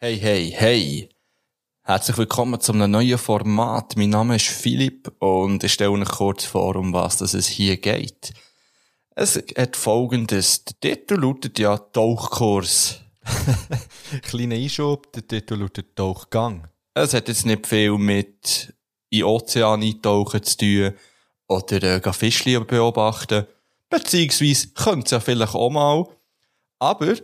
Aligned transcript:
Hey, 0.00 0.18
hey, 0.18 0.50
hey. 0.50 1.08
Herzlich 1.82 2.18
willkommen 2.18 2.60
zu 2.60 2.72
einem 2.72 2.90
neuen 2.90 3.16
Format. 3.16 3.96
Mein 3.96 4.10
Name 4.10 4.36
ist 4.36 4.48
Philipp 4.48 5.10
und 5.20 5.62
ich 5.62 5.72
stelle 5.72 5.92
euch 5.92 6.08
kurz 6.08 6.44
vor, 6.44 6.76
um 6.76 6.92
was 6.92 7.20
es 7.20 7.46
hier 7.46 7.76
geht. 7.76 8.34
Es 9.14 9.36
hat 9.56 9.76
folgendes. 9.76 10.64
Der 10.64 10.80
Titel 10.80 11.14
lautet 11.14 11.58
ja 11.58 11.78
Tauchkurs. 11.78 13.00
Kleiner 14.22 14.56
Einschub, 14.56 15.10
der 15.12 15.26
Titel 15.26 15.54
lautet 15.54 15.96
Tauchgang. 15.96 16.68
Es 16.92 17.14
hat 17.14 17.28
jetzt 17.28 17.46
nicht 17.46 17.66
viel 17.66 17.96
mit 17.96 18.74
in 19.10 19.24
Ozean 19.24 19.82
eintauchen 19.82 20.42
zu 20.42 20.56
tun 20.58 20.94
oder 21.46 21.82
äh, 21.82 22.12
Fischli 22.12 22.58
beobachten. 22.58 23.46
Beziehungsweise 23.88 24.68
könnte 24.74 25.06
es 25.06 25.10
ja 25.12 25.20
vielleicht 25.20 25.54
auch 25.54 25.70
mal. 25.70 26.04
Aber 26.80 27.14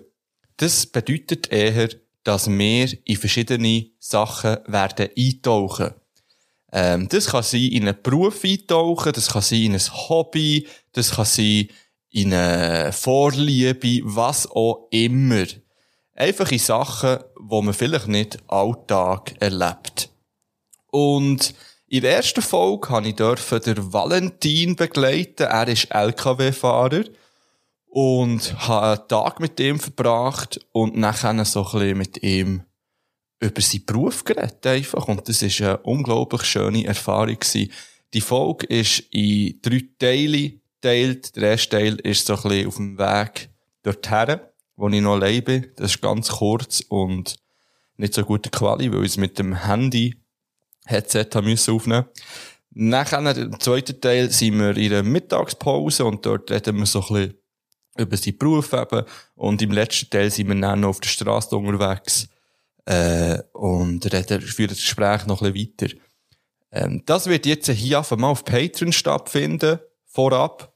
das 0.57 0.87
bedeutet 0.87 1.51
eher, 1.51 1.89
dass 2.25 2.49
wir 2.49 2.89
in 3.05 3.17
verschiedene 3.17 3.91
Sachen 3.99 4.59
werden 4.67 5.09
eintauchen. 5.17 5.95
Ähm, 6.73 7.09
das 7.09 7.27
kann 7.27 7.43
sein 7.43 7.63
in 7.63 7.89
einen 7.89 8.03
Beruf 8.03 8.45
eintauchen, 8.45 9.13
das 9.13 9.29
kann 9.29 9.43
sein 9.43 9.63
in 9.63 9.75
ein 9.75 10.09
Hobby, 10.09 10.67
das 10.93 11.13
kann 11.13 11.25
sein 11.25 11.69
in 12.11 12.33
eine 12.33 12.93
Vorliebe, 12.93 14.01
was 14.05 14.49
auch 14.51 14.89
immer. 14.91 15.47
Einfach 16.15 16.51
in 16.53 16.59
Sachen, 16.59 17.19
wo 17.39 17.63
man 17.63 17.75
vielleicht 17.75 18.09
nicht 18.09 18.39
Alltag 18.49 19.35
erlebt. 19.41 20.11
Und 20.89 21.55
in 21.89 22.03
der 22.03 22.17
ersten 22.17 22.43
Folge 22.43 22.89
habe 22.91 23.09
ich 23.09 23.17
den 23.17 23.93
Valentin 23.93 24.77
begleiten. 24.77 25.47
Er 25.47 25.67
ist 25.67 25.91
LKW-Fahrer 25.91 27.05
und 27.91 28.69
habe 28.69 29.01
einen 29.01 29.09
Tag 29.09 29.41
mit 29.41 29.59
ihm 29.59 29.79
verbracht 29.81 30.65
und 30.73 30.97
nachher 30.97 31.45
so 31.45 31.67
ein 31.67 31.73
bisschen 31.73 31.99
mit 31.99 32.23
ihm 32.23 32.63
über 33.41 33.61
seinen 33.61 33.85
Beruf 33.85 34.25
geredet 34.25 34.65
einfach. 34.67 35.09
Und 35.09 35.29
das 35.29 35.43
ist 35.43 35.61
eine 35.61 35.79
unglaublich 35.79 36.45
schöne 36.45 36.85
Erfahrung 36.87 37.39
gewesen. 37.39 37.73
Die 38.15 38.21
Folge 38.21 38.67
ist 38.67 39.01
in 39.11 39.61
drei 39.61 39.83
Teile 39.99 40.53
geteilt. 40.81 41.35
Der 41.37 41.51
erste 41.51 41.77
Teil 41.77 41.95
ist 41.97 42.27
so 42.27 42.37
ein 42.37 42.43
bisschen 42.43 42.69
auf 42.69 42.77
dem 42.77 42.99
Weg 42.99 43.51
dorthin, 43.83 44.41
wo 44.77 44.89
ich 44.89 45.01
noch 45.01 45.19
lebe. 45.19 45.73
Das 45.77 45.93
ist 45.93 46.03
ganz 46.03 46.29
kurz 46.29 46.81
und 46.89 47.37
nicht 47.97 48.15
so 48.15 48.25
gute 48.25 48.51
Quali, 48.51 48.93
weil 48.93 49.05
ich 49.05 49.13
es 49.13 49.17
mit 49.17 49.39
dem 49.39 49.67
Handy 49.67 50.15
Headset 50.87 51.29
müssen 51.43 51.75
aufnehmen. 51.75 52.07
Nachher, 52.73 53.37
im 53.37 53.59
zweiten 53.59 54.01
Teil, 54.01 54.31
sind 54.31 54.59
wir 54.59 54.77
in 54.77 54.91
der 54.91 55.03
Mittagspause 55.03 56.05
und 56.05 56.25
dort 56.25 56.51
reden 56.51 56.79
wir 56.79 56.87
so 56.87 57.01
ein 57.01 57.07
bisschen 57.09 57.40
über 58.01 58.17
seinen 58.17 58.39
Beruf 58.39 58.73
eben. 58.73 59.05
Und 59.35 59.63
im 59.63 59.71
letzten 59.71 60.11
Teil 60.11 60.31
sind 60.31 60.49
wir 60.49 60.61
dann 60.61 60.81
noch 60.81 60.91
auf 60.91 61.01
der 61.01 61.09
Straße 61.09 61.57
unterwegs, 61.57 62.29
äh, 62.87 63.43
und 63.53 64.13
reden, 64.13 64.41
führen 64.43 64.71
das 64.71 64.79
Gespräch 64.79 65.27
noch 65.27 65.43
ein 65.43 65.53
bisschen 65.53 65.77
weiter. 65.79 65.97
Ähm, 66.73 67.03
das 67.07 67.27
wird 67.27 67.47
jetzt 67.47 67.71
hier 67.71 67.99
einfach 67.99 68.17
mal 68.17 68.29
auf 68.29 68.45
Patreon 68.45 68.93
stattfinden, 68.93 69.79
vorab. 70.07 70.73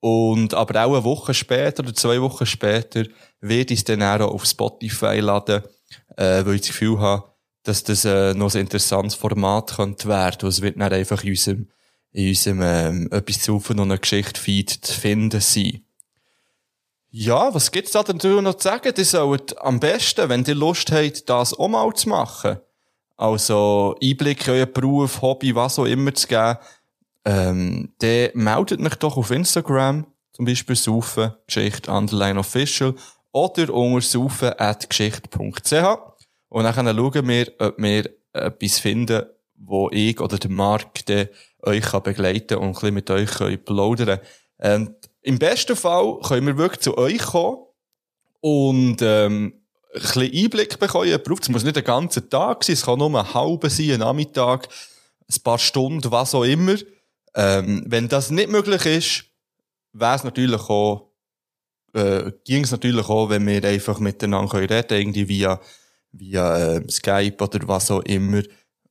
Und, 0.00 0.54
aber 0.54 0.84
auch 0.84 0.94
eine 0.94 1.04
Woche 1.04 1.32
später 1.32 1.84
oder 1.84 1.94
zwei 1.94 2.20
Wochen 2.20 2.46
später 2.46 3.04
wird 3.40 3.70
ich 3.70 3.80
es 3.80 3.84
dann 3.84 4.02
auch 4.02 4.32
auf 4.32 4.44
Spotify 4.44 5.20
laden, 5.20 5.62
äh, 6.16 6.44
weil 6.44 6.56
ich 6.56 6.62
das 6.62 6.70
Gefühl 6.70 6.98
habe, 6.98 7.32
dass 7.62 7.84
das 7.84 8.04
äh, 8.04 8.34
noch 8.34 8.52
ein 8.54 8.62
interessantes 8.62 9.14
Format 9.14 9.76
könnte 9.76 10.08
werden. 10.08 10.48
Es 10.48 10.60
wird 10.60 10.80
dann 10.80 10.92
einfach 10.92 11.22
in 11.22 11.30
unserem, 11.30 11.68
in 12.10 12.28
unserem 12.30 12.60
ähm, 12.62 13.08
etwas 13.12 13.42
zu 13.42 13.54
und 13.54 13.78
eine 13.78 13.98
Geschichte-Feed 13.98 14.70
zu 14.70 15.00
finden 15.00 15.40
sein. 15.40 15.84
Ja, 17.14 17.52
was 17.52 17.70
gibt's 17.70 17.92
da 17.92 18.02
denn 18.02 18.42
noch 18.42 18.54
zu 18.54 18.68
sagen? 18.68 18.94
Die 18.96 19.04
sollen 19.04 19.38
am 19.58 19.78
besten, 19.78 20.30
wenn 20.30 20.44
ihr 20.44 20.54
Lust 20.54 20.90
habt, 20.90 21.28
das 21.28 21.52
auch 21.52 21.68
mal 21.68 21.92
zu 21.92 22.08
machen. 22.08 22.58
Also, 23.18 23.94
Einblick 24.02 24.48
in 24.48 24.54
euren 24.54 24.72
Beruf, 24.72 25.20
Hobby, 25.20 25.54
was 25.54 25.78
auch 25.78 25.84
immer 25.84 26.14
zu 26.14 26.26
geben, 26.26 26.56
ähm, 27.26 27.92
dann 27.98 28.30
meldet 28.32 28.80
mich 28.80 28.94
doch 28.94 29.18
auf 29.18 29.30
Instagram, 29.30 30.06
zum 30.32 30.46
Beispiel 30.46 30.74
Saufen, 30.74 31.34
Geschichte, 31.46 31.92
Underline 31.92 32.40
Official, 32.40 32.94
oder 33.30 33.74
unter 33.74 34.00
saufen 34.00 34.54
at 34.56 34.88
geschichte.ch. 34.88 35.74
Und 36.48 36.64
dann 36.64 36.74
schauen 36.74 37.28
wir, 37.28 37.52
ob 37.58 37.74
wir 37.76 38.10
etwas 38.32 38.78
finden, 38.78 39.26
wo 39.56 39.90
ich 39.90 40.18
oder 40.18 40.38
der 40.38 40.50
Marc 40.50 41.04
euch 41.62 41.92
begleiten 42.00 42.46
kann 42.48 42.58
und 42.58 42.68
ein 42.68 42.72
bisschen 42.72 42.94
mit 42.94 43.10
euch 43.10 43.64
plaudern 43.64 44.06
können. 44.06 44.20
Ähm, 44.60 44.96
im 45.22 45.38
besten 45.38 45.76
Fall 45.76 46.18
können 46.20 46.46
wir 46.46 46.58
wirklich 46.58 46.80
zu 46.80 46.98
euch 46.98 47.18
kommen 47.18 47.58
und 48.40 48.98
ähm, 49.00 49.62
ein 49.94 50.00
bisschen 50.00 50.44
Einblick 50.44 50.78
bekommen 50.78 51.08
Es 51.08 51.48
muss 51.48 51.64
nicht 51.64 51.76
den 51.76 51.84
ganzen 51.84 52.28
Tag 52.28 52.64
sein, 52.64 52.74
es 52.74 52.82
kann 52.84 52.98
nur 52.98 53.08
ein 53.08 53.34
halber 53.34 53.70
sein, 53.70 53.92
ein 53.92 54.00
Nachmittag, 54.00 54.68
ein 55.30 55.42
paar 55.42 55.58
Stunden, 55.58 56.10
was 56.10 56.34
auch 56.34 56.44
immer. 56.44 56.76
Ähm, 57.34 57.84
wenn 57.86 58.08
das 58.08 58.30
nicht 58.30 58.50
möglich 58.50 58.84
ist, 58.84 59.24
wäre 59.92 60.16
es 60.16 60.24
natürlich 60.24 60.60
auch, 60.60 61.10
äh, 61.94 62.32
ging 62.44 62.64
es 62.64 62.70
natürlich 62.70 63.08
auch, 63.08 63.30
wenn 63.30 63.46
wir 63.46 63.64
einfach 63.64 63.98
miteinander 64.00 64.58
reden 64.58 64.86
können, 64.86 65.00
irgendwie 65.00 65.28
via, 65.28 65.60
via 66.10 66.76
äh, 66.76 66.90
Skype 66.90 67.36
oder 67.42 67.68
was 67.68 67.90
auch 67.90 68.02
immer, 68.02 68.42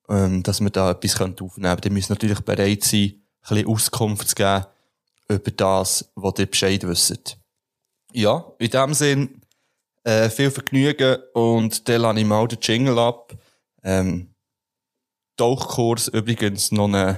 ähm, 0.07 0.43
dass 0.43 0.61
wir 0.61 0.69
da 0.69 0.91
etwas 0.91 1.19
aufnehmen 1.19 1.49
können. 1.49 1.81
Dann 1.81 1.93
müssen 1.93 2.13
natürlich 2.13 2.39
bereit 2.41 2.83
sein, 2.83 3.21
ein 3.43 3.55
bisschen 3.55 3.67
Auskunft 3.67 4.29
zu 4.29 4.35
geben, 4.35 4.65
über 5.31 5.51
das, 5.51 6.11
was 6.15 6.39
ihr 6.39 6.45
Bescheid 6.45 6.85
wisst. 6.85 7.37
Ja, 8.13 8.51
in 8.59 8.69
dem 8.69 8.93
Sinn, 8.93 9.41
äh, 10.03 10.29
viel 10.29 10.51
Vergnügen 10.51 11.17
und 11.33 11.87
dann 11.87 12.01
lasse 12.01 12.19
ich 12.19 12.25
mal 12.25 12.47
den 12.47 12.59
Jingle 12.61 12.99
ab. 12.99 13.33
Ähm, 13.83 14.35
Tauchkurs 15.37 16.07
übrigens 16.09 16.71
noch 16.71 16.91
ein 16.91 17.17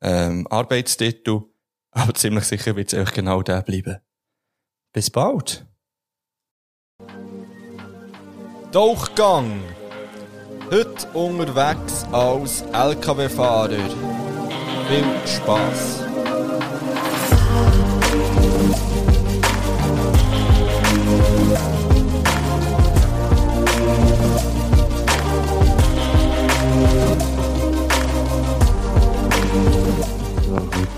ähm, 0.00 0.46
Arbeitstitel, 0.48 1.42
aber 1.90 2.14
ziemlich 2.14 2.44
sicher 2.44 2.74
wird 2.76 2.92
es 2.92 2.98
euch 2.98 3.12
genau 3.12 3.42
der 3.42 3.62
bleiben. 3.62 3.98
Bis 4.92 5.10
bald! 5.10 5.66
Tauchgang! 8.72 9.62
Heute 10.70 11.06
unterwegs 11.12 12.04
als 12.12 12.62
LKW-Fahrer. 12.72 13.90
Viel 14.88 15.04
Spaß! 15.26 16.11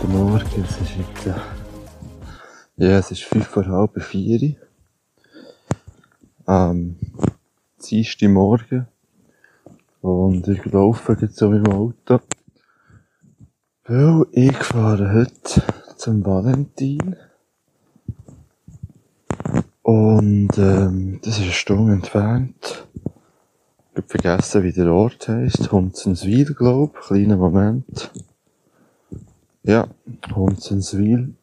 Guten 0.05 0.19
Morgen, 0.19 0.63
es 0.63 0.81
ist 0.83 0.97
jetzt, 0.99 1.39
ja, 2.77 2.99
es 2.99 3.11
ist 3.11 3.23
fünf 3.23 3.47
vor 3.47 3.65
halb 3.65 4.03
vier. 4.03 4.55
Ähm, 6.47 6.97
Morgen. 8.21 8.87
Und 10.03 10.47
ich 10.47 10.63
laufe 10.67 11.17
jetzt 11.19 11.37
so 11.37 11.49
mit 11.49 11.67
dem 11.67 11.73
Auto. 11.73 12.21
Weil 13.87 14.27
ich 14.33 14.57
fahre 14.59 15.11
heute 15.11 15.63
zum 15.97 16.27
Valentin. 16.27 17.17
Und, 19.81 20.59
ähm, 20.59 21.19
das 21.23 21.39
ist 21.39 21.45
eine 21.45 21.53
Stunde 21.53 21.95
entfernt. 21.95 22.87
Ich 23.93 23.97
habe 23.97 24.09
vergessen, 24.09 24.65
wie 24.65 24.73
der 24.73 24.93
Ort 24.93 25.29
heisst. 25.29 25.73
Hunzenswil, 25.73 26.53
glaub. 26.53 27.01
Kleiner 27.01 27.39
Moment. 27.39 28.11
Ja, 29.67 29.89
Hunzenswil. 30.35 31.35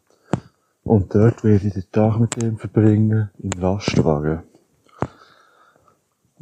Und 0.84 1.16
dort 1.16 1.44
werde 1.44 1.68
ich 1.68 1.74
den 1.74 1.92
Tag 1.92 2.20
mit 2.20 2.42
ihm 2.42 2.58
verbringen, 2.58 3.32
im 3.40 3.60
Lastwagen. 3.60 4.44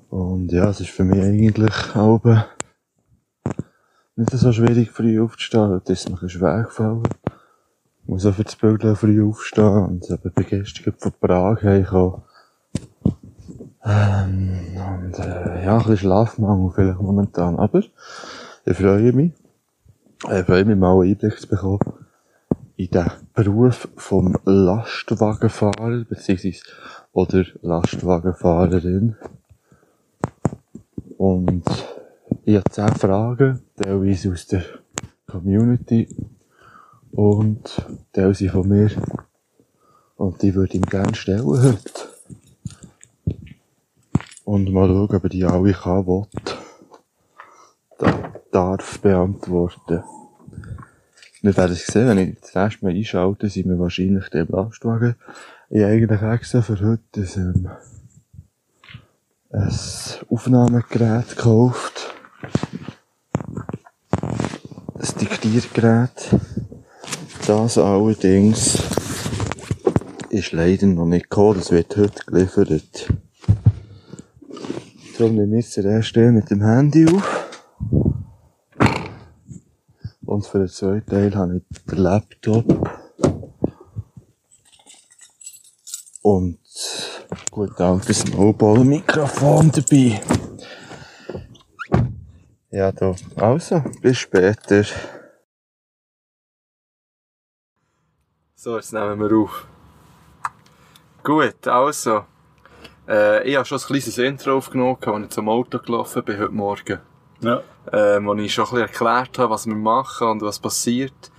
Und 0.10 0.52
ja, 0.52 0.70
es 0.70 0.82
ist 0.82 0.90
für 0.90 1.06
mich 1.06 1.22
eigentlich 1.22 1.96
auch 1.96 2.22
nicht 4.18 4.32
so 4.32 4.52
schwierig, 4.52 4.92
früh 4.92 5.22
aufzustehen. 5.22 5.80
Das 5.86 6.00
ist 6.02 6.10
mir 6.10 6.30
schwer 6.30 6.64
gefallen. 6.64 7.04
Ich 8.04 8.10
muss 8.10 8.26
auch 8.26 8.34
für 8.34 8.44
das 8.44 8.58
Bild 8.58 8.84
früh 8.98 9.26
aufstehen. 9.26 9.86
Und 9.86 10.10
eben 10.10 10.34
bin 10.34 10.46
gestern 10.48 10.94
von 10.98 11.14
Prag 11.22 11.62
hergekommen. 11.62 12.24
Ähm, 13.86 14.60
und, 14.76 15.18
äh, 15.18 15.64
ja, 15.64 15.78
ein 15.78 15.78
bisschen 15.78 15.98
Schlafmangel 15.98 16.72
vielleicht 16.76 17.00
momentan. 17.00 17.58
Aber 17.58 17.80
ich 17.80 18.78
freue 18.78 19.14
mich. 19.14 19.32
Ich 20.22 20.46
freue 20.46 20.66
mich 20.66 20.76
mal 20.76 21.00
einen 21.00 21.12
Einblick 21.12 21.48
bekommen 21.48 21.80
in 22.76 22.90
den 22.90 23.10
Beruf 23.34 23.88
vom 23.96 24.38
Lastwagenfahrer, 24.44 26.04
beziehungsweise, 26.04 26.62
oder 27.14 27.46
Lastwagenfahrerin. 27.62 29.16
Und 31.18 31.64
ich 32.44 32.58
habe 32.58 32.70
zehn 32.70 32.96
Fragen, 32.96 33.64
teilweise 33.78 34.34
aus 34.34 34.46
der 34.48 34.64
Community 35.26 36.14
und 37.12 37.82
teilweise 38.12 38.50
von 38.50 38.68
mir. 38.68 38.92
Und 40.18 40.42
die 40.42 40.54
würde 40.54 40.74
ich 40.74 40.82
ihm 40.82 40.86
gerne 40.86 41.16
stellen 41.16 41.46
heute. 41.46 42.10
Und 44.44 44.72
mal 44.74 44.88
schauen, 44.88 45.16
ob 45.16 45.24
er 45.24 45.30
die 45.30 45.46
alle 45.46 45.72
kann, 45.72 46.06
will. 46.06 46.28
Da, 47.98 48.39
darf 48.52 49.00
beantworten. 49.00 50.04
Wir 51.42 51.56
werden 51.56 51.72
es 51.72 51.88
sehen, 51.88 52.08
wenn 52.08 52.18
ich 52.18 52.40
das 52.42 52.56
nächste 52.56 52.86
Mal 52.86 52.94
einschalte, 52.94 53.48
sind 53.48 53.70
wir 53.70 53.80
wahrscheinlich 53.80 54.28
dem 54.30 54.48
Lastwagen. 54.50 55.16
Ich 55.70 55.82
habe 55.82 55.94
eigentlich 55.94 56.22
extra 56.22 56.62
für 56.62 56.80
heute 56.82 57.22
ein, 57.38 57.70
ein 59.52 59.74
Aufnahmegerät 60.30 61.30
gekauft. 61.30 62.14
Ein 64.12 65.20
Diktiergerät. 65.22 66.36
Das 67.48 67.78
allerdings 67.78 68.84
ist 70.30 70.52
leider 70.52 70.88
noch 70.88 71.06
nicht 71.06 71.30
gekommen. 71.30 71.60
Das 71.60 71.72
wird 71.72 71.96
heute 71.96 72.26
geliefert. 72.26 73.08
Darum 75.18 75.36
nehme 75.36 75.60
ich 75.60 75.76
jetzt 75.76 75.86
erst 75.86 76.16
mit 76.16 76.52
dem 76.52 76.64
Handy 76.64 77.06
auf. 77.08 77.39
Und 80.30 80.46
für 80.46 80.60
den 80.60 80.68
zweiten 80.68 81.10
Teil 81.10 81.36
habe 81.36 81.58
ich 81.58 81.84
den 81.86 81.98
Laptop. 81.98 82.66
Und 86.22 86.60
gut 87.50 87.82
altes 87.82 88.20
Snowball-Mikrofon 88.20 89.72
dabei. 89.72 90.22
Ja, 92.70 92.92
da. 92.92 93.16
Also, 93.38 93.84
bis 94.04 94.20
später. 94.20 94.84
So, 98.54 98.76
jetzt 98.76 98.94
nehmen 98.94 99.20
wir 99.20 99.36
auf. 99.36 99.66
Gut, 101.24 101.68
also. 101.68 102.26
Äh, 103.08 103.50
ich 103.50 103.56
habe 103.56 103.66
schon 103.66 103.80
ein 103.80 103.84
kleines 103.84 104.18
Intro 104.20 104.58
aufgenommen, 104.58 105.00
als 105.02 105.24
ich 105.24 105.30
zum 105.32 105.50
Auto 105.50 105.80
gelaufen 105.80 106.24
bin 106.24 106.38
heute 106.38 106.52
Morgen. 106.52 107.09
Ja. 107.42 107.62
Ähm, 107.92 108.26
wo 108.28 108.34
ich 108.36 108.54
schon 108.54 108.66
ein 108.66 108.72
bisschen 108.72 108.88
erklärt 108.88 109.38
habe, 109.40 109.52
was 109.52 109.66
wir 109.66 109.76
machen 109.76 110.28
und 110.28 110.42
was 110.42 110.60
passiert. 110.60 111.32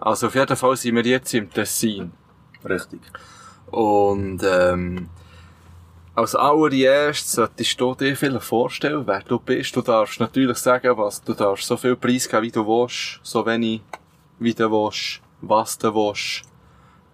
Also 0.00 0.26
auf 0.28 0.34
jeden 0.34 0.56
Fall 0.56 0.76
sind 0.76 0.96
wir 0.96 1.04
jetzt 1.04 1.32
im 1.34 1.50
Tessin. 1.50 2.12
Richtig. 2.64 3.00
Und 3.70 4.40
ähm, 4.44 5.08
als 6.14 6.34
allererstes 6.34 7.32
solltest 7.32 7.80
du 7.80 7.94
dir 7.94 8.16
vielleicht 8.16 8.44
vorstellen, 8.44 9.06
wer 9.06 9.20
du 9.20 9.38
bist. 9.38 9.74
Du 9.76 9.80
darfst 9.82 10.20
natürlich 10.20 10.58
sagen, 10.58 10.96
was 10.98 11.22
du 11.22 11.32
darfst 11.34 11.66
so 11.66 11.76
viel 11.76 11.96
Preis 11.96 12.28
geben, 12.28 12.42
wie 12.42 12.50
du 12.50 12.66
willst, 12.66 13.20
so 13.22 13.44
wenig, 13.46 13.80
wie 14.38 14.52
du 14.54 14.70
willst, 14.70 15.20
was 15.40 15.78
du 15.78 15.94
willst. 15.94 16.42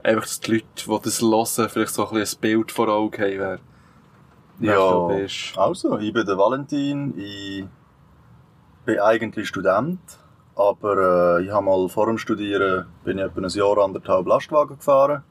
Einfach, 0.02 0.22
dass 0.22 0.40
die 0.40 0.52
Leute, 0.52 0.64
die 0.86 1.00
das 1.04 1.20
hören, 1.22 1.68
vielleicht 1.68 1.94
so 1.94 2.08
ein, 2.08 2.14
bisschen 2.14 2.38
ein 2.38 2.40
Bild 2.40 2.72
vor 2.72 2.88
Augen 2.88 3.20
haben, 3.20 3.38
wer, 3.38 3.58
wer 4.58 4.74
Ja, 4.74 4.90
du 4.92 5.08
bist. 5.08 5.56
also, 5.58 5.98
ich 5.98 6.12
bin 6.12 6.24
der 6.26 6.38
Valentin, 6.38 7.14
ich 7.18 7.64
bin 8.88 9.00
eigentlich 9.00 9.48
Student, 9.48 10.00
aber 10.56 11.38
äh, 11.40 11.44
ich 11.44 11.52
habe 11.52 11.66
mal 11.66 11.88
vor 11.90 12.06
dem 12.06 12.16
Studieren, 12.16 12.86
bin 13.04 13.18
ich 13.18 13.24
etwa 13.24 13.42
ein 13.42 13.48
Jahr, 13.50 13.76
anderthalb 13.84 14.26
Lastwagen 14.26 14.78
gefahren. 14.78 15.22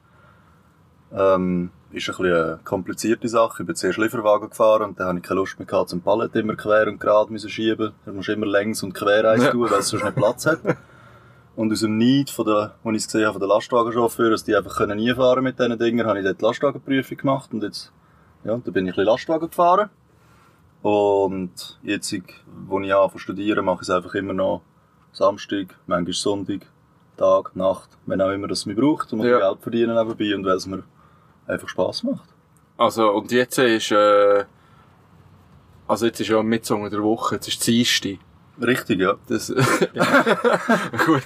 Ähm, 1.12 1.70
ist 1.90 2.08
ein 2.08 2.16
bisschen 2.16 2.24
eine 2.26 2.60
komplizierte 2.64 3.26
Sache. 3.28 3.62
Ich 3.62 3.66
bin 3.66 3.74
zuerst 3.74 3.98
Lieferwagen 3.98 4.50
gefahren 4.50 4.90
und 4.90 5.00
dann 5.00 5.08
hatte 5.08 5.18
ich 5.18 5.24
keine 5.24 5.40
Lust 5.40 5.58
mehr 5.58 5.66
gehabt, 5.66 5.88
zum 5.88 6.02
Pallet 6.02 6.36
immer 6.36 6.54
quer 6.54 6.86
und 6.86 7.00
gerade 7.00 7.32
müssen 7.32 7.50
schieben. 7.50 7.94
Da 8.06 8.12
musst 8.12 8.28
du 8.28 8.32
immer 8.32 8.46
längs 8.46 8.84
und 8.84 8.92
quer 8.94 9.28
eins 9.28 9.42
Ja. 9.42 9.50
tun, 9.50 9.68
weil 9.68 9.80
es 9.80 9.88
sonst 9.88 10.04
nicht 10.04 10.14
Platz 10.16 10.46
hat. 10.46 10.60
Und 11.56 11.72
aus 11.72 11.80
dem 11.80 11.98
Neid, 11.98 12.30
von 12.30 12.46
der, 12.46 12.76
wo 12.84 12.92
ich 12.92 12.98
es 12.98 13.06
gesehen 13.06 13.24
habe, 13.26 13.32
von 13.32 13.40
den 13.40 13.48
Lastwagenchauffeuren, 13.48 14.30
dass 14.30 14.44
die 14.44 14.54
einfach 14.54 14.76
können 14.76 14.96
nie 14.96 15.12
fahren 15.12 15.42
mit 15.42 15.58
diesen 15.58 15.76
Dingen, 15.76 16.06
habe 16.06 16.20
ich 16.20 16.24
dort 16.24 16.40
die 16.40 16.44
Lastwagenprüfung 16.44 17.16
gemacht 17.16 17.52
und 17.52 17.64
jetzt, 17.64 17.90
ja, 18.44 18.56
da 18.64 18.70
bin 18.70 18.86
ich 18.86 18.92
ein 18.92 18.94
bisschen 18.94 19.04
Lastwagen 19.06 19.48
gefahren. 19.50 19.90
Und 20.82 21.78
jetzt, 21.82 22.14
wo 22.66 22.80
ich 22.80 22.92
anfange 22.94 23.12
zu 23.12 23.18
studieren, 23.18 23.64
mache 23.64 23.78
ich 23.82 23.88
es 23.88 23.90
einfach 23.90 24.14
immer 24.14 24.32
noch 24.32 24.62
Samstag, 25.12 25.74
manchmal 25.86 26.12
Sonntag, 26.12 26.66
Tag, 27.16 27.56
Nacht, 27.56 27.90
wenn 28.06 28.20
auch 28.20 28.30
immer 28.30 28.46
das 28.46 28.64
mich 28.66 28.76
braucht, 28.76 29.12
um 29.12 29.20
Ja. 29.24 29.38
Geld 29.38 29.60
verdienen 29.60 29.96
nebenbei 29.96 30.34
und 30.36 30.44
weil 30.44 30.56
es 30.56 30.66
mir 30.66 30.84
einfach 31.46 31.68
Spass 31.68 32.04
macht. 32.04 32.28
Also, 32.76 33.10
und 33.10 33.32
jetzt 33.32 33.58
ist, 33.58 33.90
äh, 33.90 34.44
also 35.88 36.06
jetzt 36.06 36.20
ist 36.20 36.28
ja 36.28 36.42
mit 36.42 36.70
unter 36.70 36.90
der 36.90 37.02
Woche, 37.02 37.34
jetzt 37.36 37.48
ist 37.48 37.66
Dienstag. 37.66 38.18
Richtig, 38.60 39.00
ja. 39.00 39.14
Das, 39.28 39.48
gut. 41.06 41.22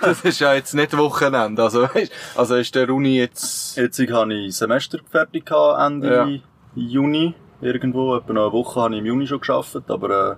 das 0.00 0.24
ist 0.24 0.40
ja 0.40 0.54
jetzt 0.54 0.74
nicht 0.74 0.96
Wochenende. 0.96 1.62
Also, 1.62 1.88
also 2.34 2.56
ist 2.56 2.74
der 2.74 2.88
Uni 2.90 3.18
jetzt, 3.18 3.76
Jetzt 3.76 3.98
habe 4.10 4.34
ich 4.34 4.56
Semester 4.56 4.98
fertig 5.10 5.46
gehabt, 5.46 5.80
Ende 5.80 6.08
Ja. 6.08 6.28
Juni, 6.74 7.34
irgendwo. 7.60 8.16
Etwa 8.16 8.32
noch 8.32 8.42
eine 8.44 8.52
Woche 8.52 8.80
habe 8.80 8.94
ich 8.94 9.00
im 9.00 9.06
Juni 9.06 9.26
schon 9.26 9.40
geschafft, 9.40 9.76
aber 9.88 10.32
äh, 10.32 10.36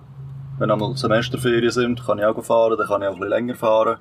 wenn 0.59 0.71
einmal 0.71 0.97
Semesterferien 0.97 1.71
sind, 1.71 2.05
kann 2.05 2.19
ich 2.19 2.25
auch 2.25 2.43
fahren, 2.45 2.77
dann 2.79 2.87
kann 2.87 3.03
ich 3.03 3.09
auch 3.09 3.13
ein 3.15 3.19
bisschen 3.21 3.29
länger 3.31 3.55
fahren. 3.55 3.99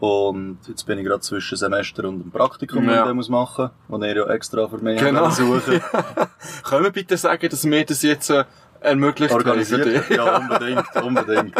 Und 0.00 0.58
jetzt 0.68 0.84
bin 0.86 0.98
ich 0.98 1.04
gerade 1.04 1.20
zwischen 1.20 1.56
Semester 1.56 2.04
und 2.04 2.20
dem 2.20 2.30
Praktikum, 2.30 2.84
Ja. 2.88 3.00
das 3.00 3.08
ich 3.08 3.14
muss 3.14 3.28
machen 3.28 3.70
muss, 3.88 4.00
das 4.00 4.08
ihr 4.10 4.16
ja 4.16 4.26
extra 4.28 4.68
für 4.68 4.78
mich 4.78 5.00
Genau. 5.00 5.28
suchen. 5.30 5.80
können 6.64 6.84
wir 6.84 6.92
bitte 6.92 7.16
sagen, 7.16 7.48
dass 7.48 7.64
wir 7.64 7.84
das 7.84 8.02
jetzt 8.02 8.30
äh, 8.30 8.44
ermöglicht 8.80 9.34
Organisiert. 9.34 9.84
dich? 9.86 10.08
Ja, 10.16 10.36
unbedingt, 10.38 10.84
unbedingt. 11.02 11.54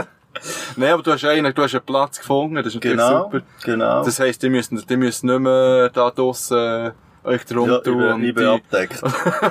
Nein, 0.76 0.93
aber 0.93 1.02
du 1.02 1.10
hast 1.12 1.25
einen, 1.25 1.52
du 1.52 1.62
hast 1.62 1.75
einen 1.75 1.84
Platz 1.84 2.19
gefunden, 2.20 2.55
das 2.56 2.66
ist 2.66 2.75
natürlich 2.76 2.96
Genau, 2.99 3.25
super. 3.25 3.40
genau. 3.64 4.05
Das 4.05 4.20
heisst, 4.20 4.40
ihr 4.44 4.50
müsst, 4.50 4.70
ihr 4.88 4.96
müsst 4.96 5.25
nicht 5.25 5.38
mehr 5.40 5.88
da 5.90 6.10
draussen 6.12 6.56
äh, 6.58 6.93
euch 7.29 7.45
drum 7.45 7.69
ja, 7.71 7.79
tun 7.79 8.03
und, 8.13 8.23
die, 8.23 8.33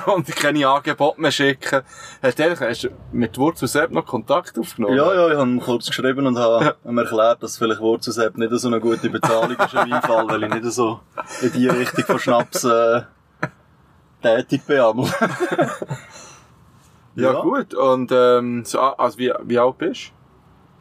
und 0.06 0.26
keine 0.36 0.68
Angebote 0.68 1.20
mehr 1.20 1.30
schicken. 1.30 1.82
Hast 2.22 2.38
du, 2.38 2.42
ehrlich, 2.42 2.60
hast 2.60 2.84
du 2.84 2.88
mit 3.12 3.36
Wurzel 3.38 3.68
selbst 3.68 3.94
noch 3.94 4.04
Kontakt 4.04 4.58
aufgenommen? 4.58 4.96
Ja, 4.96 5.14
ja, 5.14 5.28
ich 5.28 5.36
habe 5.38 5.50
ihm 5.50 5.60
kurz 5.60 5.86
geschrieben 5.86 6.26
und 6.26 6.38
habe 6.38 6.76
ihm 6.84 6.98
erklärt, 6.98 7.42
dass 7.42 7.56
vielleicht 7.56 7.80
Wurzelsepp 7.80 8.36
nicht 8.36 8.52
so 8.52 8.68
eine 8.68 8.80
gute 8.80 9.08
Bezahlung 9.08 9.56
ist 9.56 9.72
in 9.74 9.88
meinem 9.88 10.02
Fall, 10.02 10.28
weil 10.28 10.42
ich 10.44 10.54
nicht 10.54 10.64
so 10.72 11.00
in 11.40 11.52
die 11.52 11.68
Richtung 11.68 12.04
von 12.04 12.18
Schnaps 12.18 12.64
äh, 12.64 13.02
tätig 14.22 14.62
bin. 14.66 14.76
Ja, 17.14 17.32
Ja. 17.32 17.40
gut. 17.40 17.74
Und, 17.74 18.12
ähm, 18.12 18.64
so, 18.64 18.78
also, 18.80 19.18
wie, 19.18 19.32
wie 19.42 19.58
alt 19.58 19.76
bist 19.78 20.12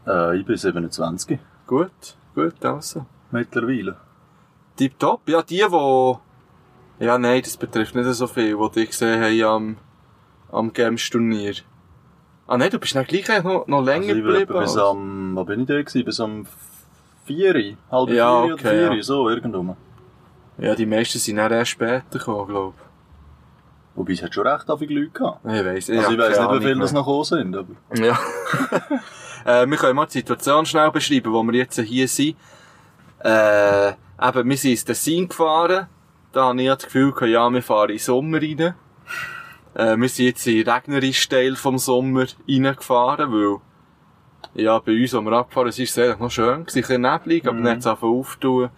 Äh, 0.05 0.37
ich 0.37 0.45
bin 0.45 0.55
27 0.55 1.39
du? 1.39 1.43
Gut, 1.65 2.15
gut, 2.35 2.63
also. 2.63 3.05
mittlerweile. 3.31 3.95
Tipptopp. 4.75 5.27
Ja, 5.27 5.41
die, 5.41 5.65
wo, 5.67 6.19
ja, 6.99 7.17
nein, 7.17 7.41
das 7.43 7.57
betrifft 7.57 7.95
nicht 7.95 8.11
so 8.13 8.27
viel, 8.27 8.57
die 8.57 8.71
dich 8.79 8.89
gesehen 8.89 9.21
haben 9.21 9.77
am, 10.51 10.57
am 10.59 10.73
Games-Turnier. 10.73 11.55
Ah, 12.47 12.57
nein, 12.57 12.69
du 12.69 12.79
bist 12.79 12.95
dann 12.95 13.05
gleich 13.05 13.27
noch, 13.43 13.67
noch 13.67 13.83
länger 13.83 14.07
Also 14.07 14.15
ich 14.19 14.23
geblieben. 14.23 14.47
bis 14.59 14.71
als- 14.71 14.77
am, 14.77 15.35
wo 15.35 15.43
bin 15.43 15.61
ich 15.61 15.67
da 15.67 15.81
gewesen? 15.81 16.05
Bis 16.05 16.19
am 16.19 16.45
4, 17.25 17.75
halb 17.91 18.09
Ja, 18.09 18.43
4 18.43 18.53
okay, 18.53 18.53
oder 18.53 18.87
4, 18.89 18.93
ja. 18.95 19.03
so 19.03 19.29
irgendwo. 19.29 19.75
Ja, 20.57 20.73
die 20.75 20.85
meisten 20.85 21.19
sind 21.19 21.35
dann 21.35 21.51
erst 21.51 21.71
später 21.71 22.03
gekommen, 22.17 22.47
glaub 22.47 22.73
Wobei 23.95 24.13
es 24.13 24.21
hat 24.21 24.33
schon 24.33 24.45
recht 24.47 24.65
viele 24.77 24.99
Leute 25.01 25.11
gehabt. 25.11 25.39
ich. 25.45 25.51
Ich 25.53 25.65
weiss, 25.65 25.89
Also 25.89 26.11
ich 26.11 26.17
weiss 26.19 26.39
nicht, 26.39 26.51
wie 26.51 26.59
viele 26.59 26.73
das 26.75 26.79
das 26.81 26.93
noch 26.93 27.05
gekommen 27.05 27.23
sind, 27.23 27.55
aber. 27.55 27.73
Ja. 27.95 28.19
äh, 29.63 29.67
wir 29.67 29.77
können 29.77 29.95
mal 29.95 30.05
die 30.05 30.11
Situation 30.13 30.65
schnell 30.67 30.91
beschreiben, 30.91 31.33
wo 31.33 31.41
wir 31.43 31.53
jetzt 31.55 31.79
hier 31.79 32.07
sind. 32.07 32.37
Äh, 33.23 33.89
eben, 33.89 34.49
wir 34.49 34.57
sind 34.57 34.71
ins 34.71 34.85
Tessin 34.85 35.27
gefahren. 35.27 35.87
Da 36.37 36.49
habe 36.49 36.61
ich 36.61 36.67
das 36.69 36.83
Gefühl, 36.83 37.13
gehabt, 37.13 37.31
ja, 37.31 37.49
wir 37.49 37.63
fahren 37.63 37.89
in 37.89 37.95
den 37.95 37.99
Sommer 37.99 38.39
rein. 38.39 38.75
Äh, 39.73 39.97
wir 39.97 40.07
sind 40.07 40.25
jetzt 40.27 40.45
in 40.45 40.57
den 40.57 40.69
regnerischen 40.69 41.31
Teil 41.31 41.55
vom 41.55 41.79
Sommer 41.79 42.27
reingefahren, 42.47 43.31
weil, 43.31 43.57
ja, 44.53 44.77
bei 44.77 45.01
uns, 45.01 45.13
wo 45.13 45.21
wir 45.21 45.31
abgefahren 45.31 45.71
sind, 45.71 45.85
ist 45.85 45.97
es 45.97 46.03
eigentlich 46.03 46.19
noch 46.19 46.29
schön 46.29 46.63
gewesen, 46.63 46.77
ein 46.77 46.81
bisschen 46.81 47.01
neblig, 47.01 47.47
aber 47.47 47.57
Mhm. 47.57 47.63
dann 47.63 47.71
hat 47.71 47.79
es 47.79 47.87
angefangen 47.87 48.19
aufzutun. 48.19 48.69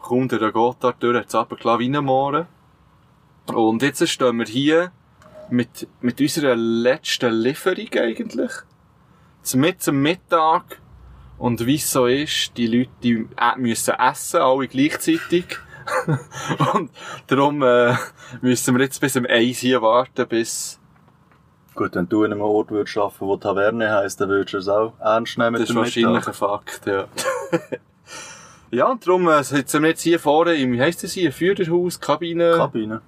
Kommt 0.00 0.32
der 0.32 0.50
Gotthard 0.50 1.00
durch, 1.00 1.16
hat 1.16 1.28
es 1.28 1.34
runtergelassen 1.36 1.78
wie 1.78 1.96
ein 1.96 2.04
Mohren. 2.04 2.46
Und 3.54 3.82
jetzt 3.82 4.08
stehen 4.08 4.38
wir 4.38 4.46
hier 4.46 4.90
mit, 5.48 5.86
mit 6.00 6.20
unserer 6.20 6.56
letzten 6.56 7.32
Lieferung 7.32 7.90
eigentlich. 8.00 8.50
Mit 9.54 9.80
zum 9.80 10.02
Mittag. 10.02 10.80
Und 11.38 11.66
wie 11.66 11.76
es 11.76 11.88
so 11.88 12.06
ist, 12.06 12.56
die 12.56 12.66
Leute, 12.66 12.90
die 13.04 13.28
äh, 13.36 13.56
müssen 13.58 13.94
essen, 13.94 14.40
alle 14.40 14.66
gleichzeitig. 14.66 15.44
und 16.74 16.90
darum, 17.26 17.62
äh, 17.62 17.94
müssen 18.40 18.76
wir 18.76 18.84
jetzt 18.84 19.00
bis 19.00 19.16
um 19.16 19.26
eins 19.26 19.58
hier 19.58 19.82
warten, 19.82 20.26
bis, 20.28 20.80
Gut, 21.76 21.94
wenn 21.94 22.08
du 22.08 22.24
in 22.24 22.32
einem 22.32 22.40
Ort 22.40 22.70
würdest 22.70 22.96
arbeiten, 22.96 23.20
wo 23.20 23.36
Taverne 23.36 23.92
heisst, 23.92 24.18
dann 24.18 24.30
würdest 24.30 24.54
du 24.54 24.58
es 24.58 24.68
auch 24.68 24.94
ernst 24.98 25.36
nehmen 25.36 25.52
mit 25.52 25.62
das 25.62 25.70
ist 25.70 25.76
wahrscheinlich 25.76 26.26
ein 26.26 26.32
Fakt, 26.32 26.86
ja. 26.86 27.04
ja, 28.70 28.86
und 28.90 29.06
darum 29.06 29.28
äh, 29.28 29.44
sitzen 29.44 29.82
wir 29.82 29.90
jetzt 29.90 30.00
hier 30.00 30.18
vorne 30.18 30.54
im, 30.54 30.72
wie 30.72 30.80
heisst 30.80 31.04
das 31.04 31.12
hier, 31.12 31.30
Führerhaus, 31.30 32.00
Kabine. 32.00 32.52
Kabine. 32.56 33.02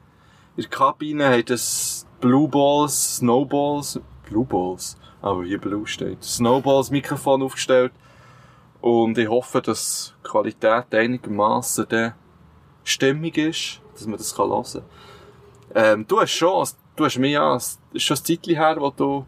In 0.57 0.63
der 0.65 0.71
Kabine 0.71 1.31
hat 1.31 1.49
es 1.49 2.07
Blue 2.21 2.47
Balls, 2.47 3.17
Snowballs, 3.17 4.01
Blue 4.29 4.45
Balls, 4.45 4.99
aber 5.23 5.45
hier 5.45 5.59
Blue 5.59 5.87
steht, 5.87 6.23
Snowballs 6.23 6.91
Mikrofon 6.91 7.43
aufgestellt. 7.43 7.93
Und 8.83 9.17
ich 9.17 9.29
hoffe, 9.29 9.63
dass 9.63 10.15
die 10.23 10.29
Qualität 10.29 10.95
einigermaßen 10.95 11.87
dann 11.89 12.13
stimmig 12.89 13.37
ist, 13.39 13.81
dass 13.95 14.07
man 14.07 14.19
das 14.19 14.35
kann 14.35 14.49
hören 14.49 14.65
kann. 14.73 14.83
Ähm, 15.75 16.07
du 16.09 16.21
hast 16.21 16.33
schon, 16.33 16.67
du 16.97 17.05
hast 17.05 17.19
mir 17.19 17.31
ja, 17.31 17.55
es 17.57 17.79
ist 17.93 18.03
schon 18.03 18.17
ein 18.17 18.25
Zeitchen 18.25 18.57
her, 18.57 18.77
wo 18.79 18.91
du 18.91 19.27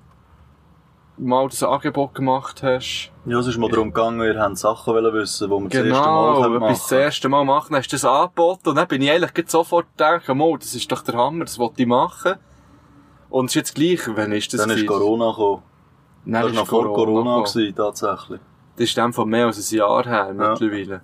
mal 1.18 1.48
das 1.48 1.62
Angebot 1.62 2.14
gemacht 2.14 2.62
hast. 2.62 3.10
Ja, 3.26 3.38
es 3.38 3.46
ist 3.46 3.58
mal 3.58 3.70
darum 3.70 3.92
gegangen, 3.92 4.20
ihr 4.22 4.40
habt 4.40 4.56
Sachen 4.56 4.94
wollen 4.94 5.12
wissen, 5.12 5.50
die 5.50 5.54
wir 5.54 5.68
das 5.68 5.74
erste 5.74 5.90
Mal 5.90 6.32
Genau, 6.32 6.42
können 6.42 6.56
etwas 6.56 6.78
das 6.80 6.90
machen 6.90 7.00
erste 7.00 7.28
Mal 7.28 7.44
machen, 7.44 7.76
hast 7.76 7.88
du 7.88 7.96
das 7.96 8.04
angeboten 8.04 8.68
und 8.70 8.76
dann 8.76 8.88
bin 8.88 9.02
ich 9.02 9.10
eigentlich 9.10 9.50
sofort 9.50 9.86
gedacht, 9.96 10.28
mal, 10.28 10.58
das 10.58 10.74
ist 10.74 10.90
doch 10.90 11.02
der 11.02 11.14
Hammer, 11.14 11.44
das 11.44 11.58
wollte 11.58 11.82
ich 11.82 11.88
machen. 11.88 12.34
Und 13.28 13.46
es 13.46 13.52
ist 13.52 13.56
jetzt 13.56 13.74
gleich, 13.74 14.00
wann 14.16 14.32
ist 14.32 14.52
das? 14.52 14.62
Dann 14.62 14.70
ist? 14.70 14.86
Corona 14.86 15.30
gekommen. 15.30 15.62
Dann 16.24 16.32
Das 16.32 16.50
ist 16.50 16.56
war 16.56 16.62
noch 16.62 16.68
vor 16.68 16.94
Corona, 16.94 17.42
gewesen, 17.42 17.74
tatsächlich. 17.76 18.40
Das 18.76 18.84
ist 18.84 18.96
dann 18.96 19.12
von 19.12 19.28
mehr 19.28 19.46
als 19.46 19.70
ein 19.72 19.76
Jahr 19.76 20.04
her, 20.04 20.32
mittlerweile. 20.34 21.02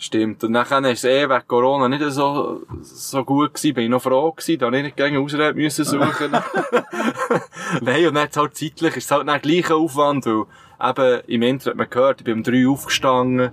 Stimmt. 0.00 0.44
Und 0.44 0.52
dann 0.52 0.84
ist 0.84 1.04
es 1.04 1.04
eh 1.04 1.28
wegen 1.28 1.48
Corona 1.48 1.88
nicht 1.88 2.08
so, 2.12 2.62
so 2.82 3.24
gut 3.24 3.54
gewesen. 3.54 3.74
Bin 3.74 3.84
ich 3.84 3.90
noch 3.90 4.02
froh 4.02 4.30
gewesen, 4.30 4.58
da 4.60 4.70
ich 4.70 4.82
nicht 4.84 4.96
gegen 4.96 5.16
Ausrede 5.18 5.54
müssen 5.54 5.84
suchen. 5.84 6.30
Nein, 7.80 8.06
und 8.06 8.14
dann 8.14 8.28
halt 8.34 8.56
zeitlich, 8.56 8.96
ist 8.96 9.04
es 9.04 9.10
halt 9.10 9.26
dann 9.26 9.40
gleicher 9.40 9.76
Aufwand, 9.76 10.24
weil 10.26 10.44
eben 10.80 11.20
im 11.26 11.42
Internet 11.42 11.66
hat 11.66 11.76
man 11.76 11.90
gehört, 11.90 12.20
ich 12.20 12.24
bin 12.24 12.34
um 12.34 12.42
drei 12.44 12.68
aufgestanden, 12.68 13.50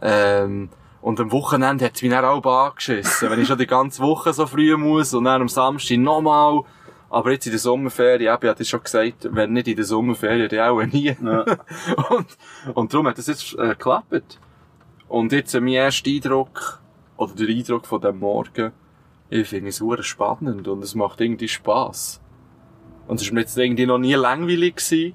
ähm, 0.00 0.70
und 1.02 1.20
am 1.20 1.30
Wochenende 1.30 1.84
hat 1.84 1.94
es 1.94 2.02
mich 2.02 2.10
dann 2.10 2.24
auch 2.24 2.44
angeschissen, 2.44 3.30
wenn 3.30 3.40
ich 3.40 3.46
schon 3.46 3.58
die 3.58 3.66
ganze 3.66 4.02
Woche 4.02 4.32
so 4.32 4.46
früh 4.46 4.76
muss 4.76 5.14
und 5.14 5.24
dann 5.24 5.42
am 5.42 5.48
Samstag 5.48 5.98
nochmal. 5.98 6.62
Aber 7.08 7.30
jetzt 7.30 7.46
in 7.46 7.52
der 7.52 7.60
Sommerferien, 7.60 8.34
eben, 8.34 8.42
ich 8.42 8.50
hatte 8.50 8.64
schon 8.64 8.82
gesagt, 8.82 9.28
wenn 9.30 9.52
nicht 9.52 9.68
in 9.68 9.76
der 9.76 9.84
Sommerferien, 9.84 10.48
dann 10.48 10.68
auch 10.68 10.82
nie. 10.82 11.16
Ja. 11.22 11.44
und, 12.10 12.26
und 12.74 12.92
darum 12.92 13.06
hat 13.06 13.18
das 13.18 13.28
jetzt 13.28 13.54
äh, 13.54 13.68
geklappt. 13.68 14.40
Und 15.08 15.32
jetzt 15.32 15.54
äh, 15.54 15.60
mein 15.60 15.74
erster 15.74 16.10
Eindruck, 16.10 16.80
oder 17.16 17.34
der 17.34 17.48
Eindruck 17.48 17.86
von 17.86 18.00
dem 18.00 18.18
Morgen, 18.18 18.72
ich 19.30 19.48
finde 19.48 19.70
es 19.70 19.76
super 19.76 20.02
spannend 20.02 20.68
und 20.68 20.82
es 20.82 20.94
macht 20.94 21.20
irgendwie 21.20 21.48
Spass. 21.48 22.20
Und 23.06 23.20
es 23.20 23.26
war 23.28 23.34
mir 23.34 23.40
jetzt 23.40 23.56
irgendwie 23.56 23.86
noch 23.86 23.98
nie 23.98 24.14
langweilig 24.14 24.76
gewesen. 24.76 25.14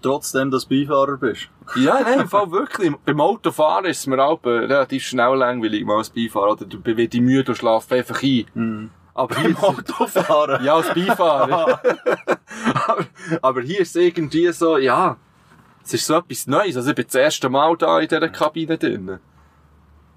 Trotzdem, 0.00 0.50
dass 0.50 0.68
du 0.68 0.86
Beifahrer 0.86 1.16
bist. 1.16 1.48
Ja, 1.76 2.00
nein, 2.00 2.20
im 2.20 2.28
Fall 2.28 2.50
wirklich. 2.50 2.90
Beim 3.04 3.20
Autofahren 3.20 3.84
ist 3.84 3.98
es 3.98 4.06
mir 4.06 4.24
auch 4.24 4.42
relativ 4.42 5.04
schnell 5.04 5.34
langweilig, 5.34 5.84
mal 5.84 5.98
als 5.98 6.08
Beifahrer. 6.08 6.52
Oder 6.52 6.64
du 6.64 6.80
bist 6.80 7.14
müde 7.14 7.52
und 7.52 7.56
schlafst 7.56 7.92
einfach 7.92 8.22
ein. 8.22 8.90
Aber 9.12 9.36
hier, 9.36 9.54
Beim 9.54 9.56
Autofahren. 9.62 10.64
ja, 10.64 10.76
als 10.76 10.94
Beifahrer. 10.94 11.80
aber, 12.86 13.06
aber 13.42 13.60
hier 13.60 13.80
ist 13.80 13.94
es 13.94 14.02
irgendwie 14.02 14.50
so, 14.52 14.78
ja, 14.78 15.18
es 15.84 15.92
ist 15.92 16.06
so 16.06 16.14
etwas 16.14 16.46
Neues. 16.46 16.76
Also 16.76 16.90
ich 16.90 16.96
bin 16.96 17.04
das 17.04 17.14
erste 17.14 17.50
Mal 17.50 17.76
da 17.76 18.00
in 18.00 18.08
dieser 18.08 18.28
Kabine 18.28 18.78
drin. 18.78 19.18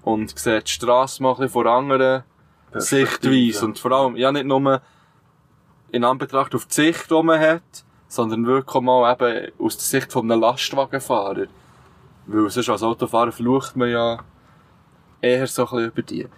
Und 0.02 0.38
sehe 0.38 0.62
die 0.62 0.70
Strasse 0.70 1.22
mal 1.22 1.30
ein 1.30 1.36
bisschen 1.36 1.50
von 1.50 1.66
anderen. 1.66 2.24
Sichtweise. 2.74 3.64
Und 3.64 3.78
vor 3.78 3.92
allem, 3.92 4.16
ja, 4.16 4.32
nicht 4.32 4.46
nur 4.46 4.80
in 5.90 6.04
Anbetracht 6.04 6.54
auf 6.54 6.66
die 6.66 6.74
Sicht, 6.74 7.10
die 7.10 7.22
man 7.22 7.38
hat, 7.38 7.62
sondern 8.08 8.46
wirklich 8.46 8.74
auch 8.74 8.80
mal 8.80 9.12
eben 9.12 9.52
aus 9.58 9.76
der 9.76 9.84
Sicht 9.84 10.12
von 10.12 10.30
einem 10.30 10.40
Lastwagenfahrer. 10.40 11.46
Weil 12.26 12.50
sonst 12.50 12.68
als 12.68 12.82
Autofahrer 12.82 13.32
flucht 13.32 13.76
man 13.76 13.90
ja 13.90 14.18
eher 15.20 15.46
so 15.46 15.62
ein 15.62 15.68
bisschen 15.68 15.86
über 15.86 16.02
die. 16.02 16.28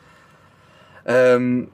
Ähm, 1.06 1.70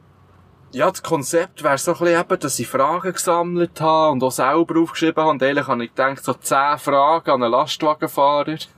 ja, 0.73 0.88
das 0.88 1.02
Konzept 1.02 1.62
wäre 1.64 1.78
so 1.78 1.92
ein 1.92 1.99
bisschen 1.99 2.20
eben, 2.20 2.40
dass 2.40 2.59
ich 2.59 2.68
Fragen 2.68 3.12
gesammelt 3.12 3.80
habe 3.80 4.12
und 4.12 4.23
auch 4.23 4.30
selber 4.30 4.80
aufgeschrieben 4.80 5.23
habe. 5.23 5.30
Und 5.30 5.42
eigentlich 5.42 5.66
habe 5.66 5.85
ich 5.85 5.90
gedacht, 5.90 6.25
so 6.25 6.35
10 6.35 6.78
Fragen 6.78 7.30
an 7.30 7.42
einen 7.42 7.52
Lastwagenfahrer. 7.52 8.56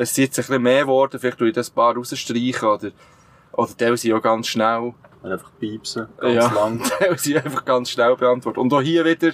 es 0.00 0.14
sind 0.14 0.24
jetzt 0.24 0.38
ein 0.38 0.42
bisschen 0.46 0.62
mehr 0.62 0.82
geworden, 0.82 1.20
vielleicht 1.20 1.40
ich 1.42 1.52
das 1.52 1.68
paar 1.68 1.94
rausstreichen 1.94 2.66
oder, 2.66 2.90
oder 3.52 3.96
sind 3.98 4.14
auch 4.14 4.22
ganz 4.22 4.48
schnell. 4.48 4.94
Einfach 5.22 5.50
piepsen. 5.60 6.08
Ganz 6.16 6.34
ja, 6.34 6.50
lang. 6.52 6.82
sind 7.18 7.44
einfach 7.44 7.66
ganz 7.66 7.90
schnell 7.90 8.16
beantwortet. 8.16 8.58
Und 8.58 8.72
auch 8.72 8.80
hier 8.80 9.04
wieder, 9.04 9.32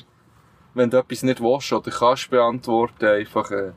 wenn 0.74 0.90
du 0.90 0.96
etwas 0.98 1.22
nicht 1.22 1.40
willst 1.40 1.72
oder 1.72 1.90
kannst 1.92 2.30
beantworten, 2.30 3.06
einfach, 3.06 3.52
äh, 3.52 3.72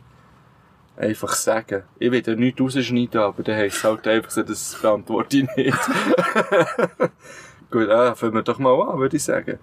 einfach 0.98 1.34
sagen. 1.34 1.84
Ich 2.00 2.12
will 2.12 2.24
da 2.24 2.34
nichts 2.34 2.60
rausschneiden, 2.60 3.22
aber 3.22 3.44
dann 3.44 3.58
heisst 3.58 3.78
es 3.78 3.84
halt 3.84 4.08
einfach 4.08 4.32
so, 4.32 4.42
das 4.42 4.76
beantworte 4.82 5.38
ich 5.38 5.56
nicht. 5.56 5.78
Gut, 7.70 7.88
äh, 7.88 8.16
fangen 8.16 8.34
wir 8.34 8.42
doch 8.42 8.58
mal 8.58 8.82
an, 8.82 8.98
würde 8.98 9.16
ich 9.16 9.24
sagen. 9.24 9.60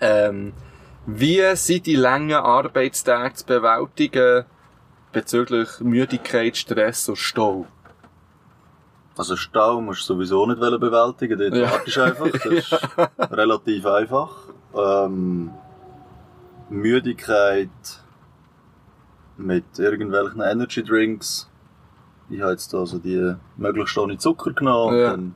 Ähm, 0.00 0.52
wie 1.04 1.56
sind 1.56 1.86
die 1.86 1.96
langen 1.96 2.34
Arbeitstage 2.34 3.34
zu 3.34 3.44
bewältigen 3.44 4.44
bezüglich 5.16 5.80
Müdigkeit, 5.80 6.58
Stress 6.58 7.08
und 7.08 7.16
Stau? 7.16 7.64
Also 9.16 9.34
Stau 9.34 9.80
musst 9.80 10.02
du 10.10 10.12
sowieso 10.12 10.44
nicht 10.46 10.60
bewältigen, 10.60 11.38
dort 11.38 11.54
Ja. 11.54 11.70
wartest 11.70 11.96
einfach. 11.98 12.26
Das 12.32 12.44
ist 12.44 13.32
relativ 13.32 13.86
einfach. 13.86 14.30
Ähm, 14.74 15.50
Müdigkeit 16.68 17.70
mit 19.38 19.64
irgendwelchen 19.78 20.42
Energy 20.42 20.82
Drinks. 20.84 21.48
Ich 22.28 22.42
habe 22.42 22.50
jetzt 22.52 22.74
also 22.74 22.98
die 22.98 23.34
möglichst 23.56 23.96
ohne 23.96 24.18
Zucker 24.18 24.52
genommen. 24.52 24.98
Ja. 24.98 25.10
Dann, 25.12 25.34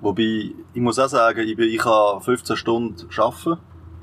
wobei, 0.00 0.50
ich 0.74 0.80
muss 0.80 0.98
auch 0.98 1.06
sagen, 1.08 1.38
ich, 1.46 1.54
bin, 1.56 1.68
ich 1.68 1.78
kann 1.78 2.20
15 2.20 2.56
Stunden 2.56 2.96
arbeiten. 3.16 3.58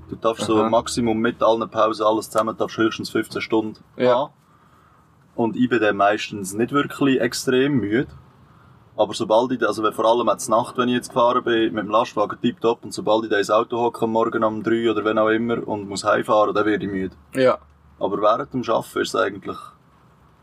Du 0.10 0.16
darfst 0.16 0.46
so 0.46 0.62
Aha. 0.62 0.70
Maximum 0.70 1.18
mit 1.20 1.44
allen 1.44 1.70
Pausen, 1.70 2.06
alles 2.06 2.30
zusammen, 2.30 2.56
darfst 2.58 2.78
höchstens 2.78 3.10
15 3.10 3.42
Stunden 3.42 3.84
Ja. 3.98 4.16
haben. 4.16 4.34
Und 5.40 5.56
ich 5.56 5.70
bin 5.70 5.80
dann 5.80 5.96
meistens 5.96 6.54
nicht 6.54 6.74
wirklich 6.74 7.22
extrem 7.22 7.80
müde. 7.80 8.12
Aber 8.98 9.14
sobald 9.14 9.54
ich, 9.54 9.66
also 9.66 9.90
vor 9.90 10.04
allem 10.04 10.28
jetzt 10.28 10.50
Nacht, 10.50 10.78
wenn 10.78 10.90
ich 10.90 10.96
jetzt 10.96 11.08
gefahren 11.08 11.46
bin, 11.46 11.74
mit 11.74 11.86
dem 11.86 11.90
Lastwagen 11.90 12.38
tipptopp, 12.42 12.84
und 12.84 12.94
sobald 12.94 13.24
ich 13.24 13.30
da 13.30 13.38
ins 13.38 13.50
Auto 13.50 13.78
hocke, 13.78 14.04
am 14.04 14.12
Morgen 14.12 14.44
um 14.44 14.62
drei 14.64 14.92
oder 14.92 15.06
wenn 15.06 15.18
auch 15.18 15.30
immer, 15.30 15.66
und 15.66 15.88
muss 15.88 16.04
heimfahren, 16.04 16.54
dann 16.54 16.66
werde 16.66 16.84
ich 16.84 16.92
müde. 16.92 17.16
Ja. 17.34 17.58
Aber 18.00 18.22
während 18.22 18.54
dem 18.54 18.64
Arbeiten 18.70 19.00
ist 19.00 19.14
es 19.14 19.16
eigentlich 19.16 19.56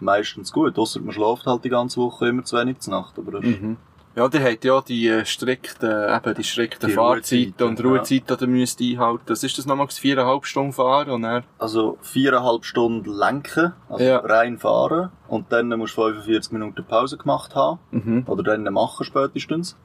meistens 0.00 0.50
gut, 0.50 0.78
ausser 0.78 1.00
man 1.00 1.12
schläft 1.12 1.44
halt 1.44 1.62
die 1.64 1.68
ganze 1.68 2.00
Woche 2.00 2.28
immer 2.28 2.44
zu 2.44 2.56
wenig 2.56 2.78
zu 2.78 2.90
Nacht. 2.90 3.18
Aber 3.18 3.32
das 3.32 3.42
Mhm. 3.42 3.76
Ja, 4.16 4.28
die 4.28 4.40
hat 4.40 4.64
ja 4.64 4.80
die 4.80 5.08
äh, 5.08 5.24
strikten, 5.26 5.90
eben 5.90 6.34
die 6.34 6.42
strikten 6.42 6.88
Die 6.88 6.94
Fahrzeiten 6.94 7.52
Ruhezeiten, 7.52 7.68
und 7.68 7.78
ja. 7.78 7.84
Ruhezeiten, 7.84 8.36
die 8.38 8.46
müsst 8.46 8.80
ihr 8.80 8.98
einhalten. 8.98 9.24
Das 9.26 9.42
ist 9.44 9.58
das 9.58 9.66
nochmal 9.66 9.88
viereinhalb 9.88 10.46
Stunden 10.46 10.72
fahren 10.72 11.10
und 11.10 11.20
dann, 11.22 11.44
Also 11.58 11.98
viereinhalb 12.00 12.64
Stunden 12.64 13.10
lenken, 13.12 13.74
also 13.90 14.02
Ja. 14.04 14.18
rein 14.20 14.56
fahren, 14.58 15.10
und 15.28 15.52
dann 15.52 15.68
musst 15.78 15.96
du 15.98 16.02
45 16.02 16.50
Minuten 16.52 16.82
Pause 16.84 17.18
gemacht 17.18 17.54
haben. 17.54 17.78
mhm. 17.90 18.24
Oder 18.26 18.42
dann 18.42 18.64
machen 18.72 19.04
spätestens. 19.04 19.76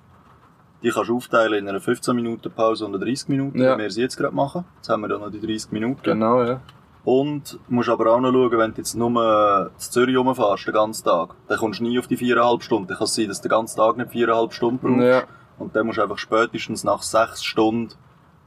Die 0.82 0.90
kannst 0.90 1.10
du 1.10 1.18
aufteilen 1.18 1.60
in 1.60 1.68
einer 1.70 1.82
15 1.82 2.16
Minuten 2.16 2.50
Pause 2.52 2.86
und 2.86 2.96
einer 2.96 3.04
30 3.06 3.28
Minuten, 3.28 3.62
Ja. 3.62 3.76
wie 3.78 3.82
wir 3.84 3.92
sie 3.92 4.02
jetzt 4.02 4.16
gerade 4.18 4.34
machen. 4.34 4.64
Jetzt 4.78 4.88
haben 4.90 5.02
wir 5.02 5.10
dann 5.10 5.20
noch 5.22 5.30
die 5.30 5.42
30 5.42 5.72
Minuten. 5.74 6.02
Genau, 6.04 6.42
ja. 6.42 6.62
Und 7.04 7.60
musst 7.68 7.90
aber 7.90 8.14
auch 8.14 8.20
noch 8.20 8.32
schauen, 8.32 8.52
wenn 8.52 8.72
du 8.72 8.78
jetzt 8.78 8.96
nur 8.96 9.72
zu 9.78 9.92
Zürich 9.92 10.18
rumfährst, 10.18 10.68
den 10.68 10.74
ganzen 10.74 11.04
Tag, 11.04 11.36
dann 11.48 11.58
kommst 11.58 11.80
du 11.80 11.84
nie 11.84 11.98
auf 11.98 12.08
die 12.08 12.18
viereinhalb 12.18 12.62
Stunden. 12.62 12.88
Dann 12.88 12.98
kann 12.98 13.06
es 13.06 13.16
sein, 13.16 13.28
dass 13.28 13.42
du 13.42 13.48
den 13.48 13.56
ganzen 13.56 13.78
Tag 13.78 13.98
nicht 13.98 14.12
viereinhalb 14.12 14.54
Stunden 14.54 14.80
brauchst. 14.80 15.04
Ja. 15.04 15.24
Und 15.58 15.76
dann 15.76 15.88
musst 15.88 15.98
du 15.98 16.04
einfach 16.04 16.20
spätestens 16.20 16.84
nach 16.84 17.02
sechs 17.02 17.44
Stunden 17.44 17.94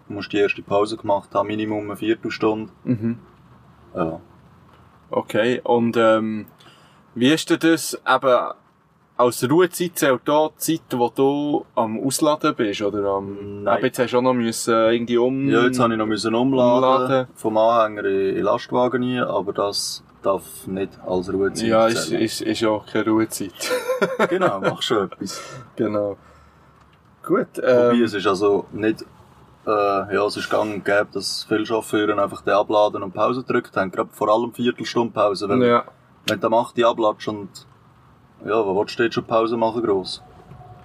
musst 0.08 0.32
du 0.32 0.36
die 0.36 0.42
erste 0.42 0.62
Pause 0.62 0.96
gemacht 0.96 1.34
haben, 1.34 1.46
Minimum 1.46 1.84
eine 1.84 1.96
Viertelstunde. 1.96 2.70
Mhm. 2.84 3.18
Ja. 3.94 4.20
Okay, 5.10 5.60
und 5.62 5.96
ähm, 5.96 6.46
wie 7.14 7.32
ist 7.32 7.48
denn 7.50 7.58
das 7.60 7.94
eben 7.94 8.52
als 9.16 9.48
Ruhezeit 9.48 9.92
zählt 9.96 10.22
da 10.24 10.48
die 10.48 10.58
Zeit, 10.58 10.98
wo 10.98 11.08
du 11.08 11.64
am 11.74 12.00
Ausladen 12.04 12.54
bist, 12.54 12.82
oder 12.82 13.04
am... 13.10 13.62
Nein. 13.62 13.76
Aber 13.76 13.86
jetzt 13.86 13.98
hast 13.98 14.12
du 14.12 14.18
auch 14.18 14.22
noch 14.22 14.34
müssen 14.34 14.74
irgendwie 14.74 15.18
um... 15.18 15.48
Ja, 15.48 15.64
jetzt 15.64 15.78
habe 15.78 15.92
ich 15.92 15.98
noch 15.98 16.06
müssen 16.06 16.34
umladen, 16.34 17.04
Umladen. 17.04 17.28
vom 17.36 17.56
Anhänger 17.56 18.04
in 18.04 18.42
Lastwagen 18.42 19.00
nie, 19.00 19.20
aber 19.20 19.52
das 19.52 20.02
darf 20.22 20.66
nicht 20.66 20.98
als 21.06 21.32
Ruhezeit 21.32 21.68
Ja, 21.68 21.86
ist, 21.86 22.10
ist, 22.10 22.40
ist 22.40 22.64
auch 22.64 22.84
keine 22.86 23.06
Ruhezeit. 23.10 23.52
Genau, 24.28 24.60
mach 24.60 24.82
schon 24.82 25.04
etwas. 25.12 25.40
genau. 25.76 26.16
Gut, 27.24 27.56
Wobei, 27.56 27.92
ähm, 27.94 28.02
es 28.02 28.12
ist 28.14 28.26
also 28.26 28.66
nicht, 28.72 29.02
äh, 29.66 29.70
ja, 29.70 30.26
es 30.26 30.36
ist 30.36 30.50
gang 30.50 30.74
und 30.74 30.84
gäbe, 30.84 31.06
dass 31.12 31.44
viele 31.48 31.64
Chauffeure 31.64 32.20
einfach 32.22 32.42
den 32.42 32.52
abladen 32.52 33.02
und 33.02 33.14
Pause 33.14 33.42
gedrückt 33.42 33.76
haben, 33.76 33.90
gerade 33.90 34.10
vor 34.12 34.28
allem 34.28 34.52
Viertelstunde 34.52 35.12
Pause, 35.12 35.48
weil 35.48 35.62
ja, 35.62 35.84
wenn 36.26 36.40
du 36.40 36.46
am 36.48 36.54
8 36.54 36.76
Uhr 36.78 36.88
abladest 36.88 37.28
und, 37.28 37.48
ja, 38.44 38.64
wo 38.64 38.78
willst 38.78 38.98
du 38.98 39.02
jetzt 39.02 39.14
schon 39.14 39.24
Pause 39.24 39.56
machen, 39.56 39.82
gross? 39.82 40.22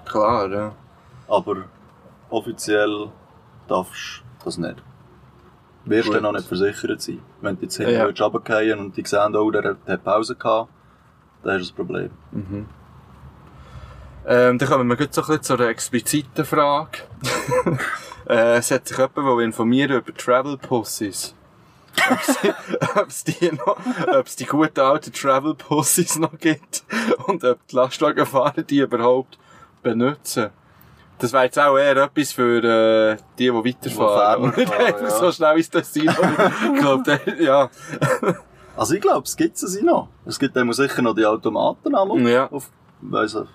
klar, 0.05 0.49
ja. 0.49 0.71
Aber 1.27 1.57
offiziell 2.29 3.09
darfst 3.67 4.23
du 4.39 4.45
das 4.45 4.57
nicht. 4.57 4.77
Wirst 5.85 6.07
Gut. 6.07 6.15
dann 6.15 6.23
noch 6.23 6.31
nicht 6.33 6.47
versichert 6.47 7.01
sein. 7.01 7.19
Wenn 7.41 7.55
du 7.57 7.63
jetzt 7.63 7.77
hinten 7.77 7.93
Ja. 7.93 7.99
ja. 7.99 8.05
runterfallen 8.05 8.79
und 8.79 8.97
die 8.97 9.05
sehen, 9.05 9.35
oh, 9.35 9.51
der, 9.51 9.63
hat- 9.63 9.77
der 9.87 9.93
hat 9.93 10.03
Pause 10.03 10.35
gehabt, 10.35 10.69
dann 11.43 11.59
du 11.61 11.65
ein 11.67 11.75
Problem. 11.75 12.09
Mhm. 12.31 12.65
Ähm, 14.25 14.57
dann 14.57 14.69
kommen 14.69 14.87
wir 14.87 14.95
gleich 14.95 15.09
so 15.11 15.21
ein 15.21 15.27
bisschen 15.27 15.43
zu 15.43 15.53
einer 15.53 15.67
expliziten 15.67 16.45
Frage. 16.45 16.99
äh, 18.27 18.57
es 18.57 18.69
hat 18.71 18.87
sich 18.87 18.97
jemand 18.97 19.41
informieren 19.41 19.97
über 19.97 20.13
Travel 20.13 20.57
Pussies. 20.57 21.33
Ob 22.09 22.19
es- 22.19 23.07
es 23.07 23.23
die 23.23 23.51
noch, 23.51 23.77
es 24.25 24.35
die 24.35 24.45
guten 24.45 24.79
alten 24.79 25.11
Travel 25.13 25.55
Pussies 25.55 26.17
noch 26.19 26.37
gibt 26.37 26.83
und 27.27 27.43
ob 27.43 27.65
die 27.67 27.75
Lastwagenfahrer 27.75 28.61
die 28.63 28.79
überhaupt 28.79 29.37
benutzen. 29.83 30.49
Das 31.19 31.33
wäre 31.33 31.43
jetzt 31.45 31.59
auch 31.59 31.77
eher 31.77 31.97
etwas 31.97 32.31
für 32.31 32.63
äh, 32.63 33.17
die, 33.37 33.45
die 33.45 33.53
weiterfahren. 33.53 34.53
Nicht 34.55 34.73
fahren, 34.73 34.93
ja. 35.01 35.09
so 35.09 35.31
schnell 35.31 35.57
ins 35.57 35.69
Tessin. 35.69 36.09
ich 36.09 36.79
glaube, 36.79 37.19
ja. 37.39 37.69
Also 38.77 38.93
ich 38.95 39.01
glaube, 39.01 39.25
es 39.25 39.35
gibt 39.35 39.57
sie 39.57 39.83
noch. 39.83 40.07
Es 40.25 40.39
gibt 40.39 40.55
eben 40.55 40.71
sicher 40.71 41.01
noch 41.01 41.13
die 41.13 41.25
Automaten 41.25 41.93
einmal. 41.93 42.19
Ja. 42.21 42.47
Auf, 42.49 42.69
weiss 43.01 43.35
ich, 43.35 43.47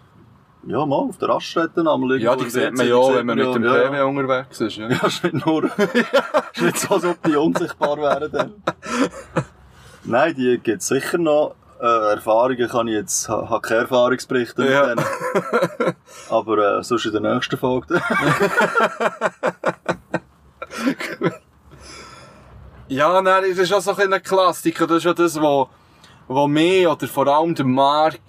ja, 0.67 0.87
mal, 0.87 0.97
auf 0.97 1.19
der 1.19 1.29
Raststätte 1.29 1.81
einmal. 1.81 2.21
Ja, 2.21 2.37
die 2.37 2.49
sieht 2.51 2.77
man 2.77 2.87
ja, 2.89 3.15
wenn 3.15 3.27
man 3.27 3.37
mit 3.39 3.55
dem 3.55 3.63
PW 3.63 3.97
ja. 3.97 4.05
unterwegs 4.05 4.61
ist. 4.61 4.77
Ja. 4.77 4.89
Ja, 4.91 5.07
ist 5.07 5.23
nicht 5.25 5.47
nur, 5.47 5.65
ist 6.55 6.63
nicht 6.63 6.79
so, 6.79 6.95
als 6.95 7.05
ob 7.05 7.23
die 7.23 7.37
unsichtbar 7.37 7.97
wären 7.99 8.31
dann. 8.33 8.53
Nein, 10.05 10.35
die 10.37 10.59
gibt 10.63 10.83
es 10.83 10.89
sicher 10.89 11.19
noch. 11.19 11.55
Äh, 11.81 12.13
Erfahrungen 12.13 12.69
kann 12.69 12.87
ich 12.89 12.95
jetzt, 12.95 13.29
ha- 13.29 13.49
habe 13.51 13.61
keine 13.61 13.81
Erfahrungsberichte 13.83 14.63
mit 14.63 14.71
Ja. 14.71 14.87
denen. 14.95 15.05
Aber 16.31 16.79
äh, 16.79 16.83
sonst 16.85 17.07
in 17.07 17.13
der 17.13 17.35
nächsten 17.35 17.57
Folge. 17.59 18.01
Ja, 22.89 23.21
nein, 23.23 23.45
das 23.49 23.59
ist 23.59 23.73
auch 23.73 23.81
so 23.81 23.95
ein 23.97 24.23
Klassiker. 24.23 24.87
Das 24.87 24.99
ist 24.99 25.05
ja 25.05 25.15
das, 25.15 25.41
wo, 25.41 25.69
wo 26.29 26.47
mich 26.47 26.87
oder 26.87 27.07
vor 27.09 27.27
allem 27.27 27.55
der 27.55 27.65
Mark 27.65 28.21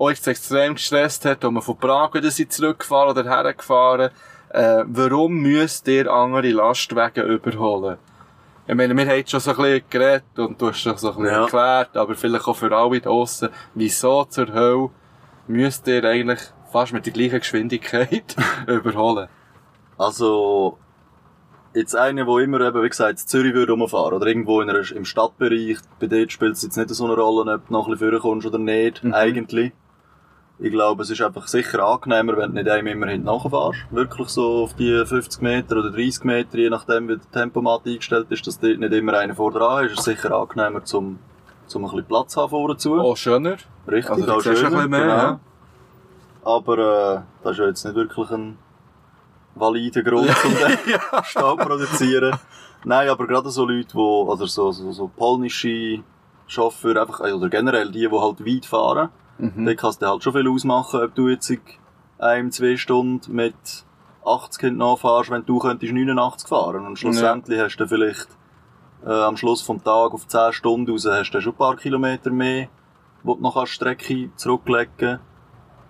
auch 0.00 0.08
jetzt 0.10 0.26
extrem 0.26 0.74
gestresst 0.74 1.24
hat, 1.26 1.44
wo 1.44 1.50
wir 1.50 1.62
von 1.62 1.76
Prag 1.76 2.14
wieder 2.14 2.30
sind 2.30 2.52
zurückgefahren 2.52 3.10
oder 3.10 3.24
hergefahren. 3.24 4.10
Äh, 4.48 4.84
warum 4.86 5.34
müsst 5.34 5.86
ihr 5.88 6.10
andere 6.10 6.50
Lastwagen 6.50 7.24
überholen? 7.26 7.98
Ich 8.66 8.74
meine, 8.74 8.96
wir 8.96 9.06
haben 9.06 9.26
schon 9.26 9.40
so 9.40 9.50
ein 9.50 9.56
bisschen 9.56 9.82
geredet 9.90 10.38
und 10.38 10.60
du 10.60 10.68
hast 10.68 10.80
schon 10.80 10.96
so 10.96 11.10
ein 11.10 11.16
bisschen 11.16 11.32
Ja. 11.34 11.42
erklärt, 11.42 11.96
aber 11.96 12.14
vielleicht 12.14 12.46
auch 12.48 12.56
für 12.56 12.74
alle 12.76 13.00
draussen, 13.00 13.48
wieso 13.74 14.24
zur 14.24 14.52
Hölle 14.52 14.90
müsst 15.48 15.86
ihr 15.88 16.04
eigentlich 16.04 16.40
fast 16.72 16.92
mit 16.92 17.04
der 17.04 17.12
gleichen 17.12 17.40
Geschwindigkeit 17.40 18.36
überholen? 18.68 19.28
Also, 19.98 20.78
jetzt 21.74 21.94
einer, 21.96 22.24
der 22.24 22.36
immer 22.38 22.60
eben, 22.60 22.82
wie 22.82 22.88
gesagt, 22.88 23.20
in 23.20 23.26
Zürich 23.26 23.54
würde 23.54 23.72
rumfahren 23.72 24.14
oder 24.14 24.26
irgendwo 24.26 24.60
in 24.60 24.70
einer, 24.70 24.88
im 24.92 25.04
Stadtbereich, 25.04 25.78
bei 25.98 26.06
dort 26.06 26.32
spielt 26.32 26.52
es 26.54 26.62
jetzt 26.62 26.76
nicht 26.76 26.90
so 26.90 27.04
eine 27.04 27.14
Rolle, 27.14 27.52
ob 27.54 27.66
du 27.66 27.72
noch 27.72 27.86
ein 27.86 27.92
bisschen 27.92 28.10
vorkommst 28.12 28.46
oder 28.46 28.58
nicht, 28.58 29.04
Mhm. 29.04 29.14
eigentlich. 29.14 29.72
Ich 30.62 30.70
glaube, 30.70 31.02
es 31.02 31.10
ist 31.10 31.22
einfach 31.22 31.46
sicher 31.46 31.82
angenehmer, 31.82 32.36
wenn 32.36 32.50
du 32.54 32.62
nicht 32.62 32.68
einem 32.68 32.86
immer 32.86 33.06
hinten 33.06 33.26
nachfährst. 33.26 33.78
Wirklich 33.90 34.28
so 34.28 34.64
auf 34.64 34.74
die 34.74 35.06
50 35.06 35.40
Meter 35.40 35.78
oder 35.78 35.90
30 35.90 36.24
Meter, 36.24 36.58
je 36.58 36.68
nachdem, 36.68 37.08
wie 37.08 37.16
der 37.16 37.30
Tempomat 37.30 37.86
eingestellt 37.86 38.26
ist, 38.30 38.46
dass 38.46 38.58
dort 38.58 38.78
nicht 38.78 38.92
immer 38.92 39.14
einer 39.14 39.34
vor 39.34 39.52
dran 39.52 39.86
ist. 39.86 39.92
Es 39.92 39.98
ist 40.00 40.04
sicher 40.04 40.32
angenehmer, 40.32 40.84
zum, 40.84 41.18
zum 41.66 41.84
ein 41.84 41.90
bisschen 41.90 42.06
Platz 42.06 42.32
zu 42.32 42.42
haben 42.42 42.50
vorne 42.50 42.76
zu. 42.76 43.00
Auch 43.00 43.16
schöner. 43.16 43.56
Richtig, 43.88 44.10
Also, 44.10 44.32
auch 44.32 44.40
siehst 44.40 44.48
ein 44.48 44.56
schöner, 44.56 44.70
bisschen 44.70 44.90
mehr, 44.90 45.00
genau. 45.00 45.16
ja. 45.16 45.40
Aber 46.44 46.78
äh, 46.78 47.20
das 47.42 47.52
ist 47.52 47.58
ja 47.58 47.66
jetzt 47.66 47.84
nicht 47.84 47.96
wirklich 47.96 48.30
ein 48.30 48.58
valider 49.54 50.02
Grund, 50.02 50.28
um 50.44 50.54
den 50.54 50.98
Stau 51.24 51.56
zu 51.56 51.64
produzieren. 51.64 52.38
Nein, 52.84 53.08
aber 53.08 53.26
gerade 53.26 53.48
so 53.48 53.64
Leute, 53.64 53.94
wo, 53.94 54.24
oder 54.24 54.46
so, 54.46 54.72
so, 54.72 54.92
so 54.92 55.08
polnische 55.08 56.02
Chauffeure, 56.46 57.00
einfach, 57.00 57.20
oder 57.20 57.48
generell 57.48 57.90
die, 57.90 58.08
die 58.08 58.10
halt 58.10 58.44
weit 58.44 58.66
fahren, 58.66 59.08
Mhm. 59.40 59.66
da 59.66 59.74
kannst 59.74 60.02
du 60.02 60.06
halt 60.06 60.22
schon 60.22 60.32
viel 60.32 60.48
ausmachen, 60.48 61.02
ob 61.02 61.14
du 61.14 61.28
jetzt 61.28 61.52
einem 62.18 62.50
zwei 62.50 62.76
Stunden 62.76 63.34
mit 63.34 63.54
80 64.24 64.60
hinten 64.60 64.78
nachfährst, 64.78 65.30
wenn 65.30 65.46
du 65.46 65.58
könntest 65.58 65.92
89 65.92 66.48
fahren. 66.48 66.86
Und 66.86 66.98
schlussendlich 66.98 67.58
hast 67.58 67.76
du 67.76 67.88
vielleicht 67.88 68.28
äh, 69.04 69.10
am 69.10 69.36
Schluss 69.36 69.62
vom 69.62 69.82
Tag 69.82 70.12
auf 70.12 70.26
10 70.26 70.52
Stunden 70.52 70.90
raus 70.90 71.06
hast 71.06 71.30
du 71.30 71.40
schon 71.40 71.52
ein 71.52 71.58
paar 71.58 71.76
Kilometer 71.76 72.30
mehr, 72.30 72.68
wo 73.22 73.34
du 73.34 73.42
noch 73.42 73.54
kannst 73.54 73.72
Strecke 73.72 74.30
zurücklegen 74.36 75.20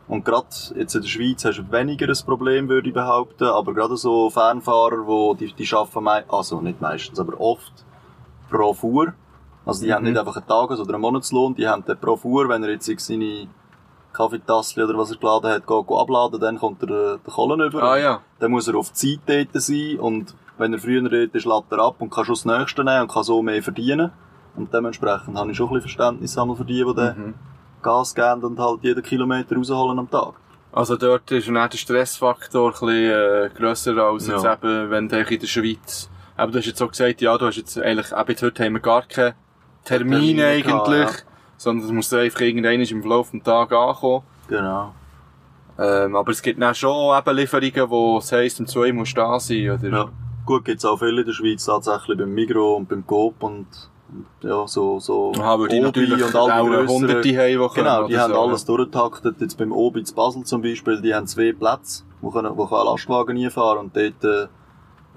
Und 0.07 0.25
gerade 0.25 0.49
jetzt 0.77 0.95
in 0.95 1.03
der 1.03 1.09
Schweiz 1.09 1.45
hast 1.45 1.59
du 1.59 1.73
weniger 1.73 2.09
ein 2.09 2.25
Problem, 2.25 2.69
würde 2.69 2.89
ich 2.89 2.95
behaupten. 2.95 3.45
Aber 3.45 3.75
gerade 3.75 3.97
so 3.97 4.31
Fernfahrer, 4.31 5.07
wo 5.07 5.35
die, 5.35 5.53
die 5.53 5.69
arbeiten, 5.75 6.31
also 6.31 6.61
nicht 6.61 6.81
meistens, 6.81 7.19
aber 7.19 7.41
oft 7.41 7.85
pro 8.49 8.73
Fuhr. 8.75 9.15
Also 9.67 9.85
die 9.85 9.93
haben 9.93 10.05
nicht 10.05 10.19
einfach 10.19 10.37
einen 10.37 10.47
Tages- 10.47 10.81
oder 10.81 10.95
einen 10.95 11.03
Monatslohn, 11.03 11.55
die 11.55 11.69
haben 11.69 11.85
dann 11.87 11.99
pro 11.99 12.17
Fuhr, 12.17 12.49
wenn 12.49 12.63
er 12.65 12.71
jetzt 12.71 12.87
seine 12.99 13.47
Kaffeetasse 14.13 14.83
oder 14.85 14.99
was 14.99 15.11
er 15.13 15.19
geladen 15.19 15.51
hat, 15.51 15.67
geht, 15.67 15.87
geht 15.87 15.97
abladen, 15.97 16.41
dann 16.41 16.59
kommt 16.59 16.83
er 16.83 16.89
äh, 17.15 17.19
den 17.19 17.33
Kohlen 17.33 17.61
über. 17.61 17.83
Ah 17.83 17.97
ja. 17.99 18.21
Dann 18.41 18.51
muss 18.51 18.67
er 18.69 18.75
auf 18.77 18.91
die 18.93 19.21
Zeit 19.25 19.49
dort 19.53 19.63
sein 19.63 19.99
und 20.01 20.35
wenn 20.59 20.73
er 20.73 20.79
früher 20.79 21.03
dort 21.03 21.35
ist, 21.35 21.45
lädt 21.47 21.65
er 21.71 21.79
ab 21.79 21.97
und 22.01 22.11
kann 22.11 22.25
schon 22.25 22.35
das 22.35 22.45
Nächste 22.45 22.85
nehmen 22.85 23.03
und 23.03 23.11
kann 23.13 23.23
so 23.23 23.41
mehr 23.43 23.63
verdienen. 23.63 24.11
Und 24.57 24.75
dementsprechend 24.75 25.39
habe 25.39 25.51
ich 25.51 25.57
schon 25.57 25.69
ein 25.69 25.75
bisschen 25.75 25.83
Verständnis 25.91 26.37
einmal 26.37 26.57
für 26.57 26.65
die, 26.65 26.85
die 26.85 26.85
Mhm. 26.85 27.35
Gas 27.83 28.15
geben 28.15 28.43
und 28.45 28.59
halt 28.59 28.83
jeden 28.83 29.03
Kilometer 29.03 29.57
rausholen 29.57 29.99
am 29.99 30.11
Tag. 30.11 30.35
Also 30.73 30.97
dort 30.97 31.31
ist 31.31 31.47
dann 31.49 31.55
der 31.55 31.79
Stressfaktor 31.79 32.67
ein 32.67 32.73
bisschen 32.73 32.89
äh, 32.89 33.51
grösser 33.57 33.97
als 33.97 34.27
jetzt 34.27 34.45
Ja. 34.45 34.55
eben, 34.55 34.91
wenn 34.91 35.09
du 35.09 35.19
in 35.19 35.41
der 35.41 35.47
Schweiz... 35.47 36.11
Aber 36.37 36.53
du 36.53 36.59
hast 36.59 36.67
jetzt 36.67 36.81
auch 36.83 36.91
gesagt, 36.91 37.21
ja, 37.21 37.37
du 37.39 37.47
hast 37.47 37.57
jetzt 37.57 37.79
eigentlich, 37.79 38.11
jetzt 38.29 38.43
heute 38.43 38.65
haben 38.65 38.73
wir 38.75 38.81
gar 38.81 39.03
keinen 39.03 39.35
Termin 39.85 40.13
Termine 40.13 40.47
eigentlich, 40.47 40.65
gehabt, 40.65 41.27
sondern 41.57 41.87
es 41.87 41.93
muss 41.93 42.13
einfach 42.13 42.41
irgendwann 42.41 42.81
im 42.81 43.01
Verlauf 43.03 43.31
des 43.31 43.43
Tages 43.43 43.77
ankommen. 43.77 44.23
Genau. 44.49 44.93
Ähm, 45.79 46.15
aber 46.17 46.31
es 46.33 46.43
gibt 46.43 46.61
dann 46.61 46.75
schon 46.75 47.17
eben 47.17 47.37
Lieferungen, 47.37 47.91
wo 47.91 48.19
es 48.19 48.31
heisst, 48.33 48.61
um 48.61 48.67
zwei 48.67 48.93
musst 48.93 49.13
du 49.17 49.21
da 49.21 49.41
sein, 49.41 49.71
oder? 49.71 49.89
Ja. 49.89 50.09
Gut, 50.45 50.65
gibt's 50.65 50.85
auch 50.85 50.99
viele 50.99 51.21
in 51.21 51.27
der 51.27 51.33
Schweiz 51.33 51.65
tatsächlich 51.65 52.19
beim 52.19 52.35
Migro 52.35 52.77
und 52.77 52.89
beim 52.89 53.07
Coop 53.07 53.43
und, 53.43 53.67
und 54.11 54.27
ja, 54.43 54.67
so, 54.67 54.99
so. 54.99 55.33
Aha, 55.39 55.59
weil 55.59 55.69
die 55.69 55.77
Obi 55.77 55.83
natürlich 55.85 56.25
und 56.25 56.35
all 56.35 56.47
die 56.47 56.53
auch 56.53 56.67
grösseren- 56.67 56.89
hunderte 56.89 57.29
haben, 57.39 57.69
die 57.69 57.81
Genau, 57.81 58.09
die 58.09 58.19
haben 58.19 58.35
so, 58.35 58.41
alles 58.41 58.65
durchgetaktet. 58.65 59.37
Jetzt 59.41 59.57
beim 59.57 59.73
Obi 59.73 60.03
zu 60.03 60.15
Basel 60.15 60.43
zum 60.45 60.61
Beispiel, 60.61 61.01
die 61.01 61.15
haben 61.15 61.27
zwei 61.27 61.53
Plätze, 61.53 62.05
wo, 62.21 62.31
können, 62.31 62.57
wo 62.57 62.67
kann 62.67 62.81
ein 62.81 62.87
Lastwagen 62.87 63.43
einfahren 63.43 63.79
und 63.79 63.97
dort 63.97 64.25
äh, 64.25 64.49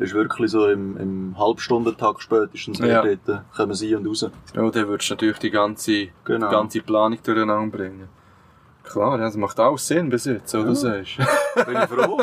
ist 0.03 0.13
wirklich 0.13 0.51
so 0.51 0.67
im, 0.67 0.97
im 0.97 1.35
Halbstundentakt 1.37 2.21
spätestens, 2.21 2.79
Ja. 2.79 3.01
dort 3.01 3.29
äh, 3.29 3.41
kommen 3.55 3.73
sie 3.73 3.95
und 3.95 4.05
raus. 4.05 4.21
Ja, 4.53 4.63
ja 4.63 4.69
dann 4.69 4.87
würdest 4.87 5.09
du 5.09 5.13
natürlich 5.15 5.39
die 5.39 5.49
ganze, 5.51 6.07
Genau. 6.25 6.47
die 6.47 6.51
ganze 6.51 6.81
Planung 6.81 7.17
durcheinander 7.23 7.77
bringen. 7.77 8.09
Klar, 8.83 9.17
ja, 9.17 9.25
das 9.25 9.37
macht 9.37 9.59
alles 9.59 9.87
Sinn 9.87 10.09
bis 10.09 10.25
jetzt, 10.25 10.49
so 10.49 10.63
du 10.63 10.75
sagst. 10.75 11.17
Bin 11.65 11.77
ich 11.77 11.89
froh. 11.89 12.19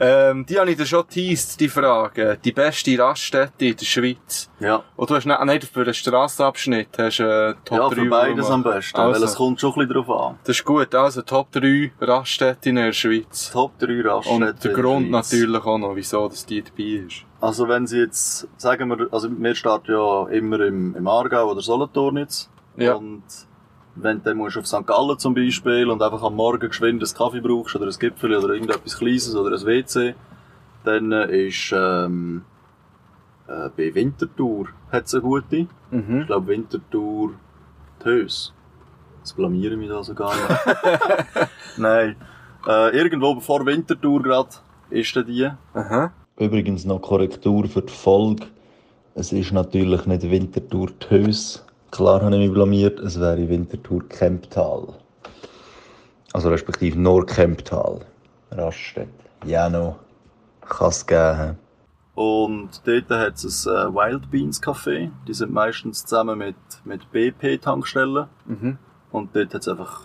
ähm, 0.00 0.46
die 0.46 0.58
habe 0.58 0.70
ich 0.70 0.76
dir 0.76 0.86
schon 0.86 1.06
teased, 1.08 1.58
die 1.60 1.68
Frage. 1.68 2.38
Die 2.44 2.52
beste 2.52 2.98
Raststätte 2.98 3.66
in 3.66 3.76
der 3.76 3.84
Schweiz. 3.84 4.48
ja. 4.60 4.82
Und 4.96 5.10
du 5.10 5.14
hast 5.14 5.26
nicht, 5.26 5.44
nicht 5.44 5.64
für 5.64 5.84
den 5.84 5.94
Strassenabschnitt 5.94 6.88
hast 6.98 7.20
äh, 7.20 7.54
Top 7.64 7.78
ja, 7.78 7.88
3 7.88 7.94
für 7.94 8.04
beides 8.08 8.50
am 8.50 8.62
besten, 8.62 8.96
weil 8.98 9.10
es 9.16 9.22
Also, 9.22 9.36
kommt 9.36 9.60
schon 9.60 9.72
ein 9.72 9.88
bisschen 9.88 10.04
drauf 10.04 10.20
an. 10.30 10.38
das 10.44 10.56
ist 10.56 10.64
gut, 10.64 10.94
also 10.94 11.22
Top 11.22 11.50
3 11.52 11.92
Raststätten 12.00 12.70
in 12.70 12.76
der 12.76 12.92
Schweiz. 12.92 13.50
Top 13.52 13.78
3 13.78 14.02
Raststätten. 14.02 14.42
Und 14.42 14.64
der 14.64 14.72
der 14.72 14.82
Grund 14.82 15.08
Schweiz. 15.10 15.32
natürlich 15.32 15.64
auch 15.64 15.78
noch, 15.78 15.96
wieso 15.96 16.28
das 16.28 16.46
die 16.46 16.62
dabei 16.62 17.04
ist. 17.06 17.24
Also 17.40 17.68
wenn 17.68 17.86
sie 17.86 17.98
jetzt, 17.98 18.48
sagen 18.56 18.88
wir, 18.88 19.08
also 19.12 19.28
wir 19.30 19.54
starten 19.54 19.92
ja 19.92 20.28
immer 20.28 20.60
im, 20.60 20.94
im 20.96 21.06
Aargau 21.06 21.50
oder 21.50 21.60
Solothurn 21.60 22.16
jetzt. 22.18 22.50
Ja. 22.76 22.94
Und 22.94 23.22
wenn 23.96 24.18
du 24.18 24.24
dann 24.24 24.36
musst 24.36 24.56
auf 24.58 24.66
St. 24.66 24.86
Gallen 24.86 25.18
zum 25.18 25.34
Beispiel 25.34 25.88
und 25.90 26.02
einfach 26.02 26.22
am 26.22 26.34
Morgen 26.36 26.68
geschwind 26.68 27.02
einen 27.02 27.14
Kaffee 27.14 27.40
brauchst 27.40 27.74
oder 27.76 27.86
ein 27.86 27.94
Gipfel 27.98 28.36
oder 28.36 28.54
irgendetwas 28.54 28.96
Kleines 28.98 29.34
oder 29.34 29.56
ein 29.56 29.64
WC, 29.66 30.14
dann 30.84 31.12
äh, 31.12 31.46
ist 31.48 31.72
ähm, 31.76 32.42
äh, 33.48 33.68
bei 33.76 33.94
Winterthur 33.94 34.68
hat's 34.92 35.14
eine 35.14 35.22
gute. 35.22 35.56
Ich 35.56 35.66
Mhm. 35.90 36.26
glaube 36.26 36.46
Winterthur 36.48 37.30
Tös. 38.00 38.52
Das 39.22 39.32
blamiere 39.32 39.72
ich 39.74 39.78
mich 39.78 39.88
da 39.88 40.02
sogar 40.04 40.32
nicht. 40.34 41.48
Nein. 41.76 42.16
Äh, 42.66 42.96
irgendwo 42.96 43.38
vor 43.40 43.64
Winterthur 43.66 44.22
gerade 44.22 44.50
ist 44.90 45.14
dann 45.16 45.26
die. 45.26 45.48
Aha. 45.74 46.12
Übrigens 46.38 46.84
noch 46.84 47.00
Korrektur 47.00 47.66
für 47.66 47.82
die 47.82 47.92
Folge. 47.92 48.46
Es 49.14 49.32
ist 49.32 49.52
natürlich 49.52 50.04
nicht 50.06 50.30
Winterthur 50.30 50.96
Tös. 50.98 51.64
Klar 51.90 52.22
habe 52.22 52.34
ich 52.34 52.40
mich 52.40 52.52
blamiert, 52.52 53.00
es 53.00 53.18
wäre 53.18 53.48
Winterthur 53.48 54.06
Kemptal. 54.08 54.88
Also 56.32 56.50
respektive 56.50 56.98
nur 56.98 57.24
Kemptal. 57.24 58.00
Raststätte. 58.50 59.10
Ja, 59.44 59.68
noch. 59.68 59.96
Kann 60.60 60.88
es 60.88 61.06
geben. 61.06 61.58
Und 62.14 62.80
dort 62.86 63.10
hat 63.10 63.44
es 63.44 63.66
ein 63.66 63.74
äh, 63.74 63.94
Wild 63.94 64.30
Beans 64.30 64.62
Café. 64.62 65.10
Die 65.28 65.34
sind 65.34 65.52
meistens 65.52 66.04
zusammen 66.04 66.38
mit, 66.38 66.56
mit 66.84 67.10
BP-Tankstellen. 67.12 68.26
Mhm. 68.46 68.78
Und 69.12 69.36
dort 69.36 69.54
hat 69.54 69.62
es 69.62 69.68
einfach 69.68 70.02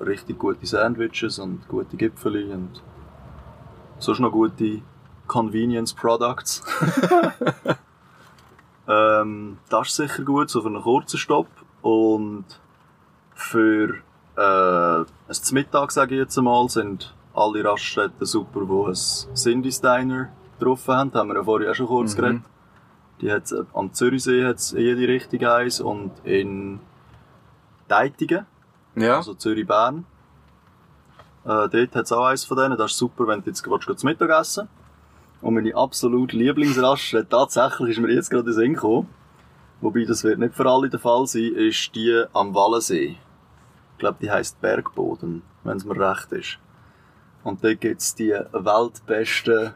richtig 0.00 0.38
gute 0.38 0.66
Sandwiches 0.66 1.38
und 1.38 1.66
gute 1.68 1.96
Gipfeli 1.96 2.52
und 2.52 2.82
sonst 3.98 4.20
noch 4.20 4.32
gute 4.32 4.82
Convenience 5.26 5.94
Products. 5.94 6.62
ähm, 8.88 9.58
das 9.70 9.88
ist 9.88 9.96
sicher 9.96 10.22
gut, 10.22 10.50
so 10.50 10.60
für 10.62 10.68
einen 10.68 10.82
kurzen 10.82 11.18
Stopp. 11.18 11.48
Und 11.82 12.44
für 13.34 13.94
äh, 14.36 14.40
ein 14.40 15.06
Mittag, 15.52 15.90
sage 15.92 16.14
ich 16.14 16.20
jetzt 16.20 16.38
einmal, 16.38 16.68
sind 16.68 17.14
alle 17.34 17.64
Raststätten 17.64 18.24
super, 18.26 18.60
die 18.60 18.90
ein 18.90 19.34
Cindy's 19.34 19.80
Diner 19.80 20.28
drauf 20.60 20.86
haben. 20.88 21.10
Da 21.10 21.20
haben 21.20 21.28
wir 21.28 21.36
ja 21.36 21.44
vorher 21.44 21.70
auch 21.70 21.74
schon 21.74 21.86
kurz 21.86 22.12
Mhm. 22.14 22.20
geredet. 22.20 22.42
Die 23.20 23.32
hat's, 23.32 23.52
äh, 23.52 23.64
am 23.74 23.92
Zürichsee 23.92 24.44
hat 24.46 24.56
es 24.56 24.72
jede 24.72 25.06
Richtung 25.08 25.44
eins 25.44 25.80
und 25.80 26.12
in 26.24 26.80
Deitigen, 27.88 28.46
Ja. 28.96 29.16
also 29.16 29.34
Zürich-Bern. 29.34 30.04
Äh, 31.44 31.68
dort 31.68 31.94
hat 31.96 32.04
es 32.06 32.12
auch 32.12 32.24
eins 32.26 32.44
von 32.44 32.56
denen. 32.56 32.78
Das 32.78 32.92
ist 32.92 32.98
super, 32.98 33.26
wenn 33.26 33.40
du 33.42 33.50
jetzt 33.50 33.66
willst, 33.68 33.86
gehst, 33.86 33.98
zu 34.00 34.06
Mittag 34.06 34.30
essen 34.30 34.68
Und 35.44 35.52
meine 35.52 35.74
absolute 35.74 36.38
Lieblingsraststätte, 36.38 37.28
tatsächlich 37.28 37.90
ist 37.90 38.00
mir 38.00 38.10
jetzt 38.10 38.30
gerade 38.30 38.48
in 38.48 38.54
Sinn 38.54 38.72
gekommen, 38.72 39.10
wobei 39.82 40.06
das 40.06 40.24
wird 40.24 40.38
nicht 40.38 40.54
für 40.54 40.64
alle 40.64 40.88
der 40.88 40.98
Fall 40.98 41.26
sein, 41.26 41.52
ist 41.54 41.94
die 41.94 42.24
am 42.32 42.54
Wallensee. 42.54 43.18
Ich 43.92 43.98
glaube, 43.98 44.16
die 44.22 44.30
heisst 44.30 44.58
Bergboden, 44.62 45.42
wenn 45.62 45.76
es 45.76 45.84
mir 45.84 46.00
recht 46.00 46.32
ist. 46.32 46.58
Und 47.42 47.62
dort 47.62 47.82
gibt's 47.82 48.14
die 48.14 48.30
weltbesten 48.30 49.74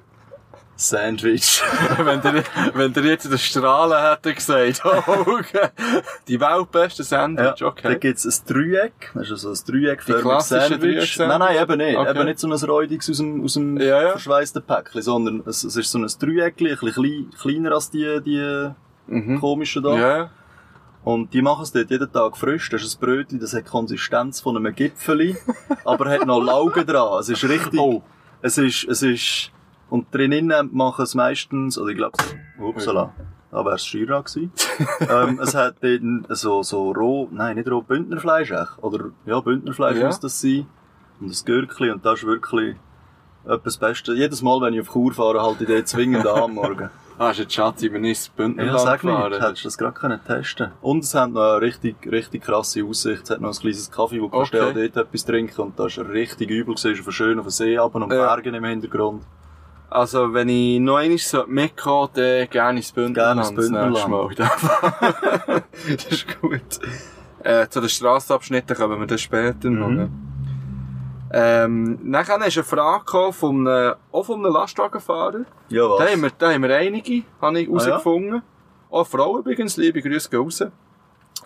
Sandwich. 0.80 1.60
wenn 1.98 2.20
der, 2.22 2.44
wenn 2.74 2.92
der 2.92 3.02
jetzt 3.04 3.28
den 3.30 3.36
Strahlen 3.36 4.00
hätte 4.10 4.32
gesagt, 4.32 4.82
oh, 4.84 5.32
okay. 5.38 5.68
Die 6.28 6.38
weltbeste 6.40 7.02
Sandwich, 7.02 7.62
okay. 7.64 7.82
Da 7.88 7.94
gibt's 7.94 8.24
ein 8.24 8.46
Dreieck, 8.46 9.10
das 9.12 9.24
ist 9.30 9.44
also 9.44 9.50
ein 9.50 9.58
Dreieckförmiges 9.66 10.48
Sandwich. 10.48 10.78
Dreieck-Sandwich? 10.78 11.18
Nein, 11.18 11.38
nein, 11.40 11.56
eben 11.62 11.78
nicht. 11.78 11.96
Okay. 11.98 12.10
Eben 12.10 12.24
nicht 12.26 12.38
so 12.38 12.46
ein 12.46 12.52
räudiges 12.52 13.10
aus 13.10 13.16
dem, 13.18 13.42
aus 13.44 13.54
dem 13.54 13.76
Ja, 13.80 14.02
ja. 14.02 14.10
verschweissten 14.12 14.62
Päckchen, 14.62 15.02
sondern 15.02 15.42
es, 15.46 15.64
es 15.64 15.74
ist 15.76 15.90
so 15.90 15.98
ein 15.98 16.06
Dreieck, 16.20 16.60
ein 16.60 16.76
bisschen 16.78 16.92
klein, 16.92 17.30
kleiner 17.40 17.72
als 17.72 17.90
die, 17.90 18.20
die 18.24 18.70
Mhm. 19.10 19.40
komischen 19.40 19.82
da. 19.82 19.96
Ja, 19.98 20.16
ja. 20.18 20.30
Und 21.02 21.32
die 21.32 21.40
machen 21.42 21.62
es 21.62 21.72
dort 21.72 21.90
jeden 21.90 22.12
Tag 22.12 22.36
frisch. 22.36 22.68
Das 22.68 22.82
ist 22.82 22.96
ein 22.96 23.00
Brötchen, 23.00 23.40
das 23.40 23.54
hat 23.54 23.64
die 23.64 23.70
Konsistenz 23.70 24.40
von 24.40 24.56
einem 24.56 24.74
Gipfeli, 24.74 25.34
aber 25.84 26.10
hat 26.10 26.26
noch 26.26 26.40
Laugen 26.40 26.86
dran. 26.86 27.18
Es 27.18 27.30
ist 27.30 27.42
richtig, 27.44 27.80
Oh. 27.80 28.02
es 28.42 28.58
ist, 28.58 28.84
es 28.86 29.02
ist, 29.02 29.50
und 29.90 30.12
drinnen 30.14 30.70
machen 30.72 31.02
es 31.02 31.14
meistens, 31.14 31.78
oder 31.78 31.90
ich 31.90 31.96
glaube, 31.96 32.16
upsala, 32.58 33.12
da 33.50 33.64
wär's 33.64 33.84
Schira 33.86 34.20
gewesen. 34.20 34.52
ähm, 35.08 35.40
es 35.42 35.54
hat 35.54 35.76
dort 35.80 36.02
so, 36.38 36.62
so 36.62 36.92
roh, 36.92 37.28
nein, 37.30 37.56
nicht 37.56 37.70
roh, 37.70 37.82
Bündnerfleisch, 37.82 38.50
echt. 38.50 38.78
Oder, 38.82 39.10
ja, 39.26 39.40
Bündnerfleisch 39.40 39.98
Ja. 39.98 40.06
muss 40.06 40.20
das 40.20 40.40
sein. 40.40 40.66
Und 41.20 41.30
das 41.30 41.44
Gürkli, 41.44 41.90
und 41.90 42.04
das 42.04 42.20
ist 42.20 42.26
wirklich 42.26 42.76
etwas 43.44 43.62
das 43.64 43.76
Beste. 43.78 44.14
Jedes 44.14 44.42
Mal, 44.42 44.60
wenn 44.60 44.74
ich 44.74 44.80
auf 44.82 44.92
Chur 44.92 45.12
fahre, 45.12 45.42
halte 45.42 45.64
ich 45.64 45.70
dort 45.70 45.88
zwingend 45.88 46.26
an 46.26 46.42
am 46.42 46.54
Morgen. 46.54 46.90
Ah, 47.20 47.32
ist 47.32 47.38
jetzt 47.38 47.58
wenn 47.92 48.04
ich 48.04 48.10
ins 48.10 48.26
Ja, 48.28 48.32
Bündnerland 48.36 48.78
sag 48.78 49.02
nicht, 49.02 49.12
gefahren. 49.12 49.42
hättest 49.42 49.64
du 49.64 49.66
das 49.66 49.76
gerade 49.76 49.94
können 49.98 50.20
testen 50.24 50.70
Und 50.80 51.02
es 51.02 51.12
hat 51.16 51.32
noch 51.32 51.40
eine 51.54 51.60
richtig, 51.62 51.96
richtig 52.08 52.44
krasse 52.44 52.84
Aussicht. 52.84 53.24
Es 53.24 53.30
hat 53.30 53.40
noch 53.40 53.48
ein 53.52 53.58
kleines 53.58 53.90
Kaffee, 53.90 54.22
wo 54.22 54.28
kannst 54.28 54.54
du 54.54 54.58
Okay. 54.58 54.70
auch 54.70 54.92
dort 54.92 54.96
etwas 55.08 55.24
trinken. 55.24 55.60
Und 55.62 55.76
das 55.80 55.96
ist 55.98 56.08
richtig 56.08 56.48
übel 56.48 56.76
gewesen, 56.76 57.04
auf 57.04 57.12
schön 57.12 57.40
auf 57.40 57.46
den 57.46 57.50
See 57.50 57.76
runter 57.76 57.96
und 58.02 58.12
Ja. 58.12 58.24
Bergen 58.24 58.54
im 58.54 58.62
Hintergrund. 58.64 59.24
Also, 59.90 60.34
wenn 60.34 60.48
ich 60.50 60.80
noch 60.80 60.96
einmal 60.96 61.18
so 61.18 61.44
mitkomme, 61.46 62.10
dann 62.14 62.50
gerne 62.50 62.78
ins 62.78 62.92
Bündnerland. 62.92 63.40
Gerne 63.40 63.48
ins 63.48 63.70
Bündnerland. 63.70 64.38
das 64.38 64.62
Mal. 64.62 65.62
ist 66.10 66.40
gut. 66.40 66.60
Äh, 67.42 67.68
zu 67.68 67.80
den 67.80 67.88
Strassenabschnitten 67.88 68.76
kommen 68.76 69.00
wir 69.00 69.06
dann 69.06 69.18
später 69.18 69.70
noch. 69.70 69.88
Mhm. 69.88 69.96
ne? 69.96 70.10
Ähm, 71.30 71.98
nachher 72.02 72.44
ist 72.46 72.56
eine 72.56 72.64
Frage 72.64 73.32
von 73.32 73.66
einem, 73.66 73.94
auch 74.12 74.24
von 74.24 74.44
einem 74.44 74.52
Lastwagenfahrer. 74.52 75.44
Ja, 75.68 75.82
was? 75.88 75.98
Da 75.98 76.10
haben 76.12 76.22
wir, 76.22 76.30
da 76.36 76.52
haben 76.52 76.62
wir 76.62 76.74
einige, 76.76 77.22
habe 77.40 77.60
ich 77.60 77.68
Ah, 77.68 77.72
ja? 77.72 77.84
herausgefunden. 77.86 78.42
Auch 78.90 79.06
Frauen 79.06 79.40
übrigens, 79.40 79.76
liebe 79.76 80.00
Grüße 80.02 80.28
gehen 80.30 80.40
raus. 80.40 80.64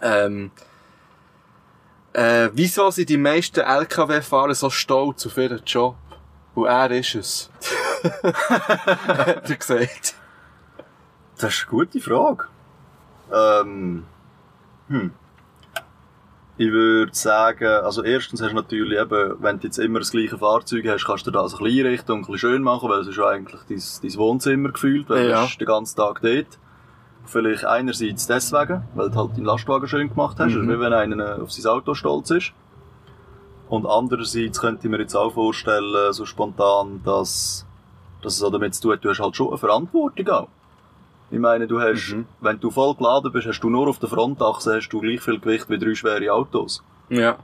Ähm, 0.00 0.50
äh, 2.12 2.48
wieso 2.52 2.90
sind 2.90 3.08
die 3.08 3.16
meisten 3.16 3.60
LKW-Fahrer 3.60 4.54
so 4.54 4.70
stolz 4.70 5.26
auf 5.26 5.36
ihren 5.36 5.62
Job? 5.64 5.96
Und 6.54 6.66
er 6.66 6.90
ist 6.90 7.14
es. 7.14 7.50
Hat 8.48 9.50
er 9.50 9.56
gesagt. 9.56 10.14
Das 11.38 11.54
ist 11.54 11.62
eine 11.62 11.70
gute 11.70 12.00
Frage. 12.00 12.44
Ähm, 13.32 14.04
hm. 14.88 15.12
Ich 16.58 16.70
würde 16.70 17.14
sagen, 17.14 17.66
also 17.66 18.04
erstens 18.04 18.42
hast 18.42 18.50
du 18.50 18.54
natürlich 18.56 18.98
eben, 18.98 19.42
wenn 19.42 19.58
du 19.58 19.66
jetzt 19.66 19.78
immer 19.78 19.98
das 20.00 20.10
gleiche 20.12 20.36
Fahrzeug 20.38 20.86
hast, 20.86 21.06
kannst 21.06 21.26
du 21.26 21.30
das 21.30 21.54
ein 21.54 21.64
bisschen 21.64 21.86
einrichten 21.86 22.12
und 22.14 22.18
ein 22.20 22.32
bisschen 22.32 22.38
schön 22.38 22.62
machen, 22.62 22.88
weil 22.90 23.00
es 23.00 23.08
ist 23.08 23.16
ja 23.16 23.26
eigentlich 23.28 23.60
dein, 23.68 23.82
dein 24.02 24.18
Wohnzimmer 24.18 24.68
gefühlt, 24.70 25.08
weil 25.08 25.28
Ja. 25.30 25.40
du 25.40 25.46
bist 25.46 25.60
den 25.60 25.66
ganzen 25.66 25.96
Tag 25.96 26.20
dort. 26.20 26.58
Vielleicht 27.24 27.64
einerseits 27.64 28.26
deswegen, 28.26 28.82
weil 28.94 29.10
du 29.10 29.16
halt 29.16 29.32
deinen 29.36 29.44
Lastwagen 29.46 29.88
schön 29.88 30.08
gemacht 30.10 30.36
hast, 30.38 30.54
Mhm. 30.54 30.68
wie 30.68 30.78
wenn 30.78 30.92
einer 30.92 31.40
auf 31.42 31.50
sein 31.50 31.70
Auto 31.72 31.94
stolz 31.94 32.30
ist. 32.30 32.52
Und 33.68 33.86
andererseits 33.86 34.60
könnte 34.60 34.86
ich 34.86 34.90
mir 34.90 34.98
jetzt 35.00 35.14
auch 35.16 35.32
vorstellen, 35.32 36.12
so 36.12 36.26
spontan, 36.26 37.00
dass, 37.04 37.64
dass 38.22 38.36
es 38.36 38.42
auch 38.42 38.50
damit 38.50 38.74
zu 38.74 38.82
tun 38.82 38.92
hat, 38.92 39.04
du 39.04 39.10
hast 39.10 39.20
halt 39.20 39.36
schon 39.36 39.48
eine 39.48 39.58
Verantwortung 39.58 40.28
auch. 40.28 40.48
Ich 41.30 41.38
meine, 41.38 41.66
du 41.66 41.80
hast, 41.80 42.12
Mhm. 42.12 42.26
wenn 42.40 42.60
du 42.60 42.70
voll 42.70 42.94
geladen 42.94 43.32
bist, 43.32 43.46
hast 43.46 43.60
du 43.60 43.70
nur 43.70 43.88
auf 43.88 43.98
der 43.98 44.08
Frontachse 44.08 44.76
hast 44.76 44.88
du 44.90 45.00
gleich 45.00 45.20
viel 45.20 45.38
Gewicht 45.40 45.68
wie 45.70 45.78
drei 45.78 45.94
schwere 45.94 46.32
Autos. 46.32 46.82
Ja. 47.08 47.36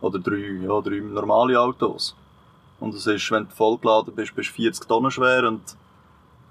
Oder 0.00 0.18
drei, 0.18 0.36
ja, 0.62 0.80
drei 0.80 1.00
normale 1.00 1.58
Autos. 1.58 2.14
Und 2.80 2.94
es 2.94 3.06
ist, 3.06 3.30
wenn 3.30 3.44
du 3.44 3.50
voll 3.54 3.78
geladen 3.78 4.14
bist, 4.14 4.34
bist 4.36 4.50
du 4.50 4.54
40 4.54 4.86
Tonnen 4.86 5.10
schwer 5.10 5.48
und 5.48 5.60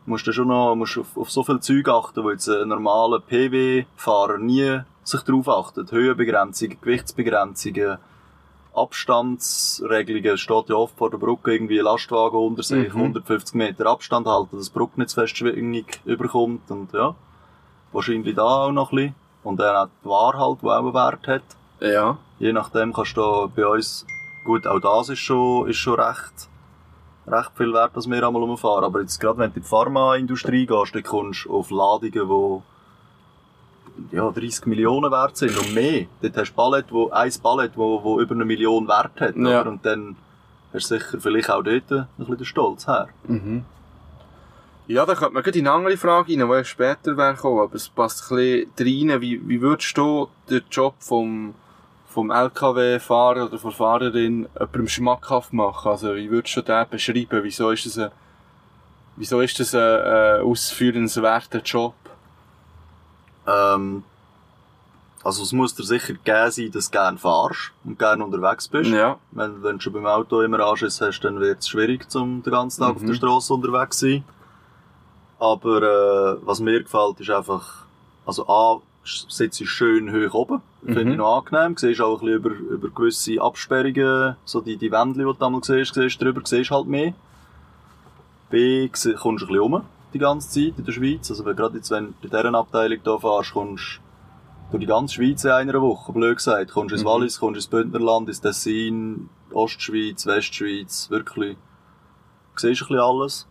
musst 0.06 0.26
du 0.28 0.34
schon 0.34 0.48
noch, 0.48 0.76
musst 0.76 0.98
auf, 0.98 1.16
auf 1.16 1.30
so 1.32 1.44
viel 1.44 1.60
Zeug 1.60 1.88
achten, 1.90 2.24
wo 2.24 2.32
jetzt 2.32 2.50
ein 2.50 2.68
normaler 2.68 3.20
PW-Fahrer 3.20 4.38
nie 4.38 4.80
sich 5.04 5.22
drauf 5.22 5.48
achtet. 5.48 5.92
Höhenbegrenzungen, 5.92 6.78
Gewichtsbegrenzungen, 6.82 7.98
Abstandsregelungen. 8.78 10.34
Es 10.34 10.40
steht 10.42 10.70
ja 10.70 10.76
oft 10.76 10.98
vor 10.98 11.10
der 11.10 11.18
Brücke 11.18 11.54
irgendwie 11.54 11.80
ein 11.80 11.86
Lastwagen 11.86 12.38
unter 12.38 12.64
sich, 12.64 12.94
Mhm. 12.94 13.02
150 13.02 13.56
Meter 13.56 13.88
Abstand 13.88 14.28
halten, 14.28 14.58
dass 14.58 14.72
die 14.72 14.78
Brücke 14.78 15.00
nicht 15.00 15.10
zu 15.10 15.20
fest 15.22 15.38
Schwingung 15.38 15.86
überkommt 16.06 16.70
und 16.70 16.94
ja. 16.94 17.16
Wahrscheinlich 17.92 18.36
da 18.36 18.44
auch 18.44 18.72
noch 18.72 18.92
ein 18.92 18.96
bisschen. 18.96 19.16
Und 19.44 19.60
dann 19.60 19.76
auch 19.76 19.90
die 20.04 20.10
Ware 20.10 20.38
halt, 20.40 20.62
die 20.62 20.66
auch 20.68 20.80
einen 20.80 20.94
Wert 20.94 21.28
hat. 21.28 21.44
Ja. 21.80 22.18
Je 22.40 22.52
nachdem 22.54 22.92
kannst 22.94 23.16
du 23.18 23.50
bei 23.56 23.66
uns, 23.66 24.06
gut, 24.46 24.68
auch 24.68 24.80
das 24.80 25.10
ist 25.10 25.20
schon, 25.20 25.68
ist 25.70 25.78
schon 25.78 26.00
recht, 26.00 26.50
recht 27.28 27.52
viel 27.56 27.74
wert, 27.74 27.96
dass 27.96 28.10
wir 28.10 28.28
einmal 28.28 28.44
umfahren. 28.44 28.84
Aber 28.84 29.02
jetzt 29.02 29.20
gerade 29.20 29.38
wenn 29.40 29.52
du 29.52 29.58
in 29.58 29.64
die 29.64 29.68
Pharmaindustrie 29.68 30.66
gehst, 30.66 30.96
dann 30.96 31.04
kommst 31.04 31.46
du 31.46 31.54
auf 31.54 31.70
Ladungen, 31.72 32.12
die, 32.12 32.62
ja, 34.12 34.30
30 34.30 34.66
Millionen 34.66 35.12
wert 35.12 35.38
sind 35.38 35.58
und 35.58 35.74
mehr. 35.74 36.06
Dort 36.22 36.38
hast 36.38 36.52
du 36.52 36.56
Ballett, 36.56 36.86
wo, 36.90 37.10
ein 37.10 37.32
Ballett, 37.42 37.72
wo, 37.76 38.04
wo 38.04 38.20
über 38.20 38.36
eine 38.36 38.46
Million 38.46 38.88
wert 38.88 39.20
hat. 39.20 39.36
Ja. 39.36 39.62
Und 39.62 39.86
dann 39.86 40.16
hast 40.74 40.92
du 40.92 40.98
sicher 40.98 41.20
vielleicht 41.20 41.50
auch 41.50 41.64
dort 41.64 41.92
ein 41.92 42.08
bisschen 42.18 42.38
den 42.38 42.46
Stolz 42.46 42.88
her. 42.88 43.08
Mhm. 43.28 43.66
Ja, 44.88 45.06
da 45.06 45.16
könnte 45.16 45.34
man 45.34 45.44
gleich 45.44 45.56
in 45.58 45.68
eine 45.68 45.76
andere 45.76 45.98
Frage 45.98 46.32
rein, 46.32 46.50
die 46.50 46.66
später 46.66 47.18
wäre 47.18 47.34
gekommen, 47.34 47.60
aber 47.60 47.76
es 47.76 47.90
passt 47.90 48.32
ein 48.32 48.38
bisschen 48.76 49.10
rein. 49.12 49.22
Wie, 49.22 49.46
wie 49.48 49.62
würdest 49.62 49.98
du 49.98 50.30
den 50.50 50.62
Job 50.72 50.96
vom, 51.00 51.56
vom 52.08 52.32
LKW-Fahrer 52.32 53.48
oder 53.48 53.58
von 53.58 53.72
der 53.72 53.78
Fahrerin 53.78 54.48
jemandem 54.54 54.88
schmackhaft 54.88 55.52
machen? 55.52 55.92
Also, 55.92 56.16
wie 56.16 56.32
würdest 56.32 56.56
du 56.56 56.62
den 56.62 56.86
beschreiben? 56.90 57.44
Wieso 57.44 57.72
ist 57.72 57.86
das 57.86 57.98
ein, 57.98 58.12
wieso 59.18 59.42
ist 59.42 59.60
das 59.60 59.76
ein, 59.76 59.82
ein 59.82 60.42
ausführenswerter 60.44 61.60
Job? 61.60 61.94
Ähm, 63.48 64.04
also 65.24 65.44
es 65.44 65.52
muss 65.52 65.76
dir 65.76 65.84
sicher 65.84 66.14
gegeben 66.14 66.52
sein, 66.52 66.72
dass 66.72 66.86
du 66.86 66.92
gerne 66.92 67.18
fahrst 67.18 67.72
und 67.84 67.98
gerne 68.00 68.24
unterwegs 68.24 68.68
bist. 68.68 68.92
Ja. 68.92 69.18
Wenn, 69.32 69.62
wenn 69.64 69.78
du 69.78 69.82
schon 69.82 69.94
beim 69.94 70.06
Auto 70.06 70.42
immer 70.42 70.60
Anschiss 70.60 71.02
hast, 71.02 71.20
dann 71.22 71.40
wird 71.40 71.60
es 71.60 71.68
schwierig, 71.70 72.10
zum 72.10 72.44
den 72.44 72.52
ganzen 72.54 72.82
Tag 72.82 72.96
auf 72.96 73.02
Mhm. 73.02 73.08
der 73.08 73.14
Straße 73.16 73.54
unterwegs 73.54 73.98
zu 73.98 74.06
sein. 74.10 74.24
Aber 75.40 75.82
äh, 75.82 76.38
was 76.46 76.60
mir 76.60 76.82
gefällt, 76.84 77.20
ist 77.20 77.30
einfach, 77.30 77.84
also 78.26 78.48
A, 78.48 78.82
sitzt 79.04 79.60
du 79.60 79.66
schön 79.66 80.12
hoch 80.12 80.34
oben, 80.34 80.62
finde 80.84 81.06
Mhm. 81.06 81.12
ich 81.12 81.18
noch 81.18 81.38
angenehm. 81.40 81.76
Du 81.76 81.82
siehst 81.82 82.02
auch 82.02 82.22
ein 82.22 82.26
bisschen 82.26 82.36
über, 82.38 82.50
über 82.50 82.90
gewisse 82.90 83.42
Absperrungen, 83.42 84.36
so 84.46 84.62
die, 84.62 84.78
die 84.78 84.92
Wände, 84.92 85.20
die 85.20 85.24
du 85.40 85.46
einmal 85.46 85.64
siehst, 85.64 85.94
siehst 85.94 86.22
drüber, 86.22 86.42
siehst 86.44 86.72
halt 86.72 86.88
mehr. 86.88 87.14
B, 88.50 88.88
kommst 88.90 89.06
du 89.06 89.12
ein 89.30 89.36
bisschen 89.36 89.58
rum, 89.60 89.82
die 90.14 90.20
ganze 90.20 90.50
Zeit 90.50 90.78
in 90.78 90.86
der 90.86 90.92
Schweiz. 90.92 91.30
Also 91.30 91.46
wenn- 91.46 91.56
gerade 91.56 91.78
jetzt, 91.78 91.92
wenn 91.92 92.14
du 92.22 92.28
in 92.28 92.30
dieser 92.30 92.54
Abteilung 92.54 93.00
hier 93.04 93.20
fährst, 93.20 93.54
kommst 93.54 94.00
du 94.72 94.72
durch 94.72 94.82
die 94.82 94.88
ganze 94.88 95.16
Schweiz 95.16 95.44
in 95.44 95.52
einer 95.52 95.82
Woche, 95.82 96.12
blöd 96.12 96.38
gesagt. 96.38 96.72
Kommst 96.72 96.94
ins 96.94 97.04
Mhm. 97.04 97.08
Wallis, 97.08 97.40
kommst 97.40 97.56
ins 97.58 97.68
Bündnerland, 97.68 98.28
ins 98.30 98.42
Tessin, 98.42 99.30
Ostschweiz, 99.54 100.26
Westschweiz, 100.26 101.10
wirklich. 101.10 101.56
Du 102.56 102.60
siehst 102.62 102.82
ein 102.82 102.88
bisschen 102.88 103.00
alles. 103.00 103.48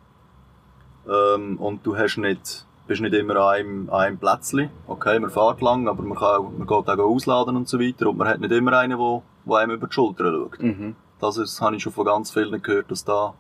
Ähm, 1.09 1.59
und 1.59 1.87
du 1.87 1.97
hast 1.97 2.17
nicht, 2.19 2.67
bist 2.87 3.01
nicht 3.01 3.15
immer 3.15 3.37
an 3.37 3.55
einem, 3.55 3.91
an 3.91 4.01
einem 4.01 4.19
Plätzchen. 4.19 4.71
Okay, 4.87 5.19
man 5.21 5.31
fährt 5.31 5.61
lang, 5.61 5.89
aber 5.89 6.03
man, 6.03 6.19
kann 6.19 6.37
auch, 6.41 6.51
man 6.51 6.67
geht 6.67 6.89
auch 6.89 6.99
ausladen 6.99 7.57
und 7.57 7.69
so 7.69 7.79
weiter. 7.79 8.09
Und 8.11 8.17
man 8.19 8.29
hat 8.29 8.41
nicht 8.41 8.53
immer 8.53 8.73
einen, 8.79 8.99
der, 8.99 9.23
der 9.47 9.57
einem 9.57 9.73
über 9.73 9.87
die 9.87 9.93
Schulter 9.93 10.25
schaut. 10.33 10.61
Mhm. 10.63 10.97
Das 11.21 11.37
ist, 11.39 11.61
habe 11.61 11.77
ich 11.77 11.83
schon 11.83 11.93
von 11.93 12.05
ganz 12.05 12.31
vielen 12.31 12.61
gehört, 12.61 12.91
dass 12.91 13.05
da 13.05 13.35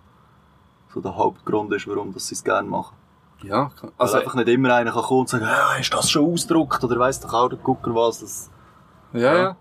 so 0.94 1.00
der 1.00 1.16
Hauptgrund 1.16 1.72
ist, 1.74 1.86
warum 1.88 2.12
sie 2.16 2.34
es 2.34 2.42
gerne 2.44 2.68
machen. 2.68 2.96
Ja, 3.42 3.70
Also 3.80 3.92
also, 3.98 4.16
einfach 4.18 4.34
nicht 4.34 4.48
immer 4.48 4.74
einer 4.74 4.92
kann 4.92 5.02
kommen 5.02 5.20
und 5.20 5.28
sagen, 5.28 5.44
ah, 5.44 5.76
ist 5.78 5.92
das 5.92 6.10
schon 6.10 6.32
ausgedruckt? 6.32 6.82
Oder 6.82 6.98
weiss 6.98 7.20
doch 7.20 7.32
auch 7.34 7.48
der 7.48 7.58
Gucker 7.58 7.94
was. 7.94 8.20
Das, 8.20 8.50
ja, 9.12 9.34
ja. 9.36 9.56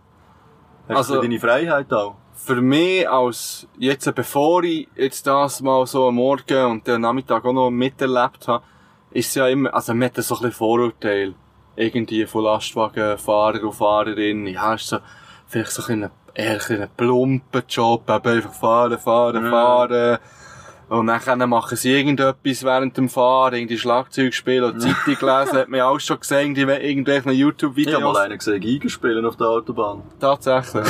hast 0.89 0.97
Also- 0.97 1.15
du 1.15 1.21
deine 1.21 1.39
Freiheit 1.39 1.91
auch. 1.93 2.15
für 2.33 2.61
mich 2.61 3.07
als, 3.09 3.67
jetzt 3.77 4.13
bevor 4.15 4.63
ich 4.63 4.87
jetzt 4.95 5.25
das 5.27 5.61
mal 5.61 5.85
so 5.87 6.07
am 6.07 6.15
Morgen 6.15 6.65
und 6.65 6.85
den 6.87 7.01
Nachmittag 7.01 7.43
auch 7.45 7.53
noch 7.53 7.69
miterlebt 7.69 8.47
habe, 8.47 8.63
ist 9.11 9.29
es 9.29 9.35
ja 9.35 9.47
immer, 9.47 9.73
also 9.73 9.93
man 9.93 10.05
hat 10.09 10.15
so 10.17 10.35
ein 10.35 10.39
bisschen 10.39 10.51
Vorurteil. 10.51 11.33
Irgendwie 11.77 12.25
von 12.25 12.43
Lastwagenfahrer 12.43 13.63
und 13.63 13.73
Fahrerin. 13.73 14.47
Ja, 14.47 14.73
ist 14.75 14.87
so, 14.87 14.97
vielleicht 15.47 15.71
so 15.71 15.83
ein 15.91 16.09
eher 16.33 16.59
ein 16.69 16.89
plumpen 16.95 17.63
Job, 17.67 18.09
eben 18.09 18.27
einfach 18.29 18.53
fahren, 18.53 18.97
fahren, 18.99 19.43
Ja. 19.45 19.49
fahren. 19.51 20.17
Und 20.87 21.07
dann 21.07 21.49
machen 21.49 21.77
sie 21.77 21.91
irgendetwas 21.91 22.63
während 22.63 22.95
dem 22.95 23.09
Fahren, 23.09 23.55
irgendwie 23.55 23.77
Schlagzeug 23.77 24.33
spielen 24.33 24.65
oder 24.65 24.77
Zeitung 24.77 24.95
lesen, 25.07 25.57
hat 25.57 25.67
man 25.67 25.79
ja 25.79 25.87
auch 25.87 25.99
schon 25.99 26.19
gesehen, 26.19 26.53
die 26.53 26.61
irgendwelche 26.61 27.31
Ich 27.31 27.39
YouTube-Videos. 27.39 27.95
habe 27.95 28.13
mal 28.13 28.25
einen 28.25 28.37
gesehen, 28.37 28.59
Giga 28.59 28.87
spielen 28.87 29.25
auf 29.25 29.35
der 29.35 29.47
Autobahn. 29.47 30.03
Tatsächlich. 30.19 30.87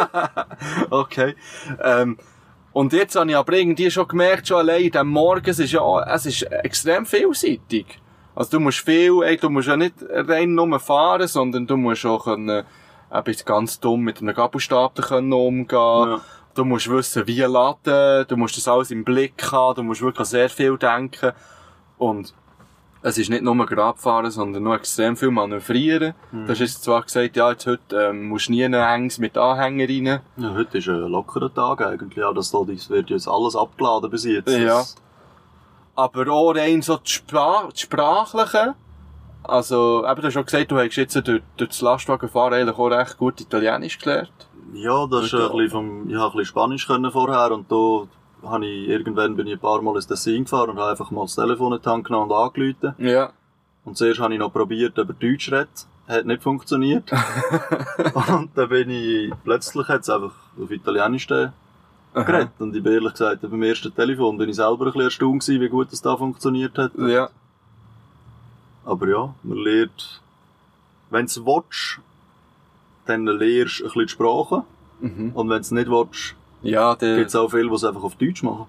okay. 0.90 1.34
Ähm, 1.82 2.18
und 2.72 2.92
jetzt 2.92 3.16
habe 3.16 3.30
ich 3.30 3.36
aber 3.36 3.52
irgendwie 3.54 3.90
schon 3.90 4.06
gemerkt, 4.06 4.48
schon 4.48 4.58
allein 4.58 4.82
in 4.82 4.90
dem 4.92 5.08
Morgen, 5.08 5.48
es 5.48 5.58
ist 5.58 5.72
ja, 5.72 6.14
es 6.14 6.26
ist 6.26 6.42
extrem 6.42 7.06
vielseitig. 7.06 7.86
Also 8.34 8.52
du 8.52 8.60
musst 8.60 8.80
viel, 8.80 9.22
ey, 9.22 9.36
du 9.36 9.48
musst 9.50 9.68
ja 9.68 9.76
nicht 9.76 9.94
rein 10.08 10.54
nur 10.54 10.78
fahren, 10.78 11.26
sondern 11.26 11.66
du 11.66 11.76
musst 11.76 12.06
auch 12.06 12.24
können, 12.24 12.64
äh, 13.10 13.22
bist 13.24 13.44
ganz 13.44 13.80
dumm 13.80 14.02
mit 14.02 14.20
einem 14.20 14.34
Gabelstapler 14.34 15.04
können 15.04 15.32
umgehen. 15.32 15.68
Ja. 15.78 16.20
Du 16.54 16.64
musst 16.64 16.90
wissen, 16.90 17.26
wie 17.26 17.40
laden, 17.40 18.26
du 18.28 18.36
musst 18.36 18.56
das 18.56 18.66
alles 18.68 18.90
im 18.90 19.04
Blick 19.04 19.50
haben, 19.52 19.76
du 19.76 19.82
musst 19.84 20.02
wirklich 20.02 20.26
sehr 20.28 20.50
viel 20.50 20.76
denken. 20.76 21.32
Und 21.96 22.34
es 23.02 23.16
ist 23.18 23.30
nicht 23.30 23.42
nur 23.42 23.54
Grabfahren, 23.66 24.30
sondern 24.30 24.62
nur 24.64 24.74
extrem 24.74 25.16
viel 25.16 25.30
manövrieren. 25.30 26.12
Mhm. 26.32 26.48
Hast 26.48 26.58
jetzt 26.60 26.82
zwar 26.82 27.02
gesagt, 27.02 27.36
ja, 27.36 27.50
jetzt 27.52 27.66
heute 27.66 27.96
ähm, 27.96 28.28
musst 28.28 28.48
du 28.48 28.52
nie 28.52 28.68
Hängs 28.68 29.18
mit 29.18 29.38
Anhänger 29.38 29.88
rein. 29.88 30.20
Ja, 30.36 30.54
heute 30.54 30.78
ist 30.78 30.88
ein 30.88 30.96
lockerer 31.08 31.52
Tag 31.54 31.80
eigentlich. 31.82 32.22
Auch 32.24 32.34
das, 32.34 32.50
da, 32.50 32.58
das 32.66 32.90
wird 32.90 33.10
jetzt 33.10 33.28
alles 33.28 33.54
abgeladen 33.56 34.10
bis 34.10 34.24
jetzt. 34.24 34.48
Ja. 34.50 34.78
Das- 34.80 34.96
Aber 35.94 36.30
auch 36.32 36.50
rein 36.52 36.82
so 36.82 36.96
das, 36.96 37.08
Spra 37.10 37.68
das 37.70 37.80
Sprachliche. 37.80 38.74
Also, 39.44 40.04
eben, 40.06 40.20
du 40.20 40.26
hast 40.26 40.34
schon 40.34 40.44
gesagt, 40.44 40.70
du 40.70 40.78
hast 40.78 40.96
jetzt 40.96 41.14
durch, 41.14 41.42
durch 41.56 41.70
das 41.70 41.80
Lastwagenfahren 41.80 42.52
eigentlich 42.54 42.76
auch 42.76 42.88
recht 42.88 43.16
gut 43.16 43.40
Italienisch 43.40 43.98
gelernt. 43.98 44.30
Ja, 44.72 45.06
das 45.06 45.26
ist 45.26 45.34
ein 45.34 45.50
bisschen 45.50 45.70
vom, 45.70 46.08
ich 46.08 46.14
habe 46.14 46.26
ein 46.26 46.30
bisschen 46.32 46.46
Spanisch 46.46 46.86
können 46.86 47.10
vorher 47.10 47.52
und 47.52 47.70
da 47.70 48.06
habe 48.48 48.66
ich, 48.66 48.88
irgendwann 48.88 49.36
bin 49.36 49.46
ich 49.46 49.54
ein 49.54 49.58
paar 49.58 49.82
Mal 49.82 49.96
ins 49.96 50.06
Tessin 50.06 50.44
gefahren 50.44 50.70
und 50.70 50.78
habe 50.78 50.90
einfach 50.90 51.10
mal 51.10 51.22
das 51.22 51.34
Telefon 51.34 51.72
in 51.72 51.82
die 51.82 51.88
Hand 51.88 52.04
genommen 52.04 52.30
und 52.30 52.36
angerufen. 52.36 52.94
Ja. 52.98 53.32
Und 53.84 53.96
zuerst 53.96 54.20
habe 54.20 54.32
ich 54.32 54.40
noch 54.40 54.52
probiert, 54.52 54.96
über 54.98 55.12
Deutsch 55.12 55.46
zu 55.46 55.54
reden. 55.54 55.68
Hat 56.06 56.26
nicht 56.26 56.42
funktioniert. 56.42 57.10
und 58.14 58.50
dann 58.54 58.68
bin 58.68 58.90
ich, 58.90 59.32
plötzlich 59.44 59.88
hat 59.88 60.02
es 60.02 60.10
einfach 60.10 60.32
auf 60.60 60.70
Italienisch 60.70 61.26
geredet. 61.26 61.52
Und 62.58 62.74
ich 62.74 62.82
bin 62.82 62.92
ehrlich 62.92 63.12
gesagt, 63.12 63.42
beim 63.42 63.62
ersten 63.62 63.94
Telefon 63.94 64.36
bin 64.36 64.48
ich 64.48 64.56
selber 64.56 64.86
ein 64.86 64.92
bisschen 64.92 65.02
erstaunt 65.02 65.40
gewesen, 65.42 65.60
wie 65.60 65.68
gut 65.68 65.92
das 65.92 66.02
da 66.02 66.16
funktioniert 66.16 66.76
hat. 66.78 66.92
Ja. 66.96 67.30
Aber 68.84 69.08
ja, 69.08 69.34
man 69.42 69.58
lernt, 69.58 70.20
wenn 71.10 71.26
du 71.26 71.46
willst, 71.46 72.00
dann 73.06 73.26
lernst 73.26 73.80
du 73.80 73.84
ein 73.84 73.86
bisschen 73.88 74.02
die 74.06 74.08
Sprache. 74.08 74.62
Mhm. 75.00 75.30
Und 75.34 75.48
wenn 75.48 75.62
du 75.62 75.74
nicht 75.74 75.90
willst, 75.90 76.34
Ja, 76.62 76.94
der, 76.94 77.16
gibt 77.16 77.28
es 77.28 77.36
auch 77.36 77.48
viele, 77.50 77.68
die 77.68 77.74
es 77.74 77.84
einfach 77.84 78.02
auf 78.02 78.16
Deutsch 78.16 78.42
machen. 78.42 78.66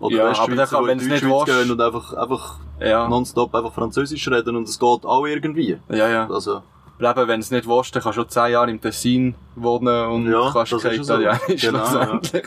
Oder 0.00 0.16
Ja, 0.16 0.38
aber 0.38 0.54
dann 0.56 0.68
kann- 0.68 0.86
wenn's 0.86 1.04
die 1.04 1.08
nicht 1.10 1.24
willst- 1.24 1.46
gehen 1.46 1.70
und 1.70 1.80
einfach, 1.80 2.12
einfach 2.14 2.58
ja. 2.80 3.08
nonstop 3.08 3.54
einfach 3.54 3.72
Französisch 3.72 4.28
reden 4.28 4.56
und 4.56 4.68
es 4.68 4.78
geht 4.78 5.04
auch 5.06 5.24
irgendwie. 5.26 5.78
Ja, 5.88 6.08
ja. 6.08 6.28
Also, 6.28 6.62
eben, 6.98 7.28
wenn 7.28 7.40
du 7.40 7.44
es 7.44 7.50
nicht 7.50 7.66
willst, 7.66 7.94
dann 7.96 8.02
kannst 8.02 8.18
du 8.18 8.22
schon 8.22 8.28
10 8.28 8.52
Jahre 8.52 8.70
im 8.70 8.80
Tessin 8.80 9.34
wohnen 9.56 10.06
und 10.10 10.30
Ja, 10.30 10.50
kannst 10.52 10.72
das 10.72 10.82
kein 10.82 10.96
ja 10.96 11.04
so. 11.04 11.14
Italienisch 11.18 11.62
Genau, 11.62 11.78
ja. 11.78 11.86
schlussendlich. 11.86 12.44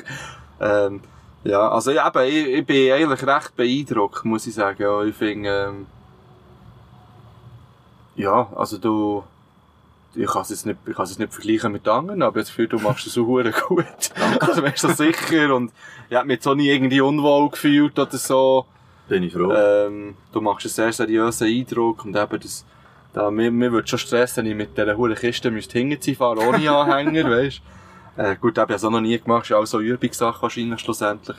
Ähm, 0.59 0.99
ja, 1.43 1.69
also 1.69 1.91
ja, 1.91 2.07
eben, 2.07 2.23
ich, 2.25 2.47
ich 2.59 2.65
bin 2.65 2.91
eigentlich 2.91 3.25
recht 3.25 3.55
beeindruckt, 3.55 4.25
muss 4.25 4.45
ich 4.45 4.53
sagen. 4.53 4.81
Ja, 4.81 5.01
ich 5.03 5.15
finde, 5.15 5.49
ähm, 5.69 5.85
ja, 8.15 8.47
also 8.55 8.77
du, 8.77 9.23
ich 10.17 10.27
kann 10.27 10.41
es 10.41 10.49
jetzt 10.49 10.65
nicht, 10.65 10.79
ich 10.85 10.95
kann 10.95 11.05
es 11.05 11.19
nicht 11.19 11.33
vergleichen 11.33 11.71
mit 11.71 11.87
anderen, 11.87 12.21
aber 12.21 12.39
das 12.39 12.49
Gefühl, 12.49 12.67
du 12.67 12.79
machst 12.79 13.05
es 13.07 13.13
so 13.13 13.25
gut. 13.25 13.45
also 14.39 14.63
wärst 14.63 14.83
du 14.83 14.89
sicher 14.89 15.55
und 15.55 15.71
ich 16.09 16.15
hab 16.15 16.25
mich 16.25 16.35
jetzt 16.35 16.47
auch 16.47 16.55
nie 16.55 16.69
irgendwie 16.69 17.01
unwohl 17.01 17.49
gefühlt 17.49 17.97
oder 17.97 18.17
so. 18.17 18.65
bin 19.07 19.23
ich 19.23 19.33
froh. 19.33 19.53
Ähm, 19.53 20.15
du 20.31 20.41
machst 20.41 20.65
einen 20.65 20.73
sehr 20.73 20.91
seriösen 20.91 21.47
Eindruck 21.47 22.05
und 22.05 22.15
eben 22.15 22.39
das, 22.39 22.65
da, 23.13 23.29
mir, 23.29 23.51
mir 23.51 23.71
würde 23.71 23.87
schon 23.87 23.99
stressen, 23.99 24.43
wenn 24.43 24.51
ich 24.51 24.57
mit 24.57 24.77
dieser 24.77 24.97
hohen 24.97 25.15
Kiste 25.15 25.51
müsste 25.51 25.77
hinterziehen 25.77 26.15
fahren, 26.15 26.39
ohne 26.39 26.71
Anhänger, 26.71 27.29
weisst. 27.29 27.61
Äh, 28.15 28.35
gut, 28.35 28.57
habe 28.57 28.71
ich 28.71 28.75
also 28.75 28.89
noch 28.89 29.01
nie 29.01 29.19
gemacht, 29.19 29.45
ist 29.45 29.53
auch 29.55 29.65
so 29.65 29.79
Übungssache 29.79 30.41
wahrscheinlich 30.41 30.79
schlussendlich. 30.79 31.37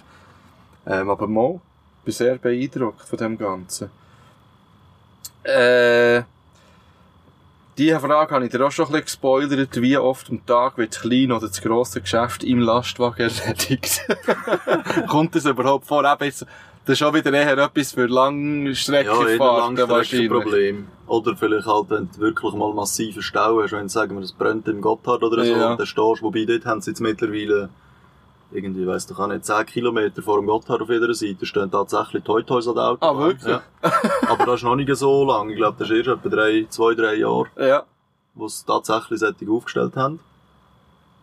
Ähm, 0.87 1.11
aber 1.11 1.27
mal, 1.27 1.61
bin 2.05 2.15
sehr 2.15 2.37
beeindruckt 2.37 3.03
von 3.03 3.19
dem 3.19 3.37
Ganzen. 3.37 3.91
Äh, 5.43 6.23
diese 7.79 8.01
Frage 8.01 8.35
habe 8.35 8.45
ich 8.45 8.51
dir 8.51 8.67
auch 8.67 8.71
schon 8.73 8.87
ein 8.87 8.93
bisschen 8.93 9.05
gespoilert. 9.05 9.81
Wie 9.81 9.97
oft 9.97 10.29
am 10.31 10.45
Tag 10.45 10.77
wird 10.77 10.95
das 10.95 11.01
kleine 11.03 11.37
oder 11.37 11.47
das 11.49 11.63
grosse 11.63 12.01
Geschäft 12.01 12.43
im 12.45 12.59
Lastwagen 12.59 13.31
erledigt? 13.31 14.01
Kommt 15.09 15.35
das 15.35 15.45
überhaupt 15.47 15.87
vor? 15.87 16.05
Eben 16.05 16.25
jetzt, 16.25 16.45
das 16.85 17.01
ist 17.01 17.03
auch 17.03 17.15
wieder 17.15 17.33
eher 17.33 17.57
etwas 17.57 17.93
für 17.93 18.01
ja, 18.01 18.07
eher 18.07 18.13
Langstreckenfahrten 18.15 19.89
wahrscheinlich. 19.89 20.29
Problem. 20.31 20.89
Oder 21.07 21.37
vielleicht 21.37 21.67
halt, 21.67 21.91
wenn 21.91 22.09
du 22.15 22.19
wirklich 22.21 22.53
mal 22.55 22.75
massiven 22.75 23.23
Stau 23.23 23.63
hast, 23.63 23.73
wenn 23.73 23.83
du 23.83 23.89
sagen 23.89 24.17
wir, 24.17 24.23
es 24.25 24.33
brennt 24.33 24.69
im 24.69 24.81
Gotthard 24.81 25.23
oder 25.23 25.45
so, 25.45 25.53
Ja. 25.53 25.71
und 25.71 25.79
dann 25.81 25.87
stehst 25.87 26.21
du, 26.21 26.23
wobei 26.23 26.45
dort 26.45 26.67
haben 26.67 26.81
sie 26.81 26.91
jetzt 26.91 27.01
mittlerweile 27.01 27.71
irgendwie, 28.51 28.87
weiss 28.87 29.07
doch 29.07 29.19
auch 29.19 29.27
nicht, 29.27 29.45
10 29.45 29.67
Kilometer 29.67 30.23
vor 30.23 30.39
dem 30.39 30.47
Gotthard 30.47 30.81
auf 30.83 30.89
jeder 30.89 31.13
Seite 31.15 31.45
stehen 31.45 31.71
tatsächlich 31.71 32.25
Toy 32.25 32.43
Toys 32.43 32.67
an 32.69 32.75
der 32.75 32.85
Auto. 32.85 33.07
Ah, 33.07 33.19
wirklich? 33.19 33.47
Ja. 33.47 33.63
Aber 34.29 34.47
das 34.47 34.57
ist 34.57 34.63
noch 34.63 34.77
nicht 34.77 34.95
so 34.97 35.25
lang. 35.25 35.51
Ich 35.51 35.57
glaube, 35.57 35.77
das 35.79 35.91
ist 35.91 36.07
erst 36.07 36.25
etwa 36.25 36.29
drei, 36.35 36.67
zwei, 36.71 36.95
drei 36.95 37.15
Jahre. 37.17 37.47
Ja. 37.59 37.85
die 38.35 38.45
es 38.45 38.65
tatsächlich 38.65 39.21
solche 39.21 39.51
aufgestellt 39.51 39.97
haben. 39.97 40.21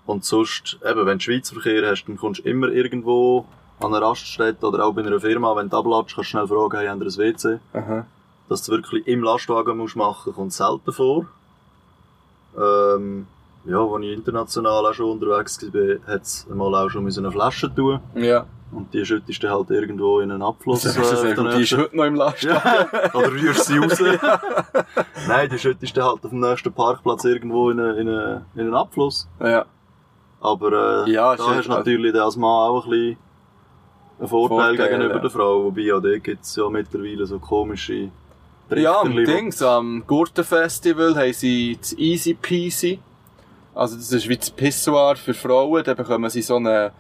Und 0.05 0.23
sonst, 0.23 0.77
eben, 0.85 1.05
wenn 1.05 1.17
du 1.17 1.23
Schweizverkehr 1.23 1.89
hast, 1.89 2.05
dann 2.05 2.17
kommst 2.17 2.45
du 2.45 2.49
immer 2.49 2.67
irgendwo 2.67 3.45
an 3.79 3.93
einer 3.93 4.05
Raststätte 4.05 4.67
oder 4.67 4.85
auch 4.85 4.93
bei 4.93 5.01
einer 5.03 5.19
Firma, 5.19 5.55
wenn 5.55 5.69
du 5.69 5.77
ablatschst, 5.77 6.15
kannst 6.15 6.29
du 6.29 6.38
schnell 6.38 6.47
fragen, 6.47 6.77
hey, 6.77 6.88
haben 6.88 6.99
wir 6.99 7.07
ein 7.07 7.17
WC? 7.17 7.59
Aha. 7.73 8.05
Dass 8.47 8.63
du 8.63 8.71
es 8.71 8.77
wirklich 8.77 9.07
im 9.07 9.23
Lastwagen 9.23 9.77
musst 9.77 9.95
machen, 9.95 10.33
kommt 10.33 10.53
selten 10.53 10.93
vor. 10.93 11.25
Ähm, 12.57 13.27
ja, 13.65 13.80
als 13.80 14.04
ich 14.04 14.13
international 14.13 14.86
auch 14.86 14.93
schon 14.93 15.12
unterwegs 15.12 15.62
war, 15.62 16.13
hat 16.13 16.21
es 16.21 16.47
einmal 16.49 16.73
auch 16.75 16.89
schon 16.89 17.08
eine 17.08 17.32
Flasche 17.32 17.73
tun 17.73 17.99
Ja. 18.15 18.45
Und 18.71 18.93
die 18.93 19.06
schüttest 19.06 19.41
du 19.41 19.49
halt 19.49 19.69
irgendwo 19.69 20.19
in 20.19 20.32
einen 20.32 20.41
Abfluss. 20.41 20.82
Das 20.82 20.97
ist 20.97 21.23
äh. 21.23 21.36
Die 21.56 21.63
ist 21.63 21.78
heute 21.78 21.95
noch 21.95 22.04
im 22.04 22.15
Last. 22.15 22.43
ja. 22.43 22.62
Oder 23.13 23.32
rührst 23.32 23.65
sie 23.67 23.78
raus. 23.78 24.01
Nein, 25.28 25.49
die 25.49 25.60
schüttest 25.60 25.95
du 25.95 26.04
halt 26.04 26.23
auf 26.23 26.30
dem 26.30 26.41
nächsten 26.41 26.73
Parkplatz 26.73 27.23
irgendwo 27.23 27.69
in 27.69 27.80
einen, 27.80 27.97
in 27.97 28.10
einen, 28.10 28.45
in 28.56 28.62
einen 28.62 28.75
Abfluss. 28.75 29.30
Ja. 29.39 29.65
Aber 30.41 31.06
äh, 31.06 31.12
Ja, 31.12 31.36
da 31.36 31.56
hast 31.56 31.67
du 31.67 31.71
natürlich 31.71 32.12
dann 32.12 32.23
als 32.23 32.36
Mann 32.36 32.49
auch 32.49 32.86
ein 32.86 32.89
bisschen 32.89 33.17
einen 34.19 34.28
Vorteil, 34.28 34.58
Vorteil, 34.58 34.89
gegenüber 34.89 35.15
ja. 35.15 35.21
der 35.21 35.30
Frau. 35.30 35.63
Wobei 35.63 35.82
ja 35.82 35.99
dort 35.99 36.23
gibt's 36.23 36.56
ja 36.56 36.69
mittlerweile 36.69 37.25
so 37.25 37.39
komische 37.39 38.10
Ja, 38.71 39.01
am 39.01 39.15
Dings, 39.15 39.62
am 39.62 40.04
Gurtenfestival 40.06 41.15
haben 41.15 41.34
sie 41.34 41.78
das 41.80 41.93
Easy 41.97 42.34
Peasy. 42.34 42.99
Also, 43.75 43.95
das 43.97 44.11
ist 44.11 44.27
wie 44.29 44.38
das 44.38 44.49
Pissoir 44.49 45.15
für 45.17 45.33
Frauen. 45.33 45.83
Da 45.83 45.93
bekommen 45.93 46.29
sie 46.29 46.41
so 46.41 46.55
einen, 46.55 46.91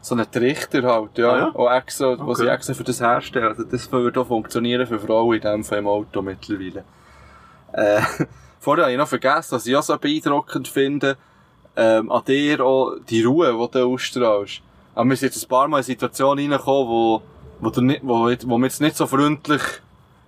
so 0.00 0.14
einen 0.14 0.30
Trichter 0.30 0.82
halt, 0.82 1.18
ja. 1.18 1.30
Ah, 1.32 1.38
ja? 1.38 1.54
Auch 1.54 1.70
extra, 1.72 2.18
wo 2.18 2.30
Okay. 2.30 2.42
sie 2.42 2.48
extra 2.48 2.74
für 2.74 2.84
das 2.84 3.00
herstellen. 3.00 3.48
Also, 3.48 3.64
das 3.64 3.90
würde 3.90 4.20
auch 4.20 4.26
funktionieren 4.26 4.86
für 4.86 4.98
Frauen 4.98 5.34
in 5.36 5.40
dem 5.42 5.64
Fall 5.64 5.78
im 5.78 5.88
Auto 5.88 6.22
mittlerweile. 6.22 6.84
Äh, 7.72 8.00
vorher 8.60 8.84
habe 8.84 8.92
ich 8.92 8.98
noch 8.98 9.08
vergessen, 9.08 9.52
was 9.56 9.66
ich 9.66 9.76
auch 9.76 9.82
so 9.82 9.98
beeindruckend 9.98 10.68
finde, 10.68 11.16
ähm, 11.76 12.10
an 12.10 12.24
dir 12.24 12.64
auch 12.64 12.94
die 13.08 13.22
Ruhe, 13.22 13.52
die 13.52 13.78
du 13.78 13.86
ausstrahlst. 13.92 14.62
Aber 14.94 15.08
wir 15.08 15.16
sind 15.16 15.32
jetzt 15.34 15.44
ein 15.44 15.48
paar 15.48 15.68
Mal 15.68 15.78
in 15.78 15.84
Situationen 15.84 16.50
reingekommen, 16.50 16.88
wo, 16.88 17.22
wo, 17.60 17.70
du 17.70 17.80
nicht, 17.80 18.00
wo, 18.02 18.28
wo 18.44 18.58
man 18.58 18.64
jetzt 18.64 18.80
nicht 18.80 18.96
so 18.96 19.06
freundlich 19.06 19.62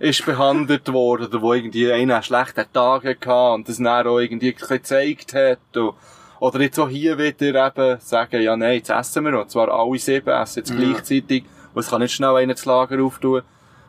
ist 0.02 0.26
behandelt 0.26 0.92
worden, 0.92 1.26
oder 1.26 1.40
wo 1.42 1.52
irgendwie 1.52 1.90
einer 1.92 2.14
einen 2.16 2.22
schlechten 2.24 2.64
Tag 2.72 3.04
hatte 3.04 3.52
und 3.54 3.68
das 3.68 3.76
dann 3.76 3.86
auch 4.06 4.18
irgendwie 4.18 4.48
ein 4.50 4.54
bisschen 4.58 4.76
gezeigt 4.78 5.32
hat. 5.34 5.76
Und, 5.76 5.94
oder 6.40 6.60
jetzt 6.60 6.78
auch 6.80 6.88
hier 6.88 7.16
wieder 7.18 7.66
eben 7.68 8.00
sagen, 8.00 8.42
ja 8.42 8.56
nein, 8.56 8.74
jetzt 8.74 8.90
essen 8.90 9.24
wir, 9.24 9.40
und 9.40 9.50
zwar 9.50 9.68
alle 9.68 9.98
sieben 9.98 10.28
essen 10.28 10.58
jetzt 10.58 10.70
Ja. 10.70 10.76
gleichzeitig, 10.76 11.44
und 11.72 11.80
es 11.80 11.88
kann 11.88 12.00
nicht 12.00 12.12
schnell 12.12 12.34
einer 12.34 12.54
das 12.54 12.64
Lager 12.64 13.00
auftun 13.02 13.42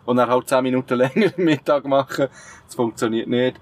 und 0.06 0.18
dann 0.18 0.30
halt 0.30 0.48
zehn 0.48 0.62
Minuten 0.64 0.96
länger 1.00 1.32
Mittag 1.38 1.86
machen. 1.86 2.28
Das 2.68 2.76
funktioniert 2.76 3.28
nicht. 3.28 3.60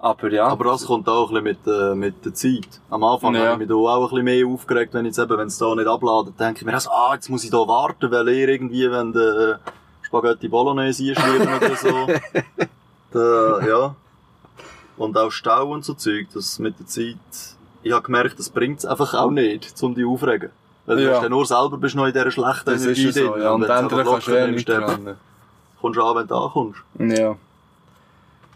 Aber 0.00 0.30
ja. 0.30 0.46
Aber 0.46 0.64
das 0.64 0.84
kommt 0.84 1.08
auch 1.08 1.32
ein 1.32 1.42
bisschen 1.42 1.58
mit, 1.64 1.66
äh, 1.66 1.94
mit 1.94 2.24
der 2.24 2.34
Zeit. 2.34 2.68
Am 2.90 3.02
Anfang 3.02 3.34
Ja. 3.34 3.40
habe 3.40 3.52
ich 3.54 3.58
mich 3.60 3.68
da 3.68 3.74
auch 3.74 4.02
ein 4.04 4.10
bisschen 4.10 4.24
mehr 4.26 4.46
aufgeregt, 4.46 4.92
wenn 4.94 5.06
ich 5.06 5.16
jetzt 5.16 5.18
eben, 5.18 5.38
wenn 5.38 5.48
es 5.48 5.56
da 5.58 5.74
nicht 5.74 5.88
abladet, 5.88 6.38
denke 6.38 6.60
ich 6.60 6.66
mir, 6.66 6.74
also, 6.74 6.90
ah, 6.90 7.14
jetzt 7.14 7.30
muss 7.30 7.42
ich 7.44 7.50
da 7.50 7.56
warten, 7.66 8.10
weil 8.10 8.28
ihr 8.28 8.48
irgendwie, 8.48 8.88
wenn 8.90 9.12
der 9.12 9.22
äh, 9.58 9.70
Spaghetti 10.08 10.48
Bolognese 10.48 11.10
einschreiben 11.10 11.54
oder 11.54 11.76
so. 11.76 12.08
da, 13.12 13.66
ja. 13.66 13.94
Und 14.96 15.16
auch 15.16 15.30
Stau 15.30 15.70
und 15.72 15.84
so 15.84 15.94
Zeug, 15.94 16.26
das 16.34 16.58
mit 16.58 16.78
der 16.78 16.86
Zeit, 16.86 17.16
ich 17.82 17.92
habe 17.92 18.02
gemerkt, 18.02 18.38
das 18.38 18.48
bringt 18.50 18.78
es 18.78 18.86
einfach 18.86 19.12
auch 19.14 19.30
nicht, 19.30 19.74
um 19.82 19.94
dich 19.94 20.06
aufregen. 20.06 20.50
Weil 20.86 20.96
du 20.96 21.04
Ja. 21.04 21.14
hast 21.16 21.22
dann 21.24 21.30
nur 21.32 21.44
selber 21.44 21.76
bist 21.76 21.94
noch 21.94 22.06
in 22.06 22.12
dieser 22.14 22.30
schlechten 22.30 22.64
das 22.70 22.82
Energie 22.84 23.04
ja 23.04 23.12
so, 23.12 23.32
drin. 23.32 23.42
ja. 23.42 23.50
Und 23.52 23.60
du's 23.60 23.70
andere 23.70 24.04
kannst 24.04 24.26
du 24.26 24.30
locker 24.32 24.48
eh 24.48 24.50
nicht 24.50 24.68
dran. 24.68 25.16
kommst 25.80 25.98
du 25.98 26.02
an, 26.02 26.16
wenn 26.16 26.26
du 26.26 26.34
ankommst. 26.34 26.80
Ja. 26.98 27.36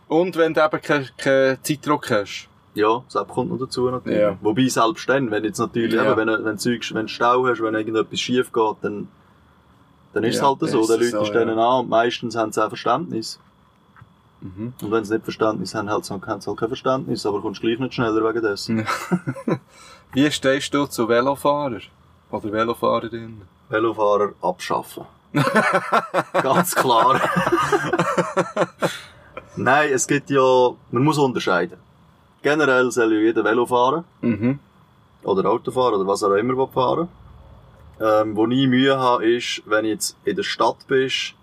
Und 0.09 0.37
wenn 0.37 0.55
du 0.55 0.65
eben 0.65 0.81
keinen 0.83 1.09
keinen 1.17 1.63
Zeitdruck 1.63 2.11
hast. 2.11 2.49
Ja, 2.75 3.03
das 3.13 3.29
kommt 3.29 3.51
noch 3.51 3.59
dazu 3.59 3.91
natürlich. 3.91 4.19
Ja. 4.19 4.39
Wobei 4.41 4.67
selbst 4.69 5.07
dann, 5.09 5.31
wenn 5.31 5.45
jetzt 5.45 5.59
natürlich, 5.59 5.93
Ja. 5.95 6.07
eben, 6.11 6.17
wenn, 6.17 6.45
wenn, 6.45 6.59
Zeug, 6.59 6.81
wenn 6.95 7.03
du 7.07 7.09
Stau 7.13 7.47
hast, 7.47 7.63
wenn 7.63 7.75
irgendetwas 7.75 8.19
schief 8.19 8.51
geht, 8.53 8.77
dann, 8.81 9.09
dann 10.13 10.25
ist 10.25 10.37
es 10.37 10.41
Ja, 10.41 10.49
halt 10.49 10.61
so. 10.61 10.67
Dann 10.67 10.81
es 10.83 10.89
Leute 10.89 11.11
so, 11.11 11.25
stehen 11.25 11.49
ja. 11.49 11.55
an 11.55 11.81
und 11.85 11.89
meistens 11.89 12.37
haben 12.37 12.53
sie 12.53 12.65
auch 12.65 12.69
Verständnis. 12.69 13.39
Mhm. 14.41 14.73
Und 14.83 14.91
wenn 14.91 15.05
sie 15.05 15.15
nicht 15.15 15.25
Verständnis 15.25 15.75
haben, 15.75 15.89
halt, 15.89 16.11
haben 16.11 16.41
sie 16.41 16.47
halt 16.49 16.59
kein 16.59 16.69
Verständnis, 16.69 17.25
aber 17.25 17.41
kommst 17.41 17.61
gleich 17.61 17.79
nicht 17.79 17.95
schneller 17.95 18.29
wegen 18.29 18.43
dessen. 18.43 18.87
Wie 20.13 20.31
stehst 20.31 20.75
du 20.75 20.87
zu 20.87 21.09
Velofahrer? 21.09 21.81
Oder 22.31 22.53
Velofahrerinnen? 22.53 23.43
Velofahrer 23.69 24.33
abschaffen. 24.43 25.05
Ganz 26.33 26.75
klar. 26.75 27.21
Nein, 29.57 29.93
es 29.93 30.07
gibt 30.07 30.29
ja, 30.29 30.71
man 30.91 31.05
muss 31.05 31.19
unterscheiden. 31.19 31.79
Generell 32.43 32.91
soll 32.91 33.13
ja 33.13 33.21
jeder 33.21 33.45
Velo 33.45 33.65
fahren. 33.65 34.05
Mhm. 34.21 34.59
oder 35.23 35.49
Auto 35.49 35.71
fahren 35.71 35.95
oder 35.95 36.07
was 36.07 36.23
auch 36.23 36.33
immer 36.33 36.57
will 36.57 36.67
fahren 36.67 37.09
ähm, 38.03 38.37
Wo 38.37 38.47
ich 38.49 38.67
Mühe 38.67 38.99
habe, 38.99 39.25
ist, 39.25 39.63
wenn 39.67 39.85
du 39.85 39.91
jetzt 39.91 40.17
in 40.25 40.35
der 40.35 40.43
Stadt 40.43 40.87
bist 40.89 41.35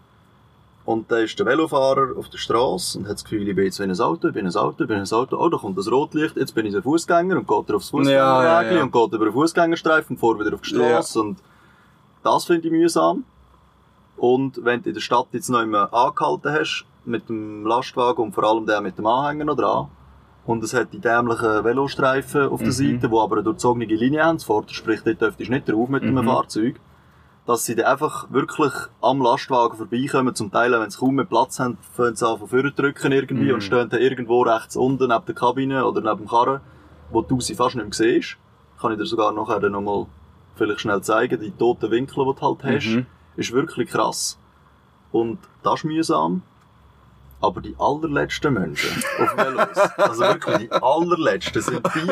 und 0.84 1.10
da 1.10 1.20
ist 1.20 1.38
der 1.40 1.46
Velofahrer 1.46 2.18
auf 2.18 2.30
der 2.30 2.38
Straße 2.38 2.98
und 2.98 3.06
hat 3.06 3.14
das 3.14 3.24
Gefühl, 3.24 3.48
ich 3.48 3.56
bin 3.56 3.66
jetzt 3.66 3.80
wie 3.80 3.84
ein 3.84 4.00
Auto, 4.00 4.28
ich 4.28 4.34
bin 4.34 4.46
ein 4.46 4.56
Auto, 4.56 4.84
ich 4.84 4.88
bin 4.88 4.98
ein 4.98 5.12
Auto, 5.12 5.38
oh, 5.38 5.48
da 5.48 5.58
kommt 5.58 5.78
das 5.78 5.90
Rotlicht, 5.90 6.36
jetzt 6.36 6.54
bin 6.54 6.66
ich 6.66 6.76
ein 6.76 6.84
Fußgänger 6.84 7.38
und 7.38 7.48
geht 7.48 7.72
aufs 7.76 7.92
Ja, 7.92 8.00
ja, 8.00 8.60
Fußgängerweg 8.60 8.78
ja. 8.78 8.84
und 8.84 8.92
geht 8.92 9.14
über 9.14 9.26
den 9.26 9.34
Fußgängerstreifen 9.34 10.16
und 10.16 10.20
fährt 10.20 10.46
wieder 10.46 10.56
auf 10.56 10.62
die 10.62 10.70
Straße 10.70 11.22
und 11.22 11.38
das 12.24 12.46
finde 12.46 12.68
ich 12.68 12.74
mühsam. 12.74 13.24
Und 14.18 14.66
wenn 14.66 14.82
du 14.84 14.90
in 14.90 14.96
der 14.96 15.02
Stadt 15.02 15.28
jetzt 15.32 15.48
noch 15.50 15.62
immer 15.62 15.94
angehalten 15.94 16.52
hast, 16.52 16.86
mit 17.06 17.30
dem 17.30 17.66
Lastwagen 17.66 18.26
und 18.26 18.34
vor 18.34 18.44
allem 18.44 18.66
der 18.66 18.82
mit 18.82 18.98
dem 18.98 19.06
Anhänger 19.06 19.46
noch 19.46 19.56
dran, 19.56 19.88
und 20.50 20.64
es 20.64 20.74
hat 20.74 20.92
die 20.94 21.00
dämlichen 21.00 21.64
Velostreifen 21.64 22.48
auf 22.50 22.60
der 22.62 22.72
Seite, 22.72 23.08
die 23.10 23.18
aber 23.18 23.36
eine 23.36 23.44
durchzogene 23.44 23.86
Linie 23.86 24.24
haben. 24.24 24.38
Das 24.38 24.46
Vorder 24.46 24.70
sprich, 24.74 25.02
dort 25.06 25.22
dürftest 25.22 25.50
du 25.50 25.54
nicht 25.54 25.70
drauf 25.70 25.90
mit 25.90 26.02
einem 26.04 26.26
Fahrzeug. 26.26 26.80
Dass 27.46 27.66
sie 27.66 27.76
dann 27.76 27.86
einfach 27.86 28.32
wirklich 28.32 28.74
am 29.02 29.22
Lastwagen 29.22 29.78
vorbeikommen. 29.78 30.34
Zum 30.36 30.52
Teil, 30.52 30.72
wenn 30.72 30.90
sie 30.90 30.98
kaum 31.00 31.16
mehr 31.16 31.26
Platz 31.26 31.60
haben, 31.60 31.78
fangen 31.96 32.16
sie 32.16 32.28
an 32.28 32.38
von 32.40 32.48
vorne 32.48 32.72
drücken 32.72 33.12
irgendwie 33.12 33.52
und 33.52 33.62
stehen 33.62 33.90
dann 33.90 34.00
irgendwo 34.02 34.42
rechts 34.42 34.76
unten 34.76 35.08
neben 35.10 35.26
der 35.26 35.36
Kabine 35.36 35.86
oder 35.86 36.02
neben 36.02 36.18
dem 36.26 36.28
Karren, 36.28 36.62
wo 37.12 37.22
du 37.22 37.40
sie 37.42 37.56
fast 37.56 37.76
nicht 37.76 37.86
mehr 37.86 37.94
siehst. 37.94 38.38
Kann 38.82 38.92
ich 38.92 38.98
dir 38.98 39.06
sogar 39.06 39.32
nachher 39.32 39.60
dann 39.60 39.72
nochmal 39.74 40.06
vielleicht 40.56 40.82
schnell 40.82 41.02
zeigen. 41.02 41.40
Die 41.42 41.52
toten 41.52 41.92
Winkel, 41.92 42.26
die 42.26 42.40
du 42.40 42.42
halt 42.42 42.64
hast, 42.64 42.88
Mhm. 42.88 43.06
ist 43.36 43.52
wirklich 43.52 43.90
krass. 43.90 44.38
Und 45.12 45.38
das 45.64 45.76
ist 45.76 45.84
mühsam. 45.86 46.42
Aber 47.42 47.62
die 47.62 47.76
allerletzten 47.80 48.54
Menschen 48.54 49.04
auf 49.20 49.38
Velos, 49.38 49.78
also 49.98 50.22
wirklich 50.22 50.58
die 50.58 50.72
allerletzten, 50.72 51.62
sind 51.62 51.88
die, 51.96 52.12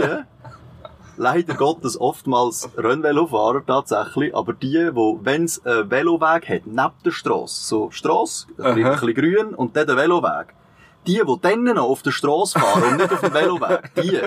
leider 1.18 1.54
Gottes 1.56 2.00
oftmals 2.00 2.70
Rennvelofahrer 2.78 3.66
tatsächlich, 3.66 4.36
aber 4.36 4.54
die, 4.54 4.90
wo, 4.94 5.20
wenn 5.24 5.44
es 5.44 5.66
einen 5.66 5.90
Veloweg 5.90 6.48
hat, 6.48 6.66
neben 6.66 6.94
der 7.04 7.12
Strasse, 7.12 7.68
so 7.68 7.92
Strasse, 7.92 8.48
ein 8.50 8.56
bisschen, 8.56 8.86
ein 8.86 8.92
bisschen 8.92 9.13
grün 9.13 9.54
und 9.54 9.76
dann 9.76 9.88
der 9.88 9.98
Veloweg, 9.98 10.54
die, 11.08 11.22
die 11.26 11.42
dann 11.42 11.63
noch 11.63 11.90
auf 11.90 12.04
der 12.04 12.12
Strasse 12.12 12.60
fahren 12.60 12.84
und 12.84 12.98
nicht 12.98 13.12
auf 13.12 13.22
dem 13.22 13.34
Veloweg, 13.34 13.94
die, 13.96 14.22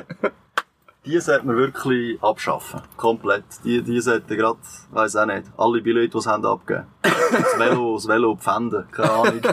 die 1.07 1.19
sollte 1.21 1.47
man 1.47 1.57
wirklich 1.57 2.23
abschaffen. 2.23 2.81
Komplett. 2.97 3.45
Die, 3.65 3.83
die 3.83 4.01
sollten 4.01 4.37
grad, 4.37 4.59
weiss 4.91 5.17
auch 5.17 5.27
nicht, 5.27 5.45
alle 5.57 5.81
Billette, 5.81 6.09
die 6.17 6.21
sie 6.21 6.31
haben, 6.31 6.45
abgeben. 6.45 6.85
Das 7.03 7.59
Velo, 7.59 7.95
das 7.95 8.07
Velo 8.09 8.37
pfänden. 8.37 8.85
Keine 8.93 9.11
Ahnung. 9.11 9.41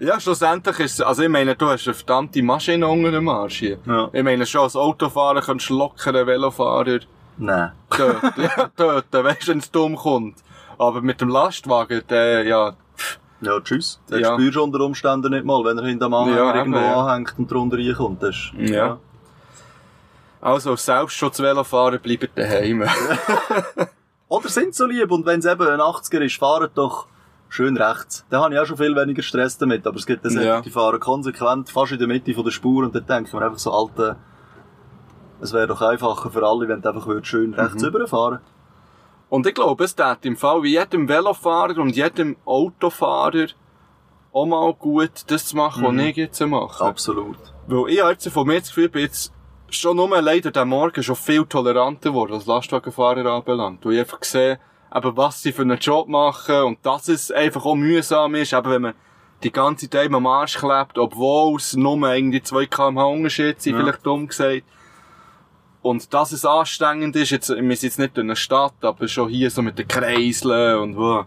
Ja, 0.00 0.18
schlussendlich 0.18 0.80
ist 0.80 0.94
es, 0.94 1.00
also 1.00 1.22
ich 1.22 1.28
meine, 1.28 1.54
du 1.54 1.66
hast 1.68 1.86
eine 1.86 1.94
verdammte 1.94 2.42
Maschine 2.42 2.88
unter 2.88 3.12
dem 3.12 3.28
Arsch 3.28 3.60
hier. 3.60 3.78
Ja. 3.86 4.10
Ich 4.12 4.24
meine, 4.24 4.44
schon 4.46 4.62
als 4.62 4.74
Autofahrer 4.74 5.40
kannst 5.40 5.70
du 5.70 5.78
locker 5.78 6.08
einen 6.12 6.26
Velofahrer 6.26 6.98
Nein. 7.38 7.70
töten, 7.88 8.32
ja, 8.42 8.68
töten, 8.76 9.24
weißt 9.24 9.46
du, 9.46 9.50
wenn 9.52 9.58
es 9.58 9.70
dumm 9.70 9.94
kommt. 9.94 10.38
Aber 10.76 11.00
mit 11.02 11.20
dem 11.20 11.28
Lastwagen, 11.28 12.02
der, 12.10 12.42
ja, 12.44 12.72
Ja, 13.42 13.60
tschüss. 13.60 14.00
Den 14.10 14.20
Ja. 14.22 14.32
spürst 14.34 14.56
du 14.56 14.62
unter 14.64 14.80
Umständen 14.80 15.30
nicht 15.30 15.44
mal, 15.44 15.64
wenn 15.64 15.78
er 15.78 15.84
hinter 15.84 16.06
dem 16.06 16.14
Anhänger 16.14 16.36
Ja, 16.38 16.54
irgendwo 16.56 16.78
ja. 16.80 16.94
anhängt 17.06 17.34
und 17.38 17.48
drunter 17.48 17.76
reinkommt. 17.76 18.22
Das 18.24 18.34
ist, 18.58 18.70
Ja. 18.70 18.98
Also 20.42 20.72
als 20.72 20.84
Selbstschutz-Velofahrer 20.84 21.98
bleibt 21.98 22.36
daheim. 22.36 22.84
Oder 24.28 24.48
sind 24.48 24.74
so 24.74 24.86
lieb 24.86 25.10
und 25.10 25.24
wenn 25.26 25.40
es 25.40 25.46
eben 25.46 25.66
ein 25.66 25.80
80er 25.80 26.20
ist, 26.20 26.36
fahren 26.36 26.70
doch 26.74 27.06
schön 27.48 27.76
rechts. 27.76 28.24
Da 28.30 28.42
habe 28.42 28.54
ich 28.54 28.60
auch 28.60 28.66
schon 28.66 28.78
viel 28.78 28.96
weniger 28.96 29.22
Stress 29.22 29.58
damit, 29.58 29.86
aber 29.86 29.96
es 29.96 30.06
gibt 30.06 30.24
dann 30.24 30.32
Ja. 30.40 30.60
die 30.62 30.70
fahren 30.70 30.98
konsequent 31.00 31.68
fast 31.70 31.92
in 31.92 31.98
der 31.98 32.08
Mitte 32.08 32.32
von 32.34 32.44
der 32.44 32.50
Spur 32.50 32.84
und 32.84 32.94
dann 32.94 33.06
denke 33.06 33.28
ich 33.28 33.32
mir 33.34 33.42
einfach 33.44 33.58
so, 33.58 33.70
alte, 33.72 34.16
es 35.40 35.52
wäre 35.52 35.66
doch 35.66 35.82
einfacher 35.82 36.30
für 36.30 36.46
alle, 36.46 36.66
wenn 36.68 36.80
du 36.80 36.88
einfach 36.88 37.06
schön 37.24 37.52
rechts 37.54 37.82
Mhm. 37.82 37.88
überfahren 37.88 38.38
Und 39.28 39.46
ich 39.46 39.54
glaube, 39.54 39.84
es 39.84 39.94
tät 39.94 40.24
im 40.24 40.36
Fall 40.36 40.62
wie 40.62 40.72
jedem 40.72 41.08
Velofahrer 41.08 41.76
und 41.78 41.94
jedem 41.94 42.36
Autofahrer 42.46 43.46
auch 44.32 44.46
mal 44.46 44.72
gut, 44.72 45.10
das 45.26 45.46
zu 45.46 45.56
machen, 45.56 45.84
was 45.84 46.04
ich 46.06 46.16
jetzt 46.16 46.40
mache. 46.40 46.82
Absolut. 46.84 47.36
Weil 47.66 47.90
ich 47.90 48.00
habe 48.00 48.12
jetzt 48.12 48.26
von 48.30 48.46
mir 48.46 48.60
das 48.60 48.68
Gefühl, 48.68 48.86
ich 48.86 48.92
bin 48.92 49.02
jetzt 49.02 49.30
schon 49.72 49.96
nur 49.96 50.20
leider 50.20 50.50
den 50.50 50.68
Morgen 50.68 51.02
schon 51.02 51.16
viel 51.16 51.44
toleranter 51.46 52.10
geworden, 52.10 52.32
was 52.32 52.46
Lastwagenfahrer 52.46 53.24
anbelangt. 53.26 53.84
Weil 53.84 53.94
ich 53.94 54.00
einfach 54.00 54.22
sehe, 54.22 54.58
eben, 54.94 55.16
was 55.16 55.42
sie 55.42 55.52
für 55.52 55.62
einen 55.62 55.78
Job 55.78 56.08
machen 56.08 56.62
und 56.62 56.78
dass 56.84 57.08
es 57.08 57.30
einfach 57.30 57.64
auch 57.64 57.74
mühsam 57.74 58.34
ist, 58.34 58.52
eben 58.52 58.70
wenn 58.70 58.82
man 58.82 58.94
die 59.42 59.50
ganze 59.52 59.90
Zeit 59.90 60.12
am 60.12 60.26
Arsch 60.26 60.58
klebt, 60.58 60.98
obwohl 60.98 61.56
es 61.56 61.74
nur 61.74 61.96
irgendwie 62.14 62.42
2 62.42 62.66
kmh 62.66 63.04
Unterschied 63.04 63.60
sind, 63.60 63.74
Ja. 63.76 63.80
vielleicht 63.82 64.06
dumm 64.06 64.28
gesagt. 64.28 64.62
Und 65.80 66.14
dass 66.14 66.30
es 66.30 66.44
anstrengend 66.44 67.16
ist, 67.16 67.30
jetzt, 67.30 67.48
wir 67.48 67.56
sind 67.56 67.82
jetzt 67.82 67.98
nicht 67.98 68.16
in 68.16 68.26
einer 68.26 68.36
Stadt, 68.36 68.74
aber 68.82 69.08
schon 69.08 69.28
hier 69.28 69.50
so 69.50 69.62
mit 69.62 69.78
den 69.78 69.88
Kreiseln 69.88 70.78
und 70.78 70.96
wo. 70.96 71.24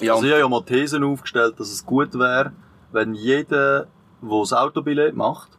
Ja, 0.00 0.14
Also 0.14 0.26
ich 0.26 0.30
habe 0.32 0.40
ja 0.42 0.48
mal 0.48 0.62
Thesen 0.64 1.02
aufgestellt, 1.02 1.58
dass 1.58 1.70
es 1.72 1.84
gut 1.84 2.14
wäre, 2.16 2.52
wenn 2.92 3.14
jeder, 3.14 3.88
der 4.22 4.38
das 4.40 4.52
Autobillett 4.52 5.16
macht, 5.16 5.53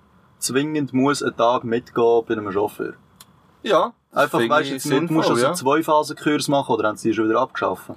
zwingend 0.46 0.94
muss 0.94 1.22
einen 1.24 1.36
Tag 1.36 1.64
mitgehen 1.64 2.24
bei 2.28 2.34
einem 2.34 2.52
Chauffeur. 2.52 2.94
ja. 3.64 3.94
Einfach, 4.14 4.40
weißt 4.40 4.70
du, 4.70 4.74
jetzt 4.76 4.86
nicht, 4.86 5.12
musst 5.12 5.30
du 5.30 5.36
sinnvoll, 5.36 5.50
also 5.50 5.64
zwei 5.66 5.84
Phasenkurs 5.84 6.48
machen 6.48 6.74
oder 6.74 6.88
haben 6.88 6.96
sie 6.96 7.10
die 7.10 7.16
schon 7.16 7.28
wieder 7.28 7.42
abgeschafft? 7.42 7.90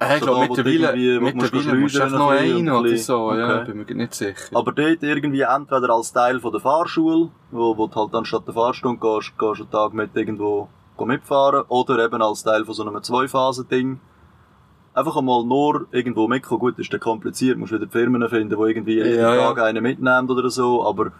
Äh, 0.00 0.14
ich 0.16 0.24
So 0.24 0.26
glaube, 0.26 0.48
mittlerweile, 0.48 1.20
mittlerweile 1.20 1.74
musst 1.78 1.94
du 1.94 2.06
noch 2.08 2.30
einen 2.30 2.68
oder 2.68 2.96
so, 2.96 3.32
ja, 3.32 3.60
okay. 3.60 3.72
bin 3.72 3.76
mir 3.86 3.94
nicht 3.94 4.12
sicher. 4.12 4.34
Aber 4.54 4.72
dort 4.72 5.02
irgendwie 5.04 5.42
entweder 5.42 5.90
als 5.90 6.12
Teil 6.12 6.40
von 6.40 6.50
der 6.50 6.60
Fahrschule, 6.60 7.28
wo, 7.52 7.76
wo 7.76 7.86
du 7.86 7.94
halt 7.94 8.12
anstatt 8.12 8.44
der 8.48 8.54
Fahrstunde 8.54 8.98
gehst, 9.00 9.38
gehst 9.38 9.60
du 9.60 9.62
einen 9.62 9.70
Tag 9.70 9.92
mit 9.94 10.16
irgendwo 10.16 10.68
mitfahren, 10.98 11.62
oder 11.68 12.04
eben 12.04 12.20
als 12.22 12.42
Teil 12.42 12.64
von 12.64 12.74
so 12.74 12.84
einem 12.84 13.00
Zwei-Phasen-Ding. 13.00 14.00
Einfach 14.94 15.16
einmal 15.16 15.44
nur 15.44 15.86
irgendwo 15.92 16.26
mitkommen. 16.26 16.60
Gut, 16.60 16.78
ist 16.80 16.92
dann 16.92 17.00
kompliziert, 17.00 17.56
musst 17.56 17.72
wieder 17.72 17.88
Firmen 17.88 18.28
finden, 18.28 18.50
die 18.56 18.62
irgendwie 18.68 18.94
jeden 18.96 19.18
Ja, 19.20 19.34
ja. 19.34 19.48
Tag 19.54 19.62
einen 19.62 19.82
mitnehmen 19.82 20.28
oder 20.28 20.50
so, 20.50 20.84
aber 20.84 21.12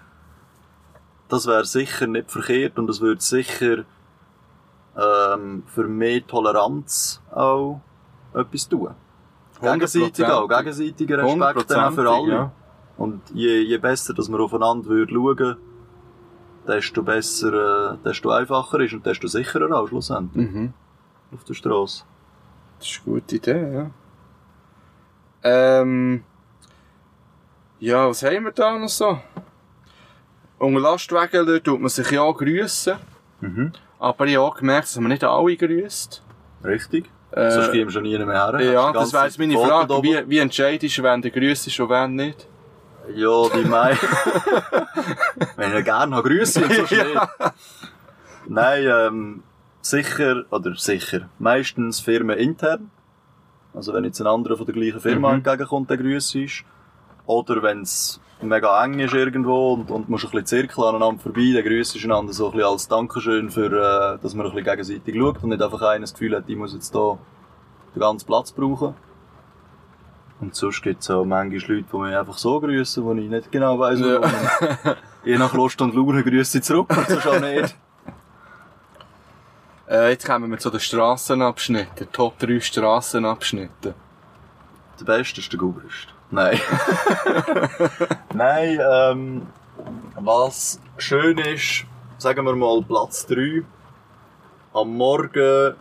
das 1.32 1.46
wäre 1.46 1.64
sicher 1.64 2.06
nicht 2.06 2.30
verkehrt 2.30 2.78
und 2.78 2.90
es 2.90 3.00
würde 3.00 3.20
sicher 3.22 3.84
ähm, 4.96 5.62
für 5.66 5.84
mehr 5.88 6.26
Toleranz 6.26 7.22
auch 7.30 7.80
etwas 8.34 8.68
tun. 8.68 8.90
Gegenseitig 9.60 10.26
auch, 10.26 10.48
gegenseitiger 10.48 11.18
Respekt 11.24 11.70
dann 11.70 11.84
auch 11.84 11.94
für 11.94 12.10
alle. 12.10 12.32
Ja. 12.32 12.52
Und 12.98 13.22
je, 13.32 13.60
je 13.60 13.78
besser, 13.78 14.12
dass 14.12 14.28
wir 14.28 14.38
aufeinander 14.40 14.88
würden 14.88 15.14
schauen, 15.14 15.56
desto 16.66 17.02
besser, 17.02 17.94
äh, 17.94 17.96
desto 18.04 18.30
einfacher 18.30 18.80
ist 18.80 18.92
und 18.92 19.06
desto 19.06 19.26
sicherer 19.28 19.74
auch 19.74 19.88
schlussendlich 19.88 20.50
Mhm. 20.50 20.72
auf 21.34 21.44
der 21.44 21.54
Straße. 21.54 22.04
Das 22.78 22.88
ist 22.88 23.02
eine 23.06 23.14
gute 23.14 23.36
Idee, 23.36 23.72
ja. 23.74 23.90
Ähm, 25.44 26.22
ja, 27.80 28.08
was 28.08 28.22
haben 28.22 28.44
wir 28.44 28.52
da 28.52 28.78
noch 28.78 28.88
so? 28.88 29.18
Unter 30.62 30.80
Lastwagen 30.80 31.62
tut 31.64 31.80
man 31.80 31.88
sich 31.88 32.10
ja 32.10 32.30
grüssen. 32.30 32.94
Mhm. 33.40 33.72
Aber 33.98 34.26
ich 34.26 34.36
habe 34.36 34.46
auch 34.46 34.56
gemerkt, 34.56 34.84
dass 34.86 34.96
man 34.98 35.08
nicht 35.10 35.24
alle 35.24 35.56
grüsst. 35.56 36.22
Richtig. 36.64 37.10
Äh, 37.32 37.50
Sonst 37.50 37.72
gehen 37.72 37.86
wir 37.88 37.92
schon 37.92 38.02
nie 38.04 38.16
mehr 38.18 38.26
her. 38.52 38.60
ja, 38.72 38.92
das 38.92 39.12
wäre 39.12 39.24
jetzt 39.24 39.38
meine 39.38 39.54
Zeit 39.54 39.66
Frage. 39.66 40.02
Wie, 40.02 40.22
wie 40.28 40.38
entscheidest 40.38 40.98
du, 40.98 41.02
wenn 41.02 41.20
du 41.22 41.30
grüssest 41.30 41.80
und 41.80 41.88
wenn 41.88 42.14
nicht? 42.14 42.46
Ja, 43.14 43.48
die 43.48 43.64
Mai. 43.64 43.98
Wenn 45.56 45.76
ich 45.76 45.84
gerne 45.84 46.14
habe, 46.14 46.28
grüße 46.28 46.62
und 46.64 46.72
so 46.72 46.86
schnell. 46.86 47.20
Nein, 48.46 48.84
ähm, 48.86 49.42
sicher, 49.80 50.44
oder 50.50 50.76
sicher, 50.76 51.28
meistens 51.40 51.98
Firmen 52.00 52.38
intern. 52.38 52.90
Also 53.74 53.92
wenn 53.92 54.04
jetzt 54.04 54.20
ein 54.20 54.26
anderer 54.28 54.56
von 54.56 54.66
der 54.66 54.74
gleichen 54.74 55.00
Firma 55.00 55.30
Mhm. 55.30 55.34
entgegenkommt, 55.38 55.90
der 55.90 55.96
grüße 55.96 56.42
ist. 56.44 56.62
Oder 57.26 57.60
wenn 57.62 57.82
es 57.82 58.20
mega 58.42 58.84
eng 58.84 58.98
ist 58.98 59.14
irgendwo 59.14 59.74
und, 59.74 59.90
und 59.90 60.08
musst 60.08 60.24
ein 60.24 60.30
bisschen 60.30 60.46
Zirkel 60.46 60.84
aneinander 60.84 61.20
vorbei, 61.20 61.52
dann 61.54 61.64
grüße 61.64 61.98
ist 61.98 62.04
einander 62.04 62.32
so 62.32 62.46
ein 62.46 62.52
bisschen 62.52 62.68
als 62.68 62.88
Dankeschön 62.88 63.50
für, 63.50 63.66
äh, 63.66 64.18
dass 64.22 64.34
man 64.34 64.46
ein 64.46 64.52
bisschen 64.52 64.70
gegenseitig 64.70 65.16
schaut 65.16 65.42
und 65.42 65.50
nicht 65.50 65.62
einfach 65.62 65.82
einer 65.82 66.00
das 66.00 66.12
Gefühl 66.12 66.36
hat, 66.36 66.44
ich 66.46 66.56
muss 66.56 66.74
jetzt 66.74 66.92
hier 66.92 67.18
den 67.94 68.00
ganzen 68.00 68.26
Platz 68.26 68.52
brauchen. 68.52 68.94
Und 70.40 70.54
sonst 70.56 70.82
gibt 70.82 71.02
es 71.02 71.10
auch 71.10 71.24
manchmal 71.24 71.76
Leute, 71.76 71.88
die 71.92 71.96
mich 71.96 72.16
einfach 72.16 72.36
so 72.36 72.60
grüßen, 72.60 73.04
wo 73.04 73.14
ich 73.14 73.30
nicht 73.30 73.52
genau 73.52 73.78
weiss, 73.78 74.00
Ja. 74.00 74.20
Je 75.24 75.38
nach 75.38 75.54
Lust 75.54 75.80
und 75.80 75.94
Laune 75.94 76.24
grüße 76.24 76.58
ich 76.58 76.64
zurück 76.64 76.92
sonst 77.06 77.26
auch 77.28 77.40
nicht. 77.40 77.76
Äh, 79.88 80.10
jetzt 80.10 80.26
kommen 80.26 80.50
wir 80.50 80.58
zu 80.58 80.70
den 80.70 80.80
Strassenabschnitten. 80.80 82.10
Top 82.10 82.38
3 82.38 82.58
Strassenabschnitte. 82.58 83.94
Der 84.98 85.04
Beste 85.04 85.40
ist 85.40 85.52
der 85.52 85.60
Gubrist. 85.60 86.11
Nein. 86.32 86.58
Nein, 88.34 88.80
ähm, 88.90 89.42
was 90.18 90.80
schön 90.96 91.36
ist, 91.36 91.84
sagen 92.16 92.46
wir 92.46 92.56
mal 92.56 92.82
Platz 92.82 93.26
3, 93.26 93.62
am 94.72 94.96
Morgen 94.96 95.74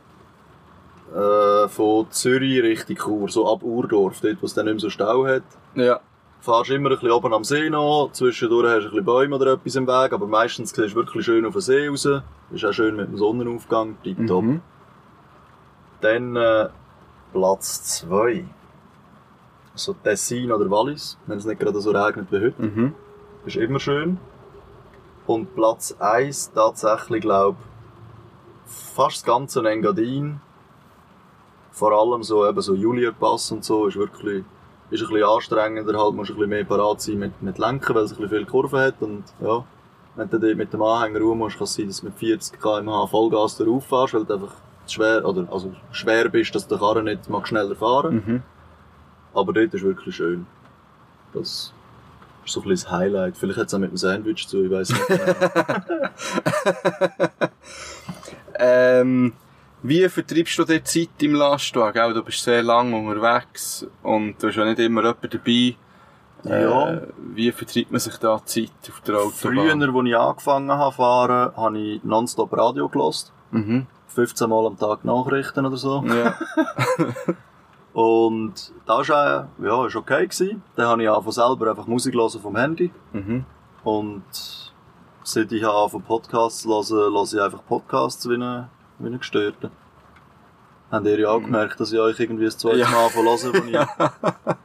äh, 1.16 1.70
von 1.70 2.12
Zürich 2.12 2.62
Richtung 2.62 2.97
Chur, 2.97 3.30
so 3.30 3.49
ab 3.49 3.64
Urdorf, 3.64 4.20
dort 4.20 4.41
wo 4.41 4.45
es 4.45 4.54
dann 4.54 4.66
nicht 4.66 4.74
mehr 4.74 4.82
so 4.82 4.89
Stau 4.89 5.26
hat. 5.26 5.43
Ja. 5.76 6.02
Fahrst 6.41 6.70
immer 6.72 6.89
ein 6.89 6.95
bisschen 6.95 7.12
oben 7.12 7.34
am 7.34 7.45
See 7.45 7.70
noch, 7.70 8.10
zwischendurch 8.12 8.68
hast 8.68 8.84
du 8.84 8.88
ein 8.88 8.89
bisschen 8.89 9.06
Bäume 9.06 9.36
oder 9.38 9.54
etwas 9.54 9.76
im 9.76 9.88
Weg, 9.88 10.12
aber 10.12 10.28
meistens 10.28 10.72
siehst 10.72 10.91
du 10.91 10.95
wirklich 10.95 11.24
schön 11.26 11.45
auf 11.45 11.54
den 11.54 11.62
See 11.62 11.88
raus. 11.88 12.06
Ist 12.52 12.66
auch 12.66 12.74
schön 12.74 12.97
mit 12.97 13.08
dem 13.08 13.18
Sonnenaufgang, 13.18 13.95
tipptopp. 14.04 14.43
Mhm. 14.43 14.62
Dann 16.02 16.36
äh, 16.36 16.68
Platz 17.32 17.84
2. 18.02 18.43
So 19.84 19.93
Tessin 19.93 20.51
oder 20.51 20.69
Wallis, 20.69 21.17
wenn 21.27 21.38
es 21.38 21.45
nicht 21.45 21.59
gerade 21.59 21.79
so 21.79 21.91
regnet 21.91 22.32
wie 22.32 22.39
heute. 22.39 22.61
Mhm. 22.61 22.95
Ist 23.45 23.55
immer 23.57 23.79
schön. 23.79 24.17
Und 25.27 25.55
Platz 25.55 25.95
1 25.99 26.51
tatsächlich, 26.53 27.21
glaube 27.21 27.57
fast 28.65 29.17
das 29.17 29.23
ganze 29.23 29.67
Engadin. 29.67 30.39
Vor 31.71 31.91
allem 31.91 32.23
so, 32.23 32.47
eben 32.47 32.61
so 32.61 32.73
Julierpass 32.73 33.51
und 33.51 33.63
so, 33.63 33.88
ist 33.88 33.97
wirklich 33.97 34.43
ist 34.89 35.01
ein 35.01 35.07
bisschen 35.07 35.23
anstrengender, 35.23 35.97
halt 35.97 36.13
musst 36.13 36.29
du 36.29 36.34
ein 36.34 36.39
bisschen 36.39 36.49
mehr 36.49 36.65
parat 36.65 37.01
sein 37.01 37.19
mit, 37.19 37.41
mit 37.41 37.57
Lenken, 37.57 37.95
weil 37.95 38.03
es 38.03 38.11
ein 38.11 38.17
bisschen 38.17 38.29
viele 38.29 38.45
Kurven 38.45 38.79
hat 38.79 39.01
und 39.01 39.23
ja, 39.39 39.63
wenn 40.15 40.29
du 40.29 40.38
dort 40.38 40.57
mit 40.57 40.73
dem 40.73 40.82
Anhänger 40.82 41.21
rum 41.21 41.38
musst, 41.38 41.57
kann 41.57 41.63
es 41.63 41.75
sein, 41.75 41.88
dass 41.88 42.01
du 42.01 42.07
mit 42.07 42.15
40 42.15 42.59
km/h 42.59 43.07
Vollgas 43.07 43.57
darauf 43.57 43.86
fährst, 43.86 44.13
weil 44.13 44.25
du 44.25 44.34
einfach 44.34 44.53
schwer, 44.88 45.25
oder, 45.25 45.47
also 45.49 45.73
schwer 45.91 46.27
bist, 46.27 46.53
dass 46.53 46.67
du 46.67 46.75
die 46.75 46.82
Karre 46.82 47.03
nicht 47.03 47.29
mag 47.29 47.47
schneller 47.47 47.75
fahren 47.75 48.15
Mhm. 48.15 48.43
Aber 49.34 49.53
dort 49.53 49.73
ist 49.73 49.84
wirklich 49.84 50.15
schön. 50.15 50.45
Das 51.34 51.73
ist 52.45 52.53
so 52.53 52.61
ein 52.61 52.69
bisschen 52.69 52.89
das 52.89 52.91
Highlight. 52.91 53.38
Vielleicht 53.38 53.59
hat 53.59 53.67
es 53.67 53.73
auch 53.73 53.79
mit 53.79 53.91
dem 53.91 53.97
Sandwich 53.97 54.47
zu, 54.47 54.63
ich 54.63 54.71
weiß 54.71 54.89
nicht 54.89 55.07
genau. 55.07 55.34
Ähm, 58.61 59.34
wie 59.82 60.07
vertreibst 60.07 60.57
du 60.59 60.63
dir 60.63 60.84
Zeit 60.84 61.09
im 61.21 61.34
Lastwagen? 61.34 61.99
Auch, 61.99 62.13
du 62.13 62.23
bist 62.23 62.43
sehr 62.43 62.61
lang 62.61 62.93
unterwegs 62.93 63.88
und 64.03 64.36
du 64.41 64.47
hast 64.47 64.55
ja 64.55 64.65
nicht 64.65 64.79
immer 64.79 65.01
jemanden 65.01 65.29
dabei. 65.32 65.75
Ja. 66.43 66.93
Äh, 66.93 67.07
wie 67.34 67.51
vertreibt 67.51 67.91
man 67.91 67.99
sich 67.99 68.17
da 68.17 68.39
Zeit 68.45 68.69
auf 68.88 69.01
der 69.01 69.15
Autobahn? 69.15 69.32
Früher, 69.34 69.73
als 69.73 70.07
ich 70.07 70.15
angefangen 70.15 70.71
habe 70.71 70.95
fahren, 70.95 71.55
habe 71.55 71.79
ich 71.79 72.03
nonstop 72.03 72.55
Radio 72.55 72.88
gelost. 72.88 73.32
Mhm. 73.49 73.88
15 74.09 74.49
Mal 74.49 74.67
am 74.67 74.77
Tag 74.77 75.05
Nachrichten 75.05 75.65
oder 75.65 75.77
so. 75.77 76.03
Ja. 76.05 76.36
Und 77.94 78.72
das 78.86 79.10
war 79.10 79.48
ja, 79.62 79.86
ist 79.86 79.96
okay. 79.96 80.26
Gewesen. 80.28 80.64
Dann 80.76 80.88
habe 80.88 81.04
ich 81.04 81.10
von 81.10 81.32
selber 81.32 81.70
einfach 81.70 81.88
Musik 81.88 82.14
hören 82.16 82.30
vom 82.42 82.56
Handy. 82.56 82.92
mhm. 83.14 83.46
Und 83.84 84.24
seit 85.24 85.52
ich 85.52 85.66
anfange 85.66 86.04
Podcasts 86.04 86.66
höre, 86.66 86.84
höre 87.12 87.24
ich 87.24 87.42
einfach 87.42 87.66
Podcasts 87.68 88.28
wie 88.30 88.36
ein, 88.36 88.70
wie 89.00 89.08
ein 89.08 89.18
Gestörter. 89.18 89.72
Habt 90.92 91.06
ihr 91.06 91.20
ja 91.20 91.30
auch 91.32 91.39
gemerkt, 91.42 91.80
dass 91.80 91.92
ich 91.94 92.00
euch 92.00 92.20
irgendwie 92.20 92.46
das 92.46 92.58
zweite 92.58 92.80
Ja. 92.80 92.89
Mal 92.89 93.06
anfange 93.06 93.30
hören, 93.30 93.54
wo 93.54 93.70
ich 93.70 93.78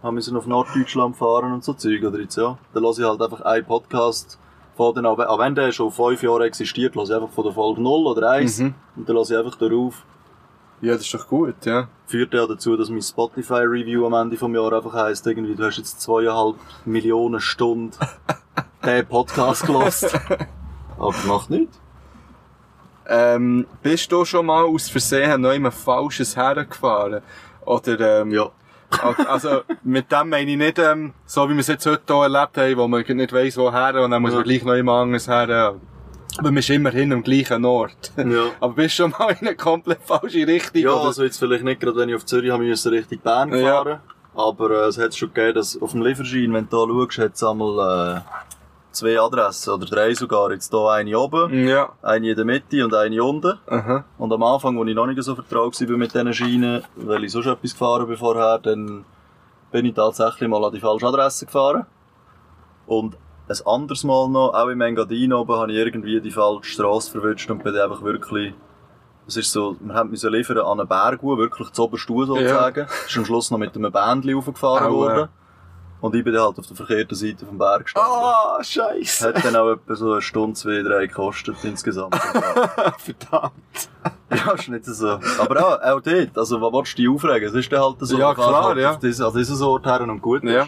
haben 0.03 0.14
müssen 0.14 0.37
auf 0.37 0.47
Norddeutschland 0.47 1.16
fahren 1.16 1.53
und 1.53 1.62
so 1.64 1.72
Zeug, 1.72 2.03
oder 2.05 2.18
jetzt, 2.18 2.37
ja. 2.37 2.59
Dann 2.74 2.83
höre 2.83 2.91
ich 2.99 3.05
halt 3.05 3.22
einfach 3.22 3.41
einen 3.43 3.64
Podcast 3.64 4.39
von 4.77 4.93
den, 4.95 5.07
auch 5.07 5.39
wenn 5.39 5.55
der 5.55 5.70
schon 5.72 5.91
fünf 5.93 6.22
Jahre 6.22 6.45
existiert, 6.45 6.95
höre 6.97 7.05
ich 7.05 7.14
einfach 7.14 7.31
von 7.31 7.45
der 7.45 7.53
Folge 7.53 7.81
0 7.81 8.07
oder 8.07 8.31
1 8.31 8.59
Mhm. 8.59 8.74
und 8.97 9.09
dann 9.09 9.16
höre 9.16 9.22
ich 9.22 9.37
einfach 9.37 9.55
darauf. 9.57 10.05
Ja, 10.81 10.93
das 10.95 11.03
ist 11.03 11.14
doch 11.14 11.27
gut, 11.29 11.55
ja. 11.64 11.89
Führt 12.07 12.35
ja 12.35 12.47
dazu, 12.47 12.77
dass 12.77 12.89
mein 12.89 13.03
Spotify-Review 13.03 14.07
am 14.07 14.14
Ende 14.14 14.37
vom 14.37 14.55
Jahr 14.55 14.72
einfach 14.72 14.93
heisst, 14.93 15.27
irgendwie, 15.27 15.55
du 15.55 15.64
hast 15.64 15.79
jetzt 15.79 16.01
zweieinhalb 16.01 16.57
Millionen 16.85 17.41
Stunden 17.41 17.93
den 18.85 19.07
Podcast 19.07 19.66
gelost. 19.66 20.14
Aber 20.99 21.14
macht 21.27 21.51
nichts. 21.51 21.79
Ähm, 23.09 23.66
bist 23.83 24.11
du 24.11 24.24
schon 24.24 24.47
mal 24.47 24.64
aus 24.64 24.89
Versehen 24.89 25.41
noch 25.41 25.51
ein 25.51 25.70
falsches 25.70 26.37
hergefahren? 26.37 27.22
Oder, 27.64 28.20
ähm, 28.22 28.31
Ja. 28.31 28.51
Also, 29.29 29.62
mit 29.83 30.11
dem 30.12 30.29
meine 30.29 30.51
ich 30.53 30.57
nicht, 30.57 30.79
ähm, 30.79 31.12
so 31.24 31.49
wie 31.49 31.55
wir 31.55 31.61
es 31.61 31.66
jetzt 31.66 31.87
heute 31.87 32.03
hier 32.07 32.22
erlebt 32.22 32.57
haben, 32.57 32.77
wo 32.77 32.87
man 32.89 33.03
nicht 33.05 33.33
weiss, 33.33 33.57
woher, 33.57 34.01
und 34.03 34.12
dann 34.12 34.22
muss 34.22 34.31
man 34.31 34.41
Ja. 34.41 34.45
gleich 34.45 34.64
noch 34.64 34.74
immer 34.74 34.93
anders 34.95 35.27
her. 35.27 35.74
Aber 36.39 36.51
man 36.51 36.59
ist 36.59 36.70
immerhin 36.70 37.12
am 37.12 37.22
gleichen 37.22 37.64
Ort. 37.64 38.12
Ja. 38.16 38.47
Aber 38.61 38.74
bist 38.74 38.99
du 38.99 39.03
schon 39.05 39.11
mal 39.18 39.30
in 39.41 39.47
eine 39.47 39.57
komplett 39.57 40.01
falsche 40.05 40.47
Richtung? 40.47 40.82
Ja, 40.82 40.93
oder? 40.93 41.05
also 41.07 41.24
jetzt 41.24 41.39
vielleicht 41.39 41.64
nicht 41.64 41.80
gerade, 41.80 41.97
wenn 41.97 42.09
ich 42.09 42.14
auf 42.14 42.26
Zürich 42.26 42.51
haben 42.51 42.66
müssen, 42.66 42.93
Richtung 42.93 43.18
Bern 43.18 43.55
Ja. 43.55 43.82
fahren. 43.84 44.01
Aber 44.34 44.70
äh, 44.70 44.89
es 44.89 44.99
hat 44.99 45.14
schon 45.14 45.32
gegeben, 45.32 45.55
dass 45.55 45.80
auf 45.80 45.93
dem 45.93 46.03
Lieferschein, 46.03 46.53
wenn 46.53 46.68
du 46.68 46.87
da 46.87 46.93
schaust, 46.93 47.18
hat 47.18 47.34
es 47.34 47.43
einmal 47.43 48.16
äh, 48.16 48.20
zwei 48.93 49.18
Adressen, 49.18 49.70
oder 49.72 49.87
drei 49.87 50.12
sogar. 50.14 50.51
Jetzt 50.53 50.70
hier 50.70 50.91
eine 50.91 51.18
oben, 51.18 51.66
Ja. 51.66 51.93
eine 52.03 52.30
in 52.30 52.37
der 52.37 52.45
Mitte 52.45 52.84
und 52.84 52.93
eine 52.95 53.22
unten. 53.24 53.59
Aha. 53.66 54.05
Und 54.18 54.32
am 54.32 54.43
Anfang, 54.43 54.78
als 54.78 54.89
ich 54.89 54.95
noch 54.95 55.07
nicht 55.07 55.22
so 55.22 55.34
vertraut 55.34 55.80
war 55.80 55.97
mit 55.97 56.12
diesen 56.14 56.34
Scheinen, 56.34 56.82
weil 56.97 57.24
ich 57.24 57.32
sonst 57.32 57.47
etwas 57.47 57.72
gefahren 57.72 58.07
bin 58.07 58.16
vorher, 58.18 58.59
dann 58.59 59.05
bin 59.72 59.87
ich 59.87 59.95
tatsächlich 59.95 60.49
mal 60.51 60.62
an 60.64 60.72
die 60.72 60.80
falsche 60.80 61.07
Adresse 61.07 61.47
gefahren. 61.47 61.87
Und 62.87 63.16
ein 63.49 63.66
anderes 63.66 64.05
Mal 64.05 64.28
noch, 64.28 64.55
auch 64.55 64.68
im 64.68 64.80
Engadin 64.80 65.32
oben, 65.32 65.55
habe 65.55 65.72
ich 65.72 65.78
irgendwie 65.78 66.20
die 66.20 66.30
falsche 66.30 66.70
Straße 66.70 67.11
verwünscht 67.11 67.51
und 67.51 67.62
bin 67.62 67.74
dann 67.74 67.90
einfach 67.90 68.03
wirklich, 68.03 68.55
es 69.26 69.36
ist 69.36 69.53
so, 69.53 69.76
wir 69.80 69.94
haben 69.94 70.11
müssen 70.11 70.32
liefern 70.32 70.59
an 70.59 70.80
einen 70.80 70.88
Berg, 70.88 71.22
wirklich 71.22 71.70
zu 71.70 71.84
oberst 71.84 72.09
hoch 72.09 72.26
sozusagen. 72.26 72.86
Ist 73.07 73.16
am 73.16 73.24
Schluss 73.24 73.51
noch 73.51 73.59
mit 73.59 73.74
einem 73.76 73.92
Bändchen 73.92 74.34
raufgefahren 74.34 74.92
worden. 74.92 75.28
Und 76.01 76.14
ich 76.14 76.22
bin 76.22 76.34
dann 76.34 76.42
halt 76.42 76.59
auf 76.59 76.66
der 76.66 76.76
verkehrten 76.76 77.16
Seite 77.16 77.47
vom 77.47 77.57
Berg 77.57 77.84
gestanden. 77.84 78.12
Ah, 78.12 78.62
scheisse. 78.62 79.28
Hat 79.28 79.44
dann 79.44 79.57
auch 79.57 79.72
etwa 79.72 79.94
so 79.94 80.12
eine 80.12 80.22
Stunde, 80.22 80.55
zwei, 80.55 80.82
drei 80.82 81.07
gekostet 81.07 81.57
insgesamt. 81.62 82.14
Verdammt. 82.99 83.88
Ja, 84.30 84.53
ist 84.53 84.68
nicht 84.68 84.84
so. 84.84 85.18
Aber 85.38 85.66
auch, 85.66 85.82
auch 85.82 86.01
dort, 86.01 86.36
also, 86.36 86.61
was 86.61 86.72
willst 86.72 86.99
du 86.99 87.03
dich 87.03 87.09
aufregen? 87.09 87.49
Es 87.49 87.55
ist 87.55 87.72
dann 87.72 87.80
halt 87.80 87.97
so, 88.01 88.18
Ja, 88.18 88.34
klar, 88.34 88.64
halt 88.64 88.78
ja. 88.78 88.90
Auf 88.90 88.99
dieses, 88.99 89.20
an 89.22 89.32
dieses 89.34 89.61
Ort 89.62 89.86
her 89.86 90.03
und 90.03 90.20
gut 90.20 90.44
Ja. 90.44 90.66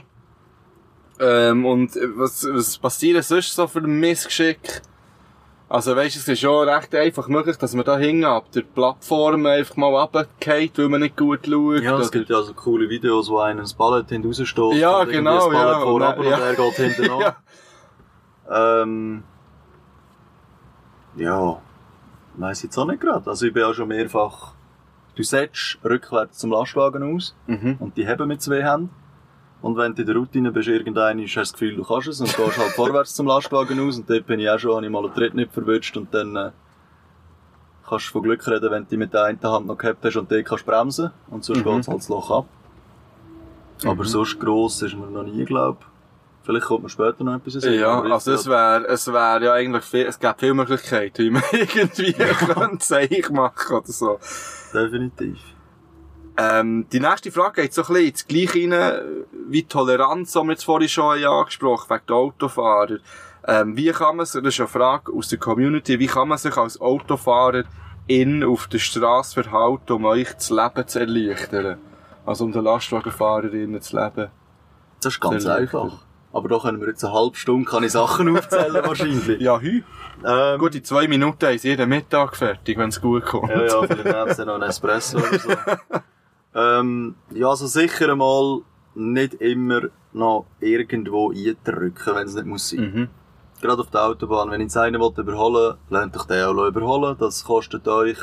Ähm, 1.20 1.64
und 1.66 1.96
äh, 1.96 2.08
was, 2.16 2.46
was 2.50 2.78
passiert 2.78 3.22
sonst 3.24 3.54
so 3.54 3.66
für 3.66 3.80
ein 3.80 3.98
Missgeschick? 4.00 4.82
Also 5.70 5.94
weisst 5.96 6.16
du, 6.16 6.20
es 6.20 6.28
ist 6.28 6.40
schon 6.40 6.66
recht 6.66 6.94
einfach 6.94 7.28
möglich, 7.28 7.56
dass 7.58 7.74
man 7.74 7.84
da 7.84 7.98
hinten 7.98 8.24
ab 8.24 8.50
der 8.52 8.62
Plattform 8.62 9.44
einfach 9.44 9.76
mal 9.76 9.94
runtergeht, 9.94 10.78
weil 10.78 10.88
man 10.88 11.02
nicht 11.02 11.16
gut 11.16 11.40
schaut. 11.46 11.82
Ja, 11.82 11.98
es 11.98 12.10
gibt 12.10 12.30
ja 12.30 12.40
so 12.40 12.54
coole 12.54 12.88
Videos, 12.88 13.28
wo 13.28 13.38
einer 13.40 13.60
das 13.62 13.74
Ballett 13.74 14.08
hinten 14.08 14.28
raussteht. 14.28 14.74
Ja, 14.80 15.00
und 15.00 15.10
genau, 15.10 15.34
Das 15.34 15.44
Ballett 15.44 15.76
ja, 15.76 15.80
vor 15.80 15.92
und 15.94 16.00
dann- 16.00 16.18
und 16.18 16.26
er 16.26 16.54
geht 16.54 16.74
hinten 16.76 17.10
an. 17.10 17.20
ja. 17.20 18.82
Ähm, 18.82 19.22
ja, 21.16 21.60
weiss 22.36 22.62
jetzt 22.62 22.78
auch 22.78 22.86
nicht 22.86 23.00
gerade. 23.00 23.28
Also 23.28 23.46
ich 23.46 23.52
bin 23.52 23.64
auch 23.64 23.74
schon 23.74 23.88
mehrfach, 23.88 24.52
du 25.16 25.22
setzt 25.22 25.78
rückwärts 25.84 26.38
zum 26.38 26.50
Lastwagen 26.52 27.14
aus 27.14 27.34
Mhm. 27.46 27.76
und 27.80 27.96
die 27.96 28.06
haben 28.08 28.28
mit 28.28 28.40
zwei 28.40 28.62
Händen. 28.62 28.90
Und 29.60 29.76
wenn 29.76 29.94
du 29.94 30.02
in 30.02 30.06
der 30.06 30.16
Routine 30.16 30.52
bist, 30.52 30.68
irgendein 30.68 31.20
hast 31.20 31.34
du 31.34 31.40
das 31.40 31.52
Gefühl, 31.52 31.76
du 31.76 31.82
kannst 31.84 32.06
es 32.08 32.20
und 32.20 32.34
gehst 32.36 32.58
halt 32.58 32.70
vorwärts 32.76 33.14
zum 33.14 33.26
Lastwagen 33.26 33.80
aus 33.80 33.96
und 33.98 34.08
dort 34.08 34.26
bin 34.26 34.38
ich 34.40 34.48
auch 34.48 34.58
schon, 34.58 34.76
habe 34.76 34.86
ich 34.86 34.92
mal 34.92 35.04
einen 35.04 35.14
Tritt 35.14 35.34
nicht 35.34 35.52
verwünscht 35.52 35.96
und 35.96 36.14
dann 36.14 36.36
äh, 36.36 36.50
kannst 37.88 38.08
du 38.08 38.12
von 38.12 38.22
Glück 38.22 38.46
reden, 38.46 38.70
wenn 38.70 38.86
du 38.88 38.96
mit 38.96 39.12
der 39.12 39.24
einen 39.24 39.42
Hand 39.42 39.66
noch 39.66 39.76
gehabt 39.76 40.04
hast 40.04 40.16
und 40.16 40.30
dort 40.30 40.44
kannst 40.44 40.64
du 40.66 40.70
bremsen 40.70 41.10
und 41.28 41.44
sonst 41.44 41.64
Mhm. 41.64 41.74
geht's 41.74 41.88
halt 41.88 41.98
das 41.98 42.08
Loch 42.08 42.30
ab. 42.30 42.46
Aber 43.84 44.04
sonst 44.04 44.38
gross 44.40 44.82
ist 44.82 44.94
mir 44.96 45.06
noch 45.06 45.22
nie, 45.24 45.44
glaub. 45.44 45.84
Vielleicht 46.44 46.66
kommt 46.66 46.82
mir 46.84 46.88
später 46.88 47.24
noch 47.24 47.34
etwas 47.36 47.54
Sinn, 47.54 47.74
Ja, 47.78 48.00
also 48.00 48.32
es 48.32 48.46
wäre, 48.48 48.86
es 48.88 49.06
wäre 49.12 49.44
ja 49.44 49.52
eigentlich 49.52 49.84
viel, 49.84 50.06
es 50.06 50.18
gibt 50.18 50.40
viele 50.40 50.54
Möglichkeiten, 50.54 51.18
wie 51.24 51.30
man 51.30 51.42
irgendwie 51.52 52.12
könnte 52.12 52.78
Zeichen 52.78 53.34
machen 53.36 53.76
oder 53.76 53.86
so. 53.86 54.18
Definitiv. 54.72 55.38
Ähm, 56.40 56.86
die 56.92 57.00
nächste 57.00 57.32
Frage 57.32 57.62
geht 57.62 57.74
so 57.74 57.82
ein 57.82 57.88
bisschen 57.88 58.06
ins 58.06 58.26
Gleiche 58.28 58.70
rein, 58.70 59.26
wie 59.48 59.64
Toleranz, 59.64 60.32
die 60.32 60.38
wir 60.38 60.50
jetzt 60.52 60.64
vorhin 60.64 60.88
schon 60.88 61.18
haben 61.18 61.24
angesprochen 61.24 61.90
wegen 61.90 62.06
der 62.06 62.16
Autofahrer. 62.16 62.98
Ähm, 63.44 63.76
wie 63.76 63.90
kann 63.90 64.16
man 64.16 64.26
sich, 64.26 64.40
das 64.40 64.54
ist 64.54 64.60
eine 64.60 64.68
Frage 64.68 65.12
aus 65.12 65.28
der 65.28 65.38
Community, 65.38 65.98
wie 65.98 66.06
kann 66.06 66.28
man 66.28 66.38
sich 66.38 66.56
als 66.56 66.80
Autofahrer 66.80 67.64
in 68.06 68.44
auf 68.44 68.68
der 68.68 68.78
Straße 68.78 69.42
verhalten, 69.42 69.92
um 69.92 70.04
euch 70.04 70.32
das 70.32 70.50
Leben 70.50 70.86
zu 70.86 71.00
erleichtern? 71.00 71.78
Also 72.24 72.44
um 72.44 72.52
den 72.52 72.62
Lastwagenfahrerinnen 72.62 73.80
zu 73.80 73.96
leben. 73.96 74.30
Das 75.02 75.14
ist 75.14 75.20
ganz 75.20 75.44
einfach. 75.44 76.04
Aber 76.32 76.48
da 76.48 76.58
können 76.60 76.80
wir 76.80 76.88
jetzt 76.88 77.04
eine 77.04 77.14
halbe 77.14 77.36
Stunde 77.36 77.68
kann 77.68 77.82
ich 77.82 77.90
Sachen 77.90 78.36
aufzählen 78.36 78.84
wahrscheinlich. 78.84 79.40
Ja, 79.40 79.58
hü. 79.58 79.82
Ähm, 80.24 80.58
Gut, 80.60 80.76
in 80.76 80.84
zwei 80.84 81.08
Minuten 81.08 81.46
ist 81.46 81.64
jeden 81.64 81.88
Mittag 81.88 82.36
fertig, 82.36 82.78
wenn 82.78 82.90
es 82.90 83.00
gut 83.00 83.24
kommt. 83.24 83.50
Ja, 83.50 83.64
ja, 83.64 83.82
vielleicht 83.82 84.04
nehmen 84.04 84.34
sie 84.34 84.44
noch 84.46 84.54
einen 84.54 84.64
Espresso 84.64 85.18
oder 85.18 85.38
so. 85.38 85.50
ähm, 86.58 87.14
ja, 87.34 87.48
also 87.48 87.66
sicher 87.66 88.10
einmal 88.10 88.60
nicht 88.94 89.34
immer 89.34 89.82
noch 90.12 90.46
irgendwo 90.60 91.30
eindrücken, 91.30 92.14
wenn 92.16 92.26
es 92.26 92.34
nicht 92.34 92.46
muss 92.46 92.68
sein. 92.70 92.80
Mhm. 92.92 93.08
Gerade 93.60 93.80
auf 93.82 93.90
der 93.90 94.04
Autobahn, 94.04 94.50
wenn 94.50 94.60
ich 94.60 94.66
jetzt 94.66 94.76
einen 94.76 95.00
will 95.00 95.12
überholen 95.16 95.54
will, 95.54 95.74
lernt 95.98 96.16
euch 96.16 96.24
den 96.24 96.44
auch 96.44 96.66
überholen. 96.66 97.16
Das 97.18 97.44
kostet 97.44 97.86
euch 97.88 98.18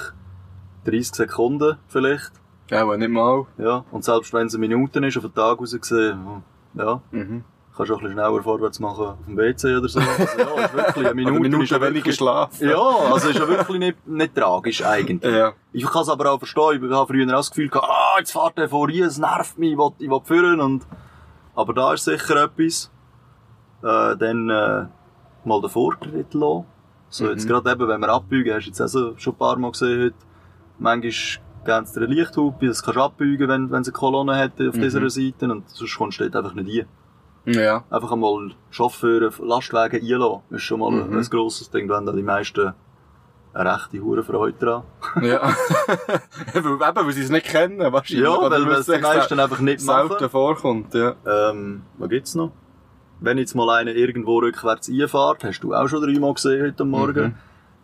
30 0.85 1.13
Sekunden 1.15 1.77
vielleicht. 1.87 2.31
Ja, 2.71 2.81
aber 2.81 2.97
nicht 2.97 3.09
mal. 3.11 3.45
Ja. 3.57 3.83
Und 3.91 4.03
selbst 4.03 4.33
wenn 4.33 4.47
es 4.47 4.55
eine 4.55 4.67
Minute 4.67 4.99
ist, 5.05 5.17
auf 5.17 5.23
den 5.23 5.33
Tag 5.33 5.59
raus 5.59 5.75
gesehen, 5.79 6.43
ja, 6.73 7.01
Mhm. 7.11 7.43
kannst 7.75 7.89
du 7.89 7.95
auch 7.95 7.99
ein 7.99 8.03
bisschen 8.07 8.13
schneller 8.13 8.43
vorwärts 8.43 8.79
machen 8.79 9.05
auf 9.07 9.25
dem 9.27 9.37
WC 9.37 9.75
oder 9.77 9.87
so. 9.89 9.99
Also, 9.99 10.21
ja, 10.39 10.65
ist 10.65 10.73
wirklich 10.73 11.05
eine 11.05 11.13
Minute. 11.15 11.31
Oder 11.33 11.39
Minute 11.41 11.63
ist 11.63 11.69
ja 11.71 11.81
weniger 11.81 12.11
schlafen. 12.11 12.69
Ja, 12.69 12.81
also 13.11 13.29
ist 13.29 13.37
ja 13.39 13.47
wirklich 13.47 13.77
nicht, 13.79 14.07
nicht 14.07 14.35
tragisch 14.35 14.83
eigentlich. 14.83 15.21
Ja. 15.35 15.53
Ich 15.73 15.85
kann 15.85 16.01
es 16.03 16.09
aber 16.09 16.31
auch 16.31 16.37
verstehen. 16.39 16.81
Ich 16.83 16.91
habe 16.91 17.07
früher 17.07 17.25
auch 17.27 17.37
das 17.39 17.49
Gefühl 17.51 17.67
gehabt, 17.69 17.87
ah, 18.15 18.19
jetzt 18.19 18.31
fährt 18.31 18.57
der 18.57 18.69
vor 18.69 18.89
es 18.89 19.17
nervt 19.17 19.57
mich, 19.57 19.73
ich 19.73 19.77
will, 19.77 19.91
ich 19.99 20.09
will 20.09 20.21
führen 20.23 20.59
und, 20.59 20.85
aber 21.55 21.73
da 21.73 21.93
ist 21.93 22.05
sicher 22.05 22.43
etwas. 22.43 22.91
Äh, 23.83 24.17
dann, 24.17 24.49
äh, 24.49 24.85
mal 25.45 25.61
den 25.61 25.69
Vortritt 25.69 26.33
lassen. 26.33 26.65
So, 27.09 27.29
jetzt 27.29 27.47
gerade 27.47 27.71
eben, 27.71 27.87
wenn 27.87 28.01
wir 28.01 28.09
abbiegen, 28.09 28.53
hast 28.53 28.65
du 28.65 28.69
jetzt 28.69 28.81
also 28.81 29.13
schon 29.17 29.33
ein 29.33 29.37
paar 29.37 29.57
Mal 29.57 29.71
gesehen 29.71 30.01
heute, 30.01 30.15
manchmal 30.79 31.11
geben 31.65 31.85
sie 31.85 31.99
dir 31.99 32.05
eine 32.05 32.15
Lichthupe, 32.15 32.67
das 32.67 32.83
kannst 32.83 32.97
du 32.97 33.03
abbiegen, 33.03 33.47
wenn, 33.47 33.71
wenn 33.71 33.81
es 33.81 33.87
eine 33.87 33.93
Kolonne 33.93 34.35
hat 34.35 34.59
auf 34.59 34.75
dieser 34.75 35.09
Seite 35.09 35.51
und 35.51 35.69
sonst 35.69 35.97
kommst 35.97 36.19
du 36.19 36.29
dort 36.29 36.35
einfach 36.43 36.55
nicht 36.55 36.79
rein. 37.45 37.53
Ja. 37.53 37.83
Einfach 37.89 38.11
einmal 38.11 38.51
Chauffeure, 38.71 39.31
Lastwagen 39.39 40.01
einlassen, 40.01 40.41
ist 40.49 40.63
schon 40.63 40.79
mal 40.79 40.91
ein, 40.91 41.15
ein 41.15 41.23
grosses 41.23 41.69
Ding, 41.69 41.87
da 41.87 41.95
haben 41.95 42.05
dann 42.05 42.17
die 42.17 42.23
meisten 42.23 42.73
eine 43.55 43.73
rechte 43.73 43.99
Hurenfreude 44.01 44.57
dran. 44.59 44.83
Ja. 45.21 45.49
Eben, 46.53 46.79
weil 46.79 47.11
sie 47.13 47.21
es 47.21 47.29
nicht 47.29 47.45
kennen, 47.45 47.79
wahrscheinlich. 47.79 48.25
Ja, 48.27 48.37
weil 48.51 48.67
es 48.73 48.85
den 48.85 49.01
meisten 49.01 49.39
einfach 49.39 49.59
nicht 49.59 49.79
selten 49.81 50.09
machen. 50.09 50.29
vorkommt, 50.29 50.93
ja. 50.93 51.15
Ähm, 51.25 51.83
was 51.97 52.09
gibt's 52.09 52.35
noch? 52.35 52.51
Wenn 53.21 53.37
jetzt 53.37 53.55
mal 53.55 53.69
einer 53.69 53.91
irgendwo 53.91 54.39
rückwärts 54.39 54.89
einfahrt, 54.89 55.43
hast 55.45 55.61
du 55.61 55.73
auch 55.73 55.87
schon 55.87 56.03
dreimal 56.03 56.33
gesehen 56.33 56.65
heute 56.65 56.83
Morgen, 56.83 57.23
Mhm. 57.27 57.35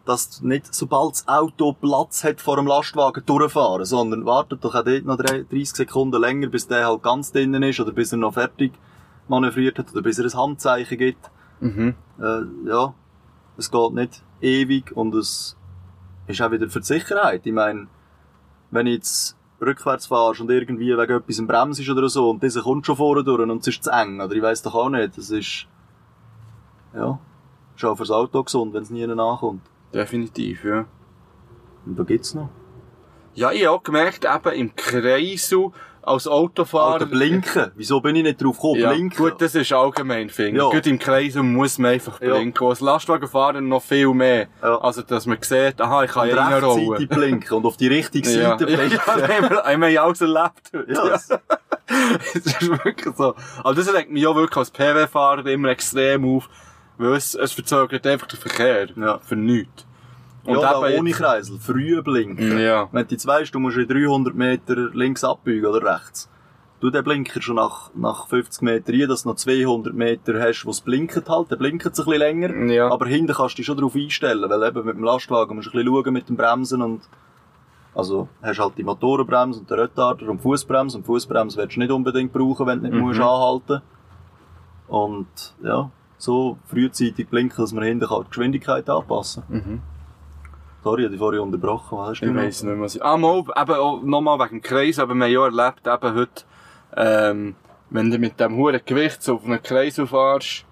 dass 0.05 0.41
nicht, 0.41 0.73
sobald 0.75 1.11
das 1.13 1.27
Auto 1.27 1.71
Platz 1.71 2.23
hat 2.25 2.41
vor 2.41 2.57
dem 2.57 2.67
Lastwagen 2.67 3.23
durchfahren, 3.25 3.85
sondern 3.85 4.25
wartet 4.25 4.63
doch 4.65 4.75
auch 4.75 4.83
dort 4.83 5.05
noch 5.05 5.15
drei- 5.17 5.43
30 5.49 5.71
Sekunden 5.73 6.19
länger, 6.19 6.47
bis 6.47 6.67
der 6.67 6.85
halt 6.85 7.01
ganz 7.01 7.31
drinnen 7.31 7.63
ist 7.63 7.79
oder 7.79 7.93
bis 7.93 8.11
er 8.11 8.17
noch 8.17 8.33
fertig 8.33 8.73
manövriert 9.29 9.79
hat 9.79 9.91
oder 9.93 10.01
bis 10.01 10.19
er 10.19 10.25
ein 10.25 10.33
Handzeichen 10.33 10.97
gibt. 10.97 11.31
Mhm. 11.61 11.95
Äh, 12.19 12.41
ja, 12.67 12.93
es 13.57 13.71
geht 13.71 13.93
nicht 13.93 14.21
ewig 14.41 14.91
und 14.97 15.15
es 15.15 15.55
ist 16.27 16.41
auch 16.41 16.51
wieder 16.51 16.69
für 16.69 16.79
die 16.79 16.85
Sicherheit. 16.85 17.45
Ich 17.45 17.53
meine, 17.53 17.87
wenn 18.71 18.87
ich 18.87 18.95
jetzt 18.95 19.37
rückwärts 19.61 20.07
fahrst 20.07 20.41
und 20.41 20.49
irgendwie 20.49 20.97
wegen 20.97 21.17
etwas 21.17 21.39
im 21.39 21.47
Brems 21.47 21.79
ist 21.79 21.89
oder 21.89 22.09
so 22.09 22.29
und 22.29 22.41
dieser 22.41 22.61
kommt 22.61 22.85
schon 22.85 22.95
vorne 22.95 23.23
durch 23.23 23.41
und 23.41 23.61
es 23.61 23.67
ist 23.67 23.83
zu 23.83 23.91
eng, 23.91 24.19
oder 24.19 24.33
ich 24.33 24.41
weiss 24.41 24.61
doch 24.61 24.73
auch 24.73 24.89
nicht, 24.89 25.17
das 25.17 25.29
ist, 25.29 25.67
ja, 26.95 27.19
ist 27.75 27.85
auch 27.85 27.95
fürs 27.95 28.11
Auto 28.11 28.43
gesund, 28.43 28.73
wenn 28.73 28.83
es 28.83 28.89
nie 28.89 29.05
nachkommt. 29.05 29.61
Definitiv, 29.93 30.63
ja. 30.63 30.85
Und 31.85 31.99
da 31.99 32.03
gibt's 32.03 32.33
noch. 32.33 32.49
Ja, 33.33 33.51
ich 33.51 33.65
habe 33.65 33.77
auch 33.77 33.83
gemerkt, 33.83 34.25
eben 34.25 34.55
im 34.55 34.75
Kreisel 34.75 35.71
als 36.03 36.27
Autofahrer. 36.27 36.93
Alter, 36.93 37.05
blinken. 37.05 37.71
Wieso 37.75 38.01
bin 38.01 38.15
ich 38.15 38.23
nicht 38.23 38.41
drauf 38.43 38.55
gekommen? 38.57 38.79
Ja, 38.81 38.89
blinken. 38.91 39.17
gut, 39.17 39.41
das 39.41 39.55
ist 39.55 39.71
allgemein, 39.73 40.29
finde. 40.29 40.61
Ja. 40.61 40.69
Gut, 40.69 40.85
im 40.87 40.97
Kreisel 40.99 41.43
muss 41.43 41.77
man 41.77 41.91
einfach 41.91 42.21
Ja. 42.21 42.35
blinken. 42.35 42.67
Als 42.67 42.79
Lastwagenfahrer 42.81 43.61
noch 43.61 43.81
viel 43.83 44.13
mehr. 44.13 44.47
Ja. 44.61 44.77
Also, 44.81 45.01
dass 45.01 45.25
man 45.25 45.37
sieht, 45.41 45.79
aha, 45.81 46.03
ich 46.03 46.11
kann 46.11 46.29
ja 46.29 46.35
reinrollen. 46.47 47.07
blinken 47.07 47.57
und 47.57 47.65
auf 47.65 47.77
die 47.77 47.87
richtige 47.87 48.29
Ja, 48.31 48.57
Seite 48.57 48.69
ja, 48.69 48.77
blinken. 48.77 48.99
haben 49.07 49.49
wir, 49.49 49.63
haben 49.63 49.83
ja 49.91 50.03
alles 50.03 50.21
erlebt. 50.21 50.71
Ja, 50.73 51.07
das- 51.09 51.29
ist 52.33 52.61
wirklich 52.69 53.15
so. 53.15 53.35
Aber 53.63 53.73
das 53.75 53.93
regt 53.93 54.11
mich 54.11 54.25
auch 54.25 54.35
wirklich 54.35 54.57
als 54.57 54.71
PW-Fahrer 54.71 55.45
immer 55.47 55.69
extrem 55.69 56.23
auf, 56.37 56.47
weil 56.97 57.13
es, 57.13 57.35
es 57.35 57.51
verzögert 57.51 58.05
einfach 58.07 58.27
den 58.27 58.39
Verkehr. 58.39 58.87
Ja. 58.95 59.19
Für 59.19 59.35
nichts. 59.35 59.85
Ja, 60.45 60.59
da 60.59 60.87
eben 60.89 60.99
ohne 60.99 61.11
Kreisel. 61.11 61.59
Früh 61.59 62.01
blinken. 62.01 62.59
Ja. 62.59 62.87
Wenn 62.91 63.07
du 63.07 63.11
jetzt 63.11 63.27
weisst, 63.27 63.53
du 63.53 63.59
musst 63.59 63.77
in 63.77 63.87
300 63.87 64.33
Meter 64.33 64.89
links 64.93 65.23
abbiegen 65.23 65.65
oder 65.65 65.83
rechts. 65.95 66.29
Du 66.79 66.89
den 66.89 67.03
Blinker 67.03 67.41
schon 67.43 67.57
nach, 67.57 67.91
nach 67.93 68.27
50 68.27 68.63
Meter 68.63 68.91
rein, 68.91 69.07
dass 69.07 69.21
du 69.23 69.29
noch 69.29 69.35
200 69.35 69.93
Meter 69.93 70.41
hast, 70.41 70.65
wo 70.65 70.71
es 70.71 70.81
blinkt 70.81 71.29
halt. 71.29 71.51
Der 71.51 71.55
blinkt 71.57 71.85
es 71.85 71.99
ein 71.99 72.05
bisschen 72.05 72.19
länger. 72.19 72.73
Ja. 72.73 72.89
Aber 72.91 73.05
hinten 73.05 73.33
kannst 73.33 73.53
du 73.53 73.57
dich 73.57 73.67
schon 73.67 73.77
darauf 73.77 73.93
einstellen, 73.95 74.49
weil 74.49 74.63
eben 74.67 74.83
mit 74.85 74.95
dem 74.95 75.03
Lastwagen 75.03 75.55
musst 75.55 75.67
du 75.67 75.77
ein 75.77 75.85
bisschen 75.85 76.03
schauen 76.03 76.13
mit 76.13 76.27
dem 76.29 76.37
Bremsen 76.37 76.81
und, 76.81 77.01
also, 77.93 78.29
hast 78.41 78.59
halt 78.59 78.77
die 78.79 78.83
Motorenbremse 78.83 79.59
und 79.59 79.69
den 79.69 79.77
Retarder 79.79 80.27
und 80.29 80.41
Fußbremse 80.41 80.97
und 80.97 81.05
Fußbremse 81.05 81.57
willst 81.59 81.75
du 81.75 81.81
nicht 81.81 81.91
unbedingt 81.91 82.33
brauchen, 82.33 82.65
wenn 82.65 82.79
du 82.81 82.85
nicht 82.89 82.95
Mhm. 82.95 83.01
musst 83.01 83.19
anhalten. 83.19 83.81
Und, 84.87 85.27
ja, 85.63 85.91
so 86.17 86.57
frühzeitig 86.65 87.27
blinken, 87.29 87.57
dass 87.63 87.73
man 87.73 87.83
hinten 87.83 88.07
kann 88.07 88.23
die 88.23 88.29
Geschwindigkeit 88.29 88.89
anpassen. 88.89 89.43
Mhm. 89.49 89.81
Sorry, 90.83 91.01
ich 91.01 91.05
habe 91.05 91.11
dich 91.11 91.19
vorhin 91.19 91.41
unterbrochen. 91.41 91.97
Was 91.97 92.09
hast 92.09 92.21
du 92.21 92.25
Ich 92.25 92.31
noch? 92.31 92.41
weiss 92.41 92.63
nicht 92.63 92.73
mehr, 92.73 92.81
was 92.83 92.95
ich... 92.95 93.03
Ah, 93.03 93.17
mal, 93.17 93.39
eben 93.39 94.09
nochmal 94.09 94.39
wegen 94.39 94.57
dem 94.59 94.61
Kreis, 94.61 94.97
aber 94.99 95.13
wir 95.13 95.25
haben 95.25 95.31
ja 95.31 95.43
erlebt, 95.45 95.87
eben 95.87 96.15
heute, 96.15 96.43
ähm, 96.97 97.55
wenn 97.89 98.09
du 98.09 98.17
mit 98.17 98.39
dem 98.39 98.55
hohen 98.55 98.79
Gewicht 98.85 99.21
so 99.21 99.35
auf 99.35 99.45
einen 99.45 99.61
Kreis 99.61 99.95
fährst, 99.95 100.65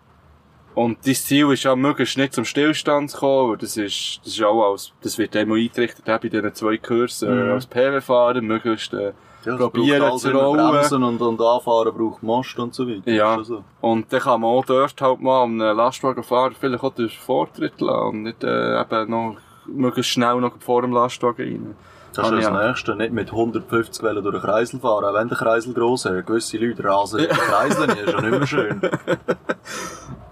und 0.76 1.06
dein 1.06 1.16
Ziel 1.16 1.52
ist 1.52 1.64
ja, 1.64 1.76
möglichst 1.76 2.18
nicht 2.18 2.34
zum 2.34 2.46
Stillstand 2.46 3.12
zu 3.12 3.18
kommen, 3.20 3.50
weil 3.52 3.58
das 3.58 3.76
ist, 3.76 4.22
das 4.24 4.34
ist 4.34 4.44
auch 4.44 4.72
als, 4.72 4.94
das 5.02 5.18
wird 5.18 5.36
immer 5.36 5.56
eingerichtet, 5.56 6.06
bei 6.06 6.18
diesen 6.20 6.54
zwei 6.54 6.78
Kursen, 6.78 7.46
Mhm. 7.48 7.52
als 7.54 7.66
PW-Fahrer, 7.68 8.42
möglichst, 8.42 8.94
äh, 8.94 9.12
Ja, 9.46 9.58
probieren 9.58 10.18
zu 10.18 10.32
rollen. 10.32 10.70
Bremsen 10.72 11.04
und, 11.04 11.22
und 11.22 11.42
anfahren 11.42 11.94
braucht 11.96 12.24
Most 12.24 12.58
und 12.60 12.74
so 12.74 12.88
weiter. 12.88 13.12
Ja. 13.12 13.44
Schon 13.44 13.64
Und 13.82 14.12
dann 14.14 14.20
kann 14.22 14.42
man 14.42 14.50
auch 14.52 14.66
dort 14.66 15.02
halt 15.02 15.22
mal 15.22 15.44
einem 15.44 15.60
Lastwagenfahrer 15.78 16.52
vielleicht 16.58 16.84
auch 16.84 16.94
den 16.94 17.10
Vortritt 17.10 17.80
lassen 17.82 18.08
und 18.10 18.24
nicht 18.24 18.44
äh, 18.44 18.80
eben 18.82 19.10
noch 19.12 19.38
möglichst 19.74 20.12
schnell 20.12 20.36
noch 20.42 20.54
vor 20.60 20.82
dem 20.82 20.92
Lastwagen 20.94 21.46
rein. 21.48 21.76
Das 22.14 22.28
ist 22.28 22.34
ich 22.34 22.40
das 22.46 22.48
auch. 22.54 22.68
Nächste. 22.68 22.96
Nicht 22.96 23.14
mit 23.14 23.32
150 23.32 24.04
Wellen 24.04 24.24
durch 24.24 24.36
den 24.36 24.42
Kreisel 24.44 24.80
fahren, 24.80 25.06
auch 25.06 25.14
wenn 25.14 25.28
der 25.30 25.38
Kreisel 25.38 25.74
gross 25.74 26.06
ist. 26.06 26.26
Gewisse 26.26 26.58
Leute 26.58 26.84
rasen 26.84 27.18
durch 27.20 27.30
den 27.30 27.38
Kreisel, 27.38 27.88
das 27.88 27.98
ist 28.00 28.12
ja 28.14 28.22
nicht 28.22 28.32
mehr 28.32 28.48
schön. 28.48 28.82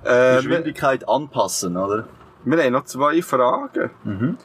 Die 0.03 0.07
Äh, 0.09 0.09
wir, 0.09 0.35
Geschwindigkeit 0.37 1.07
anpassen, 1.07 1.75
oder? 1.77 2.05
wir 2.45 2.63
haben 2.63 2.71
noch 2.73 2.85
zwei 2.85 3.21
Fragen. 3.21 3.89
Mhm. 4.03 4.37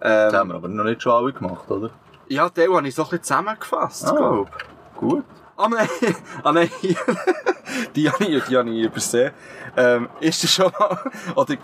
Das 0.00 0.32
Ähm, 0.32 0.38
haben 0.38 0.48
wir 0.48 0.54
aber 0.56 0.68
noch 0.68 0.84
nicht 0.84 1.02
schon 1.02 1.12
alle 1.12 1.32
gemacht, 1.32 1.70
oder? 1.70 1.90
ja, 2.28 2.48
den 2.48 2.74
habe 2.74 2.88
ich 2.88 2.94
so 2.94 3.02
ein 3.02 3.08
bisschen 3.10 3.22
zusammengefasst, 3.22 4.08
Ah. 4.08 4.16
glaub. 4.16 4.48
Gut. 4.96 5.24
Ah 5.56 5.68
nein, 5.68 5.88
ah 6.42 6.50
nein, 6.52 6.68
die 7.94 8.10
habe 8.10 8.24
ich, 8.24 8.44
die 8.44 8.56
habe 8.56 8.70
ich 8.70 8.82
übersehen. 8.84 9.32
Ähm, 9.76 10.08
ist 10.20 10.42
das 10.42 10.50
schon 10.52 10.72
mal, 10.78 10.98
oder 11.36 11.54
die 11.54 11.56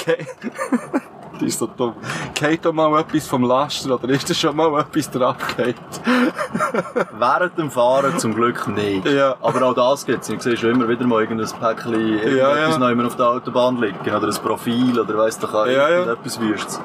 ist 1.40 1.58
so 1.58 1.66
dumm. 1.66 1.94
Geht 2.34 2.64
doch 2.64 2.72
mal 2.72 3.00
etwas 3.00 3.26
vom 3.26 3.44
Laster, 3.44 3.94
oder 3.94 4.08
ist 4.10 4.28
das 4.28 4.38
schon 4.38 4.56
mal 4.56 4.80
etwas 4.80 5.10
drauf 5.10 5.36
Während 7.18 7.58
dem 7.58 7.70
Fahren 7.70 8.18
zum 8.18 8.34
Glück 8.34 8.66
nicht. 8.68 9.06
Ja. 9.06 9.36
Aber 9.40 9.62
auch 9.62 9.74
das 9.74 10.04
gibt's. 10.04 10.28
Ich 10.28 10.40
sehe 10.42 10.56
schon 10.56 10.70
immer 10.70 10.88
wieder 10.88 11.06
mal 11.06 11.20
irgendein 11.22 11.48
Päckchen, 11.58 11.94
irgendetwas 11.94 12.72
ja. 12.74 12.78
noch 12.78 12.88
immer 12.90 13.06
auf 13.06 13.16
der 13.16 13.26
Autobahn 13.28 13.80
liegen. 13.80 13.98
Oder 14.14 14.28
ein 14.28 14.34
Profil, 14.34 14.98
oder 14.98 15.16
weiss 15.16 15.38
doch 15.38 15.54
auch, 15.54 15.66
Ja, 15.66 15.72
ja. 15.72 15.88
irgendetwas 16.00 16.40
Wüstes. 16.40 16.80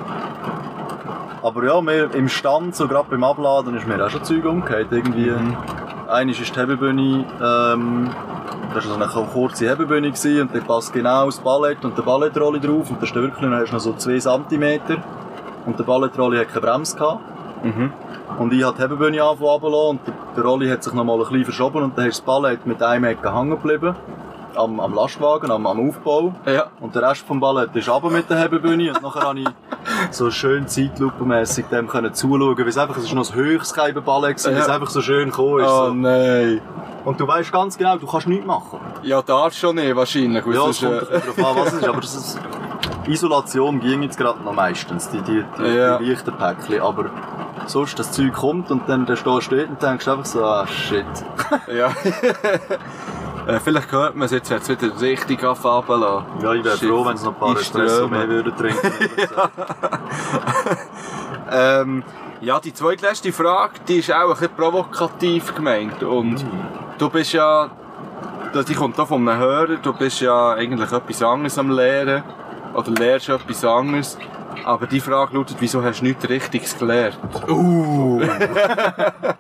Aber 1.42 1.64
ja, 1.64 1.80
mir 1.80 2.10
im 2.16 2.28
Stand, 2.28 2.76
so 2.76 2.88
gerade 2.88 3.08
beim 3.10 3.24
Abladen, 3.24 3.76
ist 3.78 3.88
mir 3.88 4.04
auch 4.04 4.10
schon 4.10 4.24
Zeug 4.24 4.46
umgekehrt. 4.46 4.88
Irgendwie, 4.92 5.30
Mhm. 5.30 5.56
eines 6.08 6.40
ist 6.40 6.56
die 6.56 6.60
Hebebühne, 6.60 7.26
ähm, 7.42 8.10
das 8.76 8.90
war 8.90 9.10
so 9.10 9.22
eine 9.22 9.28
kurze 9.28 9.70
Hebebühne 9.70 10.12
gewesen, 10.12 10.42
und 10.42 10.56
da 10.56 10.60
passt 10.60 10.92
genau 10.92 11.26
das 11.28 11.40
Ballett 11.40 11.84
und 11.86 11.98
der 11.98 12.04
Ballettrolle 12.04 12.60
drauf 12.60 12.90
und 12.90 13.00
da 13.00 13.06
ist 13.06 13.16
wirklich 13.16 13.50
hast 13.50 13.70
du 13.70 13.74
noch 13.74 13.80
so 13.80 13.94
2 13.94 14.20
cm 14.20 14.80
und 15.66 15.80
der 15.80 15.84
Ballettrolle 15.86 16.42
hat 16.42 16.50
keine 16.50 16.62
Bremse 16.62 16.98
gehabt. 16.98 17.22
Mhm. 17.64 17.94
Und 18.38 18.52
ich 18.52 18.64
habe 18.64 18.76
die 18.76 18.84
Hebebühne 18.84 19.24
angefangen 19.24 19.74
und 19.74 20.00
der, 20.36 20.44
Rolli 20.44 20.68
hat 20.70 20.84
sich 20.84 20.94
noch 20.94 21.06
mal 21.06 21.14
ein 21.14 21.20
bisschen 21.20 21.46
verschoben 21.46 21.84
und 21.84 21.98
dann 21.98 22.08
ist 22.08 22.20
das 22.20 22.26
Ballett 22.26 22.66
mit 22.66 22.84
einem 22.84 23.06
Ecke 23.06 23.34
hängen 23.34 23.52
geblieben. 23.52 23.96
Am, 24.56 24.80
am 24.80 24.94
Lastwagen, 24.94 25.52
am, 25.52 25.66
am 25.66 25.90
Aufbau. 25.90 26.34
Ja. 26.46 26.68
Und 26.82 26.96
der 26.96 27.04
Rest 27.04 27.26
vom 27.26 27.40
Ballett 27.40 27.74
ist 27.76 27.88
runter 27.90 28.10
mit 28.10 28.30
der 28.30 28.42
Hebebühne 28.42 28.92
und 28.92 29.02
nachher 29.02 29.22
habe 29.22 29.40
ich 29.40 29.48
so 30.12 30.32
schön 30.32 30.68
zeitlupenmässig 30.68 31.66
dem 31.68 31.88
können 31.88 32.14
zuschauen, 32.14 32.58
wie 32.58 32.62
es 32.64 32.78
einfach, 32.78 32.98
es 32.98 33.04
ist 33.06 33.14
noch 33.14 33.24
das 33.24 33.36
höchste 33.36 33.94
Ballett 34.02 34.38
gewesen, 34.38 34.56
wie 34.56 34.60
es 34.60 34.68
Ja. 34.68 34.74
einfach 34.76 34.90
so 34.90 35.02
schön 35.02 35.30
gekommen 35.30 35.60
ist. 35.60 35.68
Oh 35.70 35.86
so. 35.88 35.94
nein. 35.94 36.62
Und 37.04 37.20
du 37.20 37.28
weißt 37.28 37.52
ganz 37.52 37.78
genau, 37.78 37.98
du 37.98 38.08
kannst 38.08 38.28
nichts 38.28 38.46
machen. 38.46 38.80
Ja, 39.04 39.22
darfst 39.22 39.60
schon 39.60 39.76
nicht, 39.76 39.96
wahrscheinlich. 39.96 40.46
weil 40.46 40.54
Ja, 40.56 40.68
es 40.70 40.80
kommt 40.80 40.94
äh, 41.12 41.20
darauf 41.20 41.38
an, 41.38 41.64
was 41.64 41.68
es 41.74 41.80
ist, 41.82 41.88
aber 41.88 42.02
das 42.02 42.16
ist, 42.16 42.40
Isolation 43.08 43.80
ging 43.80 44.02
jetzt 44.02 44.18
gerade 44.18 44.42
noch 44.44 44.54
meistens, 44.54 45.10
die, 45.10 45.22
die, 45.22 45.44
die, 45.60 45.64
Ja. 45.76 45.98
die 46.00 46.06
leichten 46.10 46.36
Päckchen, 46.36 46.82
aber 46.82 47.06
sonst 47.68 48.00
das 48.00 48.12
Zeug 48.12 48.34
kommt 48.34 48.72
und 48.72 48.90
dann 48.90 49.06
der 49.06 49.16
Stall 49.16 49.42
steht 49.42 49.70
und 49.70 49.82
denkst 49.82 50.08
einfach 50.08 50.26
so, 50.26 50.44
ah 50.44 50.66
shit. 50.68 51.06
Ja. 51.76 51.92
äh, 53.48 53.60
vielleicht 53.60 53.92
hört 53.92 54.16
man 54.16 54.26
es 54.26 54.32
jetzt, 54.32 54.50
jetzt 54.50 54.70
wieder 54.70 55.00
richtig 55.00 55.44
anfangen. 55.44 56.26
Ja, 56.42 56.54
ich 56.54 56.64
wäre 56.64 56.78
froh, 56.78 57.06
wenn 57.06 57.16
es 57.16 57.24
noch 57.24 57.34
ein 57.34 57.40
paar 57.40 57.58
Espresso 57.58 58.08
mehr 58.08 58.28
würden 58.28 58.56
trinken. 58.56 58.92
Ähm, 61.52 62.04
ja, 62.42 62.60
die 62.60 62.74
zweitletzte 62.74 63.32
Frage, 63.32 63.74
die 63.88 63.98
ist 63.98 64.12
auch 64.12 64.24
ein 64.24 64.30
bisschen 64.30 64.56
provokativ 64.56 65.54
gemeint. 65.54 66.02
Und 66.04 66.44
du 66.98 67.10
bist 67.10 67.34
ja 67.34 67.70
die 68.64 68.74
kommt 68.74 68.98
da 68.98 69.06
von 69.06 69.28
einem 69.28 69.40
Hörer, 69.40 69.78
du 69.78 69.94
bist 69.94 70.22
ja 70.22 70.54
eigentlich 70.54 70.92
etwas 70.92 71.22
anderes 71.22 71.58
am 71.58 71.72
Lehren. 71.72 72.24
Oder 72.74 72.92
lehrst 72.92 73.30
etwas 73.30 73.66
anderes. 73.66 74.18
Aber 74.64 74.88
die 74.88 75.00
Frage 75.00 75.36
lautet, 75.36 75.58
wieso 75.60 75.84
hast 75.84 76.00
du 76.00 76.06
nichts 76.06 76.28
Richtiges 76.28 76.78
gelernt? 76.78 77.18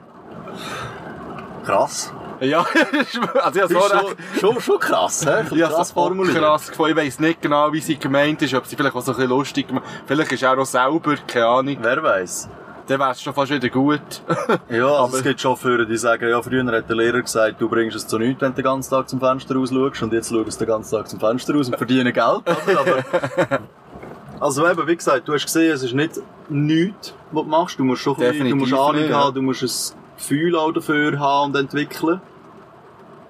Krass. 1.65 2.13
Ja, 2.41 2.65
also 3.43 3.59
ja, 3.59 3.67
so 3.67 3.73
Das 3.75 3.85
ist 3.85 3.93
recht, 3.93 4.01
schon, 4.39 4.53
schon, 4.53 4.61
schon 4.61 4.79
krass, 4.79 5.21
ich 5.23 5.27
habe 5.29 5.59
krass 5.59 5.87
es 5.87 5.91
formuliert. 5.91 6.37
krass 6.37 6.67
gefunden. 6.69 6.97
Ich 6.97 7.05
weiss 7.05 7.19
nicht 7.19 7.41
genau, 7.41 7.71
wie 7.71 7.79
sie 7.79 7.97
gemeint 7.97 8.41
ist, 8.41 8.53
ob 8.53 8.65
sie 8.65 8.75
vielleicht 8.75 8.95
auch 8.95 9.01
so 9.01 9.11
ein 9.11 9.15
bisschen 9.17 9.29
lustig 9.31 9.67
gemeint 9.67 9.85
Vielleicht 10.05 10.31
ist 10.33 10.43
er 10.43 10.57
auch 10.57 10.65
selber, 10.65 11.15
keine 11.27 11.47
Ahnung. 11.47 11.77
Wer 11.81 12.03
weiß? 12.03 12.49
Dann 12.87 12.99
wär's 12.99 13.19
schon 13.21 13.33
fast 13.33 13.51
wieder 13.51 13.69
gut. 13.69 13.99
Ja, 14.69 14.83
also 14.85 14.95
Aber- 14.95 15.17
es 15.17 15.23
gibt 15.23 15.41
Chauffeure, 15.41 15.85
die 15.87 15.97
sagen, 15.97 16.29
ja, 16.29 16.39
früher 16.41 16.63
hat 16.65 16.87
der 16.87 16.95
Lehrer 16.95 17.21
gesagt, 17.21 17.59
du 17.59 17.67
bringst 17.67 17.95
es 17.95 18.05
zu 18.05 18.19
nichts, 18.19 18.41
wenn 18.41 18.51
du 18.51 18.55
den 18.57 18.63
ganzen 18.63 18.89
Tag 18.91 19.09
zum 19.09 19.19
Fenster 19.19 19.55
raus 19.55 19.69
schaust, 19.71 20.03
und 20.03 20.13
jetzt 20.13 20.29
schaust 20.29 20.61
du 20.61 20.65
den 20.65 20.67
ganzen 20.67 20.97
Tag 20.97 21.07
zum 21.09 21.19
Fenster 21.19 21.55
raus 21.55 21.67
und 21.67 21.77
verdienen 21.77 22.13
Geld? 22.13 22.43
Aber, 22.45 23.59
also 24.39 24.67
eben, 24.67 24.87
wie 24.87 24.95
gesagt, 24.95 25.27
du 25.27 25.33
hast 25.33 25.45
gesehen, 25.45 25.71
es 25.73 25.81
ist 25.83 25.93
nicht 25.93 26.19
nichts, 26.49 27.15
was 27.31 27.43
du 27.43 27.49
machst. 27.49 27.79
Du 27.79 27.83
musst 27.85 28.03
schon 28.03 28.15
ein 28.17 28.31
bisschen, 28.31 28.49
du 28.49 28.55
musst 28.55 28.73
Ahnung 28.73 29.09
ja. 29.09 29.23
haben, 29.23 29.33
du 29.33 29.41
musst 29.41 29.63
ein 29.63 30.04
Gefühl 30.17 30.55
auch 30.55 30.71
dafür 30.71 31.19
haben 31.19 31.51
und 31.51 31.59
entwickeln. 31.59 32.21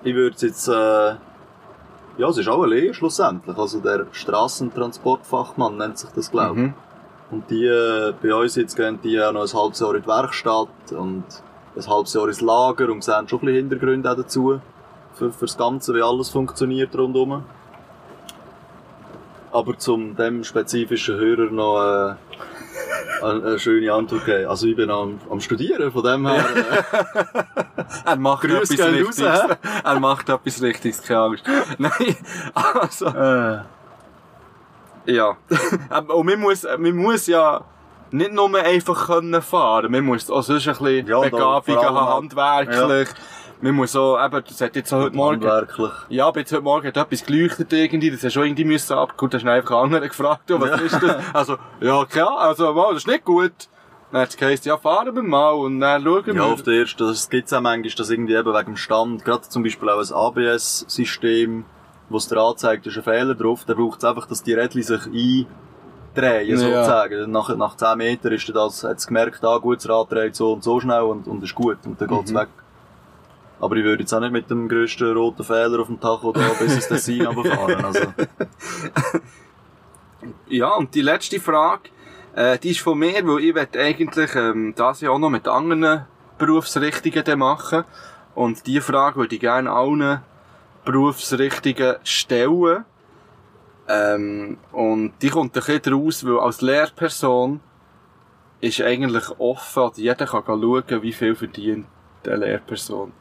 Ich 0.04 0.14
würde 0.14 0.36
jetzt, 0.40 0.68
äh, 0.68 1.16
ja, 2.18 2.30
es 2.30 2.38
ist 2.38 2.48
auch 2.48 2.64
eine 2.64 2.76
Lehre 2.76 2.94
schlussendlich. 2.94 3.58
Also 3.58 3.80
der 3.80 4.06
Strassentransportfachmann 4.12 5.78
nennt 5.78 5.98
sich 5.98 6.10
das, 6.12 6.32
glaube 6.32 6.56
ich. 6.56 6.66
Mhm. 6.68 6.74
Und 7.32 7.50
die, 7.50 7.66
äh, 7.66 8.14
bei 8.22 8.34
uns 8.34 8.56
jetzt 8.56 8.76
gehen 8.76 9.00
die 9.04 9.20
auch 9.20 9.32
noch 9.32 9.42
ein 9.42 9.60
halbes 9.60 9.80
Jahr 9.80 9.96
in 9.96 10.02
die 10.02 10.08
Werkstatt 10.08 10.92
und 10.92 11.24
ein 11.76 11.88
halbes 11.88 12.14
Jahr 12.14 12.28
ins 12.28 12.42
Lager 12.42 12.90
und 12.90 13.04
sehen 13.04 13.28
schon 13.28 13.40
ein 13.40 13.46
bisschen 13.46 13.70
Hintergründe 13.70 14.12
auch 14.12 14.16
dazu. 14.16 14.62
Für, 15.14 15.32
für 15.32 15.46
das 15.46 15.58
Ganze, 15.58 15.94
wie 15.96 16.02
alles 16.02 16.30
funktioniert 16.30 16.96
rundum. 16.96 17.44
Aber 19.52 19.78
zum 19.78 20.16
dem 20.16 20.44
spezifischen 20.44 21.16
Hörer 21.16 21.50
noch 21.50 22.12
äh, 22.12 22.16
eine, 23.22 23.60
schöne 23.60 23.92
Antwort 23.94 24.26
geben. 24.26 24.48
Also 24.48 24.68
ich 24.68 24.76
bin 24.76 24.90
am, 24.92 25.20
am 25.30 25.40
Studieren, 25.42 25.92
von 25.92 26.04
dem 26.04 26.28
her... 26.28 26.46
Äh, 26.46 27.44
Er 28.06 28.16
macht 28.18 28.42
Grüß 28.44 28.72
etwas 28.72 28.88
raus, 28.88 28.94
Richtiges. 28.94 29.22
hä? 29.44 29.56
er 29.84 30.00
macht 30.00 30.30
etwas 30.30 30.62
Richtiges, 30.62 31.02
keine 31.02 31.20
Angst. 31.22 31.44
Nein, 31.78 32.16
also, 32.54 33.06
äh, 33.08 33.60
ja. 35.06 35.38
Aber- 35.90 36.16
Und 36.16 36.26
man 36.26 36.40
muss, 36.40 36.64
man 36.64 36.96
muss 36.96 37.28
ja 37.28 37.62
nicht 38.12 38.32
nur 38.32 38.54
einfach 38.56 39.08
können 39.08 39.42
fahren, 39.42 39.92
man 39.92 40.04
muss 40.06 40.30
auch 40.30 40.42
sonst 40.42 40.68
ein 40.68 40.74
bisschen 40.76 41.08
Ja, 41.08 41.20
Begabungen 41.22 41.80
haben, 41.84 41.96
halt- 41.96 42.16
handwerklich. 42.70 43.10
Man 43.62 43.74
muss 43.74 43.96
auch, 43.96 44.24
eben, 44.24 44.44
das 44.48 44.60
hat 44.62 44.76
jetzt 44.76 44.94
auch 44.94 45.00
heute 45.04 45.16
Morgen, 45.16 45.36
handwerklich. 45.42 45.92
ja, 46.10 46.28
aber 46.28 46.40
jetzt 46.40 46.52
heute 46.52 46.62
Morgen 46.62 46.88
hat 46.88 46.98
etwas 46.98 47.26
geleuchtet 47.26 47.72
irgendwie, 47.74 48.12
das 48.12 48.24
hast 48.24 48.36
du 48.36 48.42
irgendwie 48.44 48.66
müssen 48.66 48.94
ab. 48.94 49.16
Gut, 49.18 49.34
hast 49.34 49.44
du 49.46 49.52
einfach 49.52 49.78
anderen 49.82 50.08
gefragt, 50.08 50.42
du, 50.50 50.60
was 50.60 50.72
Ja. 50.72 50.78
ist 50.86 51.02
das? 51.02 51.16
Also, 51.34 51.58
ja, 51.80 52.06
klar, 52.06 52.38
also, 52.40 52.74
mal, 52.74 52.90
das 52.94 52.98
ist 53.04 53.08
nicht 53.08 53.24
gut. 53.26 53.54
Dann 54.12 54.22
hat 54.22 54.30
es 54.30 54.38
geheißen, 54.38 54.68
ja, 54.70 54.78
fahren 54.78 55.16
wir 55.16 55.24
mal 55.24 55.52
und 55.52 55.80
dann 55.80 56.04
schauen 56.04 56.26
wir. 56.28 56.34
Ja, 56.36 56.44
auf 56.44 56.62
der 56.64 56.76
ersten, 56.76 57.08
das 57.08 57.30
gibt's 57.30 57.52
auch 57.54 57.62
manchmal, 57.62 57.92
dass 57.96 58.10
irgendwie 58.10 58.36
eben 58.36 58.54
wegen 58.54 58.66
dem 58.66 58.78
Stand, 58.78 59.26
gerade 59.26 59.42
zum 59.50 59.64
Beispiel 59.64 59.90
auch 59.90 60.00
ein 60.00 60.14
ABS-System, 60.14 61.66
wo 62.10 62.18
es 62.18 62.28
dir 62.28 62.38
anzeigt, 62.40 62.86
ist 62.88 62.98
ein 62.98 63.04
Fehler 63.04 63.36
drauf, 63.36 63.64
dann 63.66 63.78
braucht 63.78 64.00
es 64.00 64.06
einfach, 64.06 64.28
dass 64.28 64.44
die 64.44 64.54
Rädchen 64.54 64.84
sich 64.84 65.02
eindrehen, 65.06 66.48
Ja. 66.50 66.58
sozusagen. 66.58 67.32
Nach, 67.32 67.56
nach 67.56 67.76
10 67.78 67.98
Metern 67.98 68.34
ist 68.34 68.48
das, 68.54 68.84
hat 68.84 68.98
es 68.98 69.08
gemerkt, 69.08 69.44
ah, 69.44 69.58
gut, 69.58 69.78
das 69.78 69.90
Rad 69.90 70.12
dreht 70.12 70.36
so 70.36 70.54
und 70.54 70.64
so 70.64 70.80
schnell 70.80 71.02
und, 71.02 71.28
und 71.28 71.44
ist 71.44 71.56
gut, 71.56 71.78
und 71.86 72.00
dann 72.00 72.08
geht's 72.08 72.32
Mhm. 72.32 72.36
weg. 72.38 72.48
Aber 73.60 73.76
ich 73.76 73.84
würde 73.84 74.04
jetzt 74.04 74.14
auch 74.14 74.20
nicht 74.20 74.32
mit 74.32 74.50
dem 74.50 74.68
grössten 74.68 75.16
roten 75.16 75.44
Fehler 75.44 75.80
auf 75.80 75.88
dem 75.88 76.00
Tacho 76.00 76.32
da 76.32 76.48
bis 76.60 76.76
ins 76.76 76.88
Tessin 76.88 77.26
runterfahren, 77.26 77.86
also. 77.86 78.02
Ja, 80.48 80.76
und 80.76 80.94
die 80.96 81.02
letzte 81.02 81.40
Frage, 81.40 81.90
äh, 82.36 82.58
die 82.58 82.72
ist 82.72 82.80
von 82.80 82.98
mir, 82.98 83.26
weil 83.26 83.44
ich 83.44 83.54
möchte 83.54 83.80
eigentlich 83.80 84.36
ähm, 84.36 84.74
das 84.76 85.02
ja 85.02 85.10
auch 85.12 85.20
noch 85.20 85.30
mit 85.30 85.48
anderen 85.48 86.06
Berufsrichtungen 86.38 87.40
machen. 87.40 87.84
Und 88.34 88.66
die 88.68 88.82
Frage 88.82 89.18
würde 89.18 89.36
ich 89.36 89.42
gerne 89.42 89.72
allen 89.72 90.22
Berufsrichtungen 90.84 91.96
stellen. 92.04 92.86
Ähm, 93.88 94.58
und 94.72 95.14
die 95.22 95.30
kommt 95.30 95.56
ein 95.56 95.64
bisschen 95.64 95.94
raus, 95.94 96.26
weil 96.26 96.40
als 96.40 96.62
Lehrperson 96.62 97.60
ist 98.62 98.82
eigentlich 98.82 99.30
offen, 99.40 99.84
oder 99.84 99.98
jeder 99.98 100.26
kann 100.26 100.44
schauen, 100.46 101.02
wie 101.02 101.14
viel 101.14 101.36
verdient 101.36 101.86
eine 102.26 102.38
Lehrperson. 102.38 103.12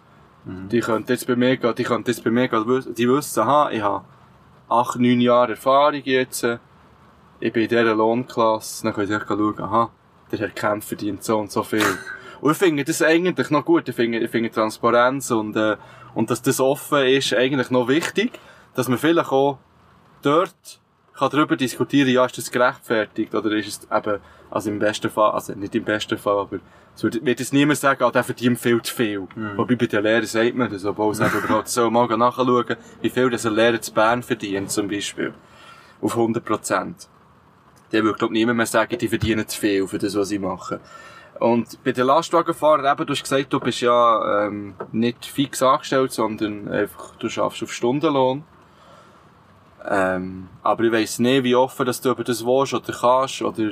Die 0.47 0.81
könnte 0.81 1.15
jetzt 1.15 1.27
bei 1.27 1.37
mir 1.37 1.57
gehen, 1.57 1.75
die 1.75 1.85
könnte 1.85 2.11
jetzt 2.11 2.23
bei 2.23 2.31
mir 2.31 2.49
gehen, 2.49 2.95
die 2.95 3.09
wissen, 3.09 3.41
aha, 3.41 3.71
ich 3.71 3.81
habe 3.81 4.05
acht, 4.69 4.99
neun 4.99 5.21
Jahre 5.21 5.53
Erfahrung 5.53 6.03
jetzt, 6.05 6.47
ich 7.41 7.53
bin 7.53 7.63
in 7.63 7.69
dieser 7.69 7.95
Lohnklasse, 7.95 8.85
dann 8.85 8.93
könnt 8.93 9.11
ihr 9.11 9.25
schauen, 9.27 9.59
aha, 9.59 9.91
der 10.31 10.39
Herr 10.39 10.51
Kempf 10.51 10.89
verdient 10.89 11.25
so 11.25 11.39
und 11.39 11.51
so 11.51 11.63
viel. 11.63 11.83
Und 12.41 12.51
ich 12.51 12.59
finde 12.59 12.85
das 12.85 13.01
eigentlich 13.01 13.49
noch 13.49 13.65
gut, 13.65 13.89
ich 13.89 13.95
finde, 13.95 14.19
ich 14.19 14.31
finde 14.31 14.51
Transparenz 14.51 15.31
und, 15.31 15.57
äh, 15.57 15.79
und 16.15 16.31
dass 16.31 16.43
das 16.43 16.61
offen 16.61 17.07
ist, 17.07 17.33
eigentlich 17.33 17.71
noch 17.71 17.89
wichtig, 17.89 18.39
dass 18.75 18.87
man 18.87 18.99
vielleicht 18.99 19.33
auch 19.33 19.57
dort 20.21 20.79
kann 21.17 21.31
darüber 21.31 21.57
diskutieren, 21.57 22.09
ja, 22.09 22.25
ist 22.25 22.39
das 22.39 22.51
gerechtfertigt, 22.51 23.35
oder 23.35 23.51
ist 23.53 23.69
es 23.69 23.89
eben, 23.91 24.21
also 24.51 24.71
im 24.71 24.79
besten 24.79 25.11
Fall, 25.11 25.31
also 25.31 25.53
nicht 25.55 25.75
im 25.75 25.85
besten 25.85 26.19
Fall, 26.19 26.39
aber 26.39 26.59
es 26.97 27.03
wird, 27.03 27.25
wird 27.25 27.41
jetzt 27.41 27.53
niemand 27.53 27.79
sagen, 27.79 28.03
ah, 28.05 28.11
der 28.11 28.25
verdient 28.25 28.59
viel 28.59 28.81
zu 28.83 28.95
viel. 28.95 29.27
Wobei 29.57 29.75
bei 29.75 29.87
den 29.87 30.03
Lehrern 30.03 30.27
sagt 30.27 30.55
man 30.55 30.71
das, 30.71 30.85
obwohl 30.85 31.13
es 31.13 31.21
eben 31.21 31.39
überhaupt 31.45 31.69
so 31.69 31.91
mal 31.91 32.07
nachschauen, 32.17 32.77
wie 33.01 33.11
viel 33.11 33.31
das 33.31 33.47
ein 33.47 33.55
Lehrer 33.55 33.81
zu 33.81 33.93
Bern 33.93 34.23
verdient, 34.23 34.71
zum 34.71 34.89
Beispiel. 34.89 35.35
Auf 36.01 36.17
100 36.17 36.45
Prozent. 36.45 37.09
Der 37.93 38.05
würde, 38.05 38.19
glaub 38.19 38.31
niemand 38.31 38.57
mehr 38.57 38.67
sagen, 38.67 38.97
die 38.99 39.09
verdienen 39.09 39.47
zu 39.47 39.59
viel 39.59 39.87
für 39.87 39.99
das, 39.99 40.15
was 40.15 40.29
sie 40.29 40.39
machen. 40.39 40.81
Und 41.41 41.83
bei 41.83 41.93
den 41.93 42.07
Lastwagenfahrern 42.07 42.93
eben, 42.93 43.07
du 43.07 43.13
hast 43.13 43.23
gesagt, 43.23 43.53
du 43.53 43.59
bist 43.59 43.81
ja, 43.81 44.47
ähm, 44.47 44.75
nicht 44.93 45.27
fix 45.27 45.63
angestellt, 45.63 46.13
sondern 46.13 46.69
einfach, 46.69 47.17
du 47.17 47.29
schaffst 47.29 47.63
auf 47.63 47.73
Stundenlohn. 47.73 48.45
Ähm, 49.87 50.49
aber 50.63 50.85
ich 50.85 50.93
weiss 50.93 51.19
nicht, 51.19 51.45
wie 51.45 51.55
offen 51.55 51.85
dass 51.87 52.01
du 52.01 52.11
über 52.11 52.25
das 52.25 52.45
willst 52.45 52.75
oder 52.75 52.93
kannst 52.93 53.43
oder 53.43 53.71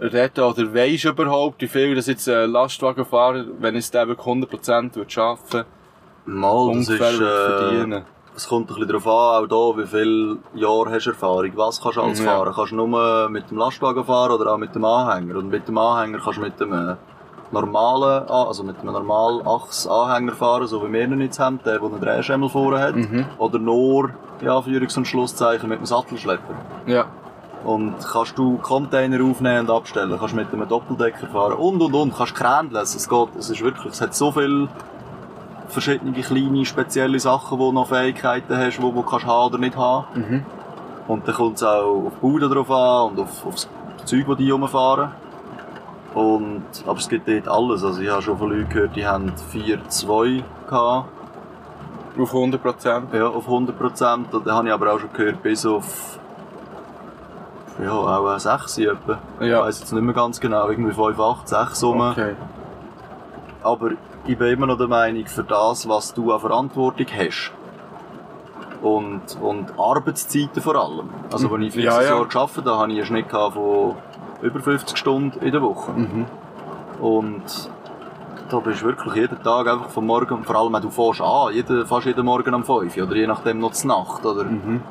reden 0.00 0.44
oder 0.44 0.74
weisst 0.74 1.04
überhaupt, 1.04 1.60
wie 1.62 1.68
viel 1.68 1.94
das 1.94 2.06
jetzt 2.06 2.28
ein 2.28 2.50
Lastwagenfahrer, 2.50 3.44
wenn 3.60 3.76
es 3.76 3.92
wirklich 3.92 4.18
100% 4.18 4.94
wird 4.96 5.12
schaffen, 5.12 5.64
Mal, 6.24 6.74
das 6.76 6.88
ist, 6.88 7.00
äh, 7.00 7.08
verdienen. 7.18 8.04
Es 8.34 8.48
kommt 8.48 8.70
ein 8.70 8.74
bisschen 8.74 8.88
darauf 8.88 9.06
an, 9.06 9.50
auch 9.50 9.74
hier, 9.74 9.82
wie 9.84 9.86
viele 9.88 10.38
Jahre 10.54 10.90
hast 10.92 11.04
du 11.06 11.10
Erfahrung. 11.10 11.50
Was 11.56 11.80
kannst 11.80 11.98
du 11.98 12.02
alles 12.02 12.20
Ja. 12.20 12.24
fahren? 12.26 12.52
Kannst 12.54 12.72
du 12.72 12.76
nur 12.76 13.28
mit 13.28 13.50
dem 13.50 13.58
Lastwagen 13.58 14.04
fahren 14.04 14.30
oder 14.32 14.52
auch 14.54 14.56
mit 14.58 14.74
dem 14.74 14.84
Anhänger? 14.84 15.36
Und 15.36 15.48
mit 15.48 15.66
dem 15.68 15.76
Anhänger 15.76 16.18
kannst 16.22 16.38
du 16.38 16.42
mit 16.42 16.58
dem 16.58 16.72
äh, 16.72 16.96
normalen, 17.52 18.28
also 18.28 18.62
mit 18.64 18.80
einem 18.80 18.92
normalen 18.92 19.46
Achs-Anhänger 19.46 20.32
fahren, 20.32 20.66
so 20.66 20.86
wie 20.86 20.92
wir 20.92 21.04
ihn 21.04 21.20
jetzt 21.20 21.38
haben, 21.38 21.60
der, 21.64 21.78
der 21.78 21.88
einen 21.88 22.00
Drehschemmel 22.00 22.48
vorne 22.48 22.80
hat. 22.80 22.96
Mhm. 22.96 23.26
Oder 23.38 23.58
nur, 23.58 24.10
ja, 24.40 24.58
Anführungs- 24.58 24.96
und 24.96 25.06
Schlusszeichen, 25.06 25.68
mit 25.68 25.78
einem 25.78 25.86
Sattelschlepper. 25.86 26.54
Ja. 26.86 27.06
Und 27.64 27.94
kannst 28.00 28.36
du 28.36 28.58
Container 28.58 29.24
aufnehmen 29.24 29.68
und 29.68 29.70
abstellen, 29.70 30.16
kannst 30.18 30.34
mit 30.34 30.52
einem 30.52 30.68
Doppeldecker 30.68 31.28
fahren 31.28 31.52
und 31.52 31.80
und 31.80 31.94
und, 31.94 32.16
kannst 32.16 32.34
krändeln. 32.34 32.82
Es 32.82 33.08
geht, 33.08 33.28
es 33.38 33.50
ist 33.50 33.62
wirklich, 33.62 33.92
es 33.92 34.00
hat 34.00 34.14
so 34.14 34.32
viele 34.32 34.68
verschiedene 35.68 36.12
kleine, 36.12 36.64
spezielle 36.64 37.20
Sachen, 37.20 37.58
wo 37.58 37.66
du 37.66 37.72
noch 37.72 37.88
Fähigkeiten 37.88 38.56
hast, 38.56 38.78
die 38.78 38.82
du 38.82 39.02
kannst 39.02 39.26
haben 39.26 39.46
oder 39.46 39.58
nicht 39.58 39.76
haben. 39.76 40.06
Mhm. 40.14 40.46
Und 41.08 41.26
dann 41.26 41.34
kommt 41.34 41.56
es 41.56 41.62
auch 41.62 42.06
auf 42.06 42.12
die 42.14 42.20
Bude 42.20 42.48
drauf 42.48 42.70
an 42.70 43.10
und 43.10 43.20
auf, 43.20 43.46
auf 43.46 43.54
das 43.54 43.68
Zeug, 44.04 44.26
das 44.26 44.36
die 44.36 44.50
rumfahren. 44.50 45.12
Und, 46.14 46.62
aber 46.86 46.98
es 46.98 47.08
gibt 47.08 47.26
dort 47.28 47.48
alles. 47.48 47.82
Also 47.84 48.00
ich 48.02 48.10
habe 48.10 48.20
schon 48.22 48.36
von 48.38 48.50
Leuten 48.50 48.68
gehört, 48.68 48.96
die 48.96 49.06
haben 49.06 49.32
4-2 49.52 50.42
gehabt, 50.68 51.08
Auf 52.18 52.32
100%. 52.34 53.14
ja, 53.16 53.26
auf 53.28 53.48
100%. 53.48 54.30
Und 54.32 54.46
dann 54.46 54.54
habe 54.54 54.68
ich 54.68 54.74
aber 54.74 54.92
auch 54.92 54.98
schon 54.98 55.12
gehört, 55.12 55.42
bis 55.42 55.64
auf, 55.64 56.18
ja, 57.82 57.92
auch 57.92 58.26
eine 58.26 58.38
6 58.40 58.78
etwa. 58.78 59.18
Ich 59.40 59.46
Ja. 59.46 59.62
weiss 59.62 59.80
jetzt 59.80 59.92
nicht 59.92 60.02
mehr 60.02 60.14
ganz 60.14 60.38
genau, 60.38 60.68
irgendwie 60.68 60.92
5, 60.92 61.18
8, 61.18 61.48
6 61.48 61.82
rum. 61.84 62.00
Okay. 62.02 62.34
Aber 63.62 63.90
ich 64.26 64.36
bin 64.36 64.48
immer 64.48 64.66
noch 64.66 64.76
der 64.76 64.88
Meinung, 64.88 65.24
für 65.26 65.44
das, 65.44 65.88
was 65.88 66.12
du 66.12 66.32
an 66.32 66.40
Verantwortung 66.40 67.06
hast. 67.16 67.52
Und, 68.82 69.22
und 69.40 69.78
Arbeitszeiten 69.78 70.60
vor 70.60 70.74
allem. 70.74 71.08
Also, 71.32 71.48
als 71.48 71.62
ich 71.62 71.74
Ja, 71.76 71.92
fixes 71.92 72.08
ja. 72.10 72.16
Jahr 72.16 72.26
gearbeitet 72.26 72.66
habe, 72.66 72.78
hatte 72.80 72.92
ich 72.92 72.98
einen 72.98 73.06
Schnitt 73.06 73.30
von 73.30 73.94
über 74.42 74.60
50 74.60 74.96
Stunden 74.96 75.38
in 75.44 75.52
der 75.52 75.62
Woche. 75.62 75.92
Mhm. 75.92 76.26
Und 77.00 77.70
da 78.48 78.58
bist 78.58 78.82
du 78.82 78.86
wirklich 78.86 79.14
jeden 79.14 79.42
Tag 79.42 79.66
einfach 79.66 79.88
vom 79.88 80.06
Morgen, 80.06 80.44
vor 80.44 80.56
allem 80.56 80.72
wenn 80.74 80.82
du 80.82 80.90
fährst 80.90 81.20
an, 81.20 81.54
jeden, 81.54 81.86
fast 81.86 82.06
jeden 82.06 82.24
Morgen 82.24 82.54
um 82.54 82.64
5 82.64 82.96
oder 82.98 83.16
je 83.16 83.26
nachdem 83.26 83.60
noch 83.60 83.72
zur 83.72 83.88
Nacht. 83.88 84.24
Oder? 84.26 84.44
Mhm. 84.44 84.82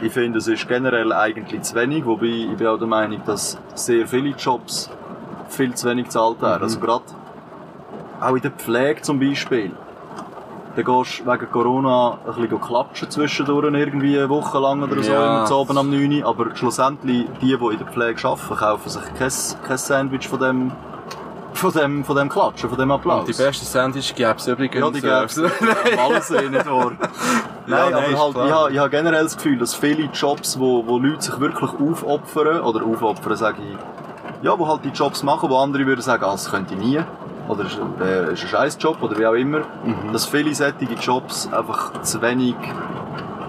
Ich 0.00 0.12
finde, 0.12 0.38
es 0.38 0.46
ist 0.46 0.68
generell 0.68 1.12
eigentlich 1.12 1.62
zu 1.62 1.74
wenig, 1.74 2.04
wobei 2.04 2.26
ich 2.26 2.56
bin 2.56 2.66
auch 2.66 2.78
der 2.78 2.86
Meinung, 2.86 3.22
dass 3.24 3.58
sehr 3.74 4.06
viele 4.06 4.30
Jobs 4.30 4.90
viel 5.48 5.74
zu 5.74 5.88
wenig 5.88 6.04
gezahlt 6.04 6.42
werden. 6.42 6.58
Mhm. 6.58 6.64
Also 6.64 6.80
gerade 6.80 7.04
auch 8.20 8.34
in 8.34 8.42
der 8.42 8.50
Pflege 8.50 9.00
zum 9.02 9.18
Beispiel. 9.18 9.72
Dann 10.76 10.84
gehst 10.84 11.20
du 11.20 11.32
wegen 11.32 11.50
Corona 11.50 12.18
ein 12.26 12.34
bisschen 12.40 12.60
klatschen 12.60 13.10
zwischendurch 13.10 13.72
irgendwie 13.74 14.18
eine 14.18 14.28
Woche 14.28 14.58
lang 14.58 14.82
oder 14.82 15.02
so, 15.02 15.10
Ja. 15.10 15.38
immer 15.38 15.44
zu 15.46 15.54
oben 15.56 15.78
am 15.78 15.90
9 15.90 16.22
Uhr. 16.22 16.28
Aber 16.28 16.54
schlussendlich, 16.54 17.26
die, 17.40 17.56
die 17.56 17.64
in 17.72 17.78
der 17.78 17.86
Pflege 17.86 18.28
arbeiten, 18.28 18.56
kaufen 18.56 18.88
sich 18.90 19.02
kein, 19.18 19.32
kein 19.66 19.78
Sandwich 19.78 20.28
von 20.28 20.38
dem, 20.38 20.72
von 21.54 21.72
dem, 21.72 22.04
von 22.04 22.16
dem 22.16 22.28
Klatschen, 22.28 22.68
von 22.68 22.78
dem 22.78 22.90
Applaus. 22.90 23.26
Und 23.26 23.28
die 23.36 23.42
besten 23.42 23.64
Sandwich 23.64 24.14
gäbe 24.14 24.34
es 24.36 24.46
übrigens. 24.46 24.84
Ja, 24.84 24.90
die 24.90 25.00
gäb's. 25.00 25.38
Alles 25.98 26.30
eh 26.30 26.48
nicht 26.48 26.66
wahr. 26.70 26.92
Nein, 27.68 27.90
nein, 27.90 28.14
aber 28.14 28.40
halt, 28.40 28.46
ich 28.46 28.52
habe, 28.54 28.72
ich 28.74 28.78
habe 28.78 28.90
generell 28.90 29.24
das 29.24 29.36
Gefühl, 29.36 29.58
dass 29.58 29.74
viele 29.74 30.04
Jobs, 30.12 30.56
wo, 30.60 30.86
wo 30.86 30.98
Leute 30.98 31.20
sich 31.20 31.40
wirklich 31.40 31.70
aufopfern, 31.72 32.60
oder 32.60 32.84
aufopfern 32.86 33.34
sage 33.36 33.56
ich, 33.60 34.44
ja, 34.44 34.56
wo 34.56 34.68
halt 34.68 34.84
die 34.84 34.90
Jobs 34.90 35.24
machen, 35.24 35.50
wo 35.50 35.56
andere 35.58 35.84
würden 35.84 36.00
sagen, 36.00 36.22
ah, 36.22 36.30
das 36.32 36.48
könnte 36.48 36.74
ich 36.74 36.80
nie, 36.80 37.00
oder 37.48 37.64
ist, 37.64 37.78
äh, 38.00 38.32
ist 38.32 38.42
ein 38.42 38.48
scheiß 38.48 38.78
Job, 38.80 38.98
oder 39.02 39.18
wie 39.18 39.26
auch 39.26 39.34
immer, 39.34 39.58
Mhm. 39.84 40.12
dass 40.12 40.26
viele 40.26 40.54
solche 40.54 40.84
Jobs 41.00 41.48
einfach 41.52 42.00
zu 42.02 42.20
wenig 42.22 42.54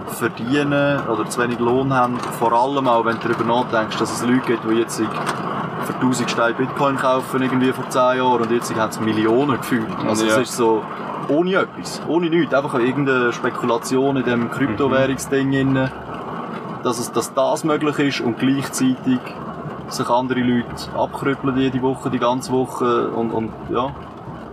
verdienen 0.07 0.99
oder 1.07 1.29
zu 1.29 1.41
wenig 1.41 1.59
Lohn 1.59 1.93
haben, 1.93 2.17
vor 2.39 2.51
allem 2.53 2.87
auch, 2.87 3.05
wenn 3.05 3.19
du 3.19 3.27
darüber 3.27 3.43
nachdenkst, 3.61 3.97
dass 3.97 4.11
es 4.11 4.25
Leute 4.25 4.39
gibt, 4.47 4.63
die 4.69 4.75
jetzt 4.75 4.97
für 4.99 5.93
1000 5.99 6.29
Steine 6.29 6.53
Bitcoin 6.55 6.97
kaufen, 6.97 7.41
irgendwie 7.41 7.71
vor 7.71 7.89
10 7.89 8.17
Jahren, 8.17 8.41
und 8.41 8.51
jetzt 8.51 8.73
haben 8.75 8.91
sie 8.91 9.01
Millionen 9.01 9.57
gefühlt. 9.57 9.87
Also 10.07 10.25
Ja. 10.25 10.33
es 10.33 10.49
ist 10.49 10.57
so, 10.57 10.81
ohne 11.27 11.55
etwas, 11.55 12.01
ohne 12.07 12.29
nichts, 12.29 12.53
einfach 12.53 12.75
irgendeine 12.79 13.33
Spekulation 13.33 14.17
in 14.17 14.23
dem 14.23 14.49
Kryptowährungsding 14.49 15.51
inne, 15.53 15.91
dass 16.83 16.99
es, 16.99 17.11
dass 17.11 17.33
das 17.33 17.63
möglich 17.63 17.99
ist 17.99 18.21
und 18.21 18.39
gleichzeitig 18.39 19.19
sich 19.89 20.09
andere 20.09 20.39
Leute 20.39 20.91
abkrüppeln 20.95 21.57
jede 21.57 21.81
Woche, 21.81 22.09
die 22.09 22.19
ganze 22.19 22.51
Woche 22.51 23.09
und, 23.09 23.31
und 23.31 23.51
ja, 23.71 23.93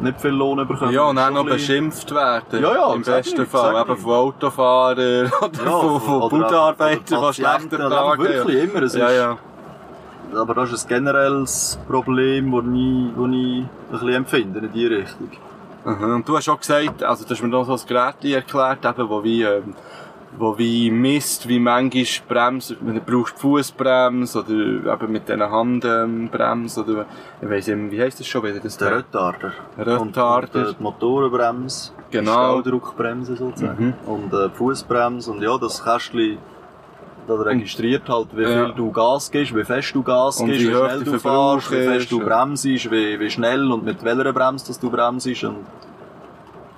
nicht 0.01 0.21
viel 0.21 0.31
Lohn 0.31 0.67
bekommen. 0.67 0.93
Ja, 0.93 1.05
und 1.05 1.19
auch 1.19 1.31
noch 1.31 1.45
beschimpft 1.45 2.13
werden. 2.15 2.63
Ja, 2.63 2.75
ja, 2.75 2.95
Im 2.95 3.03
besten 3.03 3.41
nicht, 3.41 3.51
Fall. 3.51 3.81
Eben 3.81 3.97
von 3.97 4.13
Autofahrern 4.13 5.33
oder 5.41 5.65
Ja, 5.65 5.79
von, 5.79 6.01
von 6.01 6.23
oder 6.23 6.97
die 6.99 7.35
schlechter 7.35 7.79
tragen. 7.79 8.23
Wirklich 8.23 8.65
immer. 8.65 8.83
Es 8.83 8.95
Ja, 8.95 9.09
ist, 9.09 9.17
ja. 9.17 9.39
Aber 10.37 10.55
das 10.55 10.73
ist 10.73 10.85
ein 10.87 10.89
generelles 10.89 11.79
Problem, 11.87 12.51
das 12.51 12.65
ich, 12.65 13.15
das 13.17 13.31
ich 13.33 13.65
ein 13.65 13.69
bisschen 13.91 14.09
empfinde 14.15 14.59
in 14.61 14.73
die 14.73 14.87
Richtung. 14.87 15.31
Mhm. 15.85 16.15
Und 16.15 16.29
du 16.29 16.37
hast 16.37 16.49
auch 16.49 16.59
gesagt, 16.59 17.03
also 17.03 17.25
du 17.25 17.31
hast 17.31 17.43
mir 17.43 17.49
noch 17.49 17.65
so 17.65 17.75
ein 17.75 17.81
Gerät 17.87 18.25
erklärt, 18.25 18.85
eben, 18.85 19.09
wo 19.09 19.23
wie, 19.23 19.43
ähm, 19.43 19.75
wo 20.39 20.59
wie 20.59 20.91
misst, 20.91 21.49
wie 21.49 21.59
manchmal 21.59 22.05
Bremse, 22.29 22.77
wenn 22.81 22.95
du 22.97 23.01
brauchst 23.01 23.39
Fußbremse 23.39 24.41
oder 24.41 24.95
eben 24.95 25.13
mit 25.13 25.29
diesen 25.29 25.43
Handbremse 25.43 26.83
oder, 26.83 27.07
ich 27.41 27.49
weiss 27.49 27.67
nicht, 27.69 27.91
wie 27.93 28.01
heisst 28.01 28.21
das 28.21 28.27
schon 28.27 28.43
wieder? 28.43 28.59
Das 28.61 28.77
Der? 28.77 28.99
Retarder. 28.99 29.53
Retarder. 29.79 30.01
Und, 30.01 30.17
und 30.17 30.55
äh, 30.55 30.75
die 30.79 30.83
Motorenbremse. 30.83 31.93
Genau. 32.11 32.33
Die 32.61 32.61
Stauddruckbremse 32.69 33.37
sozusagen. 33.37 33.95
Mhm. 34.05 34.13
Und 34.13 34.33
äh, 34.33 34.51
Fußbremse. 34.51 35.31
Und 35.31 35.43
ja, 35.43 35.57
das 35.59 35.83
Kästchen 35.83 36.39
das 37.27 37.41
registriert 37.47 38.09
halt, 38.09 38.29
wie 38.37 38.43
Ja. 38.43 38.67
viel 38.67 38.75
du 38.75 38.93
Gas 38.93 39.31
gibst, 39.31 39.55
wie 39.57 39.65
fest 39.65 39.95
du 39.95 40.03
Gas 40.03 40.41
Und 40.41 40.49
gibst, 40.49 40.61
wie 40.61 40.71
schnell 40.71 41.05
du 41.05 41.19
fährst, 41.19 41.71
wie 41.73 41.77
fest 41.77 42.13
du 42.13 42.21
bremst, 42.21 42.65
wie, 42.65 43.19
wie 43.21 43.31
schnell 43.31 43.73
und 43.73 43.85
mit 43.85 44.05
welcher 44.05 44.33
Bremse 44.33 44.67
dass 44.67 44.79
du 44.79 44.91
bremst. 44.91 45.27
Und 45.45 45.57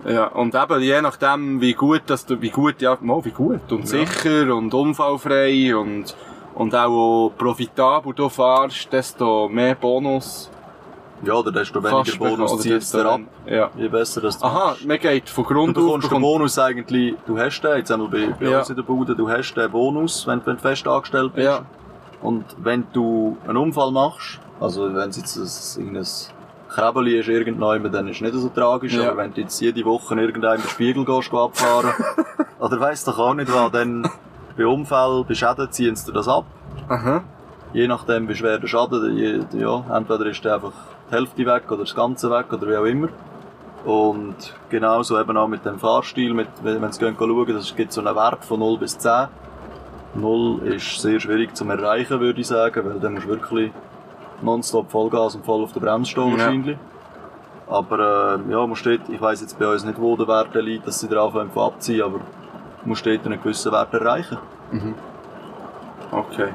Ja, 0.09 0.27
und 0.29 0.55
eben, 0.55 0.81
je 0.83 1.01
nachdem, 1.03 1.61
wie 1.61 1.73
gut, 1.75 2.03
dass 2.07 2.25
du, 2.25 2.41
wie 2.41 2.51
gut, 2.51 2.81
ja, 2.81 2.97
mal, 3.01 3.25
wie 3.25 3.31
gut, 3.33 3.73
und 3.73 3.89
sicher, 3.89 4.55
und 4.55 4.73
unfallfrei, 4.73 5.75
und, 5.77 6.15
und 6.55 6.75
auch 6.75 7.33
profitabel 7.37 8.13
du 8.15 8.29
fährst, 8.29 8.93
desto 8.93 9.49
mehr 9.49 9.75
Bonus 9.75 10.49
ja, 11.25 11.33
oder 11.35 11.51
desto 11.51 11.83
weniger 11.83 12.05
du 12.05 12.13
bekommen, 12.13 12.37
Bonus 12.37 12.59
ziehst 12.61 12.95
du 12.95 13.01
ab. 13.09 13.21
Ja. 13.47 13.71
Je 13.77 13.89
besser 13.89 14.21
das 14.21 14.39
du 14.39 14.45
Aha, 14.45 14.77
man 14.87 14.99
geht 14.99 15.29
von 15.31 15.45
Du 15.45 15.51
Grund 15.55 15.77
auf, 15.79 15.85
bekommst 15.85 16.05
den 16.05 16.09
bekommt- 16.11 16.23
Bonus 16.25 16.59
eigentlich, 16.59 17.15
du 17.27 17.39
hast 17.39 17.61
den, 17.63 17.77
jetzt 17.79 17.91
einmal 17.91 18.09
bei, 18.09 18.29
bei 18.39 18.47
Ja. 18.51 18.59
uns 18.61 18.71
in 18.71 18.77
der 18.77 18.83
Bude, 18.85 19.17
du 19.17 19.29
hast 19.29 19.55
den 19.55 19.71
Bonus, 19.73 20.27
wenn, 20.27 20.41
wenn 20.47 20.57
du 20.57 20.63
fest 20.63 20.87
angestellt 20.87 21.35
bist. 21.35 21.47
Ja. 21.47 21.65
Und 22.23 22.45
wenn 22.59 22.87
du 22.93 23.37
einen 23.49 23.57
Unfall 23.57 23.91
machst, 23.91 24.39
also 24.61 24.95
wenn 24.95 25.09
es 25.09 25.17
jetzt 25.17 25.37
ein, 25.37 25.81
irgendein 25.83 26.07
Krebeli 26.77 27.19
ist 27.19 27.29
irgendwann, 27.29 27.91
dann 27.91 28.07
ist 28.09 28.17
es 28.17 28.21
nicht 28.21 28.35
so 28.35 28.51
tragisch, 28.51 28.95
Ja. 28.95 29.09
aber 29.09 29.17
wenn 29.17 29.33
du 29.33 29.41
jetzt 29.41 29.59
jede 29.61 29.83
Woche 29.87 30.15
irgendeinen 30.15 30.61
den 30.61 30.69
Spiegel 30.69 31.07
gehst, 31.07 31.31
geh 31.31 31.37
abfahren, 31.39 31.91
oder 32.61 32.81
weiss 32.81 33.03
doch 33.05 33.19
auch 33.19 33.33
nicht 33.35 33.51
was, 33.53 33.73
dann 33.73 34.07
bei 34.59 34.67
Unfall, 34.67 35.25
bei 35.27 35.35
Schäden 35.35 35.73
ziehen 35.73 35.97
sie 35.97 36.07
dir 36.07 36.13
das 36.13 36.29
ab. 36.29 36.45
Aha. 36.89 37.25
Je 37.73 37.89
nachdem, 37.89 38.29
wie 38.29 38.35
schwer 38.35 38.59
der 38.59 38.69
Schaden, 38.69 39.17
je, 39.17 39.41
ja, 39.59 39.85
entweder 39.97 40.27
ist 40.27 40.45
der 40.45 40.57
einfach 40.57 40.73
die 41.11 41.15
Hälfte 41.15 41.47
weg 41.47 41.63
oder 41.71 41.85
das 41.85 41.95
Ganze 41.95 42.31
weg 42.31 42.53
oder 42.53 42.67
wie 42.69 42.77
auch 42.77 42.85
immer. 42.85 43.09
Und 43.87 44.35
genauso 44.69 45.19
eben 45.19 45.37
auch 45.37 45.49
mit 45.49 45.65
dem 45.65 45.79
Fahrstil, 45.79 46.35
mit, 46.35 46.49
wenn 46.63 46.93
Sie 46.93 46.99
gehen 47.01 47.17
schauen, 47.19 47.57
es 47.57 47.75
gibt 47.75 47.93
so 47.93 48.01
einen 48.03 48.15
Wert 48.17 48.45
von 48.45 48.59
0 48.61 48.79
bis 48.79 48.99
10. 48.99 49.29
0 50.15 50.63
ist 50.75 51.01
sehr 51.01 51.21
schwierig 51.21 51.55
zu 51.55 51.65
erreichen, 51.69 52.21
würde 52.21 52.41
ich 52.41 52.47
sagen, 52.47 52.83
weil 52.85 52.99
dann 53.01 53.15
musst 53.15 53.27
du 53.27 53.31
wirklich 53.31 53.71
nonstop 54.43 54.91
Vollgas 54.91 55.35
und 55.35 55.45
voll 55.45 55.63
auf 55.63 55.73
der 55.73 55.81
Bremse 55.81 56.11
stehen 56.11 56.31
Ja. 56.33 56.39
wahrscheinlich. 56.39 56.79
Aber 57.69 58.39
äh, 58.49 58.53
ja, 58.53 58.67
man 58.67 58.77
steht, 58.77 59.01
ich 59.09 59.21
weiss 59.21 59.41
jetzt 59.41 59.59
bei 59.59 59.67
uns 59.67 59.85
nicht, 59.85 60.01
wo 60.01 60.17
der 60.17 60.29
Wert 60.29 60.55
liegt, 60.55 60.87
dass 60.87 61.01
sie 61.01 61.09
drauf 61.09 61.35
einfach 61.37 61.67
abziehen, 61.67 62.03
aber 62.03 62.21
man 62.85 62.95
steht 62.97 63.27
einen 63.27 63.41
gewissen 63.43 63.73
Wert 63.73 63.93
erreichen. 63.93 64.39
Okay. 66.11 66.49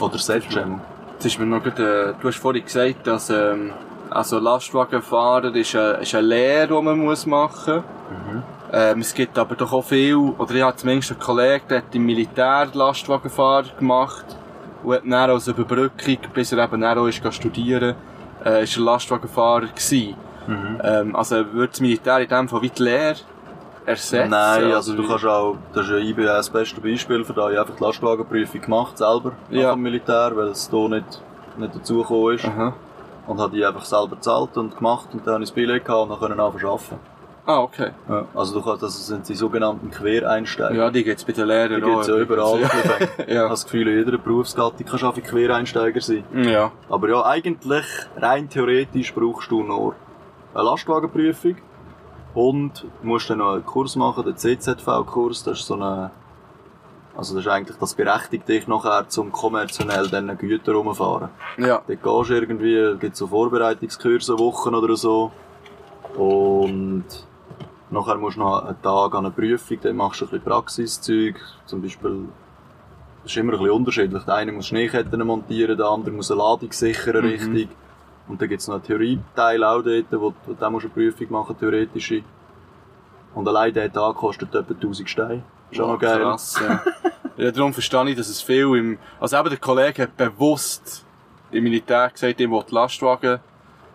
Oder 0.00 0.18
Selbstschämung. 0.18 0.80
Jetzt 1.14 1.24
ist 1.26 1.38
mir 1.38 1.46
noch 1.46 1.62
gerade, 1.62 2.10
äh, 2.10 2.20
du 2.20 2.28
hast 2.28 2.36
vorhin 2.38 2.64
gesagt, 2.64 3.06
dass, 3.06 3.30
ähm, 3.30 3.72
also 4.10 4.38
Lastwagenfahrer 4.38 5.54
ist 5.54 5.74
eine, 5.74 5.94
ist 6.02 6.14
eine 6.14 6.26
Lehre, 6.26 6.68
die 6.68 6.82
man 6.82 6.98
muss 6.98 7.26
machen 7.26 7.82
Mhm. 8.10 8.42
Ähm, 8.72 9.00
es 9.00 9.12
gibt 9.14 9.38
aber 9.38 9.54
doch 9.54 9.70
auch 9.72 9.84
viel, 9.84 10.16
oder 10.16 10.54
ich 10.54 10.62
habe 10.62 10.76
zumindest 10.76 11.10
einen 11.12 11.20
Kollegen, 11.20 11.64
der 11.68 11.78
hat 11.78 11.94
im 11.94 12.04
Militär 12.06 12.68
Lastwagenfahrer 12.72 13.64
gemacht 13.78 14.24
und 14.88 14.94
hat 14.94 15.04
dann 15.04 15.30
als 15.30 15.48
Überbrückung, 15.48 16.18
bis 16.34 16.52
er 16.52 16.64
eben 16.64 16.80
dann 16.80 16.98
auch 16.98 17.06
ist, 17.06 17.22
studieren, 17.34 17.94
äh, 18.44 18.64
ist 18.64 18.76
er 18.76 18.82
Lastwagenfahrer 18.82 19.66
gewesen. 19.66 20.14
Mhm. 20.46 20.80
Ähm, 20.82 21.16
also 21.16 21.36
wird 21.52 21.72
das 21.72 21.80
Militär 21.80 22.20
in 22.20 22.28
dem 22.28 22.48
Fall 22.48 22.62
wie 22.62 22.70
die 22.70 22.82
Lehre 22.82 23.16
ersetzen? 23.84 24.30
Nein, 24.30 24.72
also 24.72 24.94
du 24.94 25.06
kannst 25.06 25.26
auch, 25.26 25.56
das 25.74 25.84
ist 25.86 25.90
ja 25.92 25.98
IBS 25.98 26.26
das 26.26 26.50
beste 26.50 26.80
Beispiel, 26.80 27.24
für 27.24 27.32
da 27.32 27.50
ich 27.50 27.58
einfach 27.58 27.76
die 27.76 27.82
Lastwagenprüfung 27.84 28.60
gemacht, 28.60 28.98
selber, 28.98 29.32
Ja. 29.50 29.72
dem 29.74 29.82
Militär, 29.82 30.32
weil 30.34 30.48
es 30.48 30.68
hier 30.70 30.88
nicht, 30.88 31.22
nicht 31.56 31.74
dazugekommen 31.74 32.34
ist. 32.34 32.44
Aha. 32.46 32.74
Und 33.26 33.38
habe 33.40 33.54
die 33.54 33.64
einfach 33.64 33.84
selber 33.84 34.16
gezahlt 34.16 34.56
und 34.56 34.76
gemacht 34.76 35.08
und 35.12 35.26
dann 35.26 35.34
habe 35.34 35.44
ich 35.44 35.50
das 35.50 35.54
Billett 35.54 35.84
gehabt 35.84 36.02
und 36.04 36.10
dann 36.10 36.18
können 36.18 36.40
anfangen 36.40 36.60
zu 36.60 36.68
arbeiten. 36.68 37.17
Ah, 37.48 37.62
okay. 37.62 37.92
Ja. 38.10 38.26
Also 38.34 38.52
du 38.52 38.62
kannst, 38.62 38.82
das 38.82 39.06
sind 39.06 39.26
die 39.26 39.34
sogenannten 39.34 39.90
Quereinsteiger. 39.90 40.74
Ja, 40.74 40.90
die 40.90 41.02
gibt's 41.02 41.24
bei 41.24 41.32
den 41.32 41.46
Lehrern 41.46 41.80
die 41.80 41.88
gibt 41.88 42.02
es 42.02 42.06
ja 42.06 42.16
überall. 42.16 42.60
Ja. 42.60 42.66
Ich 42.66 42.90
habe 42.90 43.08
ja. 43.32 43.48
das 43.48 43.64
Gefühl, 43.64 43.88
in 43.88 44.04
jeder 44.04 44.18
Berufsgattung 44.18 44.84
kannst 44.86 45.02
du 45.02 45.06
einfach 45.06 45.22
Quereinsteiger 45.22 45.98
sein. 46.02 46.24
ja. 46.34 46.70
Aber 46.90 47.08
ja, 47.08 47.24
eigentlich, 47.24 47.86
rein 48.18 48.50
theoretisch 48.50 49.14
brauchst 49.14 49.50
du 49.50 49.62
nur 49.62 49.94
eine 50.52 50.62
Lastwagenprüfung 50.62 51.56
und 52.34 52.84
musst 53.02 53.30
dann 53.30 53.38
noch 53.38 53.54
einen 53.54 53.64
Kurs 53.64 53.96
machen, 53.96 54.24
den 54.26 54.36
CZV-Kurs, 54.36 55.44
das 55.44 55.60
ist 55.60 55.66
so 55.68 55.74
eine, 55.76 56.10
also 57.16 57.34
das 57.34 57.46
ist 57.46 57.50
eigentlich, 57.50 57.78
das 57.78 57.94
berechtigt 57.94 58.46
dich 58.46 58.68
nachher 58.68 59.08
zum 59.08 59.32
kommerziell 59.32 60.06
dann 60.08 60.36
Güter 60.36 60.72
rumfahren. 60.72 61.30
Ja. 61.56 61.80
Dort 61.86 62.02
gehst 62.02 62.30
du 62.30 62.34
irgendwie, 62.34 62.98
gibt 62.98 63.16
so 63.16 63.26
Vorbereitungskurse, 63.26 64.38
Wochen 64.38 64.74
oder 64.74 64.94
so 64.96 65.32
und 66.14 67.06
nachher 67.90 68.16
musst 68.16 68.36
du 68.36 68.40
noch 68.40 68.64
einen 68.64 68.80
Tag 68.82 69.14
an 69.14 69.26
einer 69.26 69.30
Prüfung, 69.30 69.78
dann 69.82 69.96
machst 69.96 70.20
du 70.20 70.24
ein 70.26 70.30
bisschen 70.30 70.44
Praxiszeug, 70.44 71.36
zum 71.66 71.82
Beispiel 71.82 72.28
das 73.22 73.32
ist 73.32 73.36
immer 73.38 73.52
ein 73.52 73.58
bisschen 73.58 73.74
unterschiedlich. 73.74 74.22
Der 74.24 74.34
eine 74.34 74.52
muss 74.52 74.68
Schneeketten 74.68 75.26
montieren, 75.26 75.76
der 75.76 75.86
andere 75.86 76.12
muss 76.12 76.30
eine 76.30 76.38
Ladung 76.40 76.72
sichern, 76.72 77.24
Mhm. 77.24 77.30
richtig. 77.30 77.68
Und 78.28 78.40
dann 78.40 78.48
gibt 78.48 78.60
es 78.60 78.68
noch 78.68 78.76
einen 78.76 78.84
Theorieteil 78.84 79.64
auch 79.64 79.82
dort, 79.82 80.06
wo, 80.12 80.32
wo 80.46 80.52
du 80.54 80.64
eine 80.64 80.78
Prüfung 80.88 81.26
machen, 81.30 81.58
theoretische. 81.58 82.22
Und 83.34 83.46
allein 83.48 83.72
dieser 83.72 83.92
Tag 83.92 84.16
kostet 84.16 84.54
etwa 84.54 84.72
1000 84.74 85.08
Steine. 85.08 85.42
Ist 85.70 85.80
auch 85.80 85.88
noch 85.88 85.98
geil. 85.98 86.20
Krass, 86.20 86.60
ja. 86.60 86.82
ja, 87.44 87.50
darum 87.50 87.72
verstehe 87.72 88.08
ich, 88.10 88.16
dass 88.16 88.28
es 88.28 88.40
viel 88.40 88.74
im, 88.76 88.98
also 89.20 89.36
eben 89.36 89.48
der 89.50 89.58
Kollege 89.58 90.02
hat 90.02 90.16
bewusst 90.16 91.04
im 91.50 91.64
Militär 91.64 92.10
gesagt, 92.10 92.40
ich 92.40 92.50
will 92.50 92.64
Lastwagen, 92.70 93.40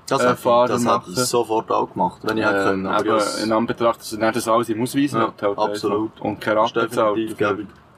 Das, 0.07 0.23
äh, 0.23 0.35
Fahrer 0.35 0.67
das 0.67 0.83
machen. 0.83 1.05
hätte 1.09 1.21
ich 1.21 1.27
sofort 1.27 1.71
auch 1.71 1.91
gemacht, 1.91 2.19
wenn 2.23 2.37
ich 2.37 2.45
hätte 2.45 2.57
ähm, 2.57 2.63
können. 2.65 2.87
Aber 2.87 3.05
ja, 3.17 3.23
in 3.43 3.51
Anbetracht, 3.51 3.99
dass 4.01 4.11
er 4.13 4.19
nicht 4.19 4.35
das 4.35 4.47
alles 4.47 4.69
im 4.69 4.81
Ausweis 4.81 5.11
Ja, 5.13 5.19
hat, 5.21 5.41
halt 5.41 5.57
absolut. 5.57 6.11
einfach. 6.13 6.25
Und 6.25 6.37
Das 6.37 6.45
kein 6.45 6.57
ist 6.57 6.75
Ratte 6.77 6.89
zahlt. 6.89 7.17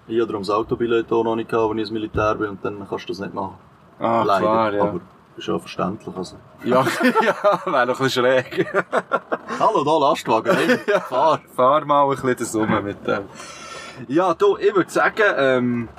Ich 0.07 0.21
hatte 0.21 0.27
darum 0.27 0.43
das 0.43 0.49
Autobillett 0.51 1.11
auch 1.11 1.23
noch 1.23 1.35
nicht 1.35 1.49
gehabt, 1.49 1.69
wenn 1.71 1.77
ich 1.79 1.83
ins 1.83 1.91
Militär 1.91 2.35
bin 2.35 2.49
und 2.49 2.63
dann 2.63 2.87
kannst 2.87 3.05
du 3.05 3.13
das 3.13 3.19
nicht 3.19 3.33
machen. 3.33 3.55
Ah, 3.99 4.23
Leider. 4.23 4.39
klar, 4.41 4.73
ja. 4.73 4.83
Aber 4.83 4.99
ist 5.35 5.47
ja 5.47 5.57
verständlich. 5.59 6.15
Also. 6.15 6.35
Ja, 6.63 6.85
ja, 7.23 7.59
wäre 7.65 7.87
doch 7.87 7.99
ein 7.99 8.05
bisschen 8.05 8.23
schräg. 8.23 8.67
Hallo, 9.59 9.83
da 9.83 9.97
Lastwagen, 10.09 10.55
hey, 10.55 10.77
fahr. 11.09 11.39
Fahr 11.55 11.85
mal 11.85 12.03
ein 12.03 12.09
bisschen 12.09 12.35
das 12.37 12.55
rum 12.55 12.83
mit 12.83 13.05
dem. 13.07 13.23
Ja, 14.07 14.33
du, 14.33 14.57
ich 14.57 14.75
würde 14.75 14.89
sagen, 14.91 15.23
ähm, 15.37 15.89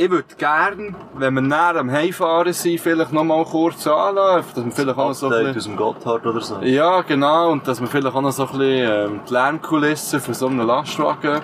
ich 0.00 0.10
würde 0.10 0.34
gerne, 0.38 0.94
wenn 1.14 1.34
wir 1.34 1.42
näher 1.42 1.76
am 1.76 1.90
Heimfahren 1.90 2.54
sind, 2.54 2.80
vielleicht 2.80 3.12
noch 3.12 3.22
mal 3.22 3.44
kurz 3.44 3.86
anlassen, 3.86 4.48
dass 4.54 4.64
wir 4.64 4.72
vielleicht 4.72 4.98
auch 4.98 5.12
so 5.12 5.26
ein 5.26 5.32
bisschen... 5.52 5.56
aus 5.56 5.64
dem 5.64 5.76
Gotthard 5.76 6.26
oder 6.26 6.40
so. 6.40 6.58
Ja, 6.62 7.02
genau, 7.02 7.50
und 7.50 7.68
dass 7.68 7.80
man 7.80 7.90
vielleicht 7.90 8.06
auch 8.14 8.20
noch 8.22 8.30
so 8.30 8.44
ein 8.44 8.48
bisschen 8.58 9.10
ähm, 9.12 9.20
die 9.28 9.32
Lärmkulissen 9.34 10.20
für 10.20 10.32
so 10.32 10.46
einen 10.46 10.66
Lastwagen 10.66 11.40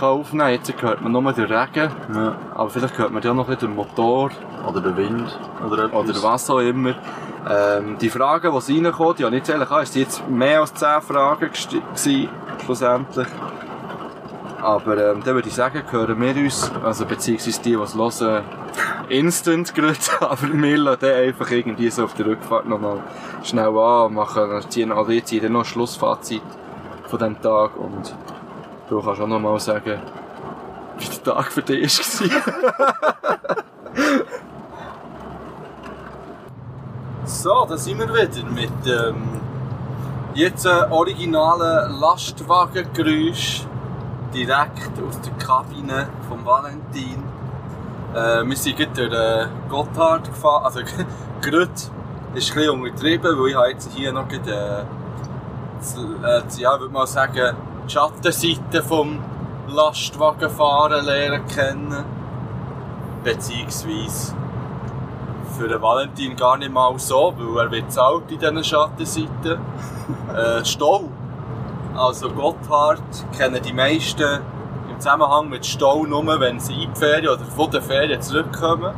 kann 0.00 0.08
aufnehmen 0.08 0.40
kann. 0.40 0.50
Jetzt 0.52 0.82
hört 0.82 1.02
man 1.02 1.12
nur 1.12 1.32
den 1.32 1.44
Regen, 1.44 1.90
Ja. 2.14 2.36
aber 2.56 2.68
vielleicht 2.68 2.98
hört 2.98 3.12
man 3.12 3.22
ja 3.22 3.32
noch 3.32 3.48
ein 3.48 3.54
bisschen 3.54 3.70
den 3.70 3.76
Motor 3.76 4.30
Oder 4.68 4.80
der 4.80 4.96
Wind. 4.96 5.38
Oder 5.64 5.84
etwas. 5.84 6.00
oder 6.10 6.22
was 6.24 6.50
auch 6.50 6.58
immer. 6.58 6.94
Ähm, 7.48 7.96
die 8.00 8.10
Fragen, 8.10 8.50
die 8.66 8.80
reinkommen, 8.80 9.14
die 9.16 9.22
ich 9.22 9.30
nicht 9.30 9.46
zählen 9.46 9.62
es 9.62 9.70
waren 9.70 9.86
jetzt 9.94 10.28
mehr 10.28 10.60
als 10.62 10.74
10 10.74 11.00
Fragen 11.02 11.48
gewesen, 11.50 12.28
schlussendlich. 12.64 13.28
Aber 14.60 14.96
ähm, 14.98 15.22
dann 15.24 15.34
würde 15.34 15.48
ich 15.48 15.54
sagen, 15.54 15.82
hören 15.90 16.20
wir 16.20 16.36
uns, 16.36 16.70
also 16.84 17.06
beziehungsweise 17.06 17.60
die, 17.62 17.76
die 17.76 17.82
es 17.82 17.94
hören, 17.94 18.42
instant 19.08 19.74
gerade, 19.74 19.98
aber 20.20 20.52
wir 20.52 20.78
lassen 20.78 21.00
dann 21.00 21.14
einfach 21.14 21.50
irgendwie 21.50 21.90
so 21.90 22.04
auf 22.04 22.14
der 22.14 22.26
Rückfahrt 22.26 22.66
nochmal 22.66 23.00
schnell 23.44 23.68
an 23.68 24.06
und 24.06 24.14
machen, 24.14 24.62
ziehen, 24.68 24.90
also 24.90 25.10
ich 25.10 25.24
ziehe 25.24 25.40
dann 25.40 25.52
noch 25.52 25.64
Schlussfazit 25.64 26.42
von 27.06 27.18
diesem 27.18 27.40
Tag 27.40 27.76
und 27.76 28.14
du 28.88 29.00
kannst 29.00 29.20
auch 29.20 29.26
nochmal 29.26 29.60
sagen, 29.60 30.00
wie 30.98 31.06
der 31.06 31.22
Tag 31.22 31.52
für 31.52 31.62
dich 31.62 31.98
war. 32.20 33.04
So, 37.24 37.66
da 37.68 37.76
sind 37.76 37.98
wir 37.98 38.08
wieder 38.08 38.50
mit 38.54 38.70
ähm, 38.86 39.22
jetzt 40.32 40.64
äh, 40.64 40.86
originalen 40.90 42.00
Lastwagengeräusch 42.00 43.66
direkt 44.32 44.92
aus 45.06 45.20
der 45.20 45.32
Kabine 45.34 46.08
vom 46.28 46.44
Valentin. 46.44 47.22
Äh, 48.14 48.44
wir 48.44 48.56
sind 48.56 48.76
gerade 48.76 49.08
durch 49.08 49.12
äh, 49.12 49.46
Gotthard 49.68 50.24
gefahren, 50.24 50.64
also 50.64 50.80
gerade 51.40 51.70
ist 52.34 52.50
ein 52.50 52.54
bisschen 52.54 52.70
untertrieben, 52.70 53.38
weil 53.38 53.68
ich 53.68 53.72
jetzt 53.72 53.92
hier 53.94 54.12
noch 54.12 54.28
gerade, 54.28 54.86
äh, 56.24 56.38
äh, 56.38 56.42
ja, 56.58 56.78
würde 56.78 56.92
mal 56.92 57.06
sagen, 57.06 57.56
die 57.86 57.90
Schattenseite 57.92 58.82
vom 58.82 59.18
Lastwagenfahren 59.68 61.04
lernen 61.04 61.46
kennen. 61.46 62.04
Beziehungsweise 63.24 64.34
für 65.56 65.68
den 65.68 65.82
Valentin 65.82 66.36
gar 66.36 66.56
nicht 66.56 66.72
mal 66.72 66.96
so, 66.98 67.34
weil 67.36 67.66
er 67.66 67.70
wird 67.70 67.92
zahlt 67.92 68.30
in 68.30 68.38
diesen 68.38 68.64
Schattenseiten. 68.64 69.58
äh, 70.34 70.64
Stau. 70.64 71.08
Also 71.98 72.30
Gotthard 72.30 73.02
kennen 73.36 73.60
die 73.62 73.72
meisten 73.72 74.22
im 74.90 75.00
Zusammenhang 75.00 75.48
mit 75.48 75.66
Stau 75.66 76.04
nur, 76.04 76.24
wenn 76.40 76.60
sie 76.60 76.84
in 76.84 76.92
die 76.94 76.98
Ferien 76.98 77.28
oder 77.34 77.44
von 77.44 77.70
der 77.70 77.82
Ferien 77.82 78.22
zurückkommen. 78.22 78.94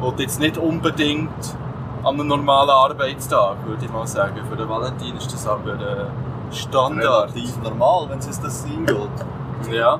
Und 0.00 0.18
jetzt 0.20 0.40
nicht 0.40 0.58
unbedingt 0.58 1.56
an 2.02 2.14
einem 2.14 2.26
normalen 2.26 2.70
Arbeitstag, 2.70 3.64
würde 3.64 3.84
ich 3.84 3.92
mal 3.92 4.06
sagen. 4.06 4.40
Für 4.48 4.56
den 4.56 4.68
Valentin 4.68 5.16
ist 5.16 5.32
das 5.32 5.46
aber 5.46 5.74
äh, 5.74 6.06
Standard. 6.54 7.32
Relativ 7.34 7.62
normal, 7.62 8.06
wenn 8.10 8.18
es 8.18 8.40
das 8.40 8.64
Ding 8.64 8.84
geht. 8.86 9.72
Ja. 9.72 9.98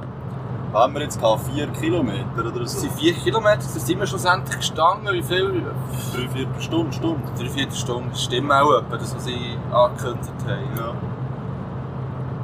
Haben 0.74 0.95
wir 0.95 1.03
jetzt 1.03 1.20
gehabt, 1.20 1.43
4 1.55 1.68
Kilometer 1.68 2.27
oder 2.41 2.61
Das 2.61 2.72
so? 2.72 2.81
sind 2.81 2.93
vier 2.95 3.14
Kilometer, 3.14 3.57
da 3.59 3.81
sind 3.81 3.99
wir 3.99 4.07
schlussendlich 4.07 4.57
gestanden. 4.59 5.12
Wie 5.14 5.22
viel? 5.22 5.62
Drei 6.14 6.29
Viertelstunde, 6.29 6.93
Stunde. 6.93 7.22
Drei, 7.39 7.49
vier 7.49 7.70
Stunden. 7.70 8.11
Das 8.11 8.22
stimmt 8.24 8.53
auch 8.53 8.79
etwa, 8.79 8.97
das, 8.97 9.14
was 9.14 9.24
sie 9.24 9.57
angekündigt 9.72 10.33
haben. 10.45 10.77
Ja. 10.77 10.93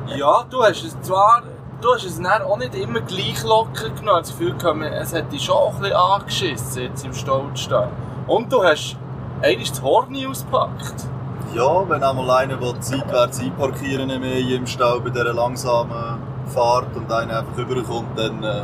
Ja, 0.06 0.44
du 0.48 0.62
hast 0.62 0.84
es 0.84 1.00
zwar, 1.00 1.42
du 1.80 1.94
hast 1.94 2.04
es 2.04 2.20
dann 2.20 2.42
auch 2.42 2.58
nicht 2.58 2.74
immer 2.74 3.00
gleich 3.00 3.42
locker 3.44 3.90
genommen. 3.90 4.20
Das 4.20 4.30
Gefühl, 4.30 4.54
gehabt, 4.56 4.82
es 4.82 5.14
hat 5.14 5.32
dich 5.32 5.44
schon 5.44 5.56
ein 5.56 5.80
bisschen 5.80 5.96
angeschissen, 5.96 6.82
jetzt 6.82 7.04
im 7.04 7.14
Stau 7.14 7.46
zu 7.54 7.62
stehen. 7.64 7.88
Und 8.26 8.52
du 8.52 8.62
hast 8.62 8.96
eigentlich 9.40 9.70
das 9.70 9.82
Horn 9.82 10.14
ausgepackt. 10.28 11.06
Ja, 11.54 11.88
wenn 11.88 12.02
einmal 12.02 12.30
einer 12.30 12.60
will, 12.60 12.74
seitwärts 12.80 13.40
einparkieren 13.40 14.08
mehr 14.20 14.38
im 14.38 14.66
Stau 14.66 15.00
bei 15.00 15.10
dieser 15.10 15.32
langsamen 15.32 16.18
Fahrt 16.46 16.96
und 16.96 17.10
einer 17.12 17.38
einfach 17.40 17.56
rüberkommt, 17.56 18.18
dann 18.18 18.42
äh, 18.42 18.62